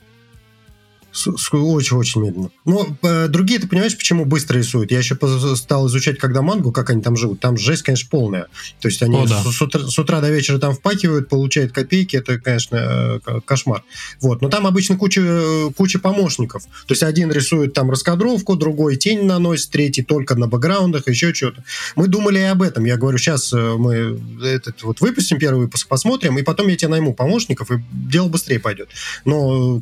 очень-очень 1.51 2.21
медленно. 2.21 2.49
Но 2.65 2.87
э, 3.01 3.27
другие, 3.27 3.59
ты 3.59 3.67
понимаешь, 3.67 3.95
почему 3.95 4.25
быстро 4.25 4.57
рисуют? 4.57 4.91
Я 4.91 4.99
еще 4.99 5.17
стал 5.55 5.87
изучать, 5.87 6.17
когда 6.17 6.41
мангу, 6.41 6.71
как 6.71 6.89
они 6.89 7.01
там 7.01 7.15
живут. 7.15 7.39
Там 7.39 7.57
жесть, 7.57 7.83
конечно, 7.83 8.07
полная. 8.09 8.47
То 8.79 8.87
есть 8.87 9.01
они 9.03 9.17
О, 9.17 9.27
да. 9.27 9.41
с, 9.43 9.55
с, 9.55 9.61
утра, 9.61 9.81
с 9.81 9.97
утра 9.99 10.21
до 10.21 10.31
вечера 10.31 10.57
там 10.57 10.73
впахивают, 10.73 11.29
получают 11.29 11.71
копейки. 11.71 12.15
Это, 12.15 12.39
конечно, 12.39 13.21
э, 13.25 13.39
кошмар. 13.45 13.83
Вот. 14.21 14.41
Но 14.41 14.49
там 14.49 14.65
обычно 14.65 14.97
куча, 14.97 15.69
куча 15.75 15.99
помощников. 15.99 16.63
То 16.63 16.91
есть 16.91 17.03
один 17.03 17.31
рисует 17.31 17.73
там 17.73 17.91
раскадровку, 17.91 18.55
другой 18.55 18.95
тень 18.95 19.25
наносит, 19.25 19.69
третий 19.71 20.03
только 20.03 20.35
на 20.35 20.47
бэкграундах, 20.47 21.07
еще 21.07 21.33
что-то. 21.33 21.63
Мы 21.95 22.07
думали 22.07 22.39
и 22.39 22.43
об 22.43 22.61
этом. 22.61 22.85
Я 22.85 22.97
говорю, 22.97 23.17
сейчас 23.17 23.53
э, 23.53 23.75
мы 23.77 24.19
этот 24.41 24.83
вот 24.83 25.01
выпустим 25.01 25.37
первый 25.37 25.65
выпуск, 25.65 25.87
посмотрим, 25.87 26.37
и 26.37 26.41
потом 26.43 26.67
я 26.67 26.75
тебе 26.75 26.89
найму 26.89 27.13
помощников, 27.13 27.71
и 27.71 27.75
дело 27.91 28.27
быстрее 28.29 28.59
пойдет. 28.59 28.89
Но 29.25 29.81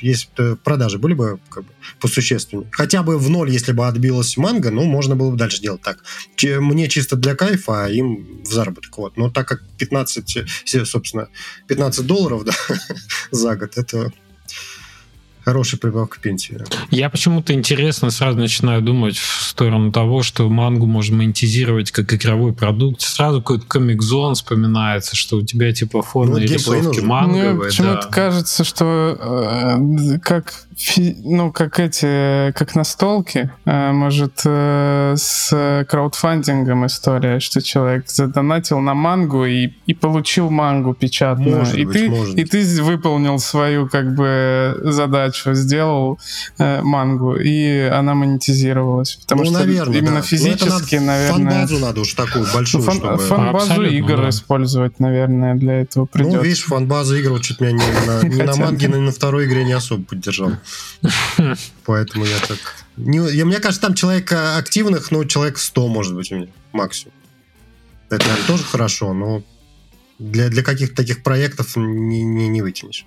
если 0.00 0.54
продажи 0.56 0.98
были 0.98 1.14
бы 1.14 1.38
как 1.48 1.64
бы 1.64 1.70
посущественнее. 2.00 2.68
Хотя 2.72 3.02
бы 3.02 3.18
в 3.18 3.30
ноль, 3.30 3.50
если 3.50 3.72
бы 3.72 3.86
отбилась 3.86 4.36
манга, 4.36 4.70
ну, 4.70 4.84
можно 4.84 5.16
было 5.16 5.30
бы 5.30 5.36
дальше 5.36 5.60
делать 5.60 5.82
так. 5.82 6.04
Мне 6.42 6.88
чисто 6.88 7.16
для 7.16 7.34
кайфа, 7.34 7.84
а 7.84 7.88
им 7.88 8.42
в 8.42 8.52
заработок. 8.52 8.96
Вот. 8.98 9.16
Но 9.16 9.30
так 9.30 9.48
как 9.48 9.62
15, 9.78 10.38
собственно, 10.84 11.28
15 11.68 12.06
долларов 12.06 12.44
да, 12.44 12.52
за 13.30 13.56
год, 13.56 13.76
это 13.76 14.12
хорошая 15.46 15.78
прибавка 15.78 16.16
к 16.16 16.20
пенсии. 16.20 16.58
Я 16.90 17.08
почему-то 17.08 17.52
интересно 17.52 18.10
сразу 18.10 18.36
начинаю 18.36 18.82
думать 18.82 19.16
в 19.16 19.42
сторону 19.42 19.92
того, 19.92 20.22
что 20.22 20.48
мангу 20.48 20.86
можно 20.86 21.18
монетизировать 21.18 21.92
как 21.92 22.12
игровой 22.12 22.52
продукт. 22.52 23.00
Сразу 23.00 23.38
какой-то 23.38 23.64
комик-зон 23.66 24.34
вспоминается, 24.34 25.14
что 25.14 25.36
у 25.36 25.42
тебя 25.42 25.72
типа 25.72 26.02
фоны 26.02 26.32
ну, 26.32 26.38
рисовки 26.38 26.98
манговые. 26.98 27.52
Мне 27.52 27.64
почему-то 27.64 28.02
да. 28.02 28.08
кажется, 28.08 28.64
что 28.64 29.16
э, 29.20 30.18
как 30.18 30.52
ну, 31.24 31.52
как 31.52 31.80
эти, 31.80 32.52
как 32.52 32.74
настолки, 32.74 33.50
э, 33.64 33.92
может, 33.92 34.42
э, 34.44 35.14
с 35.16 35.86
краудфандингом 35.88 36.84
история, 36.84 37.40
что 37.40 37.62
человек 37.62 38.10
задонатил 38.10 38.80
на 38.80 38.92
мангу 38.92 39.46
и, 39.46 39.70
и 39.86 39.94
получил 39.94 40.50
мангу 40.50 40.92
печатную. 40.92 41.58
Может 41.58 41.76
и, 41.76 41.84
быть, 41.86 41.96
ты, 41.96 42.10
может. 42.10 42.38
и 42.38 42.44
ты 42.44 42.82
выполнил 42.82 43.38
свою, 43.38 43.88
как 43.88 44.14
бы, 44.14 44.78
задачу, 44.82 45.35
сделал 45.44 46.18
э, 46.58 46.82
мангу, 46.82 47.36
и 47.36 47.80
она 47.80 48.14
монетизировалась. 48.14 49.16
Потому 49.16 49.44
ну, 49.44 49.50
что 49.50 49.58
наверное, 49.60 49.98
именно 49.98 50.16
да. 50.16 50.22
физически, 50.22 50.96
надо, 50.96 51.06
наверное... 51.06 51.50
Фан-базу 51.50 51.78
надо 51.78 52.00
уж 52.00 52.14
такую 52.14 52.46
большую, 52.52 52.84
ну, 52.84 52.90
фан, 52.90 52.96
чтобы... 52.98 53.18
Фан-базу 53.18 53.82
игр 53.82 54.16
да. 54.16 54.28
использовать, 54.28 55.00
наверное, 55.00 55.54
для 55.54 55.80
этого 55.80 56.06
придется. 56.06 56.38
Ну, 56.38 56.42
видишь, 56.42 56.64
фан-базу 56.64 57.16
игр 57.16 57.30
вот 57.30 57.42
чуть 57.42 57.60
меня 57.60 57.72
не, 57.72 58.06
на, 58.06 58.22
ни 58.22 58.42
на 58.42 58.56
манге, 58.56 58.88
ни 58.88 58.96
на 58.96 59.12
второй 59.12 59.46
игре 59.46 59.64
не 59.64 59.72
особо 59.72 60.04
поддержал. 60.04 60.52
Поэтому 61.84 62.24
я 62.24 62.38
так... 62.46 62.58
Не, 62.96 63.18
я, 63.32 63.44
мне 63.44 63.58
кажется, 63.58 63.82
там 63.82 63.94
человек 63.94 64.32
а, 64.32 64.56
активных, 64.56 65.10
ну, 65.10 65.24
человек 65.24 65.58
100, 65.58 65.88
может 65.88 66.14
быть, 66.14 66.32
у 66.32 66.36
меня 66.36 66.48
максимум. 66.72 67.12
Это, 68.08 68.24
наверное, 68.26 68.46
тоже 68.46 68.64
хорошо, 68.64 69.12
но 69.12 69.42
для, 70.18 70.48
для 70.48 70.62
каких-то 70.62 70.96
таких 70.96 71.22
проектов 71.22 71.76
не, 71.76 72.22
не, 72.22 72.48
не 72.48 72.62
вытянешь. 72.62 73.04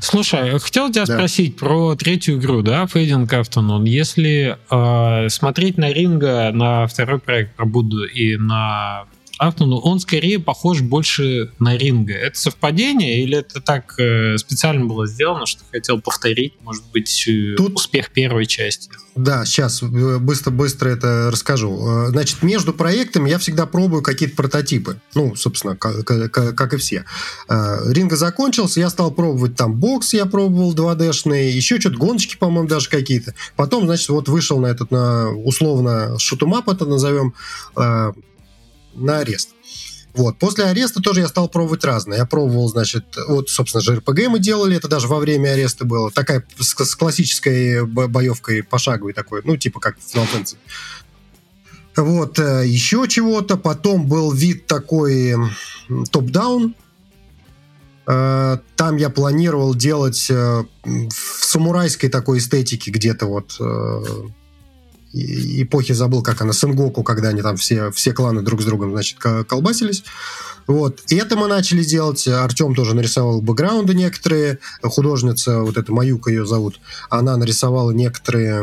Слушай, 0.00 0.58
хотел 0.58 0.90
тебя 0.90 1.04
да. 1.04 1.14
спросить 1.14 1.56
про 1.56 1.94
третью 1.94 2.36
игру, 2.36 2.62
да, 2.62 2.84
Fading 2.84 3.28
Afternoon. 3.28 3.88
Если 3.88 4.56
э, 4.70 5.28
смотреть 5.28 5.78
на 5.78 5.92
Ринга, 5.92 6.50
на 6.52 6.86
второй 6.86 7.18
проект 7.18 7.54
про 7.54 7.64
Будду 7.64 8.04
и 8.04 8.36
на 8.36 9.04
Артону, 9.42 9.78
он 9.78 9.98
скорее 9.98 10.38
похож 10.38 10.82
больше 10.82 11.50
на 11.58 11.76
Ринга. 11.76 12.14
Это 12.14 12.38
совпадение 12.38 13.22
или 13.22 13.38
это 13.38 13.60
так 13.60 13.98
э, 13.98 14.36
специально 14.38 14.86
было 14.86 15.08
сделано, 15.08 15.46
что 15.46 15.62
хотел 15.72 16.00
повторить, 16.00 16.54
может 16.62 16.84
быть, 16.92 17.26
э, 17.26 17.54
Тут... 17.56 17.74
успех 17.74 18.10
первой 18.10 18.46
части? 18.46 18.88
Да, 19.16 19.44
сейчас 19.44 19.82
быстро-быстро 19.82 20.90
э, 20.90 20.92
это 20.92 21.30
расскажу. 21.32 22.06
Э, 22.06 22.08
значит, 22.10 22.44
между 22.44 22.72
проектами 22.72 23.30
я 23.30 23.38
всегда 23.38 23.66
пробую 23.66 24.02
какие-то 24.02 24.36
прототипы. 24.36 25.00
Ну, 25.14 25.34
собственно, 25.34 25.76
как, 25.76 26.04
как, 26.04 26.54
как 26.54 26.74
и 26.74 26.76
все. 26.76 27.04
Ринга 27.48 28.14
закончился, 28.14 28.78
я 28.78 28.90
стал 28.90 29.10
пробовать 29.10 29.56
там 29.56 29.74
бокс, 29.74 30.14
я 30.14 30.24
пробовал 30.24 30.72
2D-шные, 30.72 31.50
еще 31.50 31.80
что-то, 31.80 31.96
гоночки, 31.96 32.36
по-моему, 32.36 32.68
даже 32.68 32.88
какие-то. 32.88 33.34
Потом, 33.56 33.86
значит, 33.86 34.08
вот 34.08 34.28
вышел 34.28 34.60
на 34.60 34.66
этот, 34.66 34.92
на 34.92 35.30
условно, 35.30 36.16
шутумап 36.20 36.68
это 36.68 36.86
назовем, 36.86 37.34
на 38.94 39.18
арест. 39.18 39.50
Вот. 40.14 40.38
После 40.38 40.64
ареста 40.64 41.00
тоже 41.00 41.20
я 41.20 41.28
стал 41.28 41.48
пробовать 41.48 41.84
разное. 41.84 42.18
Я 42.18 42.26
пробовал, 42.26 42.68
значит, 42.68 43.16
вот, 43.28 43.48
собственно, 43.48 43.80
же 43.80 43.96
РПГ 43.96 44.28
мы 44.28 44.38
делали, 44.38 44.76
это 44.76 44.88
даже 44.88 45.08
во 45.08 45.18
время 45.18 45.50
ареста 45.50 45.84
было. 45.86 46.10
Такая 46.10 46.44
с, 46.58 46.74
с 46.74 46.94
классической 46.94 47.86
боевкой 47.86 48.62
пошаговой 48.62 49.14
такой, 49.14 49.40
ну, 49.44 49.56
типа 49.56 49.80
как 49.80 49.96
в 49.98 50.14
Final 50.14 50.26
Fantasy. 50.34 50.56
Вот, 51.96 52.38
э, 52.38 52.66
еще 52.66 53.06
чего-то. 53.08 53.56
Потом 53.56 54.06
был 54.06 54.32
вид 54.32 54.66
такой 54.66 55.34
топ-даун. 56.10 56.74
Э, 58.06 58.58
там 58.76 58.96
я 58.96 59.08
планировал 59.08 59.74
делать 59.74 60.28
э, 60.30 60.64
в 60.84 61.44
самурайской 61.44 62.10
такой 62.10 62.38
эстетике 62.38 62.90
где-то 62.90 63.26
вот 63.26 63.58
эпохи 65.12 65.92
забыл, 65.92 66.22
как 66.22 66.40
она, 66.42 66.52
Сенгоку, 66.52 67.02
когда 67.02 67.28
они 67.28 67.42
там 67.42 67.56
все, 67.56 67.90
все 67.90 68.12
кланы 68.12 68.42
друг 68.42 68.62
с 68.62 68.64
другом, 68.64 68.92
значит, 68.92 69.18
колбасились. 69.18 70.04
Вот. 70.66 71.00
И 71.08 71.16
это 71.16 71.36
мы 71.36 71.48
начали 71.48 71.82
делать. 71.82 72.26
Артем 72.28 72.74
тоже 72.74 72.94
нарисовал 72.94 73.42
бэкграунды 73.42 73.94
некоторые. 73.94 74.58
Художница, 74.82 75.60
вот 75.60 75.76
эта 75.76 75.92
Маюка 75.92 76.30
ее 76.30 76.46
зовут, 76.46 76.80
она 77.10 77.36
нарисовала 77.36 77.90
некоторые 77.90 78.60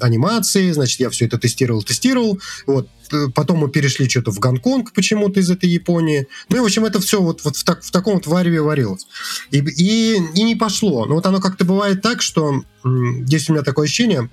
анимации. 0.00 0.70
Значит, 0.72 1.00
я 1.00 1.10
все 1.10 1.26
это 1.26 1.38
тестировал, 1.38 1.82
тестировал. 1.82 2.38
Вот. 2.66 2.88
Потом 3.34 3.58
мы 3.58 3.68
перешли 3.68 4.08
что-то 4.08 4.30
в 4.30 4.38
Гонконг 4.38 4.92
почему-то 4.92 5.40
из 5.40 5.50
этой 5.50 5.68
Японии. 5.68 6.28
Ну 6.48 6.58
и, 6.58 6.60
в 6.60 6.64
общем, 6.64 6.84
это 6.84 7.00
все 7.00 7.20
вот, 7.20 7.42
вот 7.42 7.56
в, 7.56 7.64
так, 7.64 7.82
в 7.82 7.90
таком 7.90 8.14
вот 8.14 8.26
вареве 8.26 8.62
варилось. 8.62 9.06
И, 9.50 9.58
и, 9.58 10.16
и 10.34 10.42
не 10.42 10.54
пошло. 10.54 11.06
Но 11.06 11.14
вот 11.16 11.26
оно 11.26 11.40
как-то 11.40 11.64
бывает 11.64 12.02
так, 12.02 12.22
что 12.22 12.62
здесь 12.84 13.48
у 13.48 13.54
меня 13.54 13.64
такое 13.64 13.86
ощущение, 13.86 14.30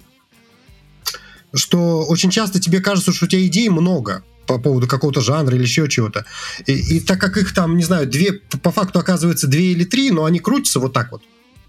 что 1.53 2.03
очень 2.06 2.30
часто 2.30 2.60
тебе 2.60 2.80
кажется, 2.80 3.11
что 3.11 3.26
у 3.26 3.28
тебя 3.28 3.45
идей 3.45 3.69
много 3.69 4.24
по 4.45 4.60
поводу 4.60 4.88
какого-то 4.88 5.22
жанра 5.22 5.56
или 5.56 5.64
еще 5.64 5.88
чего-то. 5.90 6.26
И, 6.65 6.74
и 6.74 6.99
так 6.99 7.19
как 7.19 7.38
их 7.38 7.53
там, 7.53 7.78
не 7.78 7.84
знаю, 7.84 8.07
две, 8.07 8.34
по 8.34 8.72
факту 8.72 8.99
оказывается 8.99 9.48
две 9.48 9.72
или 9.74 9.84
три, 9.84 10.10
но 10.11 10.26
они 10.26 10.40
крутятся 10.40 10.80
вот 10.80 10.94
так 10.94 11.11
вот. 11.11 11.22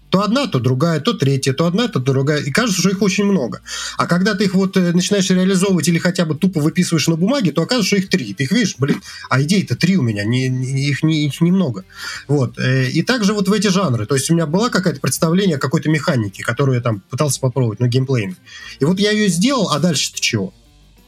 То 0.09 0.21
одна, 0.21 0.47
то 0.47 0.59
другая, 0.59 0.99
то 0.99 1.13
третья, 1.13 1.53
то 1.53 1.65
одна, 1.65 1.87
то 1.87 1.99
другая. 1.99 2.41
И 2.41 2.51
кажется, 2.51 2.81
что 2.81 2.89
их 2.89 3.01
очень 3.01 3.25
много. 3.25 3.61
А 3.97 4.07
когда 4.07 4.33
ты 4.33 4.45
их 4.45 4.55
вот 4.55 4.75
э, 4.75 4.91
начинаешь 4.91 5.29
реализовывать 5.29 5.87
или 5.87 5.99
хотя 5.99 6.25
бы 6.25 6.35
тупо 6.35 6.59
выписываешь 6.59 7.07
на 7.07 7.15
бумаге, 7.15 7.51
то 7.51 7.61
оказывается, 7.61 7.95
что 7.95 7.97
их 7.97 8.09
три. 8.09 8.33
Ты 8.33 8.43
их 8.43 8.51
видишь, 8.51 8.75
блин, 8.79 9.01
а 9.29 9.41
идей-то 9.41 9.75
три 9.75 9.97
у 9.97 10.01
меня, 10.01 10.23
не, 10.23 10.49
не, 10.49 10.87
их, 10.87 11.03
не, 11.03 11.25
их 11.25 11.41
немного. 11.41 11.85
Вот. 12.27 12.57
Э, 12.57 12.89
и 12.89 13.03
также 13.03 13.33
вот 13.33 13.47
в 13.47 13.53
эти 13.53 13.67
жанры. 13.67 14.05
То 14.05 14.15
есть 14.15 14.29
у 14.31 14.33
меня 14.33 14.47
была 14.47 14.69
какая-то 14.69 14.99
представление 14.99 15.57
о 15.57 15.59
какой-то 15.59 15.89
механике, 15.89 16.43
которую 16.43 16.75
я 16.75 16.81
там 16.81 17.01
пытался 17.09 17.39
попробовать, 17.39 17.79
ну, 17.79 17.87
геймплейной. 17.87 18.35
И 18.79 18.85
вот 18.85 18.99
я 18.99 19.11
ее 19.11 19.27
сделал, 19.27 19.69
а 19.69 19.79
дальше-то 19.79 20.19
чего? 20.19 20.53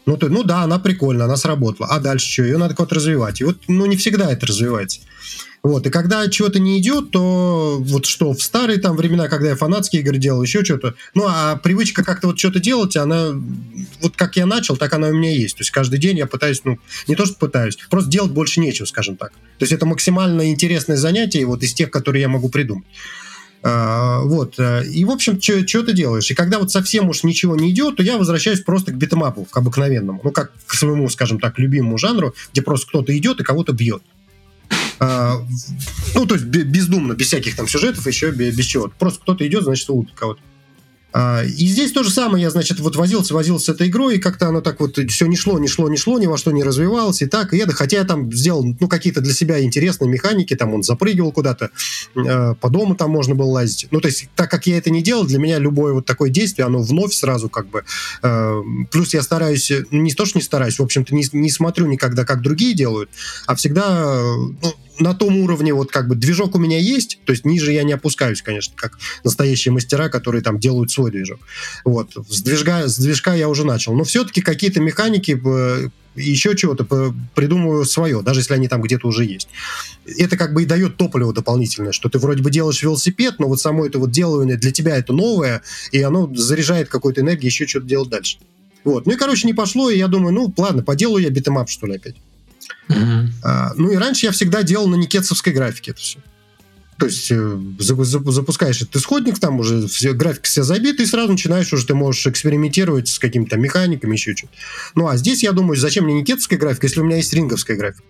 Ну, 0.05 0.17
то, 0.17 0.29
ну 0.29 0.43
да, 0.43 0.63
она 0.63 0.79
прикольная, 0.79 1.25
она 1.25 1.37
сработала. 1.37 1.89
А 1.89 1.99
дальше 1.99 2.31
что? 2.31 2.43
Ее 2.43 2.57
надо 2.57 2.75
как-то 2.75 2.95
развивать. 2.95 3.41
И 3.41 3.43
вот, 3.43 3.57
ну, 3.67 3.85
не 3.85 3.97
всегда 3.97 4.31
это 4.31 4.47
развивается. 4.47 5.01
Вот, 5.63 5.85
и 5.85 5.91
когда 5.91 6.27
чего-то 6.27 6.59
не 6.59 6.79
идет, 6.79 7.11
то 7.11 7.77
вот 7.79 8.07
что 8.07 8.33
в 8.33 8.41
старые 8.41 8.79
там 8.79 8.97
времена, 8.97 9.27
когда 9.27 9.49
я 9.49 9.55
фанатские 9.55 10.01
игры 10.01 10.17
делал, 10.17 10.41
еще 10.41 10.65
что-то, 10.65 10.95
ну, 11.13 11.25
а 11.27 11.55
привычка 11.55 12.03
как-то 12.03 12.27
вот 12.27 12.39
что-то 12.39 12.59
делать, 12.59 12.97
она, 12.97 13.29
вот 14.01 14.15
как 14.15 14.37
я 14.37 14.47
начал, 14.47 14.75
так 14.75 14.91
она 14.93 15.09
у 15.09 15.13
меня 15.13 15.31
есть. 15.31 15.57
То 15.57 15.61
есть 15.61 15.69
каждый 15.69 15.99
день 15.99 16.17
я 16.17 16.25
пытаюсь, 16.25 16.61
ну, 16.63 16.79
не 17.07 17.15
то 17.15 17.27
что 17.27 17.35
пытаюсь, 17.35 17.77
просто 17.91 18.09
делать 18.09 18.31
больше 18.31 18.59
нечего, 18.59 18.87
скажем 18.87 19.17
так. 19.17 19.33
То 19.59 19.63
есть 19.63 19.71
это 19.71 19.85
максимально 19.85 20.49
интересное 20.49 20.97
занятие 20.97 21.45
вот 21.45 21.61
из 21.61 21.75
тех, 21.75 21.91
которые 21.91 22.21
я 22.21 22.27
могу 22.27 22.49
придумать. 22.49 22.85
А, 23.63 24.21
вот. 24.21 24.59
Э, 24.59 24.83
и, 24.85 25.05
в 25.05 25.11
общем, 25.11 25.39
что 25.41 25.83
ты 25.83 25.93
делаешь? 25.93 26.29
И 26.31 26.33
когда 26.33 26.59
вот 26.59 26.71
совсем 26.71 27.09
уж 27.09 27.23
ничего 27.23 27.55
не 27.55 27.69
идет, 27.71 27.97
то 27.97 28.03
я 28.03 28.17
возвращаюсь 28.17 28.61
просто 28.61 28.91
к 28.91 28.97
битэмапу, 28.97 29.45
к 29.45 29.55
обыкновенному. 29.55 30.19
Ну, 30.23 30.31
как 30.31 30.51
к 30.65 30.73
своему, 30.73 31.09
скажем 31.09 31.39
так, 31.39 31.59
любимому 31.59 31.97
жанру, 31.97 32.33
где 32.51 32.61
просто 32.61 32.87
кто-то 32.87 33.15
идет 33.15 33.39
и 33.39 33.43
кого-то 33.43 33.73
бьет. 33.73 34.01
А, 34.99 35.35
ну, 36.15 36.25
то 36.25 36.35
есть 36.35 36.45
бездумно, 36.45 37.13
без 37.13 37.27
всяких 37.27 37.55
там 37.55 37.67
сюжетов, 37.67 38.05
еще 38.07 38.31
без, 38.31 38.55
без 38.55 38.65
чего. 38.65 38.91
Просто 38.99 39.21
кто-то 39.21 39.45
идет, 39.47 39.63
значит, 39.63 39.89
лупит 39.89 40.13
кого-то. 40.15 40.41
А, 41.13 41.43
и 41.43 41.67
здесь 41.67 41.91
то 41.91 42.03
же 42.03 42.09
самое, 42.09 42.43
я, 42.43 42.49
значит, 42.49 42.79
вот 42.79 42.95
возился, 42.95 43.33
возился 43.33 43.65
с 43.65 43.75
этой 43.75 43.87
игрой, 43.87 44.15
и 44.15 44.19
как-то 44.19 44.47
оно 44.47 44.61
так 44.61 44.79
вот 44.79 44.97
все 45.09 45.25
не 45.27 45.35
шло, 45.35 45.59
не 45.59 45.67
шло, 45.67 45.89
не 45.89 45.97
шло, 45.97 46.17
ни 46.19 46.27
во 46.27 46.37
что 46.37 46.51
не 46.51 46.63
развивалось, 46.63 47.21
и 47.21 47.25
так, 47.25 47.53
и 47.53 47.57
это, 47.57 47.73
хотя 47.73 47.97
я 47.97 48.03
там 48.03 48.31
сделал, 48.31 48.63
ну, 48.79 48.87
какие-то 48.87 49.21
для 49.21 49.33
себя 49.33 49.61
интересные 49.61 50.09
механики, 50.09 50.55
там 50.55 50.73
он 50.73 50.83
запрыгивал 50.83 51.31
куда-то, 51.31 51.71
э, 52.15 52.55
по 52.55 52.69
дому 52.69 52.95
там 52.95 53.11
можно 53.11 53.35
было 53.35 53.49
лазить. 53.49 53.87
Ну, 53.91 53.99
то 53.99 54.07
есть, 54.07 54.29
так 54.35 54.49
как 54.49 54.67
я 54.67 54.77
это 54.77 54.89
не 54.89 55.01
делал, 55.01 55.25
для 55.25 55.39
меня 55.39 55.59
любое 55.59 55.93
вот 55.93 56.05
такое 56.05 56.29
действие, 56.29 56.65
оно 56.65 56.81
вновь 56.81 57.13
сразу 57.13 57.49
как 57.49 57.67
бы... 57.67 57.83
Э, 58.23 58.61
плюс 58.91 59.13
я 59.13 59.21
стараюсь, 59.21 59.71
ну, 59.91 60.01
не 60.01 60.13
то, 60.13 60.25
что 60.25 60.39
не 60.39 60.43
стараюсь, 60.43 60.79
в 60.79 60.83
общем-то, 60.83 61.13
не, 61.13 61.25
не 61.33 61.49
смотрю 61.49 61.87
никогда, 61.87 62.25
как 62.25 62.41
другие 62.41 62.73
делают, 62.73 63.09
а 63.47 63.55
всегда, 63.55 64.21
ну, 64.61 64.73
на 65.01 65.13
том 65.13 65.37
уровне 65.37 65.73
вот 65.73 65.91
как 65.91 66.07
бы 66.07 66.15
движок 66.15 66.55
у 66.55 66.59
меня 66.59 66.79
есть, 66.79 67.19
то 67.25 67.31
есть 67.31 67.45
ниже 67.45 67.71
я 67.71 67.83
не 67.83 67.93
опускаюсь, 67.93 68.41
конечно, 68.41 68.73
как 68.77 68.97
настоящие 69.23 69.71
мастера, 69.71 70.09
которые 70.09 70.41
там 70.41 70.59
делают 70.59 70.91
свой 70.91 71.11
движок. 71.11 71.39
Вот. 71.83 72.11
С 72.29 72.41
движка, 72.41 72.87
с 72.87 72.97
движка 72.97 73.33
я 73.33 73.49
уже 73.49 73.65
начал. 73.65 73.93
Но 73.95 74.03
все-таки 74.03 74.41
какие-то 74.41 74.79
механики 74.79 75.39
э, 75.43 75.89
еще 76.15 76.55
чего-то 76.55 77.13
придумываю 77.35 77.85
свое, 77.85 78.21
даже 78.21 78.41
если 78.41 78.53
они 78.53 78.67
там 78.67 78.81
где-то 78.81 79.07
уже 79.07 79.25
есть. 79.25 79.47
Это 80.05 80.37
как 80.37 80.53
бы 80.53 80.63
и 80.63 80.65
дает 80.65 80.97
топливо 80.97 81.33
дополнительное, 81.33 81.91
что 81.91 82.09
ты 82.09 82.19
вроде 82.19 82.43
бы 82.43 82.51
делаешь 82.51 82.83
велосипед, 82.83 83.35
но 83.39 83.47
вот 83.47 83.59
само 83.59 83.85
это 83.85 83.99
вот 83.99 84.11
делание 84.11 84.57
для 84.57 84.71
тебя 84.71 84.97
это 84.97 85.13
новое, 85.13 85.61
и 85.91 86.01
оно 86.01 86.33
заряжает 86.33 86.89
какой-то 86.89 87.21
энергией 87.21 87.47
еще 87.47 87.67
что-то 87.67 87.87
делать 87.87 88.09
дальше. 88.09 88.37
Вот. 88.83 89.05
Ну 89.05 89.13
и, 89.13 89.15
короче, 89.15 89.47
не 89.47 89.53
пошло, 89.53 89.89
и 89.89 89.97
я 89.97 90.07
думаю, 90.07 90.33
ну, 90.33 90.53
ладно, 90.57 90.83
поделаю 90.83 91.23
я 91.23 91.29
битэмап, 91.29 91.69
что 91.69 91.87
ли, 91.87 91.95
опять. 91.95 92.15
А, 93.43 93.73
ну 93.75 93.91
и 93.91 93.95
раньше 93.95 94.25
я 94.25 94.31
всегда 94.31 94.63
делал 94.63 94.87
на 94.87 94.95
никетсовской 94.95 95.53
графике 95.53 95.91
это 95.91 96.01
все. 96.01 96.19
То 97.01 97.07
есть 97.07 97.31
э, 97.31 97.59
запускаешь 97.79 98.83
этот 98.83 98.97
исходник, 98.97 99.39
там 99.39 99.59
уже 99.59 99.87
все, 99.87 100.13
графика 100.13 100.45
вся 100.45 100.61
забита, 100.61 101.01
и 101.01 101.07
сразу 101.07 101.31
начинаешь 101.31 101.73
уже, 101.73 101.87
ты 101.87 101.95
можешь 101.95 102.27
экспериментировать 102.27 103.07
с 103.07 103.17
какими-то 103.17 103.57
механиками, 103.57 104.13
еще 104.13 104.35
что-то. 104.35 104.53
Ну, 104.93 105.07
а 105.07 105.17
здесь 105.17 105.41
я 105.41 105.51
думаю, 105.51 105.77
зачем 105.77 106.03
мне 106.05 106.13
никетовская 106.21 106.59
графика, 106.59 106.85
если 106.85 106.99
у 106.99 107.03
меня 107.03 107.17
есть 107.17 107.33
ринговская 107.33 107.75
графика? 107.75 108.03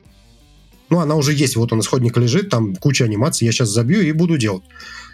Ну, 0.90 1.00
она 1.00 1.16
уже 1.16 1.32
есть, 1.34 1.56
вот 1.56 1.72
он 1.72 1.80
исходник 1.80 2.18
лежит, 2.18 2.50
там 2.50 2.76
куча 2.76 3.06
анимаций, 3.06 3.46
я 3.46 3.54
сейчас 3.54 3.70
забью 3.70 4.02
и 4.02 4.12
буду 4.12 4.38
делать. 4.38 4.64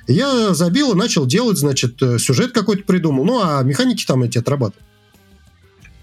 Я 0.07 0.55
забил 0.55 0.93
и 0.93 0.97
начал 0.97 1.27
делать, 1.27 1.59
значит, 1.59 2.01
э, 2.01 2.17
сюжет 2.17 2.53
какой-то 2.53 2.83
придумал, 2.83 3.25
ну, 3.25 3.41
а 3.43 3.61
механики 3.61 4.03
там 4.05 4.23
эти 4.23 4.39
отрабатываю. 4.39 4.83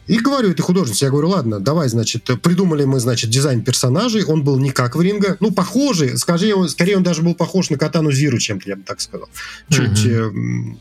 И 0.06 0.18
говорю 0.18 0.51
этой 0.51 0.62
художнице, 0.62 1.06
я 1.06 1.10
говорю, 1.10 1.31
ладно, 1.31 1.60
давай, 1.60 1.89
значит, 1.89 2.24
придумали 2.43 2.85
мы, 2.85 3.01
значит, 3.01 3.31
дизайн 3.31 3.62
персонажей, 3.62 4.24
он 4.24 4.44
был 4.44 4.59
не 4.59 4.70
как 4.70 4.97
в 4.97 5.01
Ринга, 5.01 5.36
ну, 5.40 5.51
похожий, 5.51 6.18
скажи, 6.18 6.52
скорее 6.68 6.98
он 6.98 7.02
даже 7.02 7.22
был 7.22 7.35
похож 7.35 7.70
на 7.70 7.78
Катану 7.78 8.12
Зиру 8.12 8.39
чем-то, 8.39 8.68
я 8.68 8.76
бы 8.76 8.82
так 8.82 9.01
сказал. 9.01 9.28
Чуть, 9.70 10.05
mm-hmm. 10.05 10.78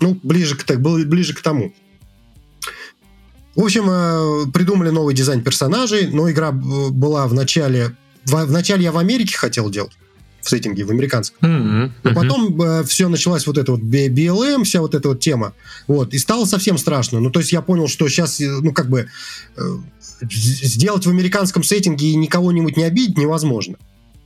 ну, 0.00 0.20
ближе 0.22 0.56
к, 0.56 0.76
был 0.76 1.04
ближе 1.04 1.34
к 1.34 1.42
тому. 1.42 1.72
В 3.54 3.64
общем, 3.64 3.86
э, 3.88 4.50
придумали 4.52 4.90
новый 4.90 5.14
дизайн 5.14 5.42
персонажей, 5.42 6.08
но 6.08 6.30
игра 6.30 6.52
была 6.52 7.26
в 7.26 7.34
начале... 7.34 7.96
В, 8.24 8.44
в 8.44 8.50
начале 8.50 8.82
я 8.82 8.92
в 8.92 8.98
Америке 8.98 9.36
хотел 9.36 9.70
делать 9.70 9.96
в 10.46 10.48
сеттинге, 10.48 10.84
в 10.84 10.90
американском. 10.90 11.38
Mm-hmm. 11.42 11.90
Но 12.04 12.14
потом 12.14 12.62
э, 12.62 12.84
все 12.84 13.08
началась 13.08 13.46
вот 13.48 13.58
эта 13.58 13.72
вот 13.72 13.80
BLM, 13.80 14.62
вся 14.62 14.80
вот 14.80 14.94
эта 14.94 15.08
вот 15.08 15.20
тема. 15.20 15.54
Вот, 15.88 16.14
и 16.14 16.18
стало 16.18 16.44
совсем 16.44 16.78
страшно. 16.78 17.18
Ну, 17.18 17.30
то 17.30 17.40
есть 17.40 17.52
я 17.52 17.62
понял, 17.62 17.88
что 17.88 18.08
сейчас, 18.08 18.40
э, 18.40 18.48
ну, 18.62 18.72
как 18.72 18.88
бы 18.88 19.08
э, 19.56 19.60
сделать 20.20 21.04
в 21.04 21.10
американском 21.10 21.64
сеттинге 21.64 22.06
и 22.06 22.14
никого-нибудь 22.14 22.76
не 22.76 22.84
обидеть 22.84 23.18
невозможно. 23.18 23.74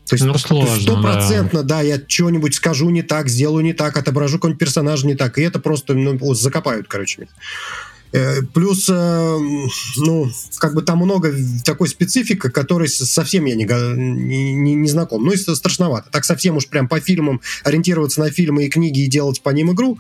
То 0.07 0.15
есть 0.17 0.25
ну, 0.25 0.37
стопроцентно, 0.37 1.63
да. 1.63 1.77
да, 1.77 1.81
я 1.81 2.01
что-нибудь 2.07 2.55
скажу 2.55 2.91
не 2.91 3.03
так, 3.03 3.29
сделаю 3.29 3.65
не 3.65 3.73
так, 3.73 3.97
отображу 3.97 4.37
какой-нибудь 4.39 4.59
персонажа 4.59 5.07
не 5.07 5.15
так, 5.15 5.39
и 5.39 5.43
это 5.43 5.59
просто 5.59 5.95
ну, 5.95 6.35
закопают, 6.35 6.87
короче. 6.89 7.29
Э, 8.13 8.43
плюс, 8.43 8.89
э, 8.89 9.39
ну, 9.97 10.29
как 10.59 10.75
бы 10.75 10.83
там 10.83 10.99
много 10.99 11.33
такой 11.65 11.89
специфики, 11.89 12.49
которой 12.49 12.89
совсем 12.89 13.45
я 13.45 13.55
не, 13.55 13.65
не, 13.65 14.75
не 14.75 14.89
знаком. 14.89 15.25
Ну, 15.25 15.33
и 15.33 15.37
страшновато. 15.37 16.11
Так 16.11 16.25
совсем 16.25 16.57
уж 16.57 16.67
прям 16.69 16.89
по 16.89 17.01
фильмам 17.01 17.41
ориентироваться 17.63 18.21
на 18.21 18.31
фильмы 18.31 18.65
и 18.65 18.69
книги 18.69 19.01
и 19.01 19.07
делать 19.07 19.43
по 19.43 19.51
ним 19.51 19.73
игру. 19.73 19.99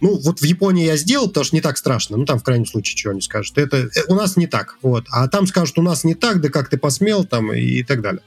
Ну, 0.00 0.18
вот 0.18 0.40
в 0.40 0.44
Японии 0.44 0.86
я 0.86 0.96
сделал, 0.96 1.28
потому 1.28 1.44
что 1.44 1.56
не 1.56 1.60
так 1.60 1.76
страшно. 1.76 2.16
Ну, 2.16 2.24
там 2.24 2.38
в 2.38 2.42
крайнем 2.42 2.66
случае 2.66 2.96
чего 2.96 3.12
они 3.12 3.20
скажут. 3.20 3.58
Это 3.58 3.76
э, 3.76 3.88
у 4.08 4.14
нас 4.14 4.36
не 4.36 4.46
так. 4.46 4.76
Вот. 4.80 5.04
А 5.10 5.28
там 5.28 5.46
скажут, 5.46 5.78
у 5.78 5.82
нас 5.82 6.04
не 6.04 6.14
так, 6.14 6.40
да 6.40 6.48
как 6.48 6.70
ты 6.70 6.78
посмел, 6.78 7.24
там, 7.24 7.52
и, 7.52 7.82
так 7.82 8.00
далее. 8.00 8.22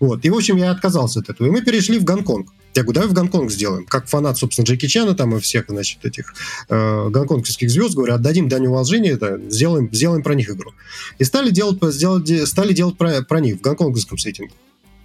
Вот. 0.00 0.24
И, 0.24 0.30
в 0.30 0.34
общем, 0.34 0.56
я 0.56 0.70
отказался 0.70 1.20
от 1.20 1.28
этого. 1.28 1.46
И 1.46 1.50
мы 1.50 1.62
перешли 1.62 1.98
в 1.98 2.04
Гонконг. 2.04 2.48
Я 2.74 2.82
говорю, 2.82 2.94
давай 2.94 3.08
в 3.10 3.12
Гонконг 3.12 3.50
сделаем. 3.50 3.84
Как 3.84 4.06
фанат, 4.06 4.38
собственно, 4.38 4.64
Джеки 4.64 4.86
Чана 4.86 5.14
там 5.14 5.36
и 5.36 5.40
всех, 5.40 5.66
значит, 5.68 6.04
этих 6.04 6.34
э, 6.68 7.08
гонконгских 7.10 7.70
звезд, 7.70 7.94
говорю, 7.94 8.14
отдадим 8.14 8.48
дань 8.48 8.66
уважения, 8.66 9.10
это, 9.10 9.38
сделаем, 9.50 9.90
сделаем 9.92 10.22
про 10.22 10.34
них 10.34 10.48
игру. 10.50 10.72
И 11.18 11.24
стали 11.24 11.50
делать, 11.50 11.78
сделать, 11.92 12.48
стали 12.48 12.72
делать 12.72 12.96
про, 12.96 13.22
про 13.22 13.40
них 13.40 13.58
в 13.58 13.60
гонконгском 13.60 14.16
сеттинге. 14.16 14.54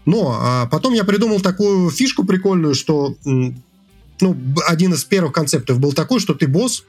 Но 0.05 0.37
а 0.39 0.67
потом 0.67 0.93
я 0.93 1.03
придумал 1.03 1.41
такую 1.41 1.91
фишку 1.91 2.23
прикольную, 2.23 2.73
что 2.73 3.17
ну, 3.25 4.37
один 4.67 4.93
из 4.93 5.03
первых 5.03 5.33
концептов 5.33 5.79
был 5.79 5.91
такой, 5.91 6.21
что 6.21 6.33
ты 6.33 6.47
босс, 6.47 6.85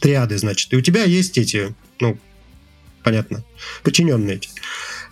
триады, 0.00 0.36
значит, 0.36 0.72
и 0.72 0.76
у 0.76 0.80
тебя 0.80 1.04
есть 1.04 1.38
эти, 1.38 1.74
ну, 2.00 2.18
понятно, 3.04 3.44
подчиненные 3.84 4.36
эти. 4.36 4.50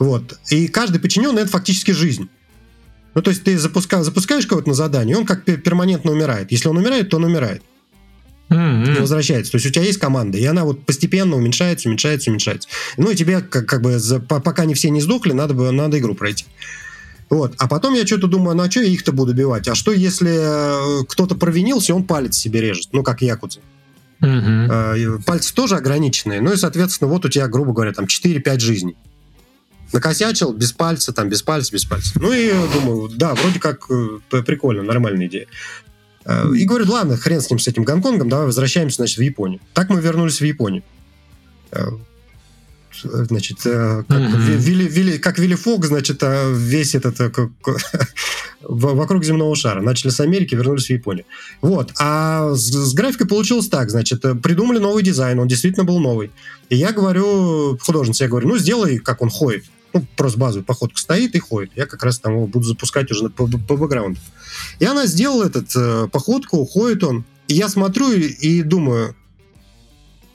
Вот. 0.01 0.39
И 0.51 0.67
каждый 0.67 1.01
подчиненный— 1.01 1.43
это 1.45 1.53
фактически 1.53 1.93
жизнь. 1.93 2.29
Ну, 3.15 3.23
то 3.23 3.31
есть 3.31 3.45
ты 3.45 3.59
запуска, 3.59 4.03
запускаешь 4.03 4.47
кого-то 4.47 4.69
на 4.69 4.75
задание, 4.75 5.17
он 5.17 5.27
как 5.27 5.45
перманентно 5.45 6.13
умирает. 6.13 6.51
Если 6.51 6.69
он 6.69 6.79
умирает, 6.79 7.11
то 7.11 7.19
он 7.19 7.25
умирает. 7.25 7.63
Mm-hmm. 8.49 8.95
Не 8.95 9.01
возвращается. 9.01 9.53
То 9.53 9.57
есть 9.57 9.67
у 9.67 9.71
тебя 9.71 9.85
есть 9.85 9.99
команда, 9.99 10.39
и 10.39 10.45
она 10.45 10.65
вот 10.65 10.85
постепенно 10.85 11.37
уменьшается, 11.37 11.89
уменьшается, 11.89 12.31
уменьшается. 12.31 12.69
Ну 12.97 13.11
и 13.11 13.15
тебе, 13.15 13.41
как, 13.41 13.67
как 13.67 13.83
бы, 13.83 13.99
за, 13.99 14.21
пока 14.21 14.65
не 14.65 14.75
все 14.75 14.91
не 14.91 15.01
сдохли, 15.01 15.33
надо, 15.33 15.55
бы, 15.55 15.71
надо 15.71 15.99
игру 15.99 16.15
пройти. 16.15 16.47
Вот. 17.31 17.55
А 17.59 17.67
потом 17.67 17.95
я 17.95 18.07
что-то 18.07 18.27
думаю, 18.27 18.57
ну 18.57 18.63
а 18.63 18.71
что 18.71 18.81
я 18.81 18.89
их-то 18.89 19.13
буду 19.13 19.33
бивать? 19.33 19.69
А 19.69 19.75
что, 19.75 19.93
если 19.93 21.01
э, 21.01 21.05
кто-то 21.09 21.35
провинился, 21.35 21.95
он 21.95 22.05
палец 22.05 22.37
себе 22.37 22.61
режет? 22.61 22.89
Ну, 22.93 23.03
как 23.03 23.23
Якудза. 23.23 23.61
Mm-hmm. 24.21 25.23
Пальцы 25.25 25.55
тоже 25.55 25.77
ограниченные. 25.77 26.43
Ну 26.43 26.53
и, 26.53 26.57
соответственно, 26.57 27.11
вот 27.11 27.25
у 27.25 27.29
тебя, 27.29 27.49
грубо 27.49 27.73
говоря, 27.73 27.93
там 27.93 28.05
4-5 28.05 28.59
жизней 28.61 28.97
накосячил, 29.93 30.53
без 30.53 30.73
пальца, 30.73 31.13
там, 31.13 31.29
без 31.29 31.43
пальца, 31.43 31.73
без 31.73 31.85
пальца. 31.85 32.13
Ну 32.17 32.33
и 32.33 32.51
думаю, 32.73 33.09
да, 33.09 33.35
вроде 33.35 33.61
как 33.61 33.87
э, 33.91 34.43
прикольно, 34.43 34.83
нормальная 34.83 35.27
идея. 35.27 35.47
Э, 36.25 36.51
и 36.55 36.65
говорю, 36.65 36.91
ладно, 36.91 37.17
хрен 37.17 37.41
с 37.41 37.51
ним, 37.51 37.59
с 37.59 37.69
этим 37.69 37.85
Гонконгом, 37.85 38.29
давай 38.29 38.47
возвращаемся, 38.47 38.97
значит, 38.97 39.19
в 39.19 39.23
Японию. 39.23 39.61
Так 39.75 39.91
мы 39.91 40.01
вернулись 40.01 40.41
в 40.41 40.45
Японию. 40.45 40.83
Э, 41.73 41.89
значит, 43.03 43.59
как, 43.63 44.09
mm-hmm. 44.09 44.57
Вилли, 44.57 44.85
Вилли, 44.85 45.19
как 45.19 45.39
Вилли 45.39 45.55
Фок, 45.55 45.85
значит, 45.85 46.23
весь 46.23 46.95
этот 46.95 47.19
вокруг 48.61 49.25
земного 49.25 49.57
шара. 49.57 49.83
Начали 49.83 50.11
с 50.11 50.21
Америки, 50.21 50.55
вернулись 50.55 50.87
в 50.87 50.91
Японию. 50.91 51.25
Вот. 51.63 51.93
А 51.99 52.55
с, 52.55 52.71
с 52.71 52.95
графикой 52.95 53.27
получилось 53.27 53.69
так, 53.69 53.91
значит, 53.91 54.23
придумали 54.43 54.79
новый 54.79 55.03
дизайн, 55.03 55.39
он 55.39 55.49
действительно 55.49 55.85
был 55.85 55.99
новый. 55.99 56.31
И 56.69 56.77
я 56.77 56.93
говорю, 56.93 57.79
художнице, 57.79 58.25
я 58.25 58.29
говорю, 58.29 58.49
ну, 58.49 58.59
сделай, 58.59 58.99
как 58.99 59.21
он 59.21 59.31
ходит 59.31 59.65
ну, 59.93 60.05
просто 60.17 60.39
базовую 60.39 60.65
походку 60.65 60.99
стоит 60.99 61.35
и 61.35 61.39
ходит. 61.39 61.73
Я 61.77 61.87
как 61.87 62.03
раз 62.03 62.19
там 62.19 62.33
его 62.33 62.47
буду 62.47 62.65
запускать 62.65 63.11
уже 63.11 63.29
по, 63.29 63.47
по 63.47 63.77
бэкграунду. 63.77 64.19
И 64.79 64.85
она 64.85 65.07
сделала 65.07 65.45
этот 65.45 65.71
э, 65.77 66.09
походку, 66.11 66.65
ходит 66.65 67.05
он. 67.05 67.25
И 67.49 67.55
я 67.55 67.69
смотрю 67.69 68.11
и, 68.13 68.27
и 68.27 68.63
думаю, 68.63 69.15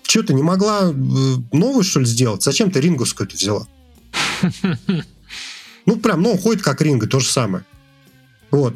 что 0.04 0.24
ты 0.24 0.34
не 0.34 0.44
могла 0.44 0.92
э, 0.92 0.94
новую, 1.52 1.84
что 1.84 2.00
ли, 2.00 2.06
сделать? 2.06 2.44
Зачем 2.44 2.72
ты 2.72 2.80
рингусскую 2.80 3.28
это 3.28 3.36
взяла? 3.36 3.68
Ну, 5.86 5.96
прям, 5.96 6.22
ну, 6.22 6.32
он 6.32 6.38
ходит 6.38 6.62
как 6.62 6.82
ринга, 6.82 7.08
то 7.08 7.22
же 7.22 7.30
самое. 7.30 7.64
Вот. 8.52 8.76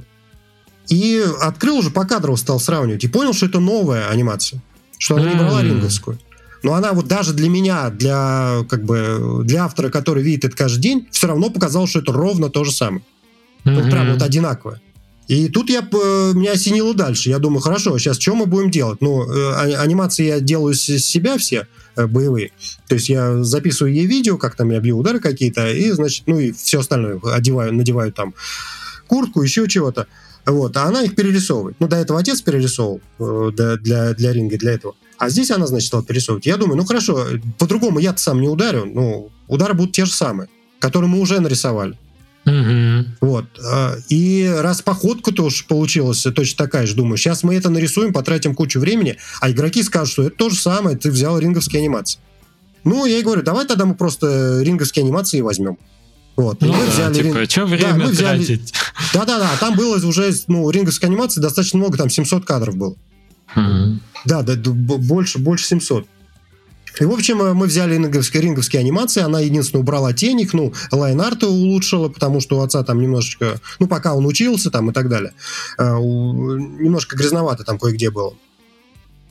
И 0.87 1.21
открыл 1.41 1.79
уже 1.79 1.89
по 1.89 2.05
кадрово 2.05 2.37
стал 2.37 2.57
сравнивать. 2.57 3.03
И 3.03 3.09
понял, 3.09 3.33
что 3.33 3.47
это 3.47 3.59
новая 3.59 4.07
анимация. 4.07 4.61
Что 4.97 5.17
она 5.17 5.29
не 5.29 5.35
брала 5.35 5.61
ринговскую. 5.61 6.17
Но 6.63 6.73
она 6.73 6.93
вот 6.93 7.07
даже 7.07 7.33
для 7.33 7.49
меня, 7.49 7.89
для, 7.89 8.65
как 8.69 8.83
бы, 8.83 9.41
для 9.43 9.65
автора, 9.65 9.89
который 9.89 10.23
видит 10.23 10.45
это 10.45 10.55
каждый 10.55 10.81
день, 10.81 11.07
все 11.11 11.27
равно 11.27 11.49
показал, 11.49 11.87
что 11.87 11.99
это 11.99 12.11
ровно 12.11 12.49
то 12.49 12.63
же 12.63 12.71
самое. 12.71 13.03
Mm-hmm. 13.63 13.75
Вот 13.75 13.91
прям 13.91 14.11
вот 14.13 14.21
одинаковое. 14.21 14.81
И 15.27 15.47
тут 15.47 15.69
я, 15.69 15.81
меня 15.81 16.51
осенило 16.51 16.93
дальше. 16.93 17.29
Я 17.29 17.39
думаю, 17.39 17.61
хорошо, 17.61 17.97
сейчас 17.97 18.19
что 18.19 18.35
мы 18.35 18.47
будем 18.47 18.69
делать? 18.69 18.99
Ну, 19.01 19.23
э, 19.23 19.53
а, 19.53 19.81
анимации 19.81 20.25
я 20.25 20.39
делаю 20.41 20.73
с 20.73 20.81
себя 20.81 21.37
все 21.37 21.67
э, 21.95 22.05
боевые. 22.05 22.51
То 22.87 22.95
есть 22.95 23.07
я 23.07 23.41
записываю 23.43 23.93
ей 23.93 24.07
видео, 24.07 24.37
как 24.37 24.55
там 24.55 24.71
я 24.71 24.81
бью 24.81 24.97
удары 24.97 25.19
какие-то, 25.19 25.71
и, 25.71 25.91
значит, 25.91 26.23
ну 26.27 26.37
и 26.37 26.51
все 26.51 26.81
остальное 26.81 27.21
одеваю, 27.23 27.73
надеваю 27.73 28.11
там 28.11 28.33
куртку, 29.07 29.41
еще 29.41 29.69
чего-то. 29.69 30.07
Вот, 30.45 30.75
а 30.75 30.85
она 30.85 31.03
их 31.03 31.15
перерисовывает. 31.15 31.77
Ну, 31.79 31.87
до 31.87 31.97
этого 31.97 32.19
отец 32.19 32.41
перерисовывал 32.41 33.01
э, 33.19 33.51
для, 33.53 33.77
для, 33.77 34.13
для 34.13 34.33
ринга, 34.33 34.57
для 34.57 34.73
этого. 34.73 34.95
А 35.21 35.29
здесь 35.29 35.51
она, 35.51 35.67
значит, 35.67 35.85
стала 35.85 36.03
перерисовывать. 36.03 36.47
Я 36.47 36.57
думаю, 36.57 36.77
ну 36.77 36.83
хорошо, 36.83 37.27
по-другому 37.59 37.99
я-то 37.99 38.19
сам 38.19 38.41
не 38.41 38.47
ударю, 38.47 38.85
ну, 38.85 39.29
удары 39.47 39.75
будут 39.75 39.91
те 39.91 40.05
же 40.05 40.11
самые, 40.11 40.49
которые 40.79 41.11
мы 41.11 41.19
уже 41.19 41.39
нарисовали. 41.39 41.95
Угу. 42.47 43.05
Вот. 43.21 43.45
А, 43.63 43.97
и 44.09 44.51
раз 44.51 44.81
походка-то 44.81 45.43
уж 45.43 45.67
получилась 45.67 46.23
точно 46.23 46.65
такая 46.65 46.87
же, 46.87 46.95
думаю, 46.95 47.17
сейчас 47.17 47.43
мы 47.43 47.53
это 47.53 47.69
нарисуем, 47.69 48.13
потратим 48.13 48.55
кучу 48.55 48.79
времени, 48.79 49.17
а 49.41 49.51
игроки 49.51 49.83
скажут, 49.83 50.11
что 50.11 50.23
это 50.23 50.37
то 50.37 50.49
же 50.49 50.55
самое, 50.55 50.97
ты 50.97 51.11
взял 51.11 51.37
ринговские 51.37 51.81
анимации. 51.81 52.19
Ну, 52.83 53.05
я 53.05 53.19
и 53.19 53.21
говорю, 53.21 53.43
давай 53.43 53.67
тогда 53.67 53.85
мы 53.85 53.93
просто 53.93 54.61
ринговские 54.63 55.03
анимации 55.03 55.41
возьмем. 55.41 55.77
Вот. 56.35 56.61
Ну, 56.61 56.69
и 56.69 56.71
мы 56.71 56.85
да, 56.87 56.91
взяли 56.91 57.13
типа, 57.13 57.37
ринг... 57.37 57.51
что 57.51 57.65
время 57.67 57.91
да, 57.91 58.05
мы 58.05 58.11
взяли... 58.11 58.37
тратить? 58.43 58.73
Да-да-да, 59.13 59.51
там 59.59 59.75
было 59.75 60.03
уже, 60.03 60.33
ну, 60.47 60.67
ринговской 60.71 61.09
анимации 61.09 61.41
достаточно 61.41 61.77
много, 61.77 61.99
там 61.99 62.09
700 62.09 62.43
кадров 62.43 62.75
было. 62.75 62.95
Mm-hmm. 63.55 63.97
Да, 64.25 64.41
да, 64.43 64.53
больше, 64.55 65.39
больше 65.39 65.65
700. 65.65 66.05
И, 66.99 67.05
в 67.05 67.11
общем, 67.11 67.41
э, 67.41 67.53
мы 67.53 67.67
взяли 67.67 67.95
ринговские, 67.95 68.43
ринговские 68.43 68.81
анимации, 68.81 69.21
она 69.21 69.39
единственное 69.39 69.81
убрала 69.81 70.13
тень 70.13 70.41
их, 70.41 70.53
ну, 70.53 70.73
лайн-арта 70.91 71.47
улучшила, 71.47 72.09
потому 72.09 72.41
что 72.41 72.57
у 72.57 72.61
отца 72.61 72.83
там 72.83 73.01
немножечко, 73.01 73.59
ну, 73.79 73.87
пока 73.87 74.13
он 74.13 74.25
учился 74.25 74.71
там 74.71 74.89
и 74.89 74.93
так 74.93 75.09
далее, 75.09 75.33
э, 75.77 75.83
немножко 75.83 77.15
грязновато 77.15 77.63
там 77.63 77.79
кое-где 77.79 78.11
было. 78.11 78.33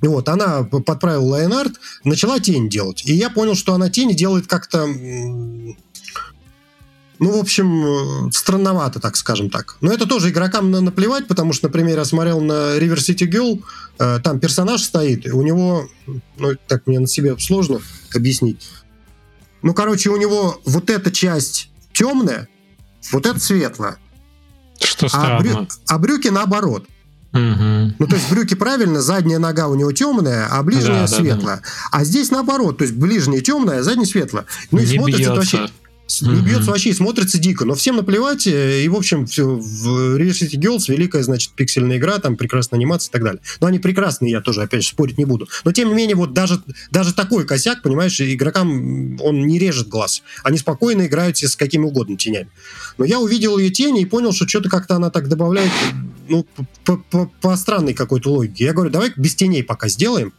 Вот, 0.00 0.28
она 0.30 0.62
подправила 0.62 1.24
лайн-арт, 1.24 1.74
начала 2.04 2.40
тень 2.40 2.70
делать. 2.70 3.02
И 3.04 3.12
я 3.12 3.28
понял, 3.28 3.54
что 3.54 3.74
она 3.74 3.90
тень 3.90 4.16
делает 4.16 4.46
как-то 4.46 4.88
ну, 7.20 7.36
в 7.36 7.38
общем, 7.38 7.84
э, 8.28 8.32
странновато, 8.32 8.98
так 8.98 9.14
скажем 9.14 9.50
так. 9.50 9.76
Но 9.82 9.92
это 9.92 10.06
тоже 10.06 10.30
игрокам 10.30 10.70
наплевать, 10.70 11.28
потому 11.28 11.52
что, 11.52 11.66
например, 11.66 11.98
я 11.98 12.06
смотрел 12.06 12.40
на 12.40 12.78
River 12.78 12.96
City 12.96 13.30
Girl, 13.30 13.62
э, 13.98 14.20
там 14.24 14.40
персонаж 14.40 14.82
стоит, 14.82 15.26
и 15.26 15.30
у 15.30 15.42
него, 15.42 15.86
ну, 16.38 16.56
так 16.66 16.86
мне 16.86 16.98
на 16.98 17.06
себе 17.06 17.38
сложно 17.38 17.80
объяснить. 18.14 18.66
Ну, 19.60 19.74
короче, 19.74 20.08
у 20.08 20.16
него 20.16 20.62
вот 20.64 20.88
эта 20.88 21.10
часть 21.10 21.70
темная, 21.92 22.48
вот 23.12 23.26
эта 23.26 23.38
светлая. 23.38 23.98
Что 24.80 25.08
странно. 25.08 25.36
А, 25.36 25.40
брю... 25.40 25.68
а 25.88 25.98
брюки 25.98 26.28
наоборот. 26.28 26.86
Угу. 27.34 27.94
Ну, 27.98 28.06
то 28.08 28.16
есть 28.16 28.30
брюки 28.30 28.54
правильно, 28.54 29.02
задняя 29.02 29.38
нога 29.38 29.68
у 29.68 29.74
него 29.74 29.92
темная, 29.92 30.48
а 30.50 30.62
ближняя 30.62 31.02
да, 31.02 31.06
светлая. 31.06 31.56
Да, 31.56 31.62
да. 31.62 31.68
А 31.92 32.04
здесь 32.04 32.30
наоборот, 32.30 32.78
то 32.78 32.84
есть 32.84 32.96
ближняя 32.96 33.42
темная, 33.42 33.80
а 33.80 33.82
задняя 33.82 34.06
светлая. 34.06 34.46
Ну 34.70 34.78
и 34.78 34.86
смотрится 34.86 35.22
это 35.22 35.34
вообще 35.34 35.68
не 36.20 36.42
бьется 36.42 36.70
вообще 36.70 36.90
и 36.90 36.94
смотрится 36.94 37.38
дико. 37.38 37.64
Но 37.64 37.74
всем 37.74 37.96
наплевать. 37.96 38.46
Э, 38.46 38.82
и, 38.82 38.88
в 38.88 38.96
общем, 38.96 39.26
все, 39.26 39.44
в 39.44 40.16
Real 40.16 40.30
City 40.30 40.58
Girls 40.58 40.90
великая, 40.90 41.22
значит, 41.22 41.52
пиксельная 41.52 41.98
игра, 41.98 42.18
там 42.18 42.36
прекрасная 42.36 42.78
анимация 42.78 43.10
и 43.10 43.12
так 43.12 43.22
далее. 43.22 43.40
Но 43.60 43.66
они 43.66 43.78
прекрасные, 43.78 44.32
я 44.32 44.40
тоже, 44.40 44.62
опять 44.62 44.82
же, 44.82 44.88
спорить 44.88 45.18
не 45.18 45.24
буду. 45.24 45.48
Но, 45.64 45.72
тем 45.72 45.88
не 45.88 45.94
менее, 45.94 46.16
вот 46.16 46.32
даже, 46.32 46.62
даже 46.90 47.14
такой 47.14 47.46
косяк, 47.46 47.82
понимаешь, 47.82 48.20
игрокам 48.20 49.20
он 49.20 49.46
не 49.46 49.58
режет 49.58 49.88
глаз. 49.88 50.22
Они 50.42 50.58
спокойно 50.58 51.06
играют 51.06 51.38
с 51.38 51.56
какими 51.56 51.84
угодно 51.84 52.16
тенями. 52.16 52.48
Но 52.98 53.04
я 53.04 53.20
увидел 53.20 53.58
ее 53.58 53.70
тени 53.70 54.02
и 54.02 54.06
понял, 54.06 54.32
что 54.32 54.48
что-то 54.48 54.68
как-то 54.68 54.96
она 54.96 55.10
так 55.10 55.28
добавляет, 55.28 55.70
ну, 56.28 56.46
по, 56.84 56.96
по, 56.96 57.30
по 57.40 57.56
странной 57.56 57.94
какой-то 57.94 58.32
логике. 58.32 58.64
Я 58.64 58.72
говорю, 58.72 58.90
давай 58.90 59.12
без 59.16 59.34
теней 59.34 59.62
пока 59.62 59.88
сделаем, 59.88 60.32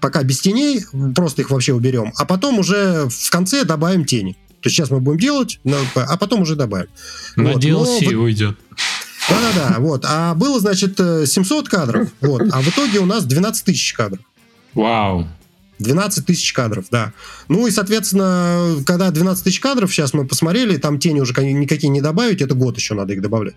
пока 0.00 0.22
без 0.22 0.40
теней, 0.40 0.84
просто 1.14 1.42
их 1.42 1.50
вообще 1.50 1.72
уберем, 1.72 2.12
а 2.16 2.24
потом 2.24 2.58
уже 2.58 3.08
в 3.08 3.30
конце 3.30 3.64
добавим 3.64 4.04
тени. 4.04 4.36
То 4.62 4.68
есть 4.68 4.76
сейчас 4.76 4.90
мы 4.90 5.00
будем 5.00 5.18
делать, 5.18 5.60
а 5.94 6.16
потом 6.16 6.42
уже 6.42 6.54
добавим. 6.54 6.88
На 7.36 7.52
вот. 7.52 7.64
DLC 7.64 8.12
Но, 8.12 8.22
уйдет. 8.22 8.56
Да-да-да, 9.28 9.76
вот. 9.80 10.04
А 10.08 10.34
было, 10.34 10.60
значит, 10.60 10.96
700 10.98 11.68
кадров, 11.68 12.08
вот. 12.20 12.42
А 12.52 12.60
в 12.60 12.68
итоге 12.68 13.00
у 13.00 13.06
нас 13.06 13.24
12 13.24 13.64
тысяч 13.64 13.92
кадров. 13.92 14.20
Вау. 14.74 15.28
12 15.78 16.24
тысяч 16.24 16.52
кадров, 16.52 16.86
да. 16.90 17.12
Ну 17.48 17.66
и, 17.66 17.70
соответственно, 17.70 18.76
когда 18.86 19.10
12 19.10 19.44
тысяч 19.44 19.60
кадров, 19.60 19.92
сейчас 19.92 20.14
мы 20.14 20.26
посмотрели, 20.26 20.76
там 20.76 20.98
тени 20.98 21.20
уже 21.20 21.34
никакие 21.44 21.90
не 21.90 22.00
добавить, 22.00 22.40
это 22.40 22.54
год 22.54 22.76
еще 22.76 22.94
надо 22.94 23.12
их 23.12 23.20
добавлять. 23.20 23.56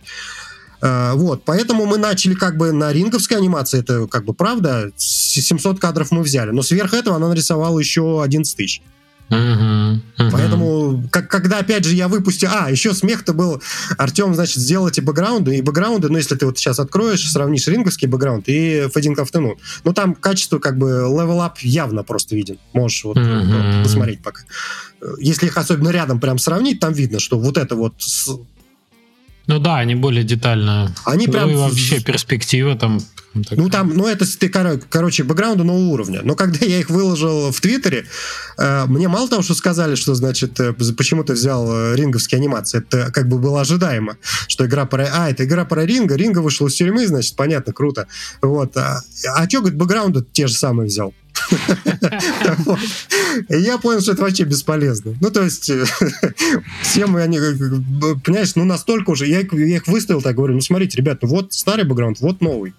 Э, 0.82 1.14
вот, 1.14 1.44
поэтому 1.46 1.86
мы 1.86 1.98
начали 1.98 2.34
как 2.34 2.58
бы 2.58 2.72
на 2.72 2.92
ринговской 2.92 3.38
анимации, 3.38 3.80
это 3.80 4.08
как 4.08 4.26
бы 4.26 4.34
правда, 4.34 4.92
700 4.98 5.80
кадров 5.80 6.12
мы 6.12 6.22
взяли, 6.24 6.52
но 6.52 6.62
сверх 6.62 6.94
этого 6.94 7.16
она 7.16 7.30
нарисовала 7.30 7.80
еще 7.80 8.22
11 8.24 8.58
тысяч. 8.58 8.82
Поэтому, 9.30 11.04
как, 11.12 11.30
когда, 11.30 11.60
опять 11.60 11.86
же, 11.86 11.96
я 11.96 12.08
выпустил... 12.08 12.50
А, 12.52 12.70
еще 12.70 12.94
смех-то 12.94 13.34
был, 13.34 13.62
Артем, 13.98 14.34
значит, 14.36 14.58
сделал 14.58 14.88
эти 14.88 15.02
бэкграунды, 15.02 15.58
и 15.58 15.62
бэкграунды, 15.62 16.10
ну, 16.10 16.18
если 16.18 16.36
ты 16.36 16.46
вот 16.46 16.58
сейчас 16.58 16.80
откроешь, 16.80 17.30
сравнишь 17.30 17.68
ринговский 17.68 18.08
бэкграунд 18.08 18.48
и 18.48 18.84
Fading 18.94 19.16
Afternoon, 19.16 19.56
ну, 19.84 19.94
там 19.94 20.14
качество, 20.16 20.60
как 20.60 20.78
бы, 20.78 20.88
up 20.88 21.56
явно 21.62 22.04
просто 22.04 22.36
виден. 22.36 22.58
Можешь 22.74 23.04
вот 23.04 23.18
uh-huh. 23.18 23.84
посмотреть 23.84 24.22
пока. 24.22 24.44
Если 25.20 25.48
их 25.48 25.58
особенно 25.58 25.90
рядом 25.90 26.20
прям 26.20 26.38
сравнить, 26.38 26.80
там 26.80 26.94
видно, 26.94 27.20
что 27.20 27.40
вот 27.40 27.58
это 27.58 27.76
вот 27.76 27.94
ну 29.48 29.60
да, 29.60 29.78
они 29.78 29.96
более 29.96 30.24
детально. 30.24 30.94
Они 31.06 31.28
ну 31.28 31.34
прям... 31.34 31.50
и 31.50 31.56
вообще 31.56 32.02
перспектива 32.02 32.76
там... 32.76 33.00
Такая. 33.34 33.60
Ну 33.60 33.70
там, 33.70 33.90
ну 33.94 34.08
это 34.08 34.26
ты, 34.26 34.48
короче, 34.48 35.24
бэкграунда 35.24 35.66
нового 35.66 35.90
уровня. 35.90 36.22
Но 36.24 36.36
когда 36.36 36.66
я 36.66 36.80
их 36.80 36.90
выложил 36.90 37.52
в 37.52 37.60
Твиттере, 37.60 38.06
э, 38.58 38.86
мне 38.86 39.10
мало 39.10 39.28
того, 39.28 39.42
что 39.42 39.54
сказали, 39.56 39.96
что, 39.96 40.16
значит, 40.16 40.58
э, 40.62 40.72
почему 40.74 41.26
ты 41.26 41.34
взял 41.34 41.70
э, 41.70 41.96
ринговские 41.98 42.40
анимации, 42.40 42.78
это 42.78 43.12
как 43.12 43.28
бы 43.28 43.38
было 43.38 43.60
ожидаемо, 43.60 44.18
что 44.48 44.66
игра 44.66 44.86
про... 44.86 45.10
А, 45.12 45.30
это 45.30 45.44
игра 45.44 45.66
про 45.66 45.86
Ринга, 45.86 46.16
Ринга 46.16 46.40
вышел 46.40 46.68
из 46.68 46.76
тюрьмы, 46.76 47.06
значит, 47.08 47.36
понятно, 47.36 47.74
круто. 47.74 48.08
Вот. 48.42 48.78
А, 48.78 49.02
а 49.36 49.50
что, 49.50 49.60
говорит, 49.60 49.78
бэкграунда 49.78 50.24
те 50.32 50.48
же 50.48 50.54
самые 50.54 50.88
взял? 50.88 51.14
Я 53.50 53.78
понял, 53.78 54.02
что 54.02 54.14
это 54.14 54.22
вообще 54.22 54.44
бесполезно. 54.44 55.16
Ну, 55.22 55.32
то 55.32 55.44
есть, 55.44 55.72
все 56.82 57.06
мы, 57.06 57.22
они, 57.22 57.38
понимаешь, 57.40 58.56
ну, 58.56 58.66
настолько 58.66 59.12
уже, 59.12 59.28
я, 59.28 59.42
их 59.42 59.88
выставил 59.88 60.22
так, 60.22 60.36
говорю, 60.36 60.56
ну, 60.56 60.62
смотрите, 60.62 60.98
ребят, 60.98 61.20
вот 61.22 61.54
старый 61.54 61.86
бэкграунд, 61.86 62.20
вот 62.20 62.42
новый. 62.42 62.74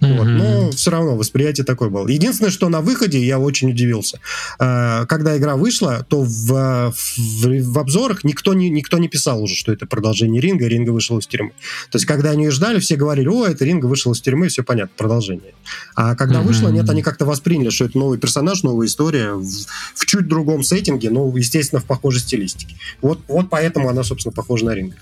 Mm-hmm. 0.00 0.16
Вот. 0.16 0.26
Но 0.26 0.70
все 0.72 0.90
равно 0.90 1.16
восприятие 1.16 1.64
такое 1.64 1.88
было. 1.88 2.08
Единственное, 2.08 2.50
что 2.50 2.68
на 2.68 2.80
выходе 2.80 3.24
я 3.24 3.38
очень 3.38 3.70
удивился. 3.70 4.20
А, 4.58 5.06
когда 5.06 5.36
игра 5.36 5.56
вышла, 5.56 6.04
то 6.08 6.22
в, 6.22 6.92
в, 6.92 7.62
в 7.62 7.78
обзорах 7.78 8.24
никто 8.24 8.54
не, 8.54 8.70
никто 8.70 8.98
не 8.98 9.08
писал 9.08 9.42
уже, 9.42 9.54
что 9.54 9.72
это 9.72 9.86
продолжение 9.86 10.40
Ринга, 10.40 10.66
Ринга 10.66 10.90
вышел 10.90 11.18
из 11.18 11.26
тюрьмы. 11.26 11.52
То 11.90 11.96
есть, 11.96 12.06
когда 12.06 12.30
они 12.30 12.44
ее 12.44 12.50
ждали, 12.50 12.80
все 12.80 12.96
говорили, 12.96 13.28
о, 13.28 13.46
это 13.46 13.64
Ринга 13.64 13.86
вышел 13.86 14.12
из 14.12 14.20
тюрьмы, 14.20 14.48
все 14.48 14.62
понятно, 14.62 14.94
продолжение. 14.96 15.54
А 15.94 16.14
когда 16.14 16.40
mm-hmm. 16.40 16.46
вышло, 16.46 16.68
нет, 16.68 16.88
они 16.88 17.02
как-то 17.02 17.24
восприняли, 17.24 17.70
что 17.70 17.84
это 17.84 17.98
новый 17.98 18.18
персонаж, 18.18 18.62
новая 18.62 18.86
история 18.86 19.34
в, 19.34 19.46
в 19.94 20.06
чуть 20.06 20.28
другом 20.28 20.62
сеттинге, 20.62 21.10
но, 21.10 21.30
естественно, 21.36 21.80
в 21.80 21.84
похожей 21.84 22.20
стилистике. 22.20 22.76
Вот, 23.02 23.20
вот 23.28 23.50
поэтому 23.50 23.88
она, 23.88 24.02
собственно, 24.02 24.32
похожа 24.32 24.64
на 24.64 24.74
Ринга. 24.74 24.96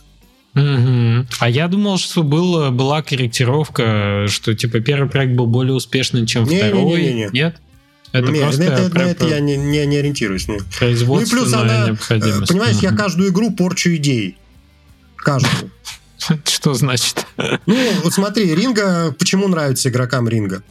Угу. 0.54 1.26
А 1.40 1.48
я 1.48 1.68
думал, 1.68 1.98
что 1.98 2.22
был, 2.22 2.70
была 2.70 3.02
корректировка, 3.02 4.26
что 4.28 4.54
типа 4.54 4.80
первый 4.80 5.08
проект 5.08 5.34
был 5.34 5.46
более 5.46 5.74
успешный, 5.74 6.26
чем 6.26 6.44
не, 6.44 6.58
второй. 6.58 7.02
Не, 7.02 7.08
не, 7.08 7.14
не. 7.14 7.30
Нет? 7.32 7.60
Это 8.12 8.32
не, 8.32 8.40
просто 8.40 8.62
это, 8.62 8.90
про, 8.90 9.02
это 9.02 9.26
я 9.28 9.40
не, 9.40 9.56
не, 9.56 9.84
не 9.86 9.96
ориентируюсь. 9.98 10.48
Ну. 10.48 10.58
Ну 10.80 11.20
и 11.20 11.26
плюс 11.26 11.52
она, 11.52 11.90
э, 11.90 11.96
понимаешь, 12.48 12.76
угу. 12.76 12.84
я 12.84 12.92
каждую 12.92 13.30
игру 13.30 13.50
порчу 13.52 13.94
идей. 13.94 14.38
Каждую. 15.16 15.70
Что 16.44 16.74
значит? 16.74 17.26
Ну, 17.66 17.76
вот 18.02 18.12
смотри, 18.12 18.54
Ринга, 18.54 19.14
почему 19.18 19.46
нравится 19.48 19.88
игрокам 19.88 20.28
Ринга? 20.28 20.62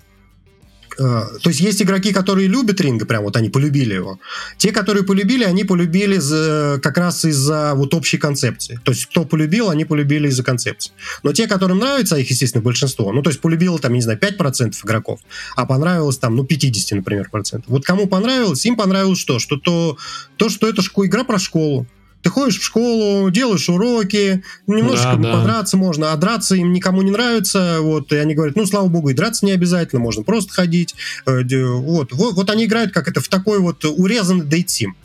Э, 1.00 1.24
то 1.42 1.50
есть 1.50 1.60
есть 1.60 1.82
игроки, 1.82 2.12
которые 2.12 2.48
любят 2.48 2.82
Ринга, 2.82 3.06
прям 3.06 3.24
вот 3.24 3.36
они 3.36 3.50
полюбили 3.50 3.94
его. 3.94 4.20
Те, 4.58 4.72
которые 4.72 5.04
полюбили, 5.04 5.44
они 5.44 5.64
полюбили 5.64 6.18
за, 6.18 6.80
как 6.82 6.98
раз 6.98 7.26
из-за 7.26 7.74
вот 7.76 7.94
общей 7.94 8.18
концепции. 8.18 8.80
То 8.84 8.92
есть 8.92 9.06
кто 9.08 9.24
полюбил, 9.24 9.70
они 9.70 9.86
полюбили 9.86 10.28
из-за 10.28 10.44
концепции. 10.44 10.92
Но 11.24 11.34
те, 11.34 11.48
которым 11.48 11.80
нравится, 11.80 12.18
их, 12.18 12.30
естественно, 12.30 12.64
большинство, 12.64 13.12
ну, 13.12 13.22
то 13.22 13.30
есть 13.30 13.42
полюбило 13.42 13.80
там, 13.80 13.94
не 13.94 14.02
знаю, 14.02 14.20
5% 14.20 14.74
игроков, 14.84 15.20
а 15.56 15.66
понравилось 15.66 16.18
там, 16.18 16.36
ну, 16.36 16.44
50, 16.44 16.98
например, 16.98 17.30
процентов. 17.30 17.70
Вот 17.70 17.86
кому 17.86 18.08
понравилось, 18.08 18.66
им 18.66 18.76
понравилось 18.76 19.20
что? 19.20 19.40
Что 19.40 19.58
то, 19.58 19.98
то 20.38 20.50
что 20.50 20.68
это 20.68 20.82
игра 20.82 21.24
про 21.24 21.40
школу. 21.40 21.86
Ты 22.22 22.30
ходишь 22.30 22.60
в 22.60 22.64
школу, 22.64 23.30
делаешь 23.30 23.70
уроки, 23.70 24.44
немножечко 24.66 25.16
да, 25.16 25.24
да. 25.24 25.34
подраться 25.34 25.78
можно, 25.78 26.12
а 26.12 26.18
драться 26.18 26.56
им 26.56 26.74
никому 26.74 27.02
не 27.02 27.12
нравится, 27.12 27.78
вот, 27.82 28.12
и 28.12 28.18
они 28.18 28.34
говорят, 28.34 28.56
ну, 28.56 28.66
слава 28.66 28.88
богу, 28.88 29.10
и 29.10 29.14
драться 29.14 29.46
не 29.46 29.52
обязательно, 29.52 30.02
можно 30.02 30.24
просто 30.24 30.54
ходить, 30.54 30.96
э, 31.26 31.44
вот, 31.44 32.12
вот, 32.12 32.34
вот 32.34 32.50
они 32.50 32.66
играют 32.66 32.92
как 32.92 33.08
это 33.08 33.22
в 33.22 33.28
такой 33.28 33.60
вот 33.60 33.86
урезанный 33.86 34.46
дейтсим. 34.46 34.96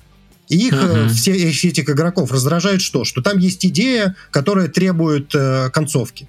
И 0.48 0.66
их, 0.66 0.74
uh-huh. 0.74 1.08
все, 1.08 1.50
все 1.50 1.68
этих 1.68 1.88
игроков 1.88 2.30
раздражает 2.32 2.82
что? 2.82 3.04
Что 3.04 3.22
там 3.22 3.38
есть 3.38 3.64
идея, 3.64 4.16
которая 4.30 4.68
требует 4.68 5.34
э, 5.34 5.70
концовки. 5.72 6.28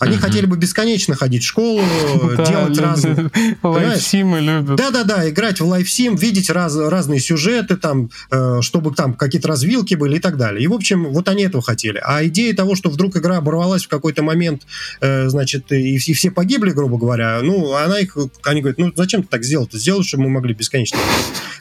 Они 0.00 0.16
хотели 0.16 0.46
бы 0.46 0.56
бесконечно 0.56 1.14
ходить 1.14 1.42
в 1.42 1.46
школу, 1.46 1.80
делать 2.46 2.78
разные... 2.78 3.30
Лайфсимы 3.62 4.40
любят. 4.40 4.76
Да-да-да, 4.76 5.28
играть 5.28 5.60
в 5.60 5.66
лайфсим, 5.66 6.16
видеть 6.16 6.50
раз, 6.50 6.76
разные 6.76 7.20
сюжеты, 7.20 7.76
там, 7.76 8.10
э, 8.30 8.60
чтобы 8.60 8.94
там 8.94 9.14
какие-то 9.14 9.48
развилки 9.48 9.94
были 9.94 10.16
и 10.16 10.20
так 10.20 10.36
далее. 10.36 10.62
И, 10.62 10.66
в 10.66 10.72
общем, 10.72 11.06
вот 11.06 11.28
они 11.28 11.44
этого 11.44 11.62
хотели. 11.62 12.00
А 12.04 12.24
идея 12.26 12.54
того, 12.54 12.74
что 12.74 12.90
вдруг 12.90 13.16
игра 13.16 13.38
оборвалась 13.38 13.84
в 13.84 13.88
какой-то 13.88 14.22
момент, 14.22 14.62
э, 15.00 15.28
значит, 15.28 15.72
и, 15.72 15.94
и 15.94 15.98
все 15.98 16.30
погибли, 16.30 16.70
грубо 16.70 16.98
говоря, 16.98 17.40
ну, 17.42 17.74
она 17.74 17.98
их... 17.98 18.16
Они 18.44 18.60
говорят, 18.60 18.78
ну, 18.78 18.92
зачем 18.94 19.22
ты 19.22 19.28
так 19.28 19.44
сделал? 19.44 19.66
Ты 19.66 19.78
сделал, 19.78 20.02
чтобы 20.02 20.24
мы 20.24 20.30
могли 20.30 20.54
бесконечно 20.54 20.98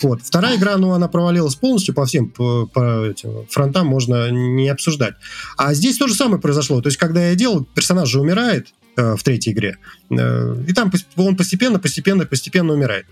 Вот. 0.01 0.21
Вторая 0.23 0.57
игра, 0.57 0.77
ну, 0.77 0.91
она 0.91 1.07
провалилась 1.07 1.55
полностью 1.55 1.93
по 1.93 2.05
всем 2.05 2.29
по, 2.29 2.65
по 2.67 3.05
этим 3.05 3.45
фронтам, 3.49 3.87
можно 3.87 4.29
не 4.31 4.69
обсуждать. 4.69 5.15
А 5.57 5.73
здесь 5.73 5.97
то 5.97 6.07
же 6.07 6.13
самое 6.15 6.41
произошло. 6.41 6.81
То 6.81 6.87
есть, 6.87 6.97
когда 6.97 7.29
я 7.29 7.35
делал, 7.35 7.63
персонаж 7.63 8.09
же 8.09 8.19
умирает 8.19 8.67
э, 8.97 9.15
в 9.15 9.23
третьей 9.23 9.53
игре. 9.53 9.77
Э, 10.09 10.55
и 10.67 10.73
там 10.73 10.91
он 11.15 11.35
постепенно, 11.35 11.79
постепенно, 11.79 12.25
постепенно 12.25 12.73
умирает. 12.73 13.05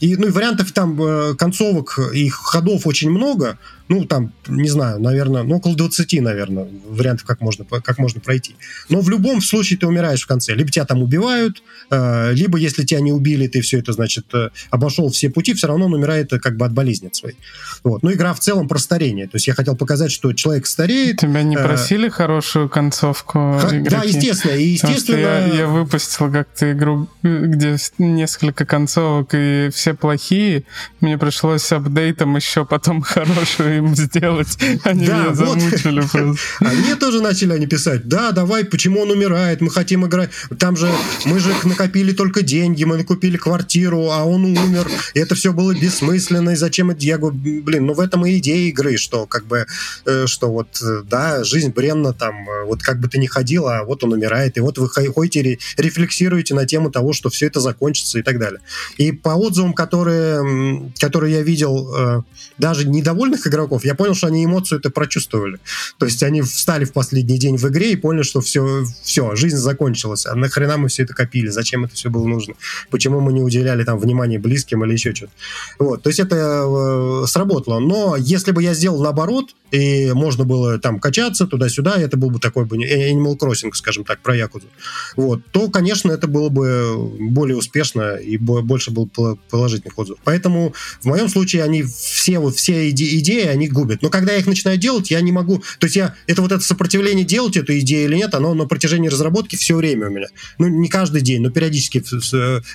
И, 0.00 0.16
ну, 0.16 0.28
и 0.28 0.30
вариантов 0.30 0.72
там 0.72 1.00
э, 1.02 1.34
концовок 1.34 1.98
и 2.14 2.28
ходов 2.28 2.86
очень 2.86 3.10
много, 3.10 3.58
ну, 3.88 4.04
там, 4.04 4.32
не 4.48 4.68
знаю, 4.68 5.00
наверное, 5.00 5.44
ну, 5.44 5.56
около 5.56 5.76
20, 5.76 6.20
наверное, 6.20 6.66
вариантов, 6.88 7.24
как 7.24 7.40
можно, 7.40 7.64
как 7.64 7.98
можно 7.98 8.20
пройти. 8.20 8.56
Но 8.88 9.00
в 9.00 9.08
любом 9.08 9.40
случае 9.40 9.78
ты 9.78 9.86
умираешь 9.86 10.22
в 10.22 10.26
конце. 10.26 10.54
Либо 10.54 10.70
тебя 10.70 10.84
там 10.84 11.02
убивают, 11.02 11.62
э, 11.90 12.32
либо 12.32 12.58
если 12.58 12.84
тебя 12.84 13.00
не 13.00 13.12
убили, 13.12 13.46
ты 13.46 13.60
все 13.60 13.78
это, 13.78 13.92
значит, 13.92 14.26
э, 14.34 14.48
обошел 14.70 15.10
все 15.10 15.30
пути, 15.30 15.54
все 15.54 15.68
равно 15.68 15.86
он 15.86 15.94
умирает 15.94 16.32
э, 16.32 16.40
как 16.40 16.56
бы 16.56 16.66
от 16.66 16.72
болезни 16.72 17.10
своей. 17.12 17.36
Вот. 17.84 18.02
Ну, 18.02 18.12
игра 18.12 18.34
в 18.34 18.40
целом 18.40 18.66
про 18.66 18.78
старение. 18.78 19.26
То 19.26 19.36
есть 19.36 19.46
я 19.46 19.54
хотел 19.54 19.76
показать, 19.76 20.10
что 20.10 20.32
человек 20.32 20.66
стареет. 20.66 21.18
Тебя 21.18 21.42
не 21.42 21.56
просили 21.56 22.08
хорошую 22.08 22.68
концовку 22.68 23.58
Х- 23.60 23.70
Да, 23.70 24.02
естественно. 24.02 24.52
И 24.52 24.66
естественно... 24.68 25.18
Я, 25.18 25.46
я 25.46 25.66
выпустил 25.66 26.32
как-то 26.32 26.72
игру, 26.72 27.08
где 27.22 27.76
несколько 27.98 28.64
концовок, 28.64 29.30
и 29.32 29.70
все 29.72 29.94
плохие. 29.94 30.64
Мне 31.00 31.18
пришлось 31.18 31.70
апдейтом 31.70 32.34
еще 32.36 32.64
потом 32.64 33.02
хорошую 33.02 33.75
им 33.76 33.94
сделать. 33.96 34.58
Они 34.84 35.06
да, 35.06 35.24
меня 35.24 35.34
замучили 35.34 36.00
вот. 36.00 36.10
просто. 36.10 36.46
Они 36.60 36.94
тоже 36.94 37.22
начали 37.22 37.52
они 37.52 37.66
писать, 37.66 38.08
да, 38.08 38.32
давай, 38.32 38.64
почему 38.64 39.00
он 39.00 39.10
умирает, 39.10 39.60
мы 39.60 39.70
хотим 39.70 40.06
играть. 40.06 40.30
Там 40.58 40.76
же, 40.76 40.90
мы 41.24 41.38
же 41.38 41.52
накопили 41.64 42.12
только 42.12 42.42
деньги, 42.42 42.84
мы 42.84 42.96
накупили 42.96 43.36
квартиру, 43.36 44.10
а 44.10 44.24
он 44.24 44.44
умер. 44.44 44.88
И 45.14 45.18
это 45.18 45.34
все 45.34 45.52
было 45.52 45.74
бессмысленно, 45.74 46.50
и 46.50 46.56
зачем 46.56 46.90
это? 46.90 47.04
Я 47.04 47.18
говорю, 47.18 47.36
блин, 47.36 47.86
ну 47.86 47.94
в 47.94 48.00
этом 48.00 48.24
и 48.26 48.38
идея 48.38 48.68
игры, 48.68 48.96
что 48.96 49.26
как 49.26 49.46
бы, 49.46 49.66
э, 50.04 50.26
что 50.26 50.50
вот, 50.50 50.80
э, 50.82 51.02
да, 51.08 51.44
жизнь 51.44 51.72
бренна 51.72 52.12
там, 52.12 52.48
э, 52.48 52.64
вот 52.64 52.82
как 52.82 53.00
бы 53.00 53.08
ты 53.08 53.18
ни 53.18 53.26
ходил, 53.26 53.68
а 53.68 53.84
вот 53.84 54.04
он 54.04 54.12
умирает, 54.12 54.56
и 54.56 54.60
вот 54.60 54.78
вы 54.78 54.88
ходите, 54.88 55.58
рефлексируете 55.76 56.54
на 56.54 56.66
тему 56.66 56.90
того, 56.90 57.12
что 57.12 57.30
все 57.30 57.46
это 57.46 57.60
закончится 57.60 58.18
и 58.18 58.22
так 58.22 58.38
далее. 58.38 58.60
И 58.96 59.12
по 59.12 59.30
отзывам, 59.30 59.72
которые, 59.72 60.92
которые 60.98 61.34
я 61.34 61.42
видел, 61.42 62.24
даже 62.58 62.88
недовольных 62.88 63.46
игроков, 63.46 63.65
игроков, 63.66 63.84
я 63.84 63.94
понял, 63.94 64.14
что 64.14 64.26
они 64.28 64.44
эмоцию 64.44 64.78
это 64.78 64.90
прочувствовали. 64.90 65.58
То 65.98 66.06
есть 66.06 66.22
они 66.22 66.42
встали 66.42 66.84
в 66.84 66.92
последний 66.92 67.38
день 67.38 67.56
в 67.56 67.64
игре 67.68 67.92
и 67.92 67.96
поняли, 67.96 68.22
что 68.22 68.40
все, 68.40 68.84
все, 69.02 69.34
жизнь 69.36 69.56
закончилась. 69.56 70.26
А 70.26 70.34
нахрена 70.34 70.76
мы 70.76 70.88
все 70.88 71.02
это 71.02 71.14
копили? 71.14 71.48
Зачем 71.48 71.84
это 71.84 71.94
все 71.94 72.10
было 72.10 72.26
нужно? 72.26 72.54
Почему 72.90 73.20
мы 73.20 73.32
не 73.32 73.42
уделяли 73.42 73.84
там 73.84 73.98
внимания 73.98 74.38
близким 74.38 74.84
или 74.84 74.92
еще 74.92 75.14
что-то? 75.14 75.32
Вот, 75.78 76.02
то 76.02 76.08
есть 76.08 76.20
это 76.20 76.36
э, 76.36 77.26
сработало. 77.26 77.80
Но 77.80 78.16
если 78.16 78.52
бы 78.52 78.62
я 78.62 78.74
сделал 78.74 79.02
наоборот, 79.02 79.54
и 79.70 80.12
можно 80.12 80.44
было 80.44 80.78
там 80.78 81.00
качаться 81.00 81.46
туда-сюда, 81.46 81.96
это 81.96 82.16
был 82.16 82.30
бы 82.30 82.38
такой 82.38 82.64
бы 82.64 82.76
Animal 82.76 83.36
Crossing, 83.36 83.72
скажем 83.74 84.04
так, 84.04 84.20
про 84.20 84.36
Якудзу, 84.36 84.68
вот, 85.16 85.40
то, 85.50 85.68
конечно, 85.68 86.12
это 86.12 86.28
было 86.28 86.48
бы 86.48 86.96
более 87.18 87.56
успешно 87.56 88.16
и 88.16 88.36
больше 88.36 88.90
было 88.90 89.08
положительных 89.50 89.98
отзывов. 89.98 90.20
Поэтому 90.24 90.72
в 91.00 91.06
моем 91.06 91.28
случае 91.28 91.64
они 91.64 91.82
все 91.82 92.38
вот 92.38 92.56
все 92.56 92.90
идеи, 92.90 93.46
они 93.56 93.68
губят. 93.68 94.02
Но 94.02 94.08
когда 94.10 94.32
я 94.32 94.38
их 94.38 94.46
начинаю 94.46 94.78
делать, 94.78 95.10
я 95.10 95.20
не 95.20 95.32
могу... 95.32 95.58
То 95.78 95.86
есть 95.86 95.96
я... 95.96 96.14
Это 96.26 96.42
вот 96.42 96.52
это 96.52 96.62
сопротивление 96.62 97.24
делать 97.24 97.56
эту 97.56 97.78
идею 97.80 98.08
или 98.08 98.16
нет, 98.16 98.34
оно 98.34 98.54
на 98.54 98.66
протяжении 98.66 99.08
разработки 99.08 99.56
все 99.56 99.74
время 99.76 100.08
у 100.08 100.10
меня. 100.10 100.26
Ну, 100.58 100.68
не 100.68 100.88
каждый 100.88 101.20
день, 101.22 101.42
но 101.42 101.50
периодически 101.50 102.02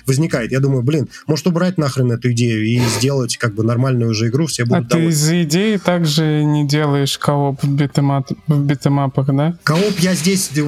возникает. 0.06 0.52
Я 0.52 0.60
думаю, 0.60 0.82
блин, 0.82 1.08
может 1.26 1.46
убрать 1.46 1.78
нахрен 1.78 2.12
эту 2.12 2.32
идею 2.32 2.64
и 2.66 2.78
сделать 2.98 3.36
как 3.36 3.54
бы 3.54 3.62
нормальную 3.62 4.10
уже 4.10 4.28
игру, 4.28 4.46
все 4.46 4.64
будут 4.64 4.86
А 4.86 4.88
довольны. 4.88 5.08
ты 5.10 5.14
из-за 5.14 5.42
идеи 5.44 5.76
также 5.76 6.42
не 6.44 6.66
делаешь 6.66 7.18
кооп 7.18 7.62
в, 7.62 7.68
битэмап, 7.68 8.28
в 8.46 8.58
битэмапах, 8.64 9.26
да? 9.34 9.56
Кооп 9.64 9.98
я 9.98 10.14
здесь, 10.14 10.50
э, 10.56 10.60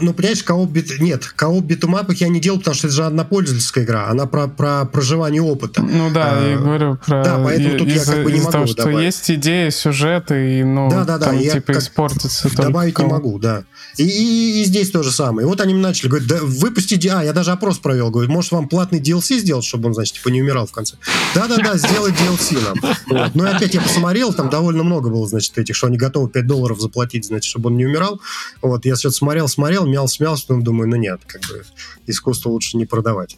ну, 0.00 0.12
понимаешь, 0.12 0.42
кооп 0.42 0.70
бит... 0.70 1.00
Нет, 1.00 1.26
кооп 1.36 1.64
битэмапах 1.64 2.16
я 2.20 2.28
не 2.28 2.40
делал, 2.40 2.58
потому 2.58 2.74
что 2.74 2.86
это 2.88 2.96
же 2.96 3.04
однопользовательская 3.04 3.84
игра, 3.84 4.08
она 4.08 4.26
про, 4.26 4.48
про 4.48 4.84
проживание 4.84 5.42
опыта. 5.42 5.82
Ну 5.82 6.10
да, 6.10 6.38
А, 6.38 6.48
я 6.50 6.56
говорю 6.58 6.98
про... 7.06 7.24
да, 7.24 7.40
поэтому 7.42 7.78
тут 7.78 7.88
я 7.88 8.04
как 8.04 8.24
бы 8.24 8.32
не 8.32 8.40
того, 8.40 8.52
могу 8.52 8.66
что 8.66 8.76
добавить. 8.84 9.06
есть 9.06 9.30
идея, 9.38 9.70
сюжет, 9.70 10.30
и, 10.30 10.62
ну, 10.62 10.88
Да, 10.90 11.04
да, 11.04 11.18
да, 11.18 11.26
там, 11.26 11.38
я 11.38 11.52
типа, 11.54 11.72
испортится 11.78 12.42
только 12.44 12.62
Добавить 12.62 12.88
не 12.98 13.04
кооп. 13.04 13.10
могу, 13.12 13.38
да. 13.38 13.64
И, 13.96 14.02
и- 14.04 14.60
и 14.60 14.64
здесь 14.64 14.90
то 14.90 15.02
же 15.02 15.10
самое. 15.10 15.46
И 15.46 15.48
вот 15.48 15.60
они 15.60 15.74
начали 15.74 16.08
говорить, 16.08 16.28
да 16.28 16.38
выпустите... 16.42 17.10
А, 17.10 17.22
я 17.24 17.32
даже 17.32 17.50
опрос 17.52 17.78
провел, 17.78 18.10
говорю, 18.10 18.30
может 18.30 18.52
вам 18.52 18.68
платный 18.68 19.00
DLC 19.00 19.38
сделать, 19.38 19.64
чтобы 19.64 19.88
он, 19.88 19.94
значит, 19.94 20.14
типа 20.14 20.28
не 20.28 20.42
умирал 20.42 20.66
в 20.66 20.72
конце? 20.72 20.96
Да-да-да, 21.34 21.76
сделай 21.78 22.12
DLC 22.12 22.62
нам. 22.62 22.96
Вот. 23.08 23.34
Ну 23.34 23.44
и 23.44 23.48
опять 23.48 23.74
я 23.74 23.80
посмотрел, 23.80 24.32
там 24.32 24.50
довольно 24.50 24.82
много 24.84 25.08
было, 25.10 25.26
значит, 25.26 25.56
этих, 25.58 25.74
что 25.74 25.86
они 25.88 25.96
готовы 25.96 26.28
5 26.28 26.46
долларов 26.46 26.80
заплатить, 26.80 27.24
значит, 27.26 27.48
чтобы 27.48 27.70
он 27.70 27.76
не 27.76 27.86
умирал. 27.86 28.20
Вот, 28.62 28.84
я 28.84 28.94
что-то 28.96 29.16
смотрел, 29.16 29.48
смотрел, 29.48 29.86
мял, 29.86 30.06
смеялся, 30.08 30.46
потом 30.46 30.62
думаю, 30.62 30.88
ну 30.90 30.96
нет, 30.96 31.20
как 31.26 31.40
бы 31.42 31.64
искусство 32.06 32.50
лучше 32.50 32.76
не 32.76 32.86
продавать. 32.86 33.36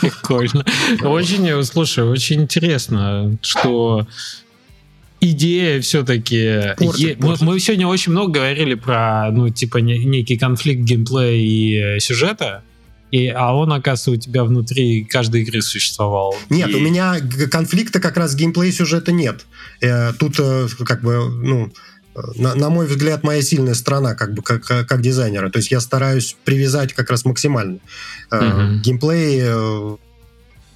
Прикольно. 0.00 0.64
Очень, 1.02 1.62
слушай, 1.64 2.04
очень 2.04 2.42
интересно, 2.42 3.36
что 3.42 4.06
идея 5.20 5.80
все-таки... 5.80 6.74
Портит, 6.76 7.20
Мы, 7.20 7.36
мы 7.40 7.60
сегодня 7.60 7.86
очень 7.86 8.12
много 8.12 8.32
говорили 8.32 8.74
про, 8.74 9.30
ну, 9.30 9.48
типа, 9.50 9.78
не- 9.78 10.04
некий 10.04 10.36
конфликт 10.38 10.82
геймплея 10.82 11.34
и 11.36 11.74
э, 11.96 12.00
сюжета, 12.00 12.62
и, 13.10 13.26
а 13.26 13.54
он, 13.56 13.72
оказывается, 13.72 14.10
у 14.12 14.16
тебя 14.16 14.44
внутри 14.44 15.04
каждой 15.04 15.42
игры 15.42 15.62
существовал. 15.62 16.34
Нет, 16.48 16.70
И- 16.70 16.74
у 16.74 16.80
меня 16.80 17.16
конфликта 17.50 18.00
как 18.00 18.16
раз 18.16 18.34
геймплей 18.34 18.72
сюжета 18.72 19.12
нет. 19.12 19.46
Э, 19.80 20.12
Тут 20.18 20.36
э, 20.38 20.68
как 20.86 21.02
бы, 21.02 21.28
ну, 21.28 21.72
э, 22.14 22.20
на, 22.36 22.54
на 22.54 22.70
мой 22.70 22.86
взгляд, 22.86 23.22
моя 23.24 23.42
сильная 23.42 23.74
сторона 23.74 24.14
как 24.14 24.34
бы 24.34 24.42
как, 24.42 24.62
как 24.64 24.86
как 24.88 25.00
дизайнера. 25.02 25.50
То 25.50 25.58
есть 25.58 25.70
я 25.72 25.80
стараюсь 25.80 26.36
привязать 26.44 26.92
как 26.94 27.10
раз 27.10 27.24
максимально 27.24 27.78
э, 28.30 28.40
Мгм. 28.44 28.80
геймплей 28.82 29.40
э, 29.42 29.96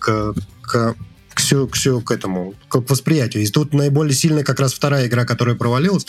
к, 0.01 0.35
к, 0.63 0.95
к, 1.35 1.41
всю- 1.41 1.67
к, 1.69 1.75
всю- 1.75 2.01
к 2.01 2.11
этому, 2.11 2.55
к 2.69 2.77
восприятию. 2.89 3.43
И 3.43 3.47
тут 3.49 3.75
наиболее 3.75 4.15
сильная 4.15 4.45
как 4.45 4.61
раз 4.61 4.73
вторая 4.73 5.07
игра, 5.07 5.25
которая 5.25 5.55
провалилась, 5.57 6.07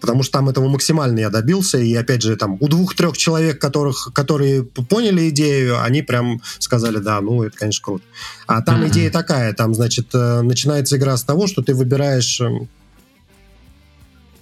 потому 0.00 0.22
что 0.22 0.32
там 0.32 0.48
этого 0.48 0.68
максимально 0.68 1.20
я 1.20 1.30
добился. 1.30 1.78
И 1.78 1.94
опять 1.94 2.22
же, 2.22 2.36
там 2.36 2.56
у 2.60 2.68
двух-трех 2.68 3.16
человек, 3.16 3.60
которых, 3.60 4.10
которые 4.14 4.62
поняли 4.62 5.28
идею, 5.30 5.82
они 5.82 6.02
прям 6.02 6.40
сказали, 6.58 6.98
да, 6.98 7.20
ну, 7.20 7.42
это, 7.42 7.56
конечно, 7.56 7.84
круто. 7.84 8.04
А 8.46 8.62
там 8.62 8.80
Мгм. 8.80 8.88
идея 8.88 9.10
такая, 9.10 9.52
там, 9.52 9.74
значит, 9.74 10.08
э, 10.14 10.42
начинается 10.42 10.96
игра 10.96 11.16
с 11.16 11.24
того, 11.24 11.46
что 11.46 11.62
ты 11.62 11.74
выбираешь 11.74 12.40
эм, 12.40 12.68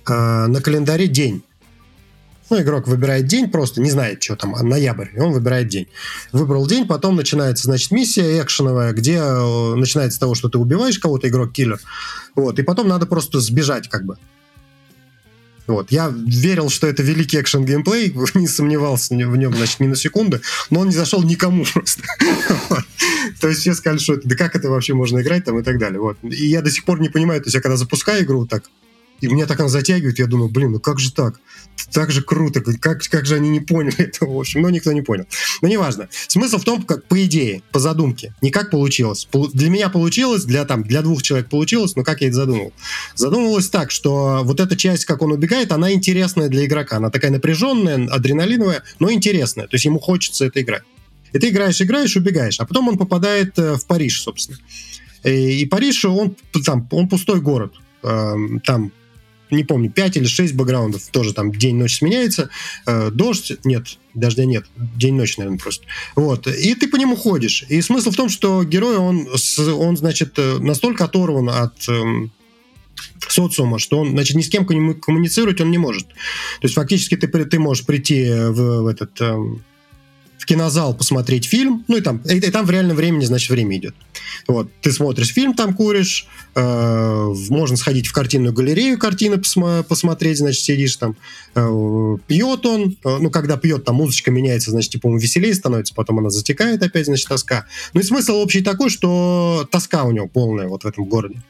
э, 0.09 0.47
на 0.47 0.61
календаре 0.61 1.09
день. 1.09 1.43
Ну, 2.49 2.61
игрок 2.61 2.87
выбирает 2.87 3.27
день, 3.27 3.51
просто 3.51 3.81
не 3.81 3.91
знает, 3.91 4.23
что 4.23 4.37
там, 4.37 4.55
а 4.55 4.63
ноябрь, 4.63 5.09
и 5.15 5.19
он 5.19 5.33
выбирает 5.33 5.69
день. 5.69 5.89
Выбрал 6.33 6.67
день, 6.67 6.87
потом 6.87 7.17
начинается, 7.17 7.65
значит, 7.65 7.91
миссия 7.91 8.41
экшеновая, 8.41 8.93
где 8.93 9.17
э, 9.17 9.75
начинается 9.75 10.17
с 10.17 10.21
того, 10.21 10.35
что 10.35 10.49
ты 10.49 10.59
убиваешь 10.59 10.99
кого-то, 10.99 11.29
игрок-киллер, 11.29 11.81
вот, 12.37 12.59
и 12.59 12.63
потом 12.63 12.87
надо 12.89 13.07
просто 13.07 13.41
сбежать, 13.41 13.89
как 13.89 14.05
бы. 14.05 14.17
Вот. 15.67 15.91
Я 15.91 16.13
верил, 16.15 16.69
что 16.69 16.87
это 16.87 17.03
великий 17.03 17.39
экшен-геймплей, 17.39 18.15
не 18.35 18.47
сомневался 18.47 19.15
в 19.15 19.37
нем, 19.37 19.55
значит, 19.55 19.81
ни 19.81 19.89
на 19.89 19.97
секунду, 19.97 20.41
но 20.71 20.81
он 20.81 20.89
не 20.89 20.95
зашел 20.95 21.23
никому 21.23 21.65
просто. 21.73 22.03
То 23.41 23.49
есть 23.49 23.61
все 23.61 23.75
сказали, 23.75 23.99
что 23.99 24.21
да 24.23 24.37
как 24.37 24.55
это 24.55 24.71
вообще 24.71 24.95
можно 24.95 25.21
играть 25.21 25.45
там 25.45 25.59
и 25.59 25.63
так 25.63 25.79
далее. 25.79 26.01
Вот. 26.01 26.19
И 26.23 26.47
я 26.47 26.63
до 26.63 26.71
сих 26.71 26.85
пор 26.85 27.01
не 27.01 27.09
понимаю, 27.09 27.41
то 27.41 27.47
есть 27.47 27.55
я 27.55 27.61
когда 27.61 27.77
запускаю 27.77 28.25
игру 28.25 28.47
так, 28.47 28.71
и 29.21 29.29
меня 29.29 29.47
так 29.47 29.61
она 29.61 29.69
затягивает, 29.69 30.19
я 30.19 30.27
думаю, 30.27 30.49
блин, 30.51 30.73
ну 30.73 30.81
как 30.81 30.99
же 30.99 31.13
так? 31.13 31.41
Так 31.93 32.11
же 32.11 32.23
круто, 32.23 32.61
как, 32.61 33.03
как 33.03 33.27
же 33.27 33.37
они 33.37 33.49
не 33.49 33.61
поняли 33.61 33.99
этого, 33.99 34.35
в 34.35 34.41
общем, 34.41 34.63
но 34.63 34.71
никто 34.71 34.93
не 34.93 35.03
понял. 35.03 35.27
Но 35.63 35.69
неважно. 35.69 36.09
Смысл 36.29 36.59
в 36.59 36.65
том, 36.65 36.83
как 36.83 37.05
по 37.05 37.23
идее, 37.25 37.63
по 37.71 37.79
задумке, 37.79 38.35
не 38.43 38.51
как 38.51 38.71
получилось. 38.71 39.27
Полу- 39.31 39.51
Для 39.53 39.71
меня 39.71 39.89
получилось, 39.89 40.45
для, 40.45 40.65
там, 40.65 40.83
для 40.83 41.03
двух 41.03 41.23
человек 41.23 41.49
получилось, 41.49 41.95
но 41.97 42.03
как 42.03 42.21
я 42.23 42.29
это 42.29 42.37
задумал? 42.37 42.73
Задумывалось 43.15 43.69
так, 43.69 43.91
что 43.91 44.41
вот 44.43 44.59
эта 44.61 44.77
часть, 44.77 45.05
как 45.05 45.23
он 45.23 45.33
убегает, 45.33 45.71
она 45.73 45.93
интересная 45.93 46.49
для 46.49 46.65
игрока. 46.67 46.97
Она 46.97 47.11
такая 47.11 47.31
напряженная, 47.31 48.09
адреналиновая, 48.09 48.83
но 48.99 49.11
интересная. 49.13 49.67
То 49.67 49.75
есть 49.77 49.85
ему 49.85 49.99
хочется 50.01 50.45
это 50.47 50.61
играть. 50.61 50.83
И 51.33 51.39
ты 51.39 51.51
играешь, 51.51 51.81
играешь, 51.81 52.17
убегаешь. 52.17 52.59
А 52.61 52.65
потом 52.67 52.89
он 52.89 52.97
попадает 52.99 53.59
э, 53.59 53.75
в 53.77 53.87
Париж, 53.87 54.23
собственно. 54.23 54.59
И, 55.25 55.61
и 55.61 55.67
Париж, 55.67 56.05
он, 56.05 56.37
там, 56.65 56.89
он 56.91 57.09
пустой 57.09 57.41
город. 57.41 57.75
Эм, 58.03 58.61
Там, 58.61 58.93
не 59.51 59.65
помню, 59.65 59.91
5 59.91 60.17
или 60.17 60.27
6 60.27 60.55
бэкграундов. 60.55 61.07
Тоже 61.09 61.33
там 61.33 61.53
день-ночь 61.53 61.99
сменяется. 61.99 62.51
Э, 62.87 63.11
Дождь, 63.11 63.53
нет, 63.65 63.99
дождя 64.15 64.45
нет. 64.45 64.67
День-ночь, 64.77 65.37
наверное, 65.37 65.59
просто. 65.59 65.85
Вот. 66.15 66.47
И 66.47 66.75
ты 66.75 66.89
по 66.89 66.97
нему 66.97 67.17
ходишь. 67.17 67.65
И 67.69 67.81
смысл 67.83 68.11
в 68.11 68.17
том, 68.17 68.29
что 68.29 68.65
герой, 68.65 68.97
он, 68.97 69.29
он 69.75 69.97
значит, 69.97 70.39
э, 70.39 70.59
настолько 70.59 71.05
оторван 71.05 71.49
от 71.49 71.89
эм, 71.89 72.33
социума, 73.29 73.79
что 73.79 73.99
он, 73.99 74.11
значит, 74.11 74.37
ни 74.37 74.43
с 74.43 74.49
кем 74.49 74.65
комму- 74.65 74.95
коммуницировать 74.95 75.61
он 75.61 75.71
не 75.71 75.79
может. 75.79 76.09
То 76.09 76.65
есть 76.65 76.75
фактически 76.75 77.17
ты, 77.17 77.29
ты 77.29 77.59
можешь 77.59 77.85
прийти 77.85 78.25
в, 78.31 78.83
в 78.83 78.87
этот 78.87 79.21
эм, 79.21 79.65
кинозал 80.47 80.95
посмотреть 80.95 81.45
фильм, 81.45 81.85
ну 81.89 81.97
и 81.97 82.01
там, 82.01 82.19
и, 82.19 82.37
и 82.37 82.51
там 82.51 82.65
в 82.65 82.71
реальном 82.71 82.97
времени, 82.97 83.25
значит, 83.25 83.51
время 83.51 83.77
идет. 83.77 83.95
Вот, 84.47 84.71
ты 84.81 84.93
смотришь 84.93 85.33
фильм, 85.33 85.55
там 85.55 85.75
куришь, 85.75 86.27
э, 86.55 87.35
можно 87.51 87.77
сходить 87.77 88.07
в 88.07 88.13
картинную 88.13 88.53
галерею, 88.53 88.99
картины 88.99 89.35
посма- 89.35 89.83
посмотреть, 89.83 90.39
значит, 90.39 90.63
сидишь 90.63 90.97
там, 90.97 91.17
э, 91.55 92.17
пьет 92.27 92.65
он, 92.65 92.97
э, 93.05 93.19
ну, 93.21 93.31
когда 93.31 93.57
пьет, 93.57 93.85
там 93.85 93.97
музычка 93.97 94.31
меняется, 94.31 94.71
значит, 94.71 94.93
типа, 94.93 95.09
ему 95.09 95.19
веселее 95.19 95.55
становится, 95.55 95.95
потом 95.95 96.21
она 96.21 96.31
затекает 96.31 96.83
опять, 96.83 97.07
значит, 97.07 97.29
тоска. 97.29 97.67
Ну 97.93 98.01
и 98.01 98.05
смысл 98.05 98.37
общий 98.37 98.63
такой, 98.63 98.89
что 98.89 99.69
тоска 99.71 100.05
у 100.05 100.13
него 100.13 100.29
полная 100.29 100.69
вот 100.69 100.85
в 100.85 100.87
этом 100.87 101.05
городе. 101.05 101.43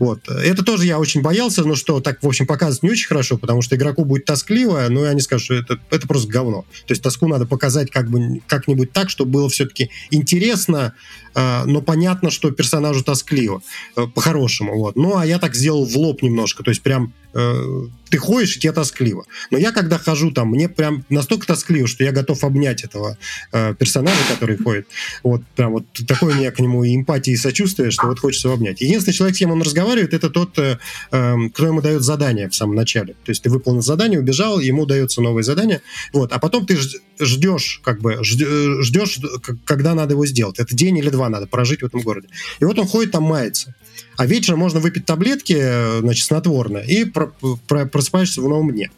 Вот. 0.00 0.28
Это 0.30 0.64
тоже 0.64 0.86
я 0.86 0.98
очень 0.98 1.20
боялся, 1.20 1.62
но 1.62 1.74
что 1.74 2.00
так, 2.00 2.22
в 2.22 2.26
общем, 2.26 2.46
показывать 2.46 2.82
не 2.82 2.90
очень 2.90 3.06
хорошо, 3.06 3.36
потому 3.36 3.60
что 3.60 3.76
игроку 3.76 4.06
будет 4.06 4.24
тоскливо, 4.24 4.86
ну 4.88 5.04
и 5.04 5.08
они 5.08 5.20
скажут, 5.20 5.44
что 5.44 5.54
это, 5.54 5.78
это 5.90 6.08
просто 6.08 6.28
говно. 6.32 6.64
То 6.86 6.92
есть 6.92 7.02
тоску 7.02 7.28
надо 7.28 7.44
показать 7.44 7.90
как 7.90 8.08
бы 8.08 8.40
как-нибудь 8.46 8.92
так, 8.92 9.10
чтобы 9.10 9.30
было 9.30 9.50
все-таки 9.50 9.90
интересно, 10.10 10.94
но 11.34 11.80
понятно, 11.82 12.30
что 12.30 12.50
персонажу 12.50 13.04
тоскливо, 13.04 13.62
э, 13.96 14.06
по-хорошему. 14.06 14.76
Вот. 14.78 14.96
Ну, 14.96 15.16
а 15.16 15.26
я 15.26 15.38
так 15.38 15.54
сделал 15.54 15.84
в 15.84 15.96
лоб 15.96 16.22
немножко, 16.22 16.62
то 16.62 16.70
есть 16.70 16.82
прям 16.82 17.12
э, 17.34 17.86
ты 18.10 18.18
ходишь, 18.18 18.56
и 18.56 18.60
тебе 18.60 18.72
тоскливо. 18.72 19.24
Но 19.50 19.58
я, 19.58 19.70
когда 19.72 19.98
хожу 19.98 20.32
там, 20.32 20.48
мне 20.48 20.68
прям 20.68 21.04
настолько 21.08 21.46
тоскливо, 21.46 21.86
что 21.86 22.02
я 22.04 22.12
готов 22.12 22.42
обнять 22.42 22.82
этого 22.82 23.16
э, 23.52 23.74
персонажа, 23.74 24.18
который 24.28 24.56
ходит. 24.56 24.88
Вот 25.22 25.42
прям 25.54 25.72
вот 25.72 25.84
такой 26.06 26.32
у 26.32 26.36
меня 26.36 26.50
к 26.50 26.58
нему 26.58 26.82
и 26.84 26.94
эмпатия, 26.94 27.34
и 27.34 27.36
сочувствие, 27.36 27.90
что 27.90 28.06
вот 28.08 28.18
хочется 28.18 28.48
его 28.48 28.56
обнять. 28.56 28.80
Единственный 28.80 29.14
человек, 29.14 29.36
с 29.36 29.38
кем 29.38 29.52
он 29.52 29.62
разговаривает, 29.62 30.12
это 30.12 30.28
тот, 30.28 30.58
э, 30.58 30.78
эм, 31.12 31.50
кто 31.50 31.66
ему 31.66 31.80
дает 31.80 32.02
задание 32.02 32.48
в 32.48 32.54
самом 32.54 32.74
начале. 32.74 33.14
То 33.24 33.30
есть 33.30 33.42
ты 33.42 33.50
выполнил 33.50 33.82
задание, 33.82 34.18
убежал, 34.18 34.58
ему 34.58 34.86
дается 34.86 35.22
новое 35.22 35.44
задание, 35.44 35.82
вот, 36.12 36.32
а 36.32 36.38
потом 36.38 36.66
ты 36.66 36.76
ждешь, 37.20 37.80
как 37.84 38.00
бы, 38.00 38.14
жд- 38.14 38.80
э, 38.80 38.82
ждешь, 38.82 39.20
когда 39.64 39.94
надо 39.94 40.14
его 40.14 40.26
сделать. 40.26 40.58
Это 40.58 40.74
день 40.74 40.98
или 40.98 41.10
два 41.10 41.19
надо 41.28 41.46
прожить 41.46 41.82
в 41.82 41.86
этом 41.86 42.00
городе. 42.00 42.28
И 42.60 42.64
вот 42.64 42.78
он 42.78 42.86
ходит 42.86 43.12
там, 43.12 43.24
мается. 43.24 43.74
А 44.16 44.26
вечером 44.26 44.60
можно 44.60 44.80
выпить 44.80 45.06
таблетки, 45.06 45.56
э, 45.58 46.00
значит, 46.00 46.24
снотворные, 46.24 46.86
и 46.86 47.04
про- 47.04 47.32
про- 47.66 47.86
просыпаешься 47.86 48.40
в 48.40 48.48
новом 48.48 48.72
дне. 48.72 48.90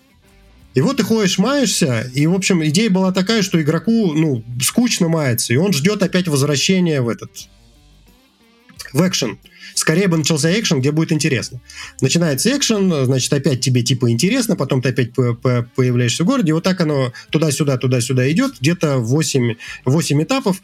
И 0.75 0.81
вот 0.81 0.97
ты 0.97 1.03
ходишь, 1.03 1.39
маешься, 1.39 2.11
и, 2.15 2.27
в 2.27 2.35
общем, 2.35 2.65
идея 2.65 2.89
была 2.89 3.13
такая, 3.13 3.43
что 3.43 3.61
игроку, 3.61 4.15
ну, 4.15 4.43
скучно 4.63 5.09
мается, 5.09 5.53
и 5.53 5.57
он 5.57 5.73
ждет 5.73 6.03
опять 6.03 6.29
возвращения 6.29 7.03
в 7.03 7.09
этот... 7.09 7.31
в 8.93 9.07
экшен. 9.07 9.39
Скорее 9.75 10.09
бы 10.09 10.17
начался 10.19 10.51
экшен, 10.59 10.81
где 10.81 10.91
будет 10.93 11.13
интересно. 11.13 11.61
Начинается 12.01 12.55
экшен, 12.57 13.05
значит, 13.07 13.33
опять 13.33 13.61
тебе 13.61 13.83
типа 13.83 14.11
интересно, 14.11 14.57
потом 14.57 14.83
ты 14.83 14.91
опять 14.91 15.13
по- 15.15 15.35
по- 15.35 15.67
появляешься 15.77 16.25
в 16.25 16.27
городе, 16.27 16.51
и 16.51 16.53
вот 16.53 16.63
так 16.65 16.81
оно 16.81 17.13
туда-сюда, 17.31 17.79
туда-сюда 17.79 18.31
идет, 18.31 18.55
где-то 18.61 18.99
8, 18.99 19.57
8 19.85 20.23
этапов. 20.23 20.63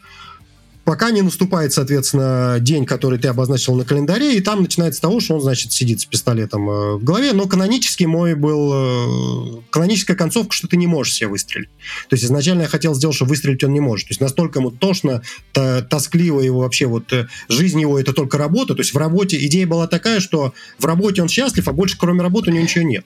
Пока 0.89 1.11
не 1.11 1.21
наступает, 1.21 1.71
соответственно, 1.71 2.57
день, 2.59 2.83
который 2.83 3.19
ты 3.19 3.27
обозначил 3.27 3.75
на 3.75 3.85
календаре, 3.85 4.35
и 4.35 4.41
там 4.41 4.63
начинается 4.63 4.97
с 4.97 5.01
того, 5.01 5.19
что 5.19 5.35
он, 5.35 5.41
значит, 5.41 5.71
сидит 5.71 6.01
с 6.01 6.05
пистолетом 6.05 6.67
э, 6.67 6.95
в 6.95 7.03
голове, 7.03 7.31
но 7.33 7.45
канонически 7.45 8.05
мой 8.05 8.33
был... 8.33 8.71
Э, 8.73 9.61
каноническая 9.69 10.17
концовка, 10.17 10.51
что 10.51 10.67
ты 10.67 10.77
не 10.77 10.87
можешь 10.87 11.13
себе 11.13 11.27
выстрелить. 11.27 11.69
То 12.09 12.15
есть 12.15 12.25
изначально 12.25 12.63
я 12.63 12.67
хотел 12.67 12.95
сделать, 12.95 13.15
что 13.15 13.25
выстрелить 13.25 13.63
он 13.63 13.71
не 13.71 13.79
может. 13.79 14.07
То 14.07 14.13
есть 14.13 14.19
настолько 14.19 14.57
ему 14.57 14.71
тошно, 14.71 15.21
тоскливо 15.53 16.41
его 16.41 16.61
вообще, 16.61 16.87
вот 16.87 17.13
э, 17.13 17.27
жизнь 17.49 17.79
его 17.79 17.99
это 17.99 18.11
только 18.11 18.39
работа. 18.39 18.73
То 18.73 18.81
есть 18.81 18.95
в 18.95 18.97
работе 18.97 19.37
идея 19.45 19.67
была 19.67 19.85
такая, 19.85 20.19
что 20.19 20.55
в 20.79 20.85
работе 20.85 21.21
он 21.21 21.29
счастлив, 21.29 21.67
а 21.67 21.71
больше 21.71 21.99
кроме 21.99 22.23
работы 22.23 22.49
у 22.49 22.53
него 22.55 22.63
ничего 22.63 22.83
нет. 22.83 23.05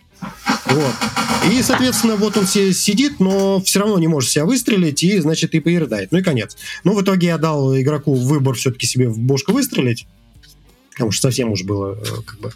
Вот. 0.65 0.93
И, 1.51 1.61
соответственно, 1.61 2.15
вот 2.15 2.37
он 2.37 2.45
сидит, 2.45 3.19
но 3.19 3.61
все 3.61 3.79
равно 3.79 3.99
не 3.99 4.07
может 4.07 4.29
себя 4.29 4.45
выстрелить, 4.45 5.03
и, 5.03 5.19
значит, 5.19 5.53
и 5.55 5.59
поедает. 5.59 6.11
Ну 6.11 6.19
и 6.19 6.23
конец. 6.23 6.57
Но 6.83 6.93
в 6.93 7.01
итоге 7.01 7.27
я 7.27 7.37
дал 7.37 7.77
игроку 7.77 8.13
выбор 8.13 8.55
все-таки 8.55 8.87
себе 8.87 9.09
в 9.09 9.19
бошку 9.19 9.51
выстрелить, 9.51 10.07
потому 10.91 11.11
что 11.11 11.27
совсем 11.27 11.51
уж 11.51 11.63
было 11.63 11.95
э, 11.95 12.21
как 12.25 12.39
бы 12.39 12.53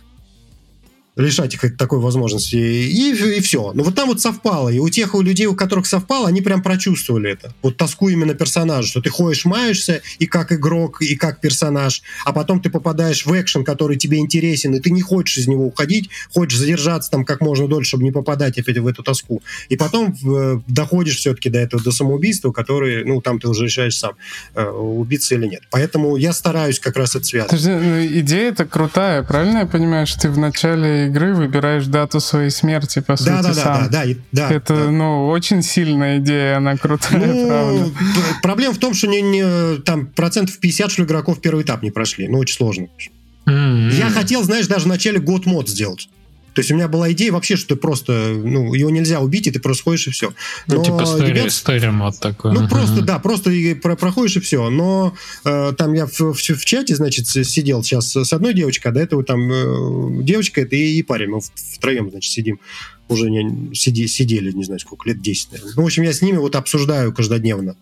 лишать 1.18 1.53
их 1.56 1.77
такой 1.77 1.99
возможности, 1.99 2.56
и, 2.56 3.11
и 3.11 3.41
все. 3.41 3.72
Но 3.73 3.84
вот 3.84 3.95
там 3.95 4.07
вот 4.07 4.22
совпало, 4.22 4.69
и 4.69 4.80
у 4.80 4.89
тех 4.89 5.15
у 5.15 5.22
людей, 5.22 5.48
у 5.48 5.56
которых 5.56 5.85
совпало, 5.88 6.27
они 6.27 6.41
прям 6.41 6.61
прочувствовали 6.61 7.31
это. 7.31 7.53
Вот 7.61 7.77
тоску 7.77 8.10
именно 8.10 8.34
персонажа, 8.34 8.88
что 8.88 9.02
ты 9.02 9.10
ходишь, 9.10 9.45
маешься 9.45 10.02
и 10.19 10.27
как 10.27 10.52
игрок, 10.52 11.02
и 11.02 11.15
как 11.15 11.41
персонаж, 11.41 12.03
а 12.26 12.34
потом 12.34 12.61
ты 12.61 12.69
попадаешь 12.69 13.26
в 13.26 13.34
экшен, 13.34 13.64
который 13.64 13.98
тебе 13.98 14.19
интересен, 14.19 14.76
и 14.76 14.80
ты 14.80 14.91
не 14.91 15.02
хочешь 15.02 15.38
из 15.38 15.48
него 15.48 15.65
уходить, 15.65 16.10
хочешь 16.34 16.57
задержаться 16.57 17.10
там 17.11 17.26
как 17.26 17.41
можно 17.41 17.68
дольше, 17.68 17.89
чтобы 17.89 18.03
не 18.03 18.11
попадать 18.11 18.57
опять 18.57 18.77
в 18.77 18.88
эту 18.88 19.03
тоску. 19.03 19.41
И 19.69 19.76
потом 19.76 20.15
э, 20.26 20.60
доходишь 20.68 21.18
все-таки 21.18 21.49
до 21.49 21.60
этого, 21.60 21.81
до 21.81 21.91
самоубийства, 21.91 22.52
который, 22.52 23.03
ну, 23.06 23.22
там 23.22 23.39
ты 23.39 23.48
уже 23.48 23.65
решаешь 23.65 23.98
сам, 23.98 24.14
э, 24.56 24.64
убиться 24.65 25.35
или 25.35 25.48
нет. 25.48 25.64
Поэтому 25.72 26.15
я 26.15 26.34
стараюсь 26.34 26.80
как 26.80 26.95
раз 26.95 27.15
это 27.15 27.26
связать. 27.26 27.52
Ну, 27.52 28.06
идея 28.06 28.49
это 28.52 28.65
крутая, 28.65 29.23
правильно 29.23 29.60
я 29.60 29.65
понимаю, 29.65 30.06
что 30.06 30.22
ты 30.22 30.30
в 30.30 30.38
начале 30.38 31.06
игры 31.07 31.34
выбираешь 31.34 31.85
дату 31.85 32.19
своей 32.19 32.49
смерти, 32.49 32.99
по 32.99 33.13
да, 33.13 33.17
сути, 33.17 33.29
да, 33.29 33.53
сам. 33.53 33.84
Да, 33.84 33.89
да, 33.89 34.05
да, 34.05 34.13
да. 34.31 34.49
Это, 34.51 34.75
да. 34.75 34.91
ну, 34.91 35.27
очень 35.27 35.61
сильная 35.61 36.19
идея, 36.19 36.57
она 36.57 36.77
крутая, 36.77 37.25
ну, 37.25 37.47
правда. 37.47 37.91
Проблема 38.41 38.73
в 38.73 38.77
том, 38.77 38.93
что 38.93 39.07
не, 39.07 39.21
не, 39.21 39.81
там 39.81 40.07
процентов 40.07 40.59
50, 40.59 40.91
что 40.91 41.03
игроков 41.03 41.41
первый 41.41 41.63
этап 41.63 41.84
не 41.84 41.91
прошли. 41.91 42.27
Ну, 42.27 42.38
очень 42.38 42.55
сложно. 42.55 42.88
Mm-hmm. 43.47 43.93
Я 43.93 44.09
хотел, 44.09 44.43
знаешь, 44.43 44.67
даже 44.67 44.85
в 44.85 44.88
начале 44.88 45.19
год 45.19 45.45
мод 45.45 45.69
сделать. 45.69 46.09
То 46.57 46.61
есть 46.61 46.71
у 46.71 46.73
меня 46.73 46.88
была 46.88 47.11
идея 47.11 47.31
вообще, 47.31 47.55
что 47.55 47.75
ты 47.75 47.75
просто, 47.75 48.34
ну, 48.35 48.73
его 48.73 48.89
нельзя 48.89 49.19
убить, 49.19 49.45
и 49.45 49.51
ты 49.51 49.59
просто 49.59 49.84
ходишь 49.84 50.07
и 50.07 50.09
все. 50.09 50.34
Ну, 50.65 50.73
Но, 50.73 50.75
ну, 50.77 50.84
типа 50.84 51.01
story, 51.01 51.27
ребят, 51.27 51.47
story 51.49 51.91
мод 51.91 52.19
такой. 52.19 52.51
Ну, 52.51 52.63
uh-huh. 52.63 52.67
просто, 52.67 53.01
да, 53.03 53.19
просто 53.19 53.51
и 53.51 53.75
про 53.75 53.95
проходишь 53.95 54.38
и 54.38 54.39
все. 54.39 54.67
Но 54.71 55.13
э, 55.45 55.73
там 55.77 55.93
я 55.93 56.07
в, 56.07 56.19
в, 56.19 56.34
в 56.34 56.65
чате, 56.65 56.95
значит, 56.95 57.27
сидел 57.27 57.84
сейчас 57.84 58.15
с 58.15 58.34
одной 58.34 58.55
девочкой, 58.55 58.91
а 58.91 58.95
до 58.95 59.01
этого 59.01 59.23
там 59.23 59.51
э, 59.51 60.23
девочка 60.23 60.61
это 60.61 60.75
и, 60.75 60.97
и 60.97 61.03
парень. 61.03 61.29
Мы 61.29 61.41
втроем, 61.75 62.09
значит, 62.09 62.31
сидим 62.31 62.59
уже 63.07 63.29
не, 63.29 63.75
сиди, 63.75 64.07
сидели, 64.07 64.51
не 64.51 64.63
знаю, 64.63 64.79
сколько 64.79 65.07
лет, 65.07 65.21
10, 65.21 65.51
наверное. 65.51 65.73
Ну, 65.75 65.84
в 65.84 65.85
общем, 65.85 66.01
я 66.01 66.11
с 66.11 66.23
ними 66.23 66.38
вот 66.38 66.55
обсуждаю 66.55 67.13
каждодневно 67.13 67.75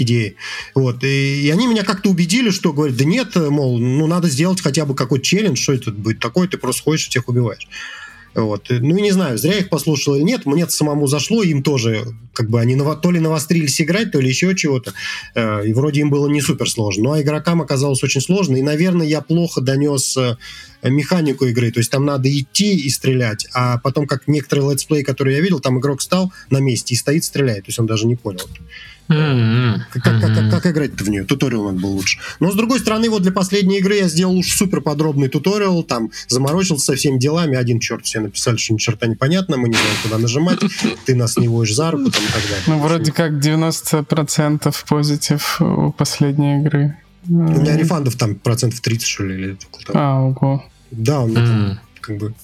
идеи. 0.00 0.36
Вот. 0.74 1.04
И, 1.04 1.42
и 1.46 1.50
они 1.50 1.66
меня 1.66 1.84
как-то 1.84 2.10
убедили, 2.10 2.50
что 2.50 2.72
говорят, 2.72 2.96
да 2.96 3.04
нет, 3.04 3.34
мол, 3.36 3.78
ну 3.78 4.06
надо 4.06 4.28
сделать 4.28 4.60
хотя 4.60 4.84
бы 4.84 4.94
какой-то 4.94 5.24
челлендж, 5.24 5.60
что 5.60 5.72
это 5.72 5.90
будет 5.90 6.20
такое, 6.20 6.48
ты 6.48 6.58
просто 6.58 6.82
ходишь 6.82 7.06
и 7.06 7.10
всех 7.10 7.28
убиваешь. 7.28 7.68
Вот. 8.34 8.66
Ну, 8.68 8.98
не 8.98 9.10
знаю, 9.10 9.38
зря 9.38 9.58
их 9.58 9.68
послушал 9.68 10.14
или 10.14 10.22
нет. 10.22 10.46
Мне 10.46 10.68
самому 10.68 11.06
зашло, 11.06 11.42
им 11.42 11.62
тоже, 11.62 12.04
как 12.32 12.48
бы, 12.48 12.60
они 12.60 12.76
то 12.76 13.10
ли 13.10 13.18
навострились 13.18 13.80
играть, 13.80 14.12
то 14.12 14.20
ли 14.20 14.28
еще 14.28 14.54
чего-то. 14.54 14.92
Э, 15.34 15.66
и 15.66 15.72
вроде 15.72 16.02
им 16.02 16.10
было 16.10 16.28
не 16.28 16.40
супер 16.40 16.70
сложно. 16.70 17.04
Ну, 17.04 17.12
а 17.12 17.22
игрокам 17.22 17.60
оказалось 17.60 18.02
очень 18.04 18.20
сложно. 18.20 18.56
И, 18.56 18.62
наверное, 18.62 19.06
я 19.06 19.20
плохо 19.20 19.60
донес 19.60 20.16
э, 20.16 20.36
механику 20.82 21.46
игры. 21.46 21.70
То 21.70 21.80
есть 21.80 21.90
там 21.90 22.04
надо 22.04 22.28
идти 22.28 22.76
и 22.76 22.88
стрелять. 22.90 23.46
А 23.52 23.78
потом, 23.78 24.06
как 24.06 24.28
некоторые 24.28 24.70
летсплей, 24.70 25.02
которые 25.02 25.36
я 25.36 25.42
видел, 25.42 25.60
там 25.60 25.78
игрок 25.78 26.02
стал 26.02 26.32
на 26.50 26.58
месте 26.58 26.94
и 26.94 26.96
стоит, 26.96 27.24
стреляет. 27.24 27.64
То 27.64 27.68
есть 27.68 27.78
он 27.78 27.86
даже 27.86 28.06
не 28.06 28.16
понял. 28.16 28.48
Mm-hmm. 29.10 29.80
Как, 29.92 30.02
как, 30.02 30.20
как, 30.20 30.50
как 30.50 30.66
играть-то 30.66 31.02
в 31.02 31.08
нее? 31.08 31.24
Туториал 31.24 31.64
надо 31.64 31.80
был 31.80 31.90
лучше. 31.90 32.18
Но, 32.38 32.52
с 32.52 32.54
другой 32.54 32.78
стороны, 32.78 33.10
вот 33.10 33.22
для 33.22 33.32
последней 33.32 33.78
игры 33.78 33.96
я 33.96 34.08
сделал 34.08 34.36
уж 34.36 34.52
супер 34.52 34.80
подробный 34.80 35.28
туториал, 35.28 35.82
там 35.82 36.12
заморочился 36.28 36.86
со 36.86 36.94
всеми 36.94 37.18
делами. 37.18 37.56
Один 37.56 37.80
черт 37.80 38.04
все 38.04 38.20
написали, 38.20 38.56
что 38.56 38.74
ни 38.74 38.78
черта 38.78 39.08
непонятно, 39.08 39.56
мы 39.56 39.68
не 39.68 39.74
знаем, 39.74 39.96
куда 40.04 40.18
нажимать, 40.18 40.60
ты 41.06 41.16
нас 41.16 41.36
не 41.36 41.48
водишь 41.48 41.74
за 41.74 41.90
руку, 41.90 42.10
там, 42.10 42.22
и 42.22 42.26
так 42.26 42.42
далее. 42.42 42.64
Ну, 42.68 42.78
вроде 42.78 43.12
как 43.12 43.32
90% 43.32 44.74
позитив 44.88 45.60
у 45.60 45.90
последней 45.90 46.60
игры. 46.60 46.96
У 47.28 47.32
меня 47.32 47.76
рефандов 47.76 48.16
там 48.16 48.34
процентов 48.34 48.80
30, 48.80 49.06
что 49.06 49.24
ли, 49.24 49.34
или 49.34 49.58
А, 49.94 50.20
ого. 50.22 50.64
Да, 50.90 51.20
у 51.20 51.28
меня 51.28 51.46
там 51.46 51.80
как 52.00 52.16
бы 52.18 52.34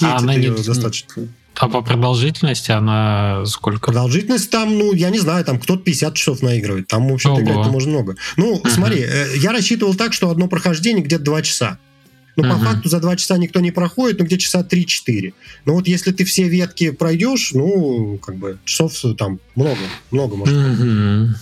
а 0.00 0.18
она 0.18 0.34
не 0.34 0.48
достаточно. 0.48 1.28
А 1.54 1.68
по 1.68 1.82
продолжительности 1.82 2.70
она 2.70 3.44
сколько? 3.46 3.86
Продолжительность 3.86 4.50
там, 4.50 4.76
ну, 4.76 4.92
я 4.94 5.10
не 5.10 5.18
знаю, 5.18 5.44
там 5.44 5.60
кто-то 5.60 5.82
50 5.82 6.14
часов 6.14 6.42
наигрывает. 6.42 6.88
Там, 6.88 7.08
в 7.08 7.12
общем-то, 7.12 7.42
играть 7.42 7.66
можно 7.66 7.90
много. 7.90 8.16
Ну, 8.36 8.54
угу. 8.54 8.68
смотри, 8.68 9.00
э, 9.00 9.36
я 9.36 9.52
рассчитывал 9.52 9.94
так, 9.94 10.12
что 10.14 10.30
одно 10.30 10.48
прохождение 10.48 11.04
где-то 11.04 11.24
2 11.24 11.42
часа. 11.42 11.78
Но 12.36 12.48
угу. 12.48 12.54
по 12.54 12.64
факту 12.64 12.88
за 12.88 13.00
2 13.00 13.16
часа 13.16 13.36
никто 13.36 13.60
не 13.60 13.70
проходит, 13.70 14.18
ну, 14.18 14.24
где 14.24 14.38
часа 14.38 14.62
3-4. 14.62 15.34
Но 15.66 15.74
вот 15.74 15.86
если 15.86 16.12
ты 16.12 16.24
все 16.24 16.48
ветки 16.48 16.90
пройдешь, 16.90 17.52
ну, 17.52 18.18
как 18.18 18.36
бы, 18.36 18.58
часов 18.64 18.94
там 19.18 19.38
много, 19.54 19.80
много 20.10 20.36
можно. 20.36 20.72
Угу. 20.72 21.34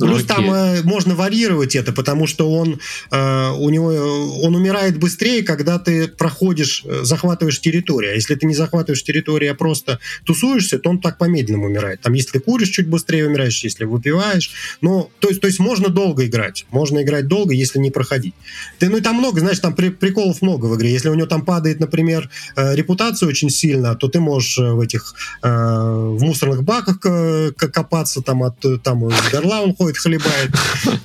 Плюс 0.00 0.24
там 0.24 0.50
э, 0.52 0.82
можно 0.82 1.14
варьировать 1.14 1.76
это, 1.76 1.92
потому 1.92 2.26
что 2.26 2.50
он 2.50 2.80
э, 3.10 3.50
у 3.50 3.70
него 3.70 3.88
он 4.42 4.54
умирает 4.54 4.98
быстрее, 4.98 5.42
когда 5.42 5.78
ты 5.78 6.08
проходишь, 6.08 6.82
э, 6.84 7.00
захватываешь 7.02 7.60
территорию. 7.60 8.12
А 8.12 8.14
если 8.14 8.34
ты 8.34 8.46
не 8.46 8.54
захватываешь 8.54 9.02
территорию, 9.02 9.52
а 9.52 9.54
просто 9.54 9.98
тусуешься, 10.24 10.78
то 10.78 10.90
он 10.90 11.00
так 11.00 11.18
по-медленному 11.18 11.66
умирает. 11.66 12.00
Там, 12.00 12.14
если 12.14 12.32
ты 12.32 12.40
куришь, 12.40 12.70
чуть 12.70 12.88
быстрее 12.88 13.26
умираешь, 13.26 13.62
если 13.62 13.84
выпиваешь. 13.84 14.50
Ну, 14.80 15.10
то 15.18 15.28
есть, 15.28 15.40
то 15.40 15.46
есть 15.46 15.60
можно 15.60 15.88
долго 15.88 16.26
играть. 16.26 16.66
Можно 16.70 17.02
играть 17.02 17.26
долго, 17.26 17.54
если 17.54 17.78
не 17.78 17.90
проходить. 17.90 18.34
Ты, 18.78 18.88
ну 18.88 18.96
и 18.96 19.00
там 19.00 19.16
много, 19.16 19.40
знаешь, 19.40 19.58
там 19.58 19.74
при, 19.74 19.90
приколов 19.90 20.42
много 20.42 20.66
в 20.66 20.76
игре. 20.76 20.92
Если 20.92 21.08
у 21.08 21.14
него 21.14 21.26
там 21.26 21.44
падает, 21.44 21.80
например, 21.80 22.30
э, 22.56 22.74
репутация 22.74 23.28
очень 23.28 23.50
сильно, 23.50 23.94
то 23.94 24.08
ты 24.08 24.20
можешь 24.20 24.58
э, 24.58 24.72
в 24.72 24.80
этих 24.80 25.14
э, 25.42 25.48
в 25.48 26.22
мусорных 26.22 26.62
баках 26.62 26.98
э, 27.04 27.52
копаться, 27.52 28.22
там 28.22 28.42
от 28.42 28.64
там 28.82 29.00
горла 29.32 29.60
он 29.60 29.74
ходит 29.74 29.89
ходит, 29.98 30.22
хлебает. 30.22 30.50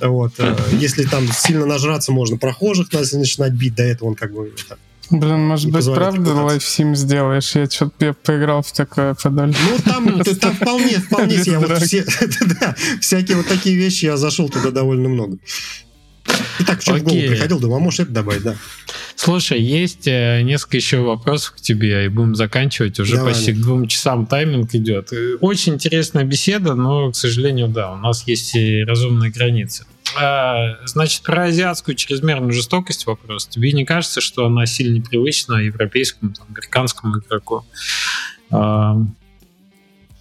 Вот. 0.00 0.32
Э, 0.38 0.56
если 0.72 1.04
там 1.04 1.28
сильно 1.32 1.66
нажраться, 1.66 2.12
можно 2.12 2.36
прохожих 2.36 2.92
начинать 2.92 3.52
бить. 3.52 3.74
До 3.74 3.82
этого 3.82 4.08
он 4.08 4.14
как 4.14 4.32
бы... 4.32 4.52
Блин, 5.08 5.46
может 5.46 5.70
быть, 5.70 5.84
правда 5.84 6.34
лайфсим 6.34 6.96
сделаешь? 6.96 7.54
Я 7.54 7.66
что-то 7.66 8.12
поиграл 8.24 8.62
в 8.62 8.72
такое 8.72 9.14
подаль. 9.14 9.54
Ну, 9.70 9.78
там, 9.84 10.24
там 10.40 10.56
вполне, 10.56 10.98
вполне 10.98 11.44
себе. 11.44 11.58
Вот 11.58 11.78
все, 11.82 12.04
да, 12.60 12.74
всякие 13.00 13.36
вот 13.36 13.46
такие 13.46 13.76
вещи, 13.76 14.06
я 14.06 14.16
зашел 14.16 14.48
туда 14.48 14.70
довольно 14.70 15.08
много. 15.08 15.38
И 16.58 16.64
так 16.64 16.82
что 16.82 16.94
в 16.94 17.02
голову 17.02 17.20
приходил, 17.20 17.60
думаю, 17.60 17.76
а 17.76 17.80
может 17.80 18.00
это 18.00 18.12
добавить, 18.12 18.42
да. 18.42 18.56
Слушай, 19.14 19.60
есть 19.60 20.06
э, 20.06 20.42
несколько 20.42 20.76
еще 20.76 20.98
вопросов 20.98 21.54
к 21.54 21.60
тебе, 21.60 22.06
и 22.06 22.08
будем 22.08 22.34
заканчивать. 22.34 22.98
Уже 23.00 23.16
Давай. 23.16 23.32
почти 23.32 23.52
к 23.52 23.56
двум 23.56 23.88
часам 23.88 24.26
тайминг 24.26 24.74
идет. 24.74 25.10
Очень 25.40 25.74
интересная 25.74 26.24
беседа, 26.24 26.74
но, 26.74 27.10
к 27.10 27.16
сожалению, 27.16 27.68
да, 27.68 27.92
у 27.92 27.96
нас 27.96 28.26
есть 28.26 28.54
и 28.54 28.84
разумные 28.84 29.30
границы. 29.30 29.86
А, 30.18 30.76
значит, 30.84 31.22
про 31.22 31.44
азиатскую 31.44 31.94
чрезмерную 31.94 32.52
жестокость 32.52 33.06
вопрос. 33.06 33.46
Тебе 33.46 33.72
не 33.72 33.84
кажется, 33.84 34.20
что 34.20 34.46
она 34.46 34.66
сильно 34.66 34.96
непривычна 34.96 35.54
европейскому, 35.54 36.32
там, 36.32 36.46
американскому 36.50 37.18
игроку? 37.18 37.64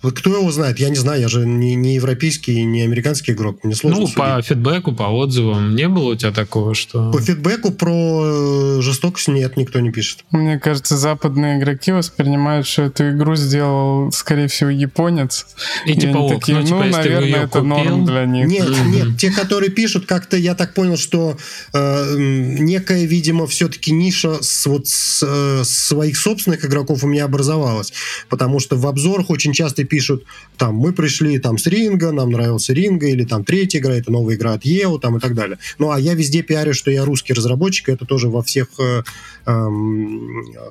А, 0.05 0.11
кто 0.11 0.35
его 0.35 0.51
знает? 0.51 0.79
Я 0.79 0.89
не 0.89 0.95
знаю, 0.95 1.21
я 1.21 1.27
же 1.27 1.45
не, 1.45 1.75
не 1.75 1.95
европейский, 1.95 2.63
не 2.63 2.83
американский 2.83 3.31
игрок. 3.31 3.63
Мне 3.63 3.75
сложно 3.75 4.01
Ну, 4.01 4.07
судить. 4.07 4.17
по 4.17 4.41
фидбэку, 4.41 4.91
по 4.93 5.03
отзывам 5.03 5.75
не 5.75 5.87
было 5.87 6.11
у 6.11 6.15
тебя 6.15 6.31
такого, 6.31 6.75
что... 6.75 7.11
По 7.11 7.19
фидбэку 7.19 7.71
про 7.71 8.77
э, 8.77 8.81
жестокость 8.81 9.27
нет, 9.27 9.57
никто 9.57 9.79
не 9.79 9.91
пишет. 9.91 10.25
Мне 10.31 10.59
кажется, 10.59 10.97
западные 10.97 11.57
игроки 11.57 11.91
воспринимают, 11.91 12.67
что 12.67 12.83
эту 12.83 13.09
игру 13.11 13.35
сделал, 13.35 14.11
скорее 14.11 14.47
всего, 14.47 14.69
японец. 14.69 15.47
И, 15.85 15.93
и 15.93 15.97
типа, 15.97 16.17
ок, 16.17 16.39
такие, 16.39 16.59
ну, 16.59 16.63
типа, 16.65 16.83
ну 16.83 16.91
наверное, 16.91 17.43
это 17.43 17.59
купил... 17.59 17.63
норм 17.65 18.05
для 18.05 18.25
них. 18.25 18.47
Нет, 18.47 18.69
нет, 18.85 19.17
те, 19.17 19.31
которые 19.31 19.71
пишут, 19.71 20.05
как-то 20.05 20.37
я 20.37 20.55
так 20.55 20.73
понял, 20.73 20.97
что 20.97 21.37
э, 21.73 22.15
некая, 22.17 23.05
видимо, 23.05 23.47
все-таки 23.47 23.91
ниша 23.91 24.41
с, 24.41 24.65
вот, 24.65 24.87
с, 24.87 25.23
э, 25.25 25.63
своих 25.63 26.17
собственных 26.17 26.63
игроков 26.65 27.03
у 27.03 27.07
меня 27.07 27.25
образовалась. 27.25 27.93
Потому 28.29 28.59
что 28.59 28.75
в 28.75 28.85
обзорах 28.85 29.29
очень 29.29 29.53
часто 29.53 29.83
пишут 29.83 29.94
пишут, 29.95 30.25
там, 30.57 30.75
мы 30.75 30.91
пришли 30.91 31.39
там 31.39 31.57
с 31.57 31.67
ринга, 31.67 32.11
нам 32.11 32.31
нравился 32.31 32.73
ринга, 32.73 33.07
или 33.07 33.23
там 33.23 33.45
третья 33.45 33.79
игра, 33.79 33.95
это 33.95 34.11
новая 34.11 34.35
игра 34.35 34.51
от 34.53 34.65
EO, 34.65 34.99
там 34.99 35.15
и 35.15 35.19
так 35.21 35.33
далее. 35.33 35.57
Ну, 35.79 35.89
а 35.89 35.99
я 35.99 36.15
везде 36.15 36.41
пиарю, 36.43 36.73
что 36.73 36.91
я 36.91 37.05
русский 37.05 37.31
разработчик, 37.33 37.87
это 37.87 38.05
тоже 38.05 38.27
во 38.27 38.41
всех, 38.41 38.67
э, 38.77 39.03
э, 39.45 39.67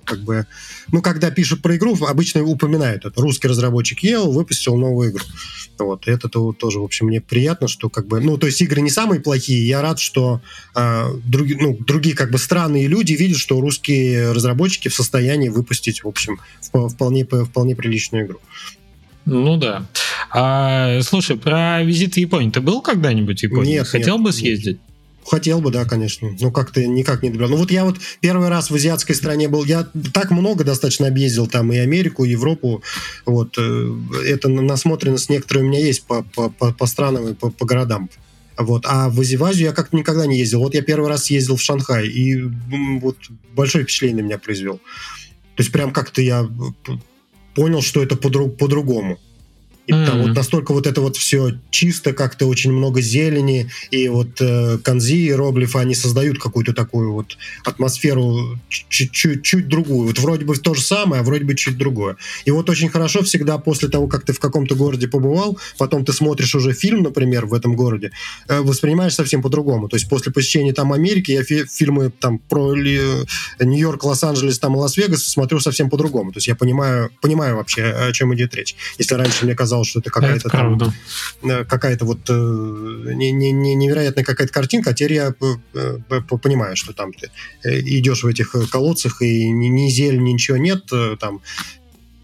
как 0.04 0.18
бы, 0.24 0.46
ну, 0.92 1.00
когда 1.00 1.30
пишут 1.30 1.62
про 1.62 1.76
игру, 1.76 1.96
обычно 2.04 2.42
упоминают 2.42 3.06
это. 3.06 3.18
Русский 3.22 3.48
разработчик 3.48 4.04
EO 4.04 4.30
выпустил 4.30 4.76
новую 4.76 5.10
игру. 5.10 5.24
Вот, 5.78 6.06
это 6.06 6.28
-то 6.28 6.52
тоже, 6.52 6.80
в 6.80 6.84
общем, 6.84 7.06
мне 7.06 7.20
приятно, 7.20 7.66
что 7.66 7.88
как 7.88 8.06
бы, 8.06 8.20
ну, 8.20 8.36
то 8.36 8.46
есть 8.46 8.60
игры 8.60 8.82
не 8.82 8.90
самые 8.90 9.20
плохие, 9.20 9.66
я 9.66 9.80
рад, 9.80 9.98
что 10.00 10.42
э, 10.76 11.04
други, 11.24 11.56
ну, 11.58 11.78
другие 11.80 12.14
как 12.14 12.30
бы 12.30 12.36
странные 12.38 12.88
люди 12.88 13.14
видят, 13.14 13.38
что 13.38 13.60
русские 13.60 14.32
разработчики 14.32 14.88
в 14.88 14.94
состоянии 14.94 15.48
выпустить, 15.48 16.04
в 16.04 16.08
общем, 16.08 16.38
вполне, 16.90 17.24
вполне 17.24 17.74
приличную 17.74 18.26
игру. 18.26 18.40
Ну 19.26 19.56
да. 19.56 19.86
А, 20.30 21.00
слушай, 21.02 21.36
про 21.36 21.82
визит 21.82 22.14
в 22.14 22.16
Японию. 22.16 22.52
Ты 22.52 22.60
был 22.60 22.82
когда-нибудь 22.82 23.40
в 23.40 23.42
Японии? 23.42 23.74
Нет. 23.74 23.86
Хотел 23.86 24.16
нет, 24.16 24.24
бы 24.24 24.32
съездить? 24.32 24.78
Хотел 25.26 25.60
бы, 25.60 25.70
да, 25.70 25.84
конечно. 25.86 26.34
Ну, 26.38 26.50
как-то 26.50 26.84
никак 26.84 27.22
не 27.22 27.30
добрал. 27.30 27.50
Ну, 27.50 27.56
вот 27.56 27.70
я 27.70 27.84
вот 27.84 27.96
первый 28.20 28.48
раз 28.48 28.70
в 28.70 28.74
азиатской 28.74 29.14
стране 29.14 29.48
был. 29.48 29.64
Я 29.64 29.86
так 30.12 30.30
много 30.30 30.64
достаточно 30.64 31.06
объездил 31.06 31.46
там 31.46 31.72
и 31.72 31.78
Америку, 31.78 32.24
и 32.24 32.30
Европу. 32.30 32.82
Вот. 33.24 33.56
Э, 33.56 33.94
это 34.26 34.48
насмотренность 34.48 35.30
некоторые 35.30 35.64
у 35.64 35.68
меня 35.68 35.80
есть 35.80 36.04
по, 36.04 36.22
по, 36.22 36.50
по, 36.50 36.72
по 36.72 36.86
странам 36.86 37.28
и 37.28 37.34
по, 37.34 37.50
по 37.50 37.64
городам. 37.64 38.10
Вот. 38.58 38.84
А 38.86 39.08
в 39.08 39.20
Азию 39.20 39.68
я 39.68 39.72
как-то 39.72 39.96
никогда 39.96 40.26
не 40.26 40.38
ездил. 40.38 40.60
Вот 40.60 40.74
я 40.74 40.82
первый 40.82 41.08
раз 41.08 41.30
ездил 41.30 41.56
в 41.56 41.62
Шанхай, 41.62 42.06
и 42.06 42.42
вот 43.00 43.16
большое 43.54 43.84
впечатление 43.84 44.22
на 44.22 44.26
меня 44.26 44.38
произвел. 44.38 44.76
То 45.56 45.62
есть 45.62 45.72
прям 45.72 45.90
как-то 45.90 46.20
я 46.20 46.46
понял, 47.54 47.82
что 47.82 48.02
это 48.02 48.16
по-другому. 48.16 49.18
И 49.86 49.92
mm-hmm. 49.92 50.06
там 50.06 50.22
вот 50.22 50.34
настолько 50.34 50.72
вот 50.72 50.86
это 50.86 51.00
вот 51.00 51.16
все 51.16 51.52
чисто, 51.70 52.12
как-то 52.12 52.46
очень 52.46 52.72
много 52.72 53.00
зелени, 53.00 53.70
и 53.90 54.08
вот 54.08 54.40
э, 54.40 54.78
канзи 54.78 55.14
и 55.14 55.26
иероглифы, 55.26 55.78
они 55.78 55.94
создают 55.94 56.38
какую-то 56.38 56.72
такую 56.72 57.12
вот 57.12 57.36
атмосферу 57.64 58.58
чуть-чуть 58.68 59.68
другую. 59.68 60.08
Вот 60.08 60.18
вроде 60.18 60.44
бы 60.44 60.56
то 60.56 60.74
же 60.74 60.82
самое, 60.82 61.20
а 61.20 61.24
вроде 61.24 61.44
бы 61.44 61.54
чуть 61.54 61.76
другое. 61.76 62.16
И 62.44 62.50
вот 62.50 62.70
очень 62.70 62.88
хорошо 62.88 63.22
всегда 63.22 63.58
после 63.58 63.88
того, 63.88 64.06
как 64.06 64.24
ты 64.24 64.32
в 64.32 64.40
каком-то 64.40 64.74
городе 64.74 65.08
побывал, 65.08 65.58
потом 65.78 66.04
ты 66.04 66.12
смотришь 66.12 66.54
уже 66.54 66.72
фильм, 66.72 67.02
например, 67.02 67.46
в 67.46 67.54
этом 67.54 67.76
городе, 67.76 68.10
э, 68.48 68.60
воспринимаешь 68.60 69.14
совсем 69.14 69.42
по-другому. 69.42 69.88
То 69.88 69.96
есть 69.96 70.08
после 70.08 70.32
посещения 70.32 70.72
там 70.72 70.92
Америки 70.92 71.32
я 71.32 71.44
фи- 71.44 71.66
фильмы 71.66 72.10
там 72.10 72.38
про 72.38 72.74
ли, 72.74 73.00
Нью-Йорк, 73.60 74.04
Лос-Анджелес, 74.04 74.58
там 74.58 74.76
Лас-Вегас 74.76 75.22
смотрю 75.22 75.60
совсем 75.60 75.90
по-другому. 75.90 76.32
То 76.32 76.38
есть 76.38 76.48
я 76.48 76.54
понимаю, 76.54 77.10
понимаю 77.20 77.56
вообще, 77.56 77.84
о 77.84 78.12
чем 78.12 78.34
идет 78.34 78.54
речь. 78.54 78.74
Если 78.98 79.14
раньше 79.14 79.44
мне 79.44 79.54
казалось, 79.54 79.73
сказал, 79.74 79.84
что 79.84 80.00
это 80.00 80.10
какая-то 80.10 80.48
там 80.48 80.78
э, 81.42 81.64
какая-то 81.64 82.04
вот 82.04 82.20
э, 82.28 82.32
не, 82.32 83.32
не, 83.32 83.50
не, 83.50 83.74
невероятная 83.74 84.24
какая-то 84.24 84.52
картинка, 84.52 84.90
а 84.90 84.94
теперь 84.94 85.14
я 85.14 85.34
э, 85.74 85.98
понимаю, 86.42 86.76
что 86.76 86.92
там 86.92 87.12
ты 87.12 87.30
идешь 87.64 88.22
в 88.22 88.26
этих 88.26 88.54
колодцах 88.70 89.22
и 89.22 89.50
ни, 89.50 89.66
ни 89.66 89.88
зелень, 89.90 90.22
ничего 90.22 90.56
нет, 90.56 90.84
там 91.18 91.40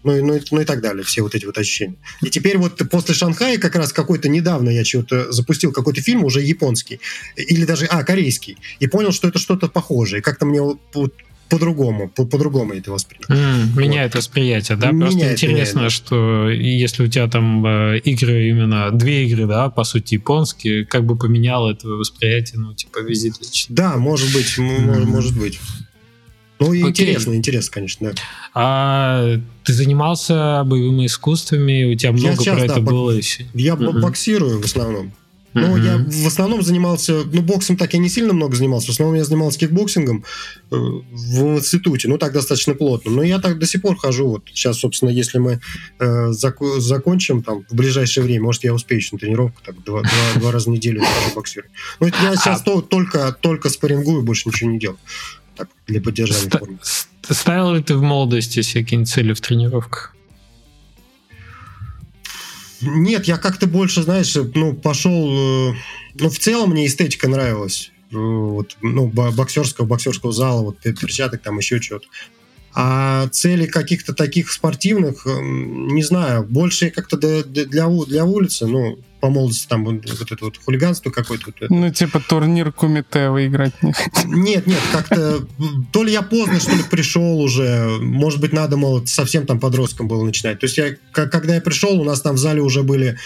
ну, 0.03 0.25
ну, 0.25 0.39
ну 0.51 0.61
и 0.61 0.65
так 0.65 0.81
далее, 0.81 1.03
все 1.03 1.21
вот 1.21 1.35
эти 1.35 1.45
вот 1.45 1.57
ощущения. 1.57 1.95
И 2.23 2.29
теперь 2.29 2.57
вот 2.57 2.81
после 2.89 3.13
Шанхая 3.13 3.57
как 3.59 3.75
раз 3.75 3.93
какой-то 3.93 4.29
недавно 4.29 4.69
я 4.69 4.83
что-то 4.83 5.31
запустил 5.31 5.71
какой-то 5.71 6.01
фильм 6.01 6.23
уже 6.23 6.41
японский, 6.41 6.99
или 7.35 7.65
даже, 7.65 7.85
а, 7.85 8.03
корейский, 8.03 8.57
и 8.79 8.87
понял, 8.87 9.11
что 9.11 9.27
это 9.27 9.37
что-то 9.37 9.67
похожее. 9.67 10.21
Как-то 10.21 10.45
мне 10.45 10.61
вот 10.61 11.13
по-другому, 11.51 12.09
по- 12.09 12.25
по-другому 12.25 12.73
это 12.73 12.91
воспринял. 12.91 13.25
Mm, 13.29 13.77
меняет 13.77 14.13
вот. 14.13 14.19
восприятие, 14.19 14.77
да? 14.77 14.91
Меняет, 14.91 15.11
Просто 15.11 15.33
интересно, 15.33 15.77
меняет. 15.79 15.91
что 15.91 16.49
если 16.49 17.03
у 17.03 17.07
тебя 17.07 17.27
там 17.27 17.65
э, 17.65 17.99
игры 17.99 18.49
именно 18.49 18.89
две 18.91 19.25
игры, 19.25 19.47
да, 19.47 19.69
по 19.69 19.83
сути 19.83 20.13
японские, 20.13 20.85
как 20.85 21.05
бы 21.05 21.17
поменяло 21.17 21.69
это 21.69 21.89
восприятие, 21.89 22.59
ну 22.59 22.73
типа 22.73 22.99
визит 22.99 23.35
лично. 23.41 23.75
Да, 23.75 23.97
может 23.97 24.33
быть, 24.33 24.57
mm. 24.57 25.05
может 25.05 25.37
быть. 25.37 25.59
Ну, 26.59 26.67
Окей. 26.69 26.89
интересно, 26.89 27.35
интересно, 27.35 27.71
конечно, 27.73 28.11
да. 28.11 28.21
А 28.53 29.39
ты 29.65 29.73
занимался 29.73 30.63
боевыми 30.63 31.05
искусствами, 31.05 31.91
у 31.91 31.95
тебя 31.95 32.13
много 32.13 32.43
я 32.43 32.53
про 32.53 32.63
это 32.63 32.75
да, 32.75 32.81
было 32.81 33.11
еще? 33.11 33.45
Я 33.53 33.73
uh 33.73 33.99
боксирую 33.99 34.61
в 34.61 34.65
основном. 34.65 35.11
Ну, 35.53 35.77
mm-hmm. 35.77 35.85
я 35.85 36.23
в 36.23 36.27
основном 36.27 36.61
занимался, 36.61 37.23
ну, 37.25 37.41
боксом 37.41 37.75
так 37.77 37.93
я 37.93 37.99
не 37.99 38.09
сильно 38.09 38.33
много 38.33 38.55
занимался, 38.55 38.87
в 38.87 38.89
основном 38.91 39.17
я 39.17 39.23
занимался 39.23 39.59
кикбоксингом 39.59 40.23
э, 40.71 40.75
в 40.75 41.57
институте, 41.57 42.07
ну, 42.07 42.17
так 42.17 42.31
достаточно 42.31 42.73
плотно. 42.73 43.11
Но 43.11 43.23
я 43.23 43.39
так 43.39 43.59
до 43.59 43.65
сих 43.65 43.81
пор 43.81 43.97
хожу, 43.97 44.27
вот 44.27 44.43
сейчас, 44.47 44.79
собственно, 44.79 45.09
если 45.09 45.39
мы 45.39 45.59
э, 45.99 46.31
зак- 46.31 46.79
закончим 46.79 47.43
там 47.43 47.65
в 47.69 47.75
ближайшее 47.75 48.23
время, 48.23 48.45
может, 48.45 48.63
я 48.63 48.73
успею 48.73 48.99
еще 48.99 49.09
на 49.13 49.19
тренировку, 49.19 49.61
так, 49.65 49.83
два, 49.83 50.01
два, 50.01 50.39
два 50.39 50.51
раза 50.51 50.69
в 50.69 50.73
неделю 50.73 51.01
хожу 51.01 51.35
боксировать. 51.35 51.71
Ну, 51.99 52.07
я 52.07 52.35
сейчас 52.35 52.61
а... 52.65 52.81
только, 52.81 53.35
только 53.41 53.69
спаррингую, 53.69 54.21
больше 54.21 54.47
ничего 54.49 54.71
не 54.71 54.79
делаю. 54.79 54.99
Так, 55.55 55.69
для 55.87 56.01
поддержания 56.01 56.49
Ст- 56.49 56.59
формы. 56.59 56.79
Ставил 57.29 57.73
ли 57.73 57.83
ты 57.83 57.95
в 57.95 58.01
молодости 58.01 58.61
всякие 58.61 59.03
цели 59.05 59.33
в 59.33 59.41
тренировках? 59.41 60.15
Нет, 62.81 63.25
я 63.25 63.37
как-то 63.37 63.67
больше, 63.67 64.03
знаешь, 64.03 64.35
ну, 64.55 64.73
пошел... 64.73 65.71
Э, 65.71 65.75
ну, 66.15 66.29
в 66.29 66.39
целом 66.39 66.71
мне 66.71 66.85
эстетика 66.85 67.27
нравилась. 67.27 67.91
Э, 68.11 68.15
вот, 68.17 68.77
ну, 68.81 69.07
боксерского, 69.07 69.85
боксерского 69.85 70.33
зала, 70.33 70.61
вот 70.61 70.79
перчаток, 70.79 71.41
там 71.41 71.57
еще 71.57 71.81
что-то. 71.81 72.07
А 72.73 73.27
цели 73.27 73.65
каких-то 73.65 74.13
таких 74.13 74.51
спортивных, 74.51 75.25
не 75.25 76.03
знаю, 76.03 76.43
больше 76.43 76.89
как-то 76.89 77.17
для, 77.17 77.43
для, 77.43 77.87
для 77.87 78.25
улицы, 78.25 78.65
ну, 78.65 78.97
по 79.21 79.29
молодости 79.29 79.67
там 79.67 79.85
вот, 79.85 80.09
вот 80.19 80.31
это 80.31 80.45
вот 80.45 80.57
хулиганство 80.57 81.11
какое-то. 81.11 81.45
Вот 81.47 81.55
это. 81.61 81.73
Ну, 81.73 81.91
типа 81.91 82.19
турнир 82.19 82.71
Кумите 82.71 83.29
выиграть 83.29 83.81
не 83.81 83.93
Нет, 84.25 84.67
нет, 84.67 84.81
как-то 84.91 85.45
то 85.93 86.03
ли 86.03 86.11
я 86.11 86.23
поздно, 86.23 86.59
что 86.59 86.71
ли, 86.71 86.83
пришел 86.83 87.39
уже, 87.39 87.97
может 88.01 88.41
быть, 88.41 88.51
надо, 88.51 88.77
мол, 88.77 89.05
совсем 89.05 89.45
там 89.45 89.59
подростком 89.59 90.07
было 90.07 90.25
начинать. 90.25 90.59
То 90.59 90.65
есть 90.65 90.77
я, 90.77 90.95
когда 91.11 91.55
я 91.55 91.61
пришел, 91.61 91.99
у 91.99 92.03
нас 92.03 92.21
там 92.21 92.35
в 92.35 92.39
зале 92.39 92.61
уже 92.61 92.83
были 92.83 93.17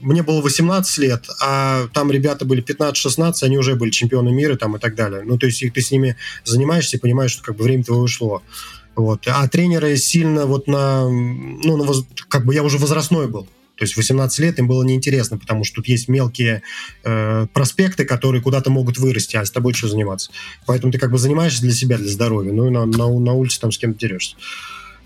мне 0.00 0.22
было 0.22 0.40
18 0.40 0.98
лет, 0.98 1.26
а 1.42 1.86
там 1.92 2.10
ребята 2.10 2.46
были 2.46 2.62
15-16, 2.64 3.34
они 3.42 3.58
уже 3.58 3.74
были 3.74 3.90
чемпионы 3.90 4.30
мира 4.30 4.56
там 4.56 4.76
и 4.76 4.78
так 4.78 4.94
далее. 4.94 5.22
Ну, 5.24 5.38
то 5.38 5.46
есть 5.46 5.62
ты 5.74 5.80
с 5.80 5.90
ними 5.90 6.16
занимаешься 6.44 6.96
и 6.96 7.00
понимаешь, 7.00 7.32
что 7.32 7.42
как 7.42 7.56
бы 7.56 7.64
время 7.64 7.84
твое 7.84 8.00
ушло. 8.00 8.42
Вот. 8.96 9.26
А 9.26 9.46
тренеры 9.48 9.96
сильно 9.96 10.46
вот 10.46 10.66
на... 10.66 11.08
Ну, 11.08 11.76
на 11.76 11.84
воз... 11.84 12.04
как 12.28 12.44
бы 12.44 12.54
я 12.54 12.62
уже 12.62 12.78
возрастной 12.78 13.28
был. 13.28 13.46
То 13.80 13.84
есть 13.84 13.96
18 13.96 14.38
лет 14.40 14.58
им 14.58 14.68
было 14.68 14.82
неинтересно, 14.82 15.38
потому 15.38 15.64
что 15.64 15.76
тут 15.76 15.88
есть 15.88 16.06
мелкие 16.06 16.62
э, 17.02 17.46
проспекты, 17.54 18.04
которые 18.04 18.42
куда-то 18.42 18.68
могут 18.68 18.98
вырасти, 18.98 19.36
а 19.36 19.44
с 19.46 19.50
тобой 19.50 19.72
что 19.72 19.88
заниматься? 19.88 20.30
Поэтому 20.66 20.92
ты 20.92 20.98
как 20.98 21.10
бы 21.10 21.16
занимаешься 21.16 21.62
для 21.62 21.72
себя, 21.72 21.96
для 21.96 22.10
здоровья, 22.10 22.52
ну 22.52 22.66
и 22.66 22.70
на, 22.70 22.84
на, 22.84 23.08
на 23.08 23.32
улице 23.32 23.58
там 23.58 23.72
с 23.72 23.78
кем-то 23.78 23.98
дерешься. 23.98 24.36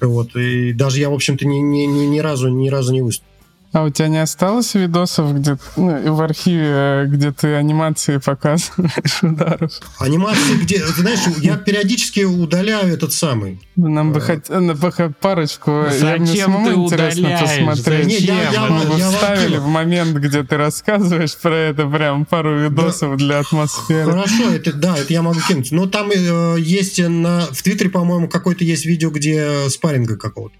Вот. 0.01 0.35
И 0.35 0.73
даже 0.73 0.99
я, 0.99 1.09
в 1.09 1.15
общем-то, 1.15 1.47
ни, 1.47 1.59
ни, 1.59 1.85
ни, 1.85 2.07
ни 2.07 2.19
разу 2.19 2.49
ни 2.49 2.69
разу 2.69 2.93
не 2.93 3.03
выступил. 3.03 3.31
А 3.75 3.83
у 3.83 3.91
тебя 3.91 4.07
не 4.07 4.23
осталось 4.23 4.75
видосов 4.75 5.35
где 5.35 5.57
ну, 5.77 6.15
в 6.15 6.23
архиве, 6.23 7.07
где 7.09 7.33
ты 7.33 7.55
анимации 7.55 8.19
показываешь 8.19 9.21
ударов? 9.23 9.73
Анимации 9.99 10.55
где? 10.63 10.79
Ты 10.79 11.01
знаешь, 11.01 11.19
я 11.39 11.57
периодически 11.57 12.21
удаляю 12.21 12.95
этот 12.95 13.13
самый. 13.13 13.61
Нам 13.75 14.13
бы 14.13 14.21
а. 14.21 14.91
хоть 14.91 15.17
парочку. 15.17 15.87
Зачем 15.91 16.65
ты 16.65 16.73
интересно 16.73 17.37
посмотреть. 17.41 18.21
Зачем? 18.21 18.37
Я, 18.37 18.51
я, 18.53 18.67
Мы 18.67 18.97
я, 18.97 19.11
вставили 19.11 19.57
в 19.57 19.67
момент, 19.67 20.17
где 20.19 20.45
ты 20.45 20.57
рассказываешь 20.57 21.37
про 21.37 21.57
это, 21.57 21.89
прям 21.89 22.27
пару 22.27 22.57
видосов 22.57 23.11
да. 23.11 23.25
для 23.25 23.39
атмосферы. 23.41 24.09
Хорошо, 24.09 24.51
это 24.51 24.73
да, 24.73 24.97
это 24.97 25.13
я 25.13 25.23
могу 25.23 25.41
кинуть. 25.49 25.73
Но 25.73 25.89
там 25.89 26.13
э, 26.13 26.61
есть 26.61 27.01
на 27.01 27.41
в 27.51 27.61
Твиттере, 27.65 27.91
по-моему, 27.91 28.29
какой-то 28.29 28.63
есть 28.63 28.87
видео, 28.87 29.11
где 29.11 29.69
спарринга 29.69 30.17
какого-то. 30.17 30.55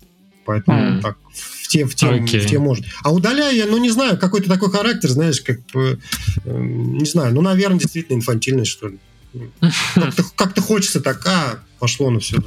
Поэтому 0.45 0.97
mm. 0.97 1.01
так 1.01 1.17
те, 1.75 1.85
в 1.85 1.95
те, 1.95 2.07
okay. 2.07 2.39
в 2.39 2.47
те 2.47 2.59
может. 2.59 2.85
А 3.03 3.13
удаляя 3.13 3.53
я, 3.53 3.67
ну, 3.67 3.79
не 3.79 3.91
знаю, 3.91 4.17
какой-то 4.17 4.49
такой 4.49 4.71
характер, 4.71 5.09
знаешь, 5.09 5.41
как 5.41 5.59
э, 5.75 5.97
не 6.45 7.05
знаю, 7.05 7.35
ну, 7.35 7.41
наверное, 7.41 7.81
действительно 7.81 8.17
инфантильный, 8.17 8.65
что 8.65 8.89
ли. 8.89 8.99
Как-то, 9.95 10.25
как-то 10.37 10.63
хочется 10.63 11.01
так, 11.01 11.27
а, 11.27 11.59
пошло 11.85 12.11
на 12.11 12.19
все 12.19 12.39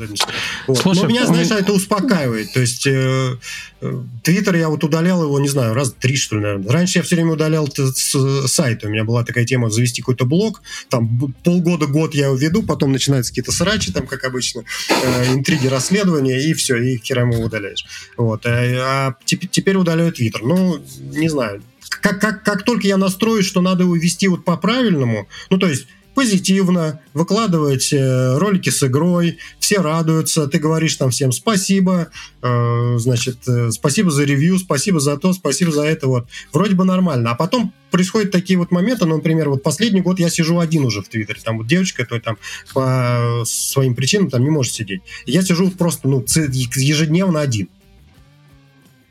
Вот. 0.68 0.78
Слушай, 0.80 1.02
Но 1.04 1.08
меня, 1.10 1.26
знаешь, 1.28 1.52
это 1.52 1.72
успокаивает. 1.72 2.54
То 2.54 2.60
есть 2.60 2.88
э, 2.88 3.38
э, 3.82 4.04
Твиттер 4.24 4.56
я 4.56 4.70
вот 4.70 4.84
удалял 4.84 5.22
его, 5.22 5.40
не 5.40 5.48
знаю, 5.48 5.76
раз 5.76 5.94
три, 5.94 6.16
что 6.16 6.38
ли, 6.38 6.42
наверное. 6.42 6.72
Раньше 6.72 6.98
я 6.98 7.04
все 7.04 7.16
время 7.16 7.34
удалял 7.34 7.70
с 7.72 8.48
сайта. 8.48 8.88
У 8.88 8.90
меня 8.90 9.04
была 9.04 9.24
такая 9.24 9.46
тема 9.46 9.70
завести 9.70 10.02
какой-то 10.02 10.26
блог. 10.26 10.64
Там 10.90 11.34
полгода-год 11.44 12.16
я 12.16 12.28
его 12.28 12.36
веду, 12.36 12.64
потом 12.64 12.92
начинаются 12.92 13.32
какие-то 13.32 13.52
срачи, 13.52 13.92
там, 13.92 14.08
как 14.08 14.24
обычно, 14.24 14.64
э, 14.90 15.34
интриги, 15.34 15.68
расследования, 15.68 16.42
и 16.42 16.56
все, 16.56 16.78
и 16.78 16.98
херам 16.98 17.30
его 17.30 17.44
удаляешь. 17.44 17.86
Вот. 18.18 18.44
А, 18.46 18.50
а 18.50 19.16
теперь 19.26 19.76
удаляю 19.76 20.12
Твиттер. 20.12 20.42
Ну, 20.42 20.84
не 21.00 21.30
знаю. 21.30 21.62
Как, 22.02 22.20
как, 22.20 22.44
как 22.44 22.64
только 22.64 22.88
я 22.88 22.98
настрою, 22.98 23.44
что 23.44 23.62
надо 23.62 23.84
его 23.84 23.96
вести 23.96 24.28
вот 24.28 24.44
по-правильному, 24.46 25.28
ну, 25.50 25.58
то 25.58 25.68
есть 25.68 25.86
позитивно, 26.18 27.00
выкладывать 27.14 27.94
э, 27.94 28.38
ролики 28.40 28.72
с 28.72 28.82
игрой, 28.82 29.38
все 29.60 29.82
радуются, 29.82 30.48
ты 30.48 30.58
говоришь 30.58 30.96
там 30.96 31.12
всем 31.12 31.32
спасибо, 31.32 32.08
э, 32.42 32.96
значит, 32.98 33.48
э, 33.48 33.70
спасибо 33.70 34.10
за 34.10 34.24
ревью, 34.24 34.58
спасибо 34.58 35.00
за 35.00 35.18
то, 35.18 35.32
спасибо 35.34 35.72
за 35.72 35.84
это, 35.84 36.08
вот. 36.08 36.28
Вроде 36.52 36.74
бы 36.74 36.86
нормально. 36.86 37.30
А 37.30 37.36
потом 37.36 37.72
происходят 37.92 38.32
такие 38.32 38.58
вот 38.58 38.72
моменты, 38.72 39.06
ну, 39.06 39.18
например, 39.18 39.50
вот 39.50 39.62
последний 39.62 40.02
год 40.02 40.20
я 40.20 40.32
сижу 40.32 40.58
один 40.58 40.86
уже 40.86 41.04
в 41.04 41.08
Твиттере, 41.08 41.40
там 41.44 41.60
вот 41.60 41.68
девочка, 41.68 42.04
то 42.04 42.20
там 42.20 42.40
по 42.74 43.44
своим 43.46 43.94
причинам 43.94 44.32
там 44.32 44.44
не 44.44 44.50
может 44.50 44.74
сидеть. 44.74 45.02
Я 45.28 45.44
сижу 45.44 45.70
просто, 45.70 46.08
ну, 46.08 46.26
ежедневно 46.28 47.42
один. 47.42 47.70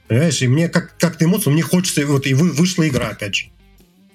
Понимаешь, 0.09 0.43
и 0.43 0.49
мне 0.49 0.69
как, 0.69 0.99
как-то 0.99 1.25
эмоции, 1.25 1.51
мне 1.51 1.63
хочется, 1.63 2.05
вот 2.05 2.27
и 2.27 2.35
вы, 2.35 2.51
вышла 2.51 2.89
игра, 2.89 3.11
опять 3.11 3.37
же. 3.37 3.47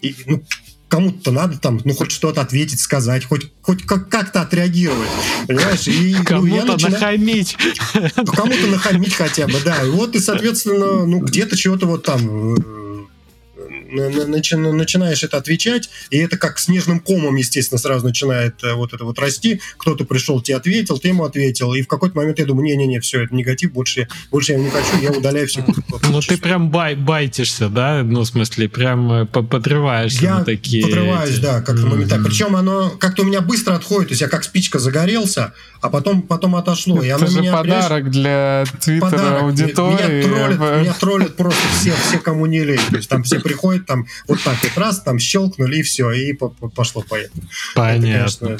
И, 0.01 0.13
ну, 0.25 0.43
кому-то 0.91 1.31
надо 1.31 1.57
там, 1.57 1.79
ну, 1.85 1.93
хоть 1.93 2.11
что-то 2.11 2.41
ответить, 2.41 2.81
сказать, 2.81 3.23
хоть, 3.23 3.49
хоть 3.61 3.83
как- 3.85 4.09
как-то 4.09 4.41
отреагировать, 4.41 5.09
понимаешь? 5.47 5.87
И, 5.87 6.13
кому-то 6.25 6.65
ну, 6.65 6.73
начинаю... 6.73 6.93
нахамить. 6.93 7.57
Ну, 8.17 8.25
кому-то 8.25 8.67
нахамить 8.67 9.13
хотя 9.13 9.47
бы, 9.47 9.55
да. 9.63 9.81
И 9.83 9.89
вот, 9.89 10.15
и, 10.15 10.19
соответственно, 10.19 11.05
ну, 11.05 11.19
где-то 11.19 11.55
чего-то 11.55 11.85
вот 11.87 12.03
там 12.03 12.55
э, 12.55 12.90
начи, 13.91 14.55
начинаешь 14.55 15.23
это 15.23 15.37
отвечать, 15.37 15.89
и 16.09 16.17
это 16.17 16.37
как 16.37 16.59
снежным 16.59 16.99
комом, 16.99 17.35
естественно, 17.35 17.77
сразу 17.77 18.05
начинает 18.05 18.63
э, 18.63 18.73
вот 18.73 18.93
это 18.93 19.03
вот 19.05 19.19
расти. 19.19 19.61
Кто-то 19.77 20.05
пришел, 20.05 20.41
тебе 20.41 20.57
ответил, 20.57 20.97
ты 20.97 21.09
ему 21.09 21.23
ответил, 21.23 21.73
и 21.73 21.81
в 21.81 21.87
какой-то 21.87 22.17
момент 22.17 22.39
я 22.39 22.45
думаю, 22.45 22.65
не-не-не, 22.65 22.99
все, 22.99 23.23
это 23.23 23.35
негатив, 23.35 23.71
больше, 23.73 24.07
больше 24.31 24.53
я 24.53 24.59
не 24.59 24.69
хочу, 24.69 25.01
я 25.01 25.11
удаляю 25.11 25.47
все. 25.47 25.65
Ну 26.09 26.21
ты 26.21 26.37
прям 26.37 26.69
бай, 26.69 26.95
байтишься, 26.95 27.69
да? 27.69 28.03
Ну, 28.03 28.21
в 28.21 28.25
смысле, 28.25 28.69
прям 28.69 29.11
э, 29.11 29.25
подрываешься 29.25 30.23
я 30.23 30.39
на 30.39 30.45
такие... 30.45 30.83
подрываюсь, 30.83 31.39
да, 31.39 31.61
как-то 31.61 31.85
моментально. 31.85 32.25
Причем 32.25 32.55
оно 32.55 32.91
как-то 32.99 33.23
у 33.23 33.25
меня 33.25 33.41
быстро 33.41 33.75
отходит, 33.75 34.09
то 34.09 34.11
есть 34.13 34.21
я 34.21 34.27
как 34.27 34.43
спичка 34.43 34.79
загорелся, 34.79 35.53
а 35.81 35.89
потом, 35.89 36.21
потом 36.21 36.55
отошло. 36.55 37.01
Это 37.01 37.27
же 37.27 37.39
меня, 37.39 37.53
подарок 37.53 38.11
для 38.11 38.63
твиттера 38.79 39.39
аудитории. 39.41 40.25
Меня 40.25 40.27
троллят, 40.27 40.81
меня 40.81 40.93
троллят 40.93 41.35
просто 41.35 41.61
все, 41.79 41.93
все, 42.07 42.19
кому 42.19 42.45
не 42.45 42.63
лень. 42.63 42.79
То 42.89 42.97
есть 42.97 43.09
там 43.09 43.23
все 43.23 43.39
приходят, 43.39 43.80
там 43.85 44.05
вот 44.27 44.41
так 44.43 44.57
вот 44.63 44.77
раз, 44.77 45.01
там 45.01 45.19
щелкнули, 45.19 45.77
и 45.77 45.81
все, 45.81 46.11
и 46.11 46.37
пошло 46.75 47.03
поехало. 47.07 47.41
Понятно. 47.75 48.57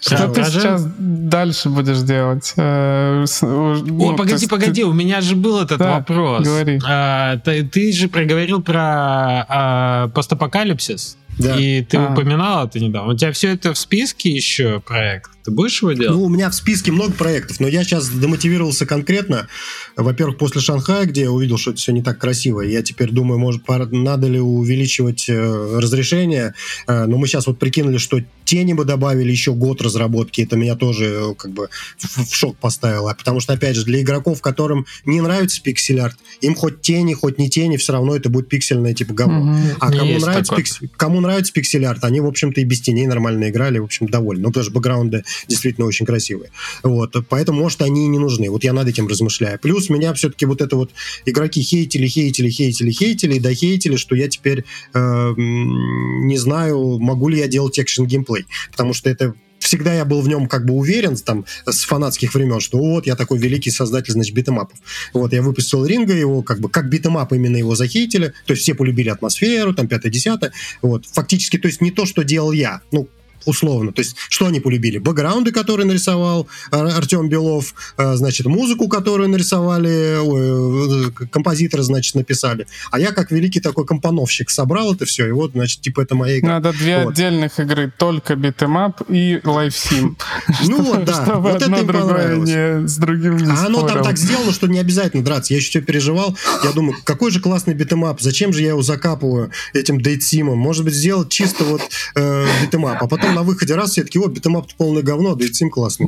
Что 0.00 0.28
ты 0.28 0.44
сейчас 0.44 0.86
дальше 0.98 1.68
будешь 1.68 2.00
делать? 2.00 2.52
Э, 2.56 3.24
О, 3.42 3.74
ну, 3.84 4.16
погоди, 4.16 4.46
погоди, 4.46 4.84
у 4.84 4.92
меня 4.92 5.20
же 5.20 5.36
был 5.36 5.60
этот 5.60 5.80
вопрос. 5.80 6.44
Говори. 6.44 6.80
А, 6.86 7.36
ты 7.38 7.92
же 7.92 8.08
проговорил 8.08 8.62
про 8.62 9.46
а, 9.48 10.08
постапокалипсис. 10.08 11.16
Да. 11.38 11.56
И 11.56 11.82
ты 11.82 11.98
а. 11.98 12.12
упоминал 12.12 12.66
это 12.66 12.80
недавно. 12.80 13.12
У 13.12 13.16
тебя 13.16 13.32
все 13.32 13.52
это 13.52 13.74
в 13.74 13.78
списке 13.78 14.30
еще 14.30 14.80
проект? 14.80 15.30
Ты 15.46 15.52
будешь 15.52 15.80
его 15.80 15.92
делать? 15.92 16.18
Ну, 16.18 16.24
у 16.24 16.28
меня 16.28 16.50
в 16.50 16.54
списке 16.56 16.90
много 16.90 17.12
проектов, 17.12 17.60
но 17.60 17.68
я 17.68 17.84
сейчас 17.84 18.10
демотивировался 18.10 18.84
конкретно. 18.84 19.46
Во-первых, 19.94 20.38
после 20.38 20.60
Шанхая, 20.60 21.06
где 21.06 21.22
я 21.22 21.30
увидел, 21.30 21.56
что 21.56 21.70
это 21.70 21.78
все 21.78 21.92
не 21.92 22.02
так 22.02 22.18
красиво. 22.18 22.62
Я 22.62 22.82
теперь 22.82 23.12
думаю, 23.12 23.38
может, 23.38 23.62
надо 23.68 24.26
ли 24.26 24.40
увеличивать 24.40 25.26
э, 25.28 25.78
разрешение. 25.78 26.54
Э, 26.88 27.04
но 27.04 27.16
мы 27.16 27.28
сейчас 27.28 27.46
вот 27.46 27.60
прикинули, 27.60 27.98
что 27.98 28.20
тени 28.44 28.72
бы 28.72 28.84
добавили 28.84 29.30
еще 29.30 29.52
год 29.52 29.82
разработки. 29.82 30.40
Это 30.40 30.56
меня 30.56 30.74
тоже 30.74 31.04
э, 31.04 31.34
как 31.36 31.52
бы 31.52 31.68
в, 31.96 32.28
в 32.28 32.34
шок 32.34 32.56
поставило. 32.56 33.14
Потому 33.16 33.38
что, 33.38 33.52
опять 33.52 33.76
же, 33.76 33.84
для 33.84 34.00
игроков, 34.00 34.42
которым 34.42 34.84
не 35.04 35.20
нравится 35.20 35.62
пиксель-арт, 35.62 36.16
им 36.40 36.56
хоть 36.56 36.80
тени, 36.80 37.14
хоть 37.14 37.38
не 37.38 37.48
тени, 37.48 37.76
все 37.76 37.92
равно 37.92 38.16
это 38.16 38.30
будет 38.30 38.48
пиксельное 38.48 38.94
типа 38.94 39.14
говно. 39.14 39.54
Mm-hmm. 39.54 39.76
А 39.78 39.92
кому 39.92 40.18
нравится, 40.18 40.56
пикс... 40.56 40.80
кому 40.96 41.20
нравится 41.20 41.52
пиксель-арт, 41.52 42.02
они, 42.02 42.20
в 42.20 42.26
общем-то, 42.26 42.60
и 42.60 42.64
без 42.64 42.80
теней 42.80 43.06
нормально 43.06 43.48
играли, 43.48 43.78
в 43.78 43.84
общем, 43.84 44.08
довольны. 44.08 44.42
Ну, 44.42 44.48
потому 44.48 44.64
что 44.64 44.72
бэкграунды 44.72 45.22
действительно 45.48 45.86
очень 45.86 46.06
красивые. 46.06 46.50
Вот, 46.82 47.16
поэтому, 47.28 47.60
может, 47.60 47.82
они 47.82 48.04
и 48.04 48.08
не 48.08 48.18
нужны. 48.18 48.50
Вот 48.50 48.64
я 48.64 48.72
над 48.72 48.88
этим 48.88 49.08
размышляю. 49.08 49.58
Плюс 49.58 49.88
меня 49.88 50.14
все-таки 50.14 50.46
вот 50.46 50.60
это 50.60 50.76
вот 50.76 50.90
игроки 51.24 51.62
хейтили, 51.62 52.06
хейтили, 52.06 52.50
хейтили, 52.50 52.90
хейтили, 52.90 53.34
и 53.36 53.40
дохейтили, 53.40 53.96
что 53.96 54.14
я 54.14 54.28
теперь 54.28 54.64
э, 54.94 55.34
не 55.36 56.38
знаю, 56.38 56.98
могу 56.98 57.28
ли 57.28 57.38
я 57.38 57.48
делать 57.48 57.78
экшен 57.78 58.06
геймплей, 58.06 58.46
потому 58.70 58.92
что 58.92 59.10
это 59.10 59.34
всегда 59.58 59.94
я 59.94 60.04
был 60.04 60.20
в 60.20 60.28
нем 60.28 60.46
как 60.46 60.64
бы 60.64 60.74
уверен, 60.74 61.16
там, 61.16 61.44
с 61.66 61.84
фанатских 61.84 62.34
времен, 62.34 62.60
что 62.60 62.78
вот, 62.78 63.06
я 63.06 63.16
такой 63.16 63.38
великий 63.38 63.70
создатель, 63.70 64.12
значит, 64.12 64.34
битэмапов. 64.34 64.78
Вот, 65.12 65.32
я 65.32 65.42
выпустил 65.42 65.84
Ринга, 65.84 66.14
его 66.14 66.42
как 66.42 66.60
бы, 66.60 66.68
как 66.68 66.88
битэмап 66.88 67.32
именно 67.32 67.56
его 67.56 67.74
захейтили, 67.74 68.32
то 68.46 68.52
есть 68.52 68.62
все 68.62 68.74
полюбили 68.74 69.08
атмосферу, 69.08 69.74
там, 69.74 69.88
пятое-десятое, 69.88 70.52
вот, 70.82 71.06
фактически, 71.06 71.58
то 71.58 71.66
есть 71.68 71.80
не 71.80 71.90
то, 71.90 72.06
что 72.06 72.22
делал 72.22 72.52
я, 72.52 72.80
ну, 72.92 73.08
условно. 73.46 73.92
То 73.92 74.00
есть, 74.00 74.16
что 74.28 74.46
они 74.46 74.60
полюбили? 74.60 74.98
Бэкграунды, 74.98 75.52
которые 75.52 75.86
нарисовал 75.86 76.48
Артем 76.70 77.28
Белов, 77.28 77.74
а, 77.96 78.16
значит, 78.16 78.46
музыку, 78.46 78.88
которую 78.88 79.28
нарисовали, 79.28 80.18
ой, 80.20 81.08
э, 81.08 81.26
композиторы, 81.30 81.82
значит, 81.82 82.14
написали. 82.14 82.66
А 82.90 82.98
я, 82.98 83.12
как 83.12 83.30
великий 83.30 83.60
такой 83.60 83.86
компоновщик, 83.86 84.50
собрал 84.50 84.94
это 84.94 85.06
все, 85.06 85.26
и 85.26 85.32
вот, 85.32 85.52
значит, 85.52 85.80
типа, 85.80 86.02
это 86.02 86.14
моя 86.14 86.38
игра. 86.38 86.54
Надо 86.54 86.72
две 86.72 87.04
вот. 87.04 87.12
отдельных 87.12 87.58
игры, 87.60 87.92
только 87.96 88.36
битэмап 88.36 89.02
и 89.08 89.40
лайфсим. 89.44 90.16
Ну 90.66 90.82
вот, 90.82 91.04
да. 91.04 91.24
Чтобы 91.24 91.52
вот 91.52 91.62
одно 91.62 91.82
другое 91.82 92.36
не 92.36 92.88
с 92.88 92.96
другим 92.96 93.36
не 93.36 93.50
А 93.50 93.66
оно 93.66 93.86
там 93.86 94.02
так 94.02 94.18
сделано, 94.18 94.52
что 94.52 94.66
не 94.66 94.78
обязательно 94.78 95.22
драться. 95.22 95.52
Я 95.52 95.58
еще 95.58 95.70
все 95.70 95.80
переживал. 95.80 96.36
Я 96.64 96.72
думаю, 96.72 96.96
какой 97.04 97.30
же 97.30 97.40
классный 97.40 97.74
битэмап, 97.74 98.20
зачем 98.20 98.52
же 98.52 98.62
я 98.62 98.70
его 98.70 98.82
закапываю 98.82 99.50
этим 99.74 100.00
дейтсимом? 100.00 100.58
Может 100.58 100.84
быть, 100.84 100.94
сделать 100.94 101.28
чисто 101.30 101.64
вот 101.64 101.82
э, 102.14 102.46
битэмап, 102.62 103.02
а 103.02 103.06
потом 103.06 103.34
на 103.36 103.42
выходе 103.42 103.74
раз 103.74 103.90
все 103.90 104.02
такие 104.02 104.18
о, 104.18 104.28
битэмап 104.28 104.72
полное 104.78 105.02
говно, 105.02 105.34
дейтсим 105.34 105.68
классный. 105.68 106.06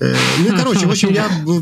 Э, 0.00 0.14
ну, 0.46 0.56
короче, 0.56 0.86
в 0.86 0.90
общем, 0.90 1.10
я 1.10 1.28
был, 1.46 1.58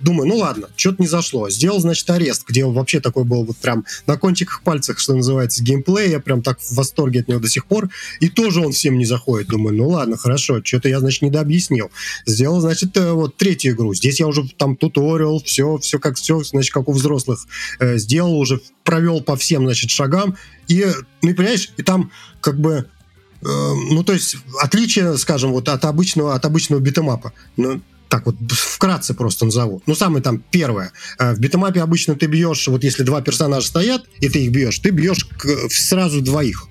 думаю, 0.00 0.28
ну 0.28 0.36
ладно, 0.38 0.68
что-то 0.74 1.00
не 1.00 1.06
зашло. 1.06 1.48
Сделал, 1.48 1.78
значит, 1.78 2.10
арест, 2.10 2.44
где 2.48 2.64
вообще 2.64 2.98
такой 2.98 3.22
был 3.22 3.44
вот 3.44 3.56
прям 3.58 3.84
на 4.06 4.18
кончиках 4.18 4.62
пальцах, 4.62 4.98
что 4.98 5.14
называется, 5.14 5.62
геймплей. 5.62 6.10
Я 6.10 6.18
прям 6.18 6.42
так 6.42 6.58
в 6.60 6.74
восторге 6.74 7.20
от 7.20 7.28
него 7.28 7.38
до 7.38 7.48
сих 7.48 7.66
пор. 7.66 7.88
И 8.18 8.28
тоже 8.28 8.60
он 8.60 8.72
всем 8.72 8.98
не 8.98 9.04
заходит. 9.04 9.46
Думаю, 9.48 9.76
ну 9.76 9.88
ладно, 9.88 10.16
хорошо, 10.16 10.60
что-то 10.64 10.88
я, 10.88 10.98
значит, 10.98 11.22
недообъяснил. 11.22 11.90
Сделал, 12.26 12.60
значит, 12.60 12.96
э, 12.96 13.12
вот 13.12 13.36
третью 13.36 13.74
игру. 13.74 13.94
Здесь 13.94 14.18
я 14.18 14.26
уже 14.26 14.42
там 14.56 14.76
туториал, 14.76 15.40
все, 15.44 15.78
все 15.78 16.00
как 16.00 16.16
все, 16.16 16.42
значит, 16.42 16.72
как 16.72 16.88
у 16.88 16.92
взрослых. 16.92 17.46
Э, 17.78 17.96
сделал 17.96 18.36
уже, 18.36 18.60
провел 18.82 19.20
по 19.20 19.36
всем, 19.36 19.66
значит, 19.66 19.90
шагам. 19.90 20.36
И, 20.66 20.84
ну, 21.22 21.32
понимаешь, 21.32 21.70
и 21.76 21.82
там 21.82 22.10
как 22.40 22.58
бы 22.58 22.86
ну, 23.42 24.02
то 24.02 24.12
есть, 24.12 24.36
отличие, 24.60 25.16
скажем, 25.18 25.52
вот 25.52 25.68
от 25.68 25.84
обычного, 25.84 26.34
от 26.34 26.44
обычного 26.44 26.80
битэмапа. 26.80 27.32
Ну, 27.56 27.80
так 28.08 28.26
вот, 28.26 28.36
вкратце 28.50 29.14
просто 29.14 29.44
назову. 29.44 29.82
Ну, 29.86 29.94
самое 29.94 30.22
там 30.22 30.42
первое. 30.50 30.92
Э, 31.18 31.34
в 31.34 31.40
битэмапе 31.40 31.82
обычно 31.82 32.14
ты 32.14 32.26
бьешь, 32.26 32.68
вот 32.68 32.84
если 32.84 33.02
два 33.02 33.20
персонажа 33.20 33.66
стоят, 33.66 34.04
и 34.20 34.28
ты 34.28 34.44
их 34.44 34.52
бьешь, 34.52 34.78
ты 34.78 34.90
бьешь 34.90 35.28
сразу 35.70 36.20
двоих. 36.20 36.68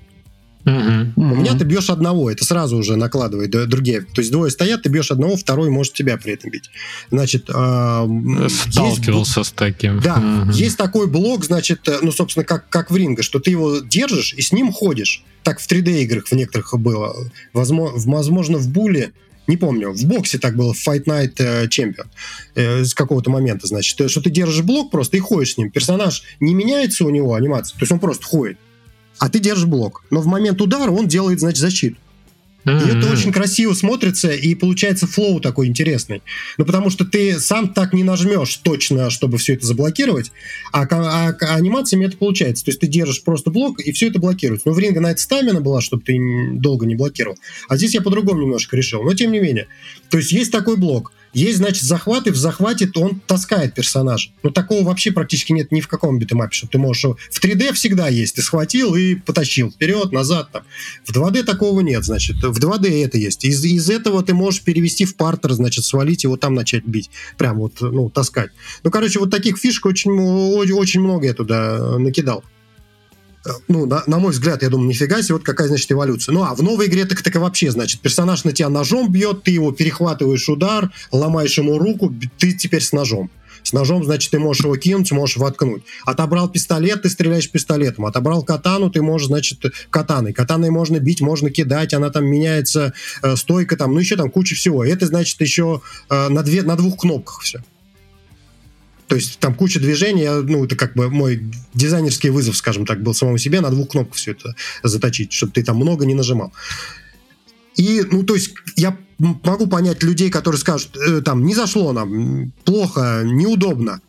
Uh-huh. 0.66 1.12
У 1.14 1.36
меня 1.36 1.54
ты 1.54 1.64
бьешь 1.64 1.90
одного, 1.90 2.28
это 2.28 2.44
сразу 2.44 2.76
уже 2.76 2.96
накладывает 2.96 3.50
другие. 3.68 4.00
То 4.00 4.20
есть 4.20 4.32
двое 4.32 4.50
стоят, 4.50 4.82
ты 4.82 4.88
бьешь 4.88 5.12
одного, 5.12 5.36
второй 5.36 5.70
может 5.70 5.92
тебя 5.92 6.16
при 6.16 6.32
этом 6.32 6.50
бить. 6.50 6.70
Значит, 7.10 7.48
э, 7.48 8.48
сталкивался 8.48 9.40
есть, 9.40 9.50
с 9.50 9.52
таким. 9.52 10.00
Да, 10.00 10.16
uh-huh. 10.16 10.52
есть 10.52 10.76
такой 10.76 11.06
блок, 11.06 11.44
значит, 11.44 11.88
э, 11.88 11.98
ну, 12.02 12.10
собственно, 12.10 12.44
как, 12.44 12.68
как 12.68 12.90
в 12.90 12.96
ринге, 12.96 13.22
что 13.22 13.38
ты 13.38 13.52
его 13.52 13.78
держишь 13.78 14.34
и 14.34 14.42
с 14.42 14.50
ним 14.50 14.72
ходишь. 14.72 15.22
Так 15.44 15.60
в 15.60 15.70
3D 15.70 16.02
играх 16.02 16.26
в 16.26 16.32
некоторых 16.32 16.74
было. 16.76 17.14
Возможно, 17.52 18.00
возможно 18.10 18.58
в 18.58 18.68
Буле 18.68 19.12
не 19.46 19.56
помню, 19.56 19.92
в 19.92 20.04
боксе 20.06 20.38
так 20.38 20.56
было, 20.56 20.74
в 20.74 20.88
Fight 20.88 21.04
Night 21.04 21.34
э, 21.38 21.66
Champion 21.66 22.06
э, 22.56 22.84
с 22.84 22.94
какого-то 22.94 23.30
момента, 23.30 23.68
значит, 23.68 24.10
что 24.10 24.20
ты 24.20 24.28
держишь 24.28 24.64
блок 24.64 24.90
просто 24.90 25.16
и 25.16 25.20
ходишь 25.20 25.54
с 25.54 25.56
ним. 25.56 25.70
Персонаж 25.70 26.24
не 26.40 26.52
меняется 26.52 27.04
у 27.04 27.10
него 27.10 27.34
анимация, 27.34 27.74
то 27.74 27.82
есть 27.82 27.92
он 27.92 28.00
просто 28.00 28.24
ходит 28.24 28.58
а 29.18 29.28
ты 29.28 29.38
держишь 29.38 29.66
блок. 29.66 30.04
Но 30.10 30.20
в 30.20 30.26
момент 30.26 30.60
удара 30.60 30.90
он 30.90 31.08
делает, 31.08 31.40
значит, 31.40 31.58
защиту. 31.58 31.96
Mm-hmm. 32.66 32.84
И 32.84 32.98
это 32.98 33.12
очень 33.12 33.32
красиво 33.32 33.74
смотрится, 33.74 34.28
и 34.30 34.54
получается 34.56 35.06
флоу 35.06 35.38
такой 35.38 35.68
интересный. 35.68 36.22
Ну, 36.58 36.64
потому 36.64 36.90
что 36.90 37.04
ты 37.04 37.38
сам 37.38 37.72
так 37.72 37.92
не 37.92 38.02
нажмешь 38.02 38.56
точно, 38.56 39.08
чтобы 39.08 39.38
все 39.38 39.54
это 39.54 39.64
заблокировать, 39.64 40.32
а, 40.72 40.82
а, 40.82 41.28
а 41.28 41.54
анимациями 41.54 42.06
это 42.06 42.16
получается. 42.16 42.64
То 42.64 42.70
есть 42.70 42.80
ты 42.80 42.88
держишь 42.88 43.22
просто 43.22 43.50
блок, 43.50 43.78
и 43.80 43.92
все 43.92 44.08
это 44.08 44.18
блокируется. 44.18 44.68
Но 44.68 44.74
в 44.74 44.78
ринге 44.80 44.98
на 44.98 45.12
это 45.12 45.20
стамина 45.20 45.60
была, 45.60 45.80
чтобы 45.80 46.02
ты 46.02 46.18
долго 46.54 46.86
не 46.86 46.96
блокировал. 46.96 47.38
А 47.68 47.76
здесь 47.76 47.94
я 47.94 48.02
по-другому 48.02 48.42
немножко 48.42 48.76
решил. 48.76 49.04
Но 49.04 49.14
тем 49.14 49.30
не 49.30 49.38
менее. 49.38 49.68
То 50.10 50.18
есть 50.18 50.32
есть 50.32 50.50
такой 50.50 50.76
блок. 50.76 51.12
Есть, 51.36 51.58
значит, 51.58 51.82
захват, 51.82 52.26
и 52.26 52.30
в 52.30 52.36
захвате 52.36 52.90
он 52.94 53.20
таскает 53.26 53.74
персонажа. 53.74 54.30
Но 54.42 54.48
такого 54.48 54.82
вообще 54.84 55.12
практически 55.12 55.52
нет 55.52 55.70
ни 55.70 55.82
в 55.82 55.86
каком 55.86 56.18
битэмапе, 56.18 56.56
что 56.56 56.66
ты 56.66 56.78
можешь... 56.78 57.04
В 57.04 57.44
3D 57.44 57.74
всегда 57.74 58.08
есть. 58.08 58.36
Ты 58.36 58.42
схватил 58.42 58.94
и 58.94 59.16
потащил 59.16 59.70
вперед, 59.70 60.12
назад. 60.12 60.48
Там. 60.50 60.62
В 61.04 61.14
2D 61.14 61.42
такого 61.42 61.82
нет, 61.82 62.06
значит. 62.06 62.36
В 62.42 62.58
2D 62.58 63.04
это 63.04 63.18
есть. 63.18 63.44
Из, 63.44 63.62
из 63.66 63.90
этого 63.90 64.22
ты 64.22 64.32
можешь 64.32 64.62
перевести 64.62 65.04
в 65.04 65.14
партер, 65.14 65.52
значит, 65.52 65.84
свалить 65.84 66.24
его 66.24 66.38
там 66.38 66.54
начать 66.54 66.86
бить. 66.86 67.10
Прям 67.36 67.58
вот, 67.58 67.82
ну, 67.82 68.08
таскать. 68.08 68.52
Ну, 68.82 68.90
короче, 68.90 69.18
вот 69.18 69.30
таких 69.30 69.58
фишек 69.58 69.84
очень, 69.84 70.12
очень 70.72 71.02
много 71.02 71.26
я 71.26 71.34
туда 71.34 71.98
накидал. 71.98 72.44
Ну, 73.68 73.86
на, 73.86 74.02
на 74.06 74.18
мой 74.18 74.32
взгляд, 74.32 74.62
я 74.62 74.68
думаю, 74.68 74.88
нифига 74.88 75.22
себе, 75.22 75.34
вот 75.34 75.44
какая, 75.44 75.68
значит, 75.68 75.90
эволюция. 75.90 76.32
Ну, 76.32 76.44
а 76.44 76.54
в 76.54 76.62
новой 76.62 76.86
игре 76.86 77.04
так, 77.04 77.22
так 77.22 77.34
и 77.34 77.38
вообще, 77.38 77.70
значит, 77.70 78.00
персонаж 78.00 78.44
на 78.44 78.52
тебя 78.52 78.68
ножом 78.68 79.10
бьет, 79.10 79.42
ты 79.42 79.50
его 79.50 79.72
перехватываешь 79.72 80.48
удар, 80.48 80.90
ломаешь 81.12 81.58
ему 81.58 81.78
руку, 81.78 82.12
ты 82.38 82.52
теперь 82.52 82.82
с 82.82 82.92
ножом. 82.92 83.30
С 83.66 83.72
ножом, 83.72 84.04
значит, 84.04 84.30
ты 84.30 84.38
можешь 84.38 84.62
его 84.62 84.76
кинуть, 84.76 85.10
можешь 85.10 85.36
воткнуть. 85.38 85.82
Отобрал 86.04 86.48
пистолет, 86.48 87.02
ты 87.02 87.10
стреляешь 87.10 87.50
пистолетом. 87.50 88.06
Отобрал 88.06 88.44
катану, 88.44 88.90
ты 88.90 89.02
можешь, 89.02 89.26
значит, 89.26 89.58
катаной. 89.90 90.32
Катаной 90.32 90.70
можно 90.70 91.00
бить, 91.00 91.20
можно 91.20 91.50
кидать, 91.50 91.92
она 91.92 92.10
там 92.10 92.26
меняется, 92.26 92.92
э, 93.24 93.34
стойка 93.34 93.76
там, 93.76 93.92
ну 93.92 93.98
еще 93.98 94.14
там 94.14 94.30
куча 94.30 94.54
всего. 94.54 94.84
Это, 94.84 95.06
значит, 95.06 95.40
еще 95.40 95.82
э, 96.08 96.28
на, 96.28 96.44
две, 96.44 96.62
на 96.62 96.76
двух 96.76 97.00
кнопках 97.00 97.40
все. 97.40 97.60
То 99.08 99.14
есть 99.14 99.38
там 99.38 99.54
куча 99.54 99.78
движений, 99.78 100.28
ну, 100.28 100.64
это 100.64 100.74
как 100.76 100.94
бы 100.94 101.08
мой 101.08 101.42
дизайнерский 101.74 102.30
вызов, 102.30 102.56
скажем 102.56 102.86
так, 102.86 103.02
был 103.02 103.14
самому 103.14 103.38
себе 103.38 103.60
на 103.60 103.70
двух 103.70 103.90
кнопках 103.90 104.16
все 104.16 104.32
это 104.32 104.54
заточить, 104.82 105.32
чтобы 105.32 105.52
ты 105.52 105.62
там 105.62 105.76
много 105.76 106.04
не 106.06 106.14
нажимал. 106.14 106.52
И, 107.76 108.02
ну, 108.10 108.22
то 108.24 108.34
есть 108.34 108.54
я 108.76 108.96
могу 109.18 109.66
понять 109.66 110.02
людей, 110.02 110.30
которые 110.30 110.58
скажут, 110.58 110.96
э, 110.96 111.20
там, 111.20 111.44
не 111.44 111.54
зашло 111.54 111.92
нам, 111.92 112.52
плохо, 112.64 113.22
неудобно. 113.24 114.00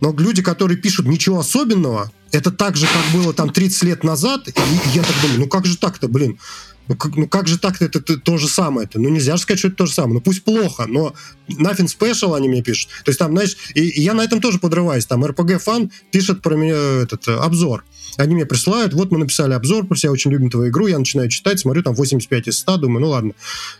Но 0.00 0.14
люди, 0.16 0.42
которые 0.42 0.78
пишут 0.78 1.06
ничего 1.06 1.40
особенного, 1.40 2.12
это 2.30 2.50
так 2.50 2.76
же, 2.76 2.86
как 2.86 3.20
было 3.20 3.32
там 3.32 3.50
30 3.50 3.82
лет 3.84 4.04
назад, 4.04 4.48
и 4.48 4.52
я 4.94 5.02
так 5.02 5.14
думаю, 5.22 5.40
ну 5.40 5.46
как 5.48 5.64
же 5.64 5.78
так-то, 5.78 6.08
блин? 6.08 6.38
Ну 6.88 6.96
как, 6.96 7.16
ну 7.16 7.28
как 7.28 7.48
же 7.48 7.58
так-то 7.58 7.84
это, 7.84 7.98
это 7.98 8.18
то 8.18 8.36
же 8.38 8.48
самое-то? 8.48 9.00
Ну 9.00 9.08
нельзя 9.08 9.36
же 9.36 9.42
сказать, 9.42 9.58
что 9.58 9.68
это 9.68 9.76
то 9.78 9.86
же 9.86 9.92
самое. 9.92 10.14
Ну 10.14 10.20
пусть 10.20 10.44
плохо, 10.44 10.86
но 10.86 11.14
nothing 11.48 11.86
special 11.86 12.36
они 12.36 12.48
мне 12.48 12.62
пишут. 12.62 12.90
То 13.04 13.10
есть 13.10 13.18
там, 13.18 13.32
знаешь, 13.32 13.56
и, 13.74 13.80
и 13.80 14.02
я 14.02 14.14
на 14.14 14.22
этом 14.22 14.40
тоже 14.40 14.58
подрываюсь. 14.58 15.06
Там 15.06 15.24
RPG 15.24 15.58
фан 15.58 15.90
пишет 16.10 16.42
про 16.42 16.54
меня 16.54 17.02
этот 17.02 17.26
обзор. 17.28 17.84
Они 18.16 18.34
мне 18.34 18.46
присылают, 18.46 18.94
вот 18.94 19.10
мы 19.10 19.18
написали 19.18 19.52
обзор, 19.52 19.86
про 19.86 19.96
себя 19.96 20.10
очень 20.10 20.30
любим 20.30 20.48
твою 20.48 20.70
игру, 20.70 20.86
я 20.86 20.98
начинаю 20.98 21.28
читать, 21.28 21.60
смотрю, 21.60 21.82
там 21.82 21.94
85 21.94 22.48
из 22.48 22.58
100, 22.58 22.76
думаю, 22.78 23.00
ну 23.00 23.10
ладно, 23.10 23.32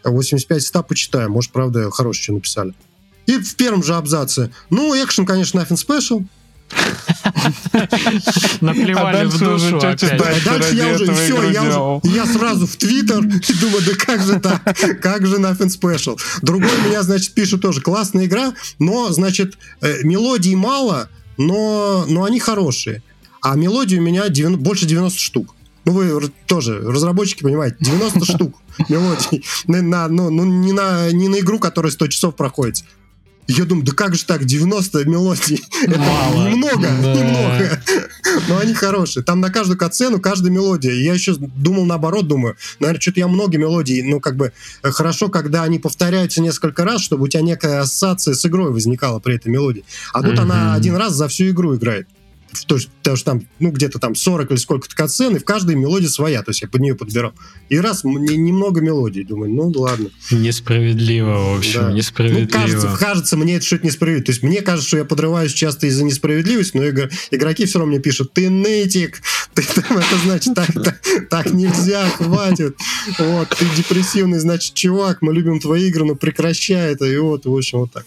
85 0.04 0.58
из 0.58 0.66
100 0.66 0.82
почитаем, 0.82 1.30
может, 1.30 1.52
правда, 1.52 1.90
хорошее 1.90 2.22
что 2.22 2.32
написали. 2.34 2.74
И 3.26 3.38
в 3.38 3.56
первом 3.56 3.82
же 3.82 3.94
абзаце, 3.94 4.52
ну, 4.68 4.94
экшен, 4.94 5.24
конечно, 5.24 5.58
nothing 5.58 5.76
special, 5.76 6.24
Наплевали 8.60 9.24
а 9.24 9.28
в 9.28 9.38
душу 9.38 9.76
опять. 9.78 10.00
Да, 10.18 10.34
дальше 10.44 10.74
я 10.74 10.94
уже, 10.94 11.12
все, 11.12 11.50
я, 11.50 11.62
уже, 11.62 12.08
я 12.14 12.26
сразу 12.26 12.66
в 12.66 12.76
Твиттер 12.76 13.24
и 13.48 13.52
думаю, 13.60 13.84
да 13.84 13.92
как 13.98 14.22
же 14.22 14.40
так, 14.40 14.62
как 15.00 15.26
же 15.26 15.36
Nothing 15.36 15.68
Special. 15.68 16.18
Другой 16.42 16.70
меня, 16.86 17.02
значит, 17.02 17.34
пишет 17.34 17.60
тоже, 17.60 17.80
классная 17.80 18.26
игра, 18.26 18.52
но, 18.78 19.10
значит, 19.12 19.58
э, 19.80 20.02
мелодий 20.02 20.54
мало, 20.54 21.08
но, 21.36 22.04
но 22.08 22.24
они 22.24 22.40
хорошие. 22.40 23.02
А 23.42 23.54
мелодии 23.54 23.96
у 23.98 24.02
меня 24.02 24.28
90, 24.28 24.62
больше 24.62 24.86
90 24.86 25.18
штук. 25.20 25.54
Ну, 25.84 25.92
вы 25.92 26.32
тоже, 26.46 26.80
разработчики, 26.80 27.44
понимаете, 27.44 27.76
90 27.80 28.24
штук 28.24 28.56
мелодий. 28.88 29.44
На, 29.68 30.08
ну, 30.08 30.30
ну, 30.30 30.44
не, 30.44 30.72
на, 30.72 31.12
не 31.12 31.28
на 31.28 31.38
игру, 31.38 31.60
которая 31.60 31.92
100 31.92 32.08
часов 32.08 32.34
проходит. 32.34 32.82
Я 33.48 33.64
думаю, 33.64 33.86
да 33.86 33.92
как 33.92 34.14
же 34.14 34.24
так, 34.24 34.44
90 34.44 35.04
мелодий? 35.04 35.62
Это 35.82 35.98
Мало. 35.98 36.48
немного, 36.48 36.80
да. 36.80 37.14
немного. 37.14 37.80
Но 38.48 38.58
они 38.58 38.74
хорошие. 38.74 39.22
Там 39.22 39.40
на 39.40 39.50
каждую 39.50 39.78
катсцену 39.78 40.20
каждая 40.20 40.50
мелодия. 40.52 40.92
я 40.92 41.14
еще 41.14 41.34
думал 41.36 41.84
наоборот, 41.84 42.26
думаю, 42.26 42.56
наверное, 42.80 43.00
что-то 43.00 43.20
я 43.20 43.28
много 43.28 43.56
мелодий, 43.56 44.02
ну, 44.02 44.20
как 44.20 44.36
бы, 44.36 44.52
э, 44.82 44.90
хорошо, 44.90 45.28
когда 45.28 45.62
они 45.62 45.78
повторяются 45.78 46.42
несколько 46.42 46.84
раз, 46.84 47.02
чтобы 47.02 47.24
у 47.24 47.28
тебя 47.28 47.42
некая 47.42 47.80
ассоциация 47.80 48.34
с 48.34 48.44
игрой 48.46 48.72
возникала 48.72 49.20
при 49.20 49.36
этой 49.36 49.48
мелодии. 49.48 49.84
А 50.12 50.22
тут 50.22 50.38
она 50.38 50.74
один 50.74 50.96
раз 50.96 51.14
за 51.14 51.28
всю 51.28 51.50
игру 51.50 51.76
играет 51.76 52.08
то 52.66 52.76
есть, 52.76 52.88
потому 52.88 53.16
что 53.16 53.32
там, 53.32 53.42
ну, 53.58 53.70
где-то 53.70 53.98
там 53.98 54.14
40 54.14 54.50
или 54.50 54.58
сколько-то 54.58 54.94
катсцен, 54.94 55.36
и 55.36 55.38
в 55.38 55.44
каждой 55.44 55.74
мелодия 55.74 56.08
своя, 56.08 56.42
то 56.42 56.50
есть 56.50 56.62
я 56.62 56.68
под 56.68 56.80
нее 56.80 56.94
подбирал. 56.94 57.32
И 57.68 57.78
раз 57.78 58.04
не, 58.04 58.36
немного 58.36 58.80
мелодий, 58.80 59.24
думаю, 59.24 59.52
ну, 59.52 59.68
ладно. 59.76 60.10
Несправедливо, 60.30 61.54
в 61.54 61.58
общем, 61.58 61.80
да. 61.80 61.92
несправедливо. 61.92 62.44
Ну, 62.44 62.48
кажется, 62.48 62.96
кажется, 62.98 63.36
мне 63.36 63.56
это 63.56 63.66
что-то 63.66 63.86
несправедливо. 63.86 64.24
То 64.24 64.32
есть 64.32 64.42
мне 64.42 64.62
кажется, 64.62 64.88
что 64.88 64.96
я 64.98 65.04
подрываюсь 65.04 65.52
часто 65.52 65.86
из-за 65.86 66.04
несправедливости, 66.04 66.76
но 66.76 66.84
игр, 66.84 67.10
игроки 67.30 67.66
все 67.66 67.78
равно 67.78 67.92
мне 67.92 68.00
пишут, 68.00 68.32
ты 68.32 68.48
нытик, 68.48 69.20
ты, 69.54 69.62
там, 69.62 69.98
это 69.98 70.16
значит, 70.24 70.54
так, 70.54 70.72
так, 70.72 71.00
так 71.28 71.52
нельзя, 71.52 72.08
хватит. 72.10 72.76
Вот, 73.18 73.48
ты 73.50 73.66
депрессивный, 73.76 74.38
значит, 74.38 74.74
чувак, 74.74 75.22
мы 75.22 75.32
любим 75.32 75.60
твои 75.60 75.88
игры, 75.88 76.04
но 76.04 76.14
прекращай 76.14 76.92
это, 76.92 77.04
и 77.04 77.16
вот, 77.18 77.46
в 77.46 77.54
общем, 77.54 77.80
вот 77.80 77.92
так. 77.92 78.06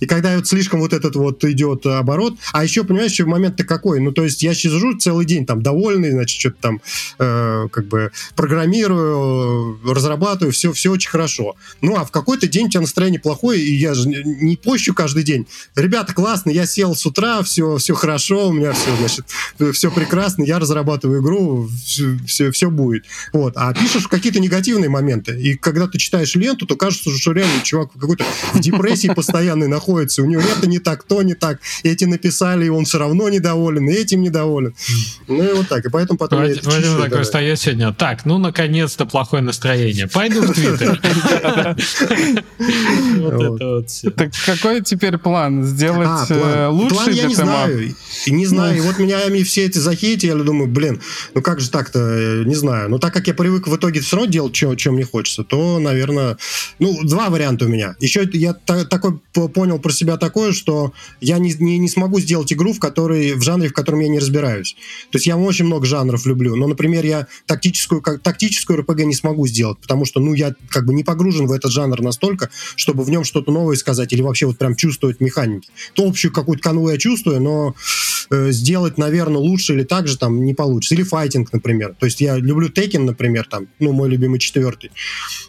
И 0.00 0.06
когда 0.06 0.36
вот 0.36 0.46
слишком 0.46 0.80
вот 0.80 0.92
этот 0.92 1.16
вот 1.16 1.44
идет 1.44 1.86
оборот, 1.86 2.34
а 2.52 2.64
еще, 2.64 2.84
понимаешь, 2.84 3.12
еще 3.12 3.24
момент-то 3.24 3.64
какой? 3.64 3.87
Ну, 3.96 4.12
то 4.12 4.24
есть 4.24 4.42
я 4.42 4.54
сижу 4.54 4.96
целый 4.98 5.24
день 5.24 5.46
там 5.46 5.62
довольный, 5.62 6.10
значит, 6.10 6.38
что-то 6.38 6.56
там 6.60 6.80
э, 7.18 7.68
как 7.70 7.86
бы 7.86 8.10
программирую, 8.36 9.80
разрабатываю, 9.84 10.52
все, 10.52 10.72
все 10.72 10.90
очень 10.90 11.10
хорошо. 11.10 11.56
Ну, 11.80 11.96
а 11.96 12.04
в 12.04 12.10
какой-то 12.10 12.46
день 12.46 12.66
у 12.66 12.70
тебя 12.70 12.80
настроение 12.80 13.20
плохое, 13.20 13.60
и 13.60 13.74
я 13.74 13.94
же 13.94 14.08
не 14.08 14.56
пощу 14.56 14.94
каждый 14.94 15.22
день. 15.22 15.46
Ребята, 15.76 16.14
классно, 16.14 16.50
я 16.50 16.66
сел 16.66 16.94
с 16.94 17.04
утра, 17.06 17.42
все, 17.42 17.76
все 17.78 17.94
хорошо, 17.94 18.48
у 18.48 18.52
меня 18.52 18.72
все, 18.72 18.96
значит, 18.96 19.26
все 19.74 19.90
прекрасно, 19.90 20.42
я 20.44 20.58
разрабатываю 20.58 21.22
игру, 21.22 21.68
все, 21.84 22.18
все, 22.26 22.50
все 22.50 22.70
будет. 22.70 23.04
Вот. 23.32 23.54
А 23.56 23.72
пишешь 23.74 24.08
какие-то 24.08 24.40
негативные 24.40 24.90
моменты, 24.90 25.38
и 25.40 25.54
когда 25.54 25.86
ты 25.86 25.98
читаешь 25.98 26.34
ленту, 26.34 26.66
то 26.66 26.76
кажется, 26.76 27.10
что 27.10 27.32
реально 27.32 27.62
чувак 27.62 27.90
какой-то 27.92 28.24
в 28.52 28.60
депрессии 28.60 29.08
постоянной 29.08 29.68
находится, 29.68 30.22
у 30.22 30.26
него 30.26 30.42
это 30.42 30.66
не 30.66 30.78
так, 30.78 31.04
то 31.04 31.22
не 31.22 31.34
так, 31.34 31.60
эти 31.82 32.04
написали, 32.04 32.66
и 32.66 32.68
он 32.68 32.84
все 32.84 32.98
равно 32.98 33.28
недоволен, 33.28 33.77
и 33.86 33.92
этим 33.92 34.22
недоволен. 34.22 34.74
Ну 35.26 35.42
и 35.42 35.52
вот 35.52 35.68
так, 35.68 35.84
и 35.84 35.88
поэтому 35.88 36.18
потом... 36.18 36.40
Вадим, 36.40 36.62
Вадим 36.64 36.98
такой 36.98 37.22
встает 37.22 37.58
сегодня, 37.58 37.92
так, 37.92 38.24
ну 38.24 38.38
наконец-то 38.38 39.06
плохое 39.06 39.42
настроение, 39.42 40.08
пойду 40.08 40.42
в 40.42 40.52
Твиттер. 40.52 40.98
Так 44.16 44.30
какой 44.46 44.82
теперь 44.82 45.18
план? 45.18 45.64
Сделать 45.64 46.30
а, 46.30 46.32
э, 46.66 46.68
лучший 46.68 46.96
План 46.96 47.12
я 47.12 47.26
не 47.26 47.34
знаю, 47.34 47.94
не 48.26 48.46
знаю, 48.46 48.76
и 48.76 48.80
вот 48.80 48.98
меня 48.98 49.18
все 49.44 49.66
эти 49.66 49.78
захейтили, 49.78 50.30
я 50.30 50.36
думаю, 50.36 50.68
блин, 50.68 51.00
ну 51.34 51.42
как 51.42 51.60
же 51.60 51.70
так-то, 51.70 51.98
э, 51.98 52.44
не 52.44 52.54
знаю, 52.54 52.90
но 52.90 52.98
так 52.98 53.12
как 53.12 53.26
я 53.26 53.34
привык 53.34 53.66
в 53.66 53.76
итоге 53.76 54.00
все 54.00 54.16
равно 54.16 54.30
делать, 54.30 54.56
что 54.56 54.92
мне 54.92 55.04
хочется, 55.04 55.44
то, 55.44 55.78
наверное, 55.78 56.38
ну, 56.78 57.02
два 57.04 57.30
варианта 57.30 57.66
у 57.66 57.68
меня. 57.68 57.96
Еще 58.00 58.28
я 58.32 58.52
такой 58.52 59.20
понял 59.32 59.68
понял 59.68 59.80
про 59.80 59.92
себя 59.92 60.16
такое, 60.16 60.52
что 60.52 60.92
я 61.20 61.38
не, 61.38 61.52
не, 61.58 61.78
не 61.78 61.88
смогу 61.88 62.20
сделать 62.20 62.52
игру, 62.52 62.72
в 62.72 62.78
которой 62.78 63.34
в 63.34 63.42
жанре, 63.42 63.57
в 63.66 63.72
котором 63.72 64.00
я 64.00 64.08
не 64.08 64.18
разбираюсь. 64.18 64.76
То 65.10 65.16
есть 65.16 65.26
я 65.26 65.36
очень 65.36 65.64
много 65.64 65.86
жанров 65.86 66.24
люблю, 66.26 66.54
но, 66.54 66.68
например, 66.68 67.04
я 67.04 67.26
тактическую, 67.46 68.00
как, 68.00 68.22
тактическую 68.22 68.80
RPG 68.80 69.04
не 69.04 69.14
смогу 69.14 69.46
сделать, 69.46 69.78
потому 69.78 70.04
что, 70.04 70.20
ну, 70.20 70.34
я 70.34 70.54
как 70.70 70.86
бы 70.86 70.94
не 70.94 71.02
погружен 71.02 71.46
в 71.46 71.52
этот 71.52 71.72
жанр 71.72 72.00
настолько, 72.00 72.50
чтобы 72.76 73.02
в 73.02 73.10
нем 73.10 73.24
что-то 73.24 73.50
новое 73.50 73.76
сказать 73.76 74.12
или 74.12 74.22
вообще 74.22 74.46
вот 74.46 74.58
прям 74.58 74.76
чувствовать 74.76 75.20
механики. 75.20 75.68
То 75.94 76.06
общую 76.06 76.32
какую-то 76.32 76.62
канву 76.62 76.90
я 76.90 76.98
чувствую, 76.98 77.40
но 77.40 77.74
э, 78.30 78.50
сделать, 78.52 78.98
наверное, 78.98 79.38
лучше 79.38 79.74
или 79.74 79.84
так 79.84 80.06
же 80.06 80.18
там 80.18 80.44
не 80.44 80.54
получится. 80.54 80.94
Или 80.94 81.02
файтинг, 81.02 81.52
например. 81.52 81.94
То 81.98 82.06
есть 82.06 82.20
я 82.20 82.36
люблю 82.36 82.68
Tekken, 82.68 83.04
например, 83.04 83.46
там, 83.50 83.68
ну, 83.78 83.92
мой 83.92 84.08
любимый 84.08 84.38
четвертый. 84.38 84.90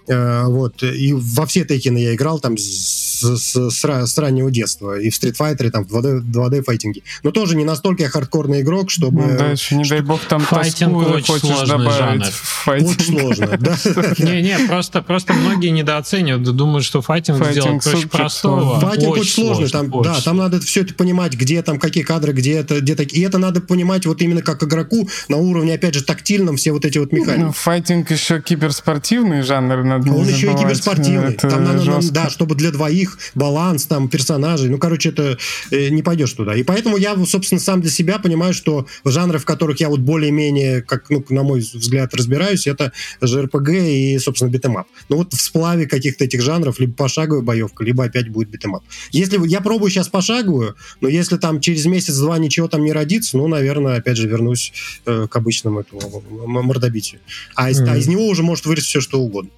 Э, 0.07 0.45
вот. 0.45 0.83
И 0.83 1.13
во 1.13 1.45
все 1.45 1.63
Tekken 1.63 1.97
я 1.99 2.15
играл 2.15 2.39
там 2.39 2.57
с, 2.57 3.21
с, 3.21 3.71
с, 3.71 4.07
с 4.07 4.17
раннего 4.17 4.51
детства. 4.51 4.99
И 4.99 5.09
в 5.09 5.21
Street 5.21 5.35
Fighter, 5.37 5.69
там, 5.69 5.85
в 5.85 5.95
2D, 5.95 6.21
2D 6.21 6.63
файтинге. 6.63 7.01
Но 7.23 7.31
тоже 7.31 7.55
не 7.55 7.65
настолько 7.65 7.98
я 7.99 8.09
хардкорный 8.09 8.61
игрок, 8.61 8.89
чтобы... 8.89 9.23
Ну, 9.23 9.37
да, 9.37 9.51
еще, 9.51 9.75
не 9.75 9.83
дай 9.83 10.01
бог, 10.01 10.21
там 10.21 10.41
файтинг 10.41 10.97
очень 10.97 11.39
сложный 11.39 11.91
жанр. 11.91 12.25
Очень 12.67 13.19
сложно, 13.19 13.47
да. 13.59 13.77
Не-не, 14.19 14.59
просто, 14.67 15.01
просто 15.01 15.33
многие 15.33 15.69
недооценивают, 15.69 16.43
думают, 16.55 16.85
что 16.85 17.01
файтинг, 17.01 17.45
сделать 17.45 17.83
проще 17.83 18.07
простого. 18.07 18.79
Файтинг 18.79 19.11
очень 19.11 19.31
сложный, 19.31 19.69
там, 19.69 19.89
да, 20.01 20.19
там 20.21 20.37
надо 20.37 20.59
все 20.59 20.81
это 20.81 20.93
понимать, 20.93 21.33
где 21.33 21.61
там 21.61 21.79
какие 21.79 22.03
кадры, 22.03 22.33
где 22.33 22.53
это, 22.53 22.79
где 22.79 22.95
такие. 22.95 23.21
И 23.21 23.25
это 23.25 23.37
надо 23.37 23.61
понимать 23.61 24.05
вот 24.05 24.21
именно 24.21 24.41
как 24.41 24.63
игроку 24.63 25.07
на 25.27 25.37
уровне, 25.37 25.73
опять 25.73 25.95
же, 25.95 26.03
тактильном, 26.03 26.57
все 26.57 26.71
вот 26.71 26.85
эти 26.85 26.97
вот 26.97 27.11
механики. 27.11 27.45
Ну, 27.45 27.51
файтинг 27.51 28.11
еще 28.11 28.41
киберспортивный 28.41 29.41
жанр, 29.41 29.83
надо 29.83 30.11
Он 30.11 30.27
еще 30.27 30.51
и 30.51 30.55
киберспортивный. 30.55 31.33
Там 31.35 31.63
надо, 31.63 32.11
да, 32.11 32.29
чтобы 32.29 32.55
для 32.55 32.71
двоих 32.71 33.17
баланс, 33.35 33.85
там, 33.85 34.09
персонажей. 34.09 34.69
Ну, 34.69 34.77
короче, 34.77 35.09
это 35.09 35.37
э, 35.71 35.89
не 35.89 36.03
пойдешь 36.03 36.33
туда. 36.33 36.55
И 36.55 36.63
поэтому 36.63 36.97
я, 36.97 37.15
собственно, 37.25 37.59
сам 37.59 37.81
для 37.81 37.88
себя 37.89 38.19
понимаю, 38.19 38.53
что 38.53 38.87
жанры, 39.05 39.39
в 39.39 39.45
которых 39.45 39.79
я 39.79 39.89
вот 39.89 39.99
более-менее, 39.99 40.81
как, 40.81 41.09
ну, 41.09 41.23
на 41.29 41.43
мой 41.43 41.59
взгляд, 41.59 42.13
разбираюсь, 42.13 42.67
это 42.67 42.91
JRPG 43.21 43.91
и, 43.91 44.19
собственно, 44.19 44.49
битэмап. 44.49 44.87
Ну, 45.09 45.17
вот 45.17 45.33
в 45.33 45.41
сплаве 45.41 45.87
каких-то 45.87 46.25
этих 46.25 46.41
жанров 46.41 46.79
либо 46.79 46.93
пошаговая 46.93 47.43
боевка, 47.43 47.83
либо 47.83 48.03
опять 48.03 48.29
будет 48.29 48.49
битэмап. 48.49 48.83
Если 49.11 49.39
я 49.47 49.61
пробую 49.61 49.89
сейчас 49.89 50.07
пошаговую, 50.07 50.75
но 51.01 51.07
если 51.07 51.37
там 51.37 51.59
через 51.61 51.85
месяц-два 51.85 52.37
ничего 52.37 52.67
там 52.67 52.83
не 52.83 52.91
родится, 52.91 53.37
ну, 53.37 53.47
наверное, 53.47 53.97
опять 53.97 54.17
же 54.17 54.27
вернусь 54.27 54.73
э, 55.05 55.27
к 55.29 55.35
обычному 55.35 55.81
этому 55.81 56.23
мордобитию. 56.45 57.21
А 57.55 57.69
из, 57.69 57.81
mm-hmm. 57.81 57.89
а 57.89 57.97
из 57.97 58.07
него 58.07 58.27
уже 58.27 58.43
может 58.43 58.65
вырасти 58.65 58.87
все, 58.87 59.01
что 59.01 59.19
угодно. 59.19 59.51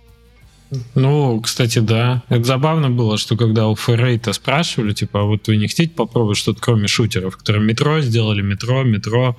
Ну, 0.95 1.41
кстати, 1.41 1.79
да. 1.79 2.23
Это 2.29 2.43
забавно 2.43 2.89
было, 2.89 3.17
что 3.17 3.35
когда 3.35 3.67
у 3.67 3.75
4A 3.75 4.33
спрашивали, 4.33 4.93
типа, 4.93 5.21
а 5.21 5.23
вот 5.23 5.47
вы 5.47 5.57
не 5.57 5.67
хотите 5.67 5.93
попробовать 5.93 6.37
что-то 6.37 6.61
кроме 6.61 6.87
шутеров, 6.87 7.37
которые 7.37 7.63
метро 7.63 7.99
сделали, 8.01 8.41
метро, 8.41 8.83
метро, 8.83 9.37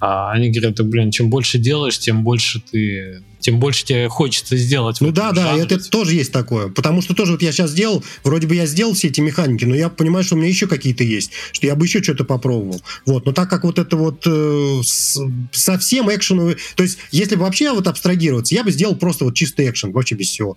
а 0.00 0.32
они 0.32 0.50
говорят, 0.50 0.80
блин, 0.86 1.10
чем 1.10 1.30
больше 1.30 1.58
делаешь, 1.58 1.98
тем 1.98 2.24
больше 2.24 2.60
ты 2.60 3.22
тем 3.46 3.60
больше 3.60 3.84
тебе 3.84 4.08
хочется 4.08 4.56
сделать. 4.56 5.00
Ну 5.00 5.12
да, 5.12 5.30
да, 5.30 5.56
это, 5.56 5.76
это 5.76 5.88
тоже 5.88 6.14
есть 6.14 6.32
такое. 6.32 6.68
Потому 6.68 7.00
что 7.00 7.14
тоже 7.14 7.32
вот 7.32 7.42
я 7.42 7.52
сейчас 7.52 7.70
сделал, 7.70 8.02
вроде 8.24 8.48
бы 8.48 8.56
я 8.56 8.66
сделал 8.66 8.94
все 8.94 9.06
эти 9.06 9.20
механики, 9.20 9.64
но 9.64 9.76
я 9.76 9.88
понимаю, 9.88 10.24
что 10.24 10.34
у 10.34 10.38
меня 10.38 10.48
еще 10.48 10.66
какие-то 10.66 11.04
есть, 11.04 11.30
что 11.52 11.66
я 11.66 11.76
бы 11.76 11.86
еще 11.86 12.02
что-то 12.02 12.24
попробовал. 12.24 12.82
Вот, 13.04 13.24
но 13.24 13.32
так 13.32 13.48
как 13.48 13.62
вот 13.62 13.78
это 13.78 13.96
вот 13.96 14.26
э, 14.26 14.80
с, 14.82 15.20
совсем 15.52 16.10
экшеновый, 16.12 16.56
то 16.74 16.82
есть 16.82 16.98
если 17.12 17.36
бы 17.36 17.42
вообще 17.42 17.70
вот 17.72 17.86
абстрагироваться, 17.86 18.54
я 18.54 18.64
бы 18.64 18.72
сделал 18.72 18.96
просто 18.96 19.24
вот 19.24 19.36
чистый 19.36 19.70
экшен, 19.70 19.92
вообще 19.92 20.16
без 20.16 20.28
всего. 20.28 20.56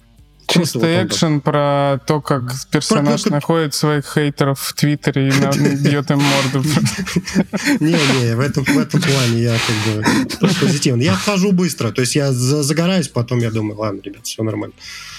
Чисто 0.49 1.03
экшен 1.03 1.41
про 1.41 1.99
то, 2.07 2.21
как 2.21 2.53
персонаж 2.71 3.23
про... 3.23 3.31
находит 3.31 3.73
своих 3.73 4.05
хейтеров 4.05 4.59
в 4.59 4.73
Твиттере 4.73 5.29
и 5.29 5.31
бьет 5.83 6.09
им 6.11 6.19
морду. 6.19 6.67
Не-не, 7.79 8.35
в 8.35 8.39
этом, 8.39 8.63
в 8.63 8.77
этом 8.77 9.01
плане 9.01 9.43
я 9.43 9.55
как 9.55 9.95
бы 9.95 10.49
позитивный. 10.59 11.05
Я 11.05 11.13
хожу 11.13 11.51
быстро, 11.51 11.91
то 11.91 12.01
есть 12.01 12.15
я 12.15 12.31
загораюсь, 12.31 13.07
потом 13.07 13.39
я 13.39 13.51
думаю, 13.51 13.77
ладно, 13.77 14.01
ребят, 14.03 14.25
все 14.25 14.43
нормально. 14.43 14.73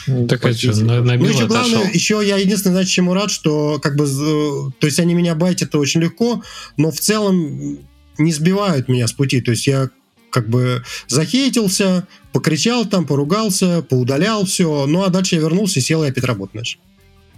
Ну, 0.07 0.27
так 0.27 0.45
а 0.45 0.53
что, 0.53 0.73
на, 0.83 1.01
ну, 1.03 1.25
еще 1.25 1.47
главное, 1.47 1.91
еще 1.93 2.21
я 2.25 2.37
единственное, 2.37 2.77
значит, 2.77 2.93
чему 2.93 3.15
рад, 3.15 3.31
что 3.31 3.79
как 3.81 3.97
бы, 3.97 4.07
то 4.07 4.87
есть 4.87 4.99
они 4.99 5.15
меня 5.15 5.35
байтят 5.35 5.75
очень 5.75 6.01
легко, 6.01 6.43
но 6.77 6.91
в 6.91 6.99
целом 6.99 7.79
не 8.19 8.33
сбивают 8.33 8.89
меня 8.89 9.07
с 9.07 9.13
пути. 9.13 9.41
То 9.41 9.53
есть 9.53 9.67
я 9.67 9.91
как 10.31 10.49
бы 10.49 10.83
захейтился, 11.09 12.07
покричал 12.33 12.85
там, 12.85 13.07
поругался, 13.07 13.83
поудалял 13.83 14.45
все. 14.45 14.87
Ну, 14.87 15.05
а 15.05 15.09
дальше 15.09 15.37
я 15.37 15.41
вернулся 15.41 15.81
и 15.81 15.83
сел 15.83 16.05
и 16.05 16.09
опять 16.09 16.25
начал. 16.53 16.81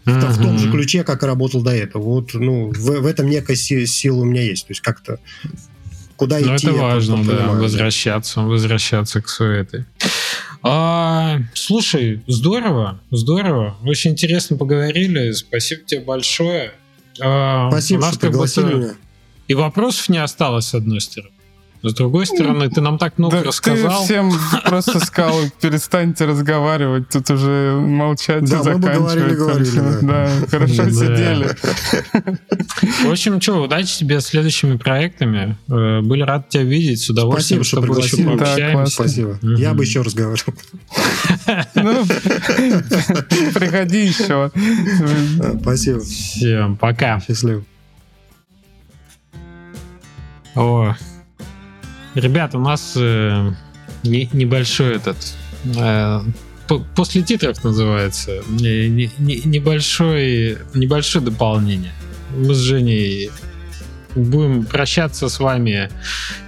Mm-hmm. 0.05 0.31
В 0.31 0.43
том 0.43 0.59
же 0.59 0.71
ключе, 0.71 1.05
как 1.05 1.23
и 1.23 1.27
работал 1.27 1.63
до 1.63 1.71
этого. 1.71 2.03
Вот, 2.03 2.35
ну, 2.35 2.73
в, 2.73 3.01
в 3.01 3.07
этом 3.07 3.29
некая 3.31 3.55
си- 3.55 3.87
сила 3.87 4.23
у 4.23 4.25
меня 4.25 4.43
есть. 4.43 4.67
То 4.67 4.73
есть 4.73 4.81
как-то 4.81 5.19
куда 6.17 6.39
ну, 6.39 6.57
идти. 6.57 6.67
это 6.67 6.77
важно, 6.77 7.17
да, 7.25 7.37
понимаю, 7.37 7.61
возвращаться, 7.61 8.37
да. 8.37 8.47
возвращаться 8.47 9.23
к 9.23 9.29
своей 9.29 9.63
этой. 9.63 9.85
А, 10.63 11.39
слушай, 11.55 12.23
здорово, 12.27 13.01
здорово. 13.11 13.77
Очень 13.85 14.13
интересно 14.13 14.57
поговорили. 14.57 15.33
Спасибо 15.33 15.83
тебе 15.83 16.01
большое. 16.01 16.73
А, 17.21 17.71
Спасибо, 17.71 18.09
что 18.11 18.19
пригласили 18.21 18.75
меня. 18.75 18.95
И 19.49 19.55
вопросов 19.55 20.09
не 20.09 20.19
осталось, 20.19 20.67
с 20.67 20.75
одной 20.75 21.01
стороны. 21.01 21.32
С 21.83 21.95
другой 21.95 22.27
стороны, 22.27 22.71
ты 22.71 22.81
нам 22.81 22.97
так 22.97 23.19
много 23.19 23.39
да 23.39 23.45
рассказал. 23.45 24.01
Ты 24.01 24.05
всем 24.05 24.33
просто 24.65 25.05
сказал, 25.05 25.37
перестаньте 25.61 26.27
разговаривать, 26.27 27.09
тут 27.09 27.29
уже 27.31 27.77
молчать 27.77 28.45
да, 28.45 28.61
и 28.61 28.63
заканчивать. 28.63 29.37
Говорили, 29.37 29.81
да. 29.81 29.99
да, 30.03 30.47
хорошо 30.49 30.91
сидели. 30.91 31.49
В 33.05 33.11
общем, 33.11 33.41
что, 33.41 33.63
удачи 33.63 33.99
тебе 33.99 34.21
с 34.21 34.27
следующими 34.27 34.77
проектами. 34.77 35.57
Э, 35.69 36.01
были 36.03 36.23
рады 36.23 36.45
тебя 36.49 36.63
видеть, 36.63 37.03
с 37.03 37.11
удовольствием 37.11 37.65
Спасибо, 37.65 37.93
что 37.93 38.01
еще 38.01 38.25
пообщаемся. 38.25 38.93
Спасибо. 38.93 39.39
Я 39.43 39.75
бы 39.75 39.83
еще 39.83 40.03
разговаривал. 40.03 40.55
Ну, 41.75 42.07
приходи 43.55 44.07
еще. 44.07 44.53
Спасибо. 45.61 46.01
Всем 46.01 46.77
пока. 46.77 47.21
Счастливо. 47.21 47.65
О, 50.55 50.95
Ребят, 52.15 52.55
у 52.55 52.59
нас 52.59 52.95
э, 52.97 53.53
не, 54.03 54.29
небольшой 54.33 54.97
этот... 54.97 55.17
Э, 55.77 56.21
после 56.95 57.23
титров 57.23 57.63
называется. 57.65 58.43
Не, 58.49 58.89
не, 58.89 59.41
небольшой, 59.45 60.59
небольшое 60.75 61.25
дополнение. 61.25 61.93
Мы 62.37 62.55
с 62.55 62.59
Женей 62.59 63.31
будем 64.15 64.65
прощаться 64.65 65.29
с 65.29 65.41
вами, 65.41 65.91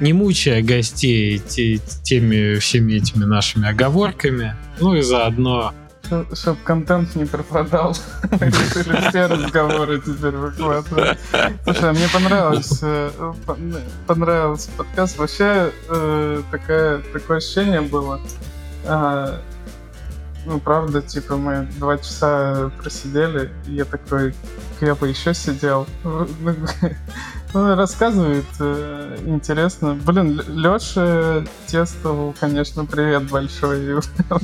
не 0.01 0.12
мучая 0.12 0.62
гостей 0.62 1.39
те, 1.39 1.78
теми 2.03 2.59
всеми 2.59 2.95
этими 2.95 3.24
нашими 3.24 3.69
оговорками. 3.69 4.55
Ну 4.81 4.95
и 4.95 5.01
заодно 5.03 5.73
чтобы 6.32 6.59
контент 6.64 7.14
не 7.14 7.24
пропадал. 7.24 7.97
Решили 8.31 9.09
все 9.09 9.26
разговоры 9.26 10.01
теперь 10.01 10.36
выкладывать. 10.36 11.18
Слушай, 11.64 11.90
а 11.90 11.93
мне 11.93 12.09
понравилось, 12.12 12.78
э, 12.82 13.10
понравился 14.06 14.70
подкаст. 14.76 15.18
Вообще 15.18 15.72
э, 15.89 16.43
такое, 16.51 17.02
такое 17.12 17.39
ощущение 17.39 17.81
было. 17.81 18.20
А, 18.86 19.40
ну, 20.47 20.60
правда, 20.60 21.01
типа, 21.01 21.36
мы 21.36 21.68
два 21.78 21.97
часа 21.98 22.70
просидели, 22.81 23.51
и 23.66 23.74
я 23.74 23.85
такой, 23.85 24.35
бы 24.81 25.09
еще 25.09 25.32
сидел. 25.32 25.86
Ну, 27.55 27.74
рассказывает 27.76 28.44
э, 28.59 29.16
интересно. 29.26 29.94
Блин, 29.94 30.43
Леша 30.48 31.44
Тестову, 31.68 32.35
конечно, 32.40 32.85
привет 32.85 33.31
большой. 33.31 34.02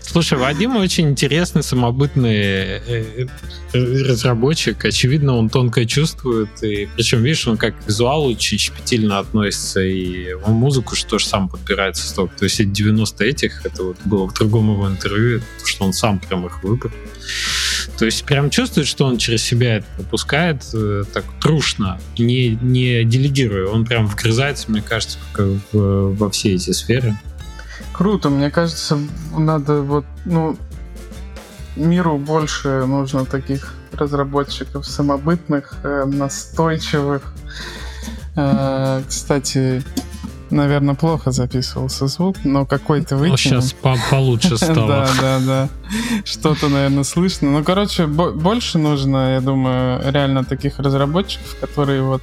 Слушай, 0.00 0.38
Вадим 0.38 0.76
очень 0.76 1.10
интересный, 1.10 1.64
самобытный 1.64 2.36
э, 2.36 2.80
э, 2.86 3.26
разработчик. 3.72 4.84
Очевидно, 4.84 5.36
он 5.36 5.50
тонко 5.50 5.86
чувствует. 5.86 6.62
И, 6.62 6.88
причем, 6.94 7.24
видишь, 7.24 7.48
он 7.48 7.56
как 7.56 7.76
к 7.76 7.88
визуалу 7.88 8.30
очень 8.30 8.58
щепетильно 8.58 9.18
относится. 9.18 9.80
И 9.80 10.34
он 10.34 10.52
музыку 10.52 10.94
что 10.94 11.18
же 11.18 11.26
сам 11.26 11.48
подбирает 11.48 11.96
со 11.96 12.06
стоп. 12.06 12.30
То 12.36 12.44
есть 12.44 12.60
эти 12.60 12.68
90 12.68 13.24
этих, 13.24 13.66
это 13.66 13.82
вот 13.82 13.96
было 14.04 14.28
в 14.28 14.34
другом 14.34 14.72
его 14.72 14.86
интервью, 14.86 15.40
что 15.64 15.84
он 15.84 15.92
сам 15.92 16.20
прям 16.20 16.46
их 16.46 16.62
выбрал. 16.62 16.92
То 17.98 18.04
есть 18.04 18.24
прям 18.24 18.50
чувствует, 18.50 18.86
что 18.86 19.04
он 19.04 19.18
через 19.18 19.42
себя 19.42 19.76
это 19.76 19.86
пропускает 19.96 20.62
э, 20.74 21.04
так 21.12 21.24
трушно, 21.40 22.00
не, 22.18 22.58
не 22.60 23.04
делегируя. 23.04 23.68
Он 23.68 23.84
прям 23.84 24.06
вгрызается, 24.06 24.70
мне 24.70 24.82
кажется, 24.82 25.18
в, 25.36 26.14
во 26.14 26.30
все 26.30 26.54
эти 26.54 26.70
сферы. 26.70 27.16
Круто, 27.92 28.30
мне 28.30 28.50
кажется, 28.50 28.98
надо 29.36 29.82
вот, 29.82 30.04
ну, 30.24 30.56
миру 31.76 32.18
больше 32.18 32.86
нужно 32.86 33.24
таких 33.24 33.74
разработчиков 33.92 34.86
самобытных, 34.86 35.76
э, 35.82 36.04
настойчивых. 36.06 37.34
Э, 38.36 39.02
кстати, 39.06 39.82
наверное, 40.52 40.94
плохо 40.94 41.32
записывался 41.32 42.06
звук, 42.06 42.36
но 42.44 42.66
какой-то 42.66 43.16
выкинем. 43.16 43.32
Ну, 43.32 43.36
сейчас 43.36 43.72
по 43.72 43.96
получше 44.10 44.56
стало. 44.56 44.88
Да, 44.88 45.08
да, 45.20 45.40
да. 45.40 45.68
Что-то, 46.24 46.68
наверное, 46.68 47.04
слышно. 47.04 47.50
Ну, 47.50 47.64
короче, 47.64 48.06
больше 48.06 48.78
нужно, 48.78 49.34
я 49.34 49.40
думаю, 49.40 50.00
реально 50.12 50.44
таких 50.44 50.78
разработчиков, 50.78 51.56
которые 51.60 52.02
вот 52.02 52.22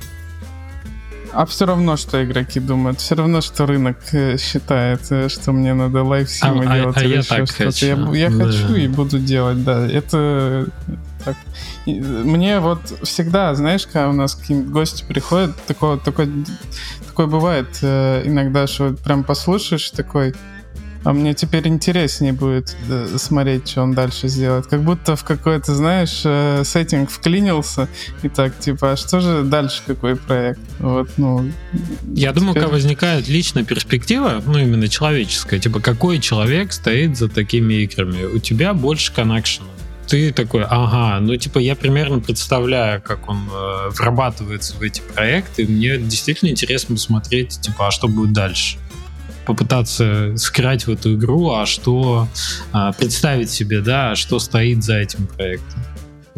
а 1.34 1.46
все 1.46 1.66
равно, 1.66 1.98
что 1.98 2.24
игроки 2.24 2.60
думают. 2.60 3.00
Все 3.00 3.16
равно, 3.16 3.42
что 3.42 3.66
рынок 3.66 3.98
э, 4.12 4.38
считает, 4.38 5.02
э, 5.12 5.30
что 5.30 5.52
мне 5.52 5.74
надо 5.74 6.04
лайфсимы 6.04 6.66
а, 6.66 6.76
делать 6.76 6.98
а, 6.98 7.04
или 7.04 7.16
а 7.16 7.20
еще 7.20 7.46
что-то. 7.46 7.86
Я, 7.86 8.28
я 8.28 8.30
да. 8.30 8.46
хочу 8.46 8.76
и 8.76 8.88
буду 8.88 9.20
делать, 9.20 9.64
да. 9.64 9.88
Это 9.88 10.68
так. 11.24 11.36
И 11.86 12.00
мне 12.00 12.60
вот 12.60 12.80
всегда, 13.04 13.54
знаешь, 13.56 13.86
когда 13.86 14.10
у 14.10 14.14
нас 14.14 14.36
какие-нибудь 14.36 14.72
гости 14.72 15.04
приходят, 15.08 15.56
такое, 15.66 15.98
такое, 15.98 16.30
такое 17.08 17.28
бывает 17.28 17.68
э, 17.82 18.24
иногда, 18.26 18.68
что 18.68 18.94
прям 18.94 19.24
послушаешь 19.24 19.90
такой, 19.92 20.34
а 21.04 21.14
мне 21.14 21.34
теперь 21.34 21.68
интереснее 21.68 22.34
будет 22.34 22.76
э, 22.90 23.16
смотреть, 23.18 23.70
что 23.70 23.84
он 23.84 23.94
дальше 23.94 24.28
сделает. 24.28 24.68
Как 24.68 24.84
будто 24.84 25.16
в 25.16 25.24
какой-то, 25.24 25.74
знаешь, 25.74 26.22
э, 26.26 26.64
сеттинг 26.66 27.10
вклинился, 27.10 27.88
и 28.22 28.30
так, 28.30 28.58
типа, 28.60 28.94
а 28.94 28.98
что 28.98 29.20
же 29.22 29.44
дальше, 29.44 29.82
какой 29.86 30.16
проект? 30.16 30.60
Вот, 30.80 31.10
ну... 31.18 31.50
Я 32.14 32.30
теперь... 32.30 32.34
думаю, 32.34 32.54
когда 32.54 32.68
возникает 32.68 33.28
личная 33.28 33.64
перспектива, 33.64 34.42
ну, 34.46 34.58
именно 34.58 34.88
человеческая, 34.88 35.60
типа, 35.60 35.80
какой 35.80 36.20
человек 36.20 36.74
стоит 36.74 37.18
за 37.18 37.30
такими 37.30 37.76
играми? 37.76 38.26
У 38.26 38.40
тебя 38.40 38.74
больше 38.74 39.14
коннекшена 39.14 39.68
ты 40.10 40.32
такой, 40.32 40.64
ага, 40.64 41.20
ну 41.20 41.36
типа 41.36 41.60
я 41.60 41.76
примерно 41.76 42.20
представляю, 42.20 43.00
как 43.00 43.30
он 43.30 43.48
э, 43.48 43.90
врабатывается 43.92 44.76
в 44.76 44.82
эти 44.82 45.02
проекты, 45.02 45.68
мне 45.68 46.00
действительно 46.00 46.50
интересно 46.50 46.96
посмотреть, 46.96 47.62
типа, 47.62 47.90
а 47.90 47.92
что 47.92 48.08
будет 48.08 48.34
дальше 48.34 48.80
попытаться 49.46 50.36
сыграть 50.38 50.88
в 50.88 50.92
эту 50.92 51.16
игру, 51.16 51.52
а 51.52 51.66
что 51.66 52.28
а, 52.72 52.92
представить 52.94 53.50
себе, 53.50 53.82
да, 53.82 54.16
что 54.16 54.40
стоит 54.40 54.84
за 54.84 54.98
этим 54.98 55.28
проектом. 55.28 55.82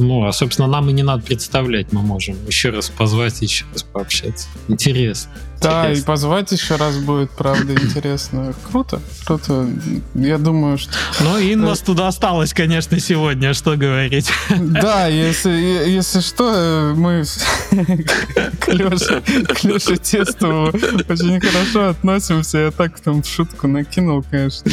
Ну, 0.01 0.25
а, 0.25 0.31
собственно, 0.31 0.67
нам 0.67 0.89
и 0.89 0.93
не 0.93 1.03
надо 1.03 1.23
представлять, 1.23 1.91
мы 1.93 2.01
можем 2.01 2.35
еще 2.47 2.69
раз 2.69 2.89
позвать, 2.89 3.41
еще 3.41 3.65
раз 3.73 3.83
пообщаться. 3.83 4.47
Интересно. 4.67 5.31
Да, 5.61 5.81
Интересно. 5.83 6.01
и 6.01 6.05
позвать 6.05 6.51
еще 6.51 6.75
раз 6.75 6.97
будет, 6.97 7.29
правда, 7.31 7.73
интересно. 7.73 8.53
Круто, 8.71 8.99
круто. 9.25 9.67
Я 10.15 10.39
думаю, 10.39 10.79
что... 10.79 10.91
Ну, 11.19 11.37
Инна 11.37 11.75
туда 11.75 12.07
осталась, 12.07 12.51
конечно, 12.51 12.99
сегодня, 12.99 13.53
что 13.53 13.77
говорить. 13.77 14.31
Да, 14.49 15.05
если, 15.05 15.51
если 15.51 16.19
что, 16.21 16.93
мы 16.95 17.23
к 18.59 18.67
Леше, 18.69 19.21
к 19.21 19.63
Леше 19.63 19.97
Тестову 19.97 20.69
очень 21.07 21.39
хорошо 21.39 21.89
относимся. 21.89 22.57
Я 22.57 22.71
так 22.71 22.99
там 22.99 23.21
в 23.21 23.27
шутку 23.27 23.67
накинул, 23.67 24.25
конечно. 24.31 24.71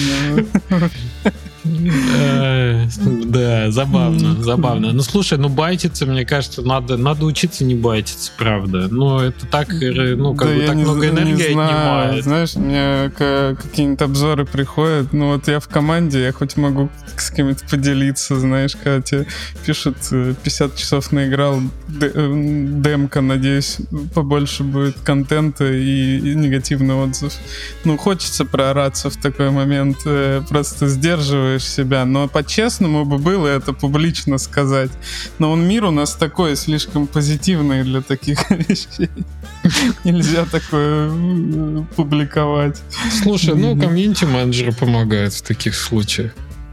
Э, 2.16 2.86
Да, 3.24 3.70
забавно, 3.70 4.43
забавно. 4.43 4.93
Ну, 4.93 5.03
слушай, 5.03 5.39
ну 5.39 5.49
байтиться, 5.49 6.07
мне 6.07 6.24
кажется, 6.24 6.62
надо, 6.62 6.97
надо 6.97 7.24
учиться 7.24 7.65
не 7.65 7.74
байтиться, 7.74 8.32
правда. 8.36 8.89
Ну, 8.90 9.19
это 9.20 9.47
так, 9.47 9.70
э, 9.82 10.15
ну, 10.16 10.35
как 10.35 10.49
бы 10.55 10.62
так 10.66 10.77
много 10.77 11.09
энергии 11.09 11.45
отнимает. 11.47 12.24
Знаешь, 12.24 12.55
мне 12.57 13.11
какие-нибудь 13.16 14.03
обзоры 14.03 14.45
приходят. 14.45 15.12
Ну 15.12 15.32
вот 15.32 15.49
я 15.49 15.61
в 15.61 15.69
команде, 15.69 16.23
я 16.23 16.32
хоть 16.32 16.57
могу 16.57 16.89
с 17.16 17.31
кем-то 17.31 17.65
поделиться, 17.69 18.39
знаешь, 18.39 18.77
когда 18.77 19.01
тебе 19.03 19.27
пишут 19.65 19.97
э, 20.12 20.35
50 20.43 20.77
часов 20.77 21.12
наиграл, 21.12 21.61
э, 22.01 22.32
демка, 22.78 23.20
надеюсь, 23.20 23.78
побольше 24.15 24.65
будет 24.65 24.97
контента 25.01 25.70
и, 25.70 26.19
и 26.19 26.35
негативный 26.35 26.95
отзыв. 26.95 27.35
Ну, 27.85 27.97
хочется 27.97 28.45
проораться 28.45 29.11
в 29.11 29.16
такой 29.16 29.51
момент, 29.51 29.99
просто 30.49 30.89
сдерживаешь 31.59 31.65
себя. 31.65 32.05
Но 32.05 32.29
по-честному 32.29 33.05
бы 33.05 33.19
было 33.19 33.47
это 33.49 33.73
публично 33.73 34.39
сказать. 34.39 34.91
Но 35.39 35.53
он 35.53 35.67
мир 35.69 35.85
у 35.85 35.91
нас 35.91 36.15
такой, 36.15 36.57
слишком 36.57 37.07
позитивный 37.07 37.83
для 37.85 38.01
таких 38.01 38.51
вещей. 38.51 39.11
Нельзя 40.05 40.45
такое 40.45 41.11
публиковать. 41.97 42.81
Слушай, 43.23 43.55
ну, 43.55 43.75
Мгм. 43.75 43.81
комьюнити-менеджеры 43.81 44.73
помогают 44.73 45.35
в 45.35 45.43
таких 45.43 45.75
случаях. 45.75 46.33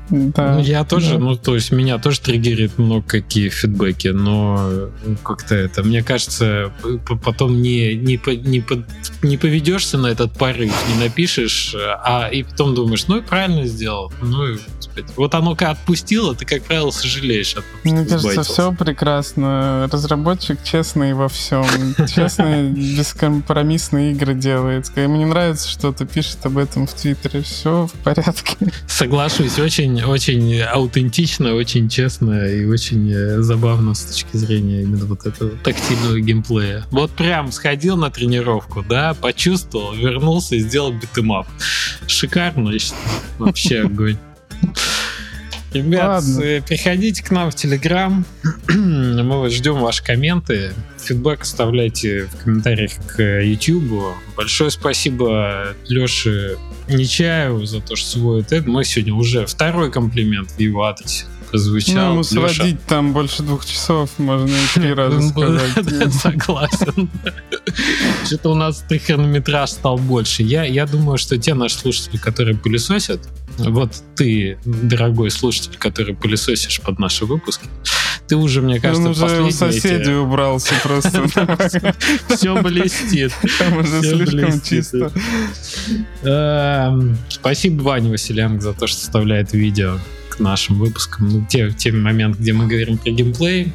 Да. 0.10 0.56
Ну, 0.56 0.62
Я 0.62 0.84
тоже, 0.84 1.14
да. 1.14 1.20
ну, 1.20 1.36
то 1.36 1.56
есть 1.56 1.72
меня 1.72 1.98
тоже 1.98 2.22
триггерит 2.22 2.78
много 2.78 3.04
какие 3.06 3.50
фидбэки, 3.50 4.10
но 4.10 4.90
ну, 5.06 5.16
как-то 5.24 5.56
это, 5.56 5.84
мне 5.84 6.04
кажется, 6.04 6.72
потом 7.24 7.62
не, 7.62 7.96
не, 7.96 8.18
по- 8.18 8.36
не, 8.36 8.62
по- 8.62 8.84
не 9.24 9.38
поведешься 9.38 9.98
на 9.98 10.08
этот 10.08 10.34
порыв, 10.34 10.74
не 10.94 11.04
напишешь, 11.04 11.76
а 11.76 12.30
и 12.32 12.44
потом 12.44 12.76
думаешь, 12.76 13.08
ну 13.08 13.18
и 13.18 13.22
правильно 13.22 13.66
сделал, 13.66 14.12
ну 14.22 14.48
и. 14.48 14.58
Вот 15.18 15.36
оно 15.36 15.56
как 15.56 15.72
отпустило, 15.72 16.36
ты, 16.36 16.46
как 16.46 16.64
правило, 16.64 16.90
сожалеешь 16.90 17.52
о 17.54 17.56
том, 17.56 17.64
что 17.66 17.90
Мне 17.90 17.98
кажется, 17.98 18.20
сбайтился. 18.20 18.52
все 18.54 18.72
прекрасно. 18.72 19.90
Разработчик 19.92 20.64
честный 20.64 21.14
во 21.14 21.28
всем. 21.28 21.66
Честные, 22.08 22.70
бескомпромиссные 22.70 24.12
игры 24.14 24.36
делает. 24.36 24.88
Когда 24.88 25.04
ему 25.04 25.18
не 25.18 25.26
нравится 25.26 25.68
что-то, 25.70 26.06
пишет 26.06 26.46
об 26.46 26.58
этом 26.58 26.88
в 26.88 26.94
Твиттере. 26.94 27.42
Все 27.42 27.88
в 27.88 28.04
порядке. 28.04 28.56
Соглашусь, 28.88 29.60
очень, 29.60 29.95
очень 30.04 30.62
аутентично, 30.62 31.54
очень 31.54 31.90
честно 31.90 32.46
и 32.46 32.66
очень 32.66 33.12
э, 33.12 33.42
забавно 33.42 33.94
с 33.94 34.04
точки 34.04 34.38
зрения 34.38 34.82
именно 34.82 35.06
вот 35.06 35.26
этого 35.26 35.52
тактильного 35.64 36.20
геймплея. 36.20 36.86
Вот 36.92 37.12
прям 37.12 37.52
сходил 37.52 37.98
на 37.98 38.10
тренировку, 38.10 38.84
да, 38.88 39.14
почувствовал, 39.14 39.94
вернулся 39.94 40.56
и 40.56 40.60
сделал 40.60 40.92
битэмап. 40.92 41.48
Шикарно, 42.08 42.70
я 42.70 42.80
считаю. 42.80 43.02
вообще 43.38 43.82
огонь. 43.82 44.18
Ребят, 45.76 46.24
Ладно. 46.24 46.42
э, 46.42 46.62
приходите 46.62 47.22
к 47.22 47.32
нам 47.32 47.52
в 47.52 47.56
Телеграм. 47.56 48.26
Мы 48.70 49.50
ждем 49.50 49.80
ваши 49.80 50.02
комменты. 50.02 50.72
Фидбэк 51.04 51.42
оставляйте 51.42 52.28
в 52.28 52.44
комментариях 52.44 52.94
к 53.08 53.42
YouTube. 53.42 54.16
Большое 54.38 54.72
спасибо 54.72 55.76
Леше 55.90 56.58
Нечаеву 56.88 57.66
за 57.66 57.82
то, 57.82 57.96
что 57.96 58.08
свой 58.10 58.42
это. 58.42 58.62
Мы 58.66 58.84
сегодня 58.84 59.14
уже 59.14 59.46
второй 59.46 59.92
комплимент 59.92 60.52
в 60.52 60.60
его 60.60 60.84
адресе 60.86 61.26
Ну, 61.26 61.50
прозвучал. 61.52 62.18
Леша, 62.18 62.30
сводить 62.30 62.86
там 62.86 63.14
больше 63.14 63.44
двух 63.44 63.66
часов, 63.66 64.10
можно 64.18 64.48
и 64.48 64.74
три 64.74 64.94
раза 64.94 65.18
Да, 65.18 65.28
сказать. 65.30 66.14
Согласен. 66.22 67.10
Что-то 68.26 68.50
у 68.52 68.56
нас 68.56 68.84
ты 68.88 69.00
хронометраж 69.00 69.72
стал 69.72 69.98
больше. 69.98 70.44
Я, 70.44 70.64
я 70.64 70.86
думаю, 70.86 71.18
что 71.18 71.38
те 71.38 71.54
наши 71.54 71.78
слушатели, 71.78 72.18
которые 72.18 72.56
пылесосят, 72.58 73.22
вот 73.58 73.92
ты, 74.16 74.58
дорогой 74.66 75.32
слушатель, 75.32 75.76
который 75.78 76.14
пылесосишь 76.16 76.82
под 76.82 77.00
наши 77.00 77.26
выпуски, 77.26 77.66
ты 78.28 78.36
уже, 78.36 78.62
мне 78.62 78.80
кажется, 78.80 79.04
Он 79.04 79.12
уже 79.12 79.42
у 79.44 79.52
соседей 79.52 80.14
убрался 80.16 80.74
просто. 80.84 81.26
все 82.30 82.62
блестит. 82.62 83.32
Там 83.60 83.78
уже 83.78 84.02
слишком 84.02 84.40
блестит. 84.40 84.64
чисто. 84.66 85.12
Эм, 86.24 87.18
Спасибо 87.30 87.82
Ване 87.84 88.10
Василенко 88.10 88.62
за 88.62 88.74
то, 88.74 88.88
что 88.88 89.00
вставляет 89.00 89.54
видео 89.54 90.00
к 90.30 90.40
нашим 90.40 90.80
выпускам. 90.80 91.30
Ну, 91.30 91.46
те, 91.48 91.72
те 91.72 91.92
моменты, 91.92 92.40
где 92.40 92.54
мы 92.54 92.68
говорим 92.68 92.98
про 92.98 93.12
геймплей. 93.12 93.74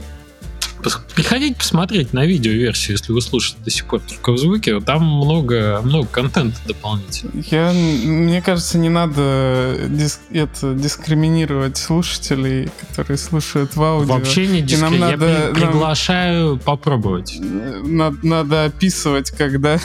Приходите 1.15 1.55
посмотреть 1.57 2.13
на 2.13 2.25
видео-версию, 2.27 2.97
если 2.99 3.13
вы 3.13 3.21
слушаете 3.21 3.63
до 3.65 3.71
сих 3.71 3.85
пор 3.87 4.01
только 4.01 4.33
в 4.33 4.39
звуке. 4.39 4.81
Там 4.81 5.05
много, 5.05 5.81
много 5.85 6.09
контента 6.09 6.59
дополнительного. 6.67 7.45
Я, 7.51 7.73
мне 7.73 8.41
кажется, 8.43 8.79
не 8.79 8.89
надо 8.89 9.77
дис- 9.89 10.21
это, 10.33 10.75
дискриминировать 10.75 11.77
слушателей, 11.77 12.71
которые 12.89 13.19
слушают 13.19 13.77
в 13.77 13.83
аудио. 13.83 14.15
Вообще 14.15 14.47
не 14.47 14.63
дискри... 14.63 14.83
нам 14.83 14.95
Я 14.95 15.01
надо- 15.17 15.27
при- 15.27 15.61
нам- 15.61 15.71
приглашаю 15.71 16.57
попробовать. 16.59 17.37
Надо, 17.41 18.17
надо 18.23 18.65
описывать, 18.65 19.31
когда, 19.31 19.79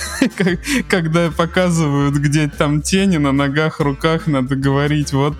когда 0.90 1.32
показывают, 1.32 2.16
где 2.16 2.48
там 2.48 2.82
тени 2.82 3.18
на 3.18 3.32
ногах, 3.32 3.80
руках, 3.80 4.28
надо 4.28 4.56
говорить, 4.56 5.14
вот 5.14 5.36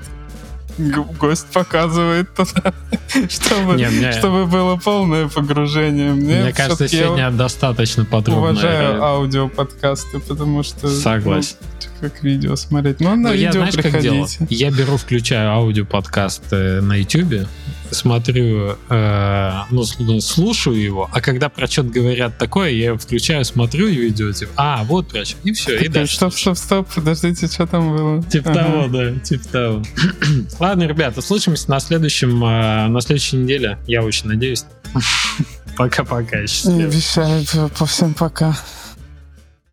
гость 0.78 1.48
показывает 1.54 2.34
туда, 2.36 2.74
чтобы, 3.30 3.76
Не, 3.76 3.88
мне, 3.88 4.12
чтобы 4.12 4.46
было 4.46 4.76
полное 4.78 5.28
погружение. 5.28 6.12
Мне, 6.12 6.42
мне 6.44 6.54
кажется, 6.54 6.84
я 6.86 6.90
сегодня 6.90 7.32
достаточно 7.32 8.06
подробно. 8.06 8.42
уважаю 8.52 9.04
аудиоподкасты, 9.04 10.20
потому 10.20 10.64
что 10.64 10.88
Согласен. 10.88 11.58
ну, 11.62 11.68
как 12.10 12.24
видео 12.24 12.56
смотреть. 12.56 13.00
Но 13.00 13.16
на 13.16 13.30
Ну, 13.30 13.34
я 13.34 13.48
видео 13.48 13.62
знаешь, 13.62 13.76
как 13.76 14.02
делаю? 14.02 14.26
приходите. 14.26 14.56
Я 14.56 14.72
беру, 14.72 14.98
включаю 14.98 15.52
аудиоподкаст 15.52 16.52
на 16.52 16.96
YouTube, 16.96 17.48
смотрю, 17.92 18.78
э, 18.90 19.52
ну, 19.70 19.84
ну, 20.00 20.20
слушаю 20.22 20.82
его, 20.82 21.10
а 21.12 21.22
когда 21.22 21.50
про 21.50 21.68
что-то 21.68 21.90
говорят 21.90 22.38
такое, 22.38 22.72
я 22.72 22.96
включаю, 22.96 23.46
смотрю 23.46 23.88
видео, 23.88 24.32
типа, 24.32 24.52
а, 24.56 24.84
вот 24.84 25.10
про 25.10 25.24
что, 25.26 25.38
и 25.44 25.54
все, 25.54 25.78
и 25.78 25.88
дальше. 25.88 26.16
Стоп, 26.16 26.34
стоп, 26.34 26.58
стоп, 26.58 26.88
подождите, 26.94 27.48
что 27.48 27.66
там 27.68 27.96
было? 27.96 28.24
Типа 28.24 28.52
Ага. 28.52 28.64
того, 28.64 28.88
да, 28.88 29.20
типа 29.20 29.48
того. 29.48 29.84
Ладно, 30.60 30.84
ребята, 30.84 31.22
слышимся 31.22 31.70
на 31.70 31.80
следующем, 31.80 32.44
э, 32.44 32.88
на 32.88 33.02
следующей 33.02 33.38
неделе. 33.38 33.78
Я 33.88 34.04
очень 34.04 34.28
надеюсь. 34.28 34.66
Пока-пока. 35.78 36.48
Счастливо. 36.48 36.86
обещаю, 36.86 37.44
по 37.78 37.86
всем 37.86 38.14
пока. 38.14 38.58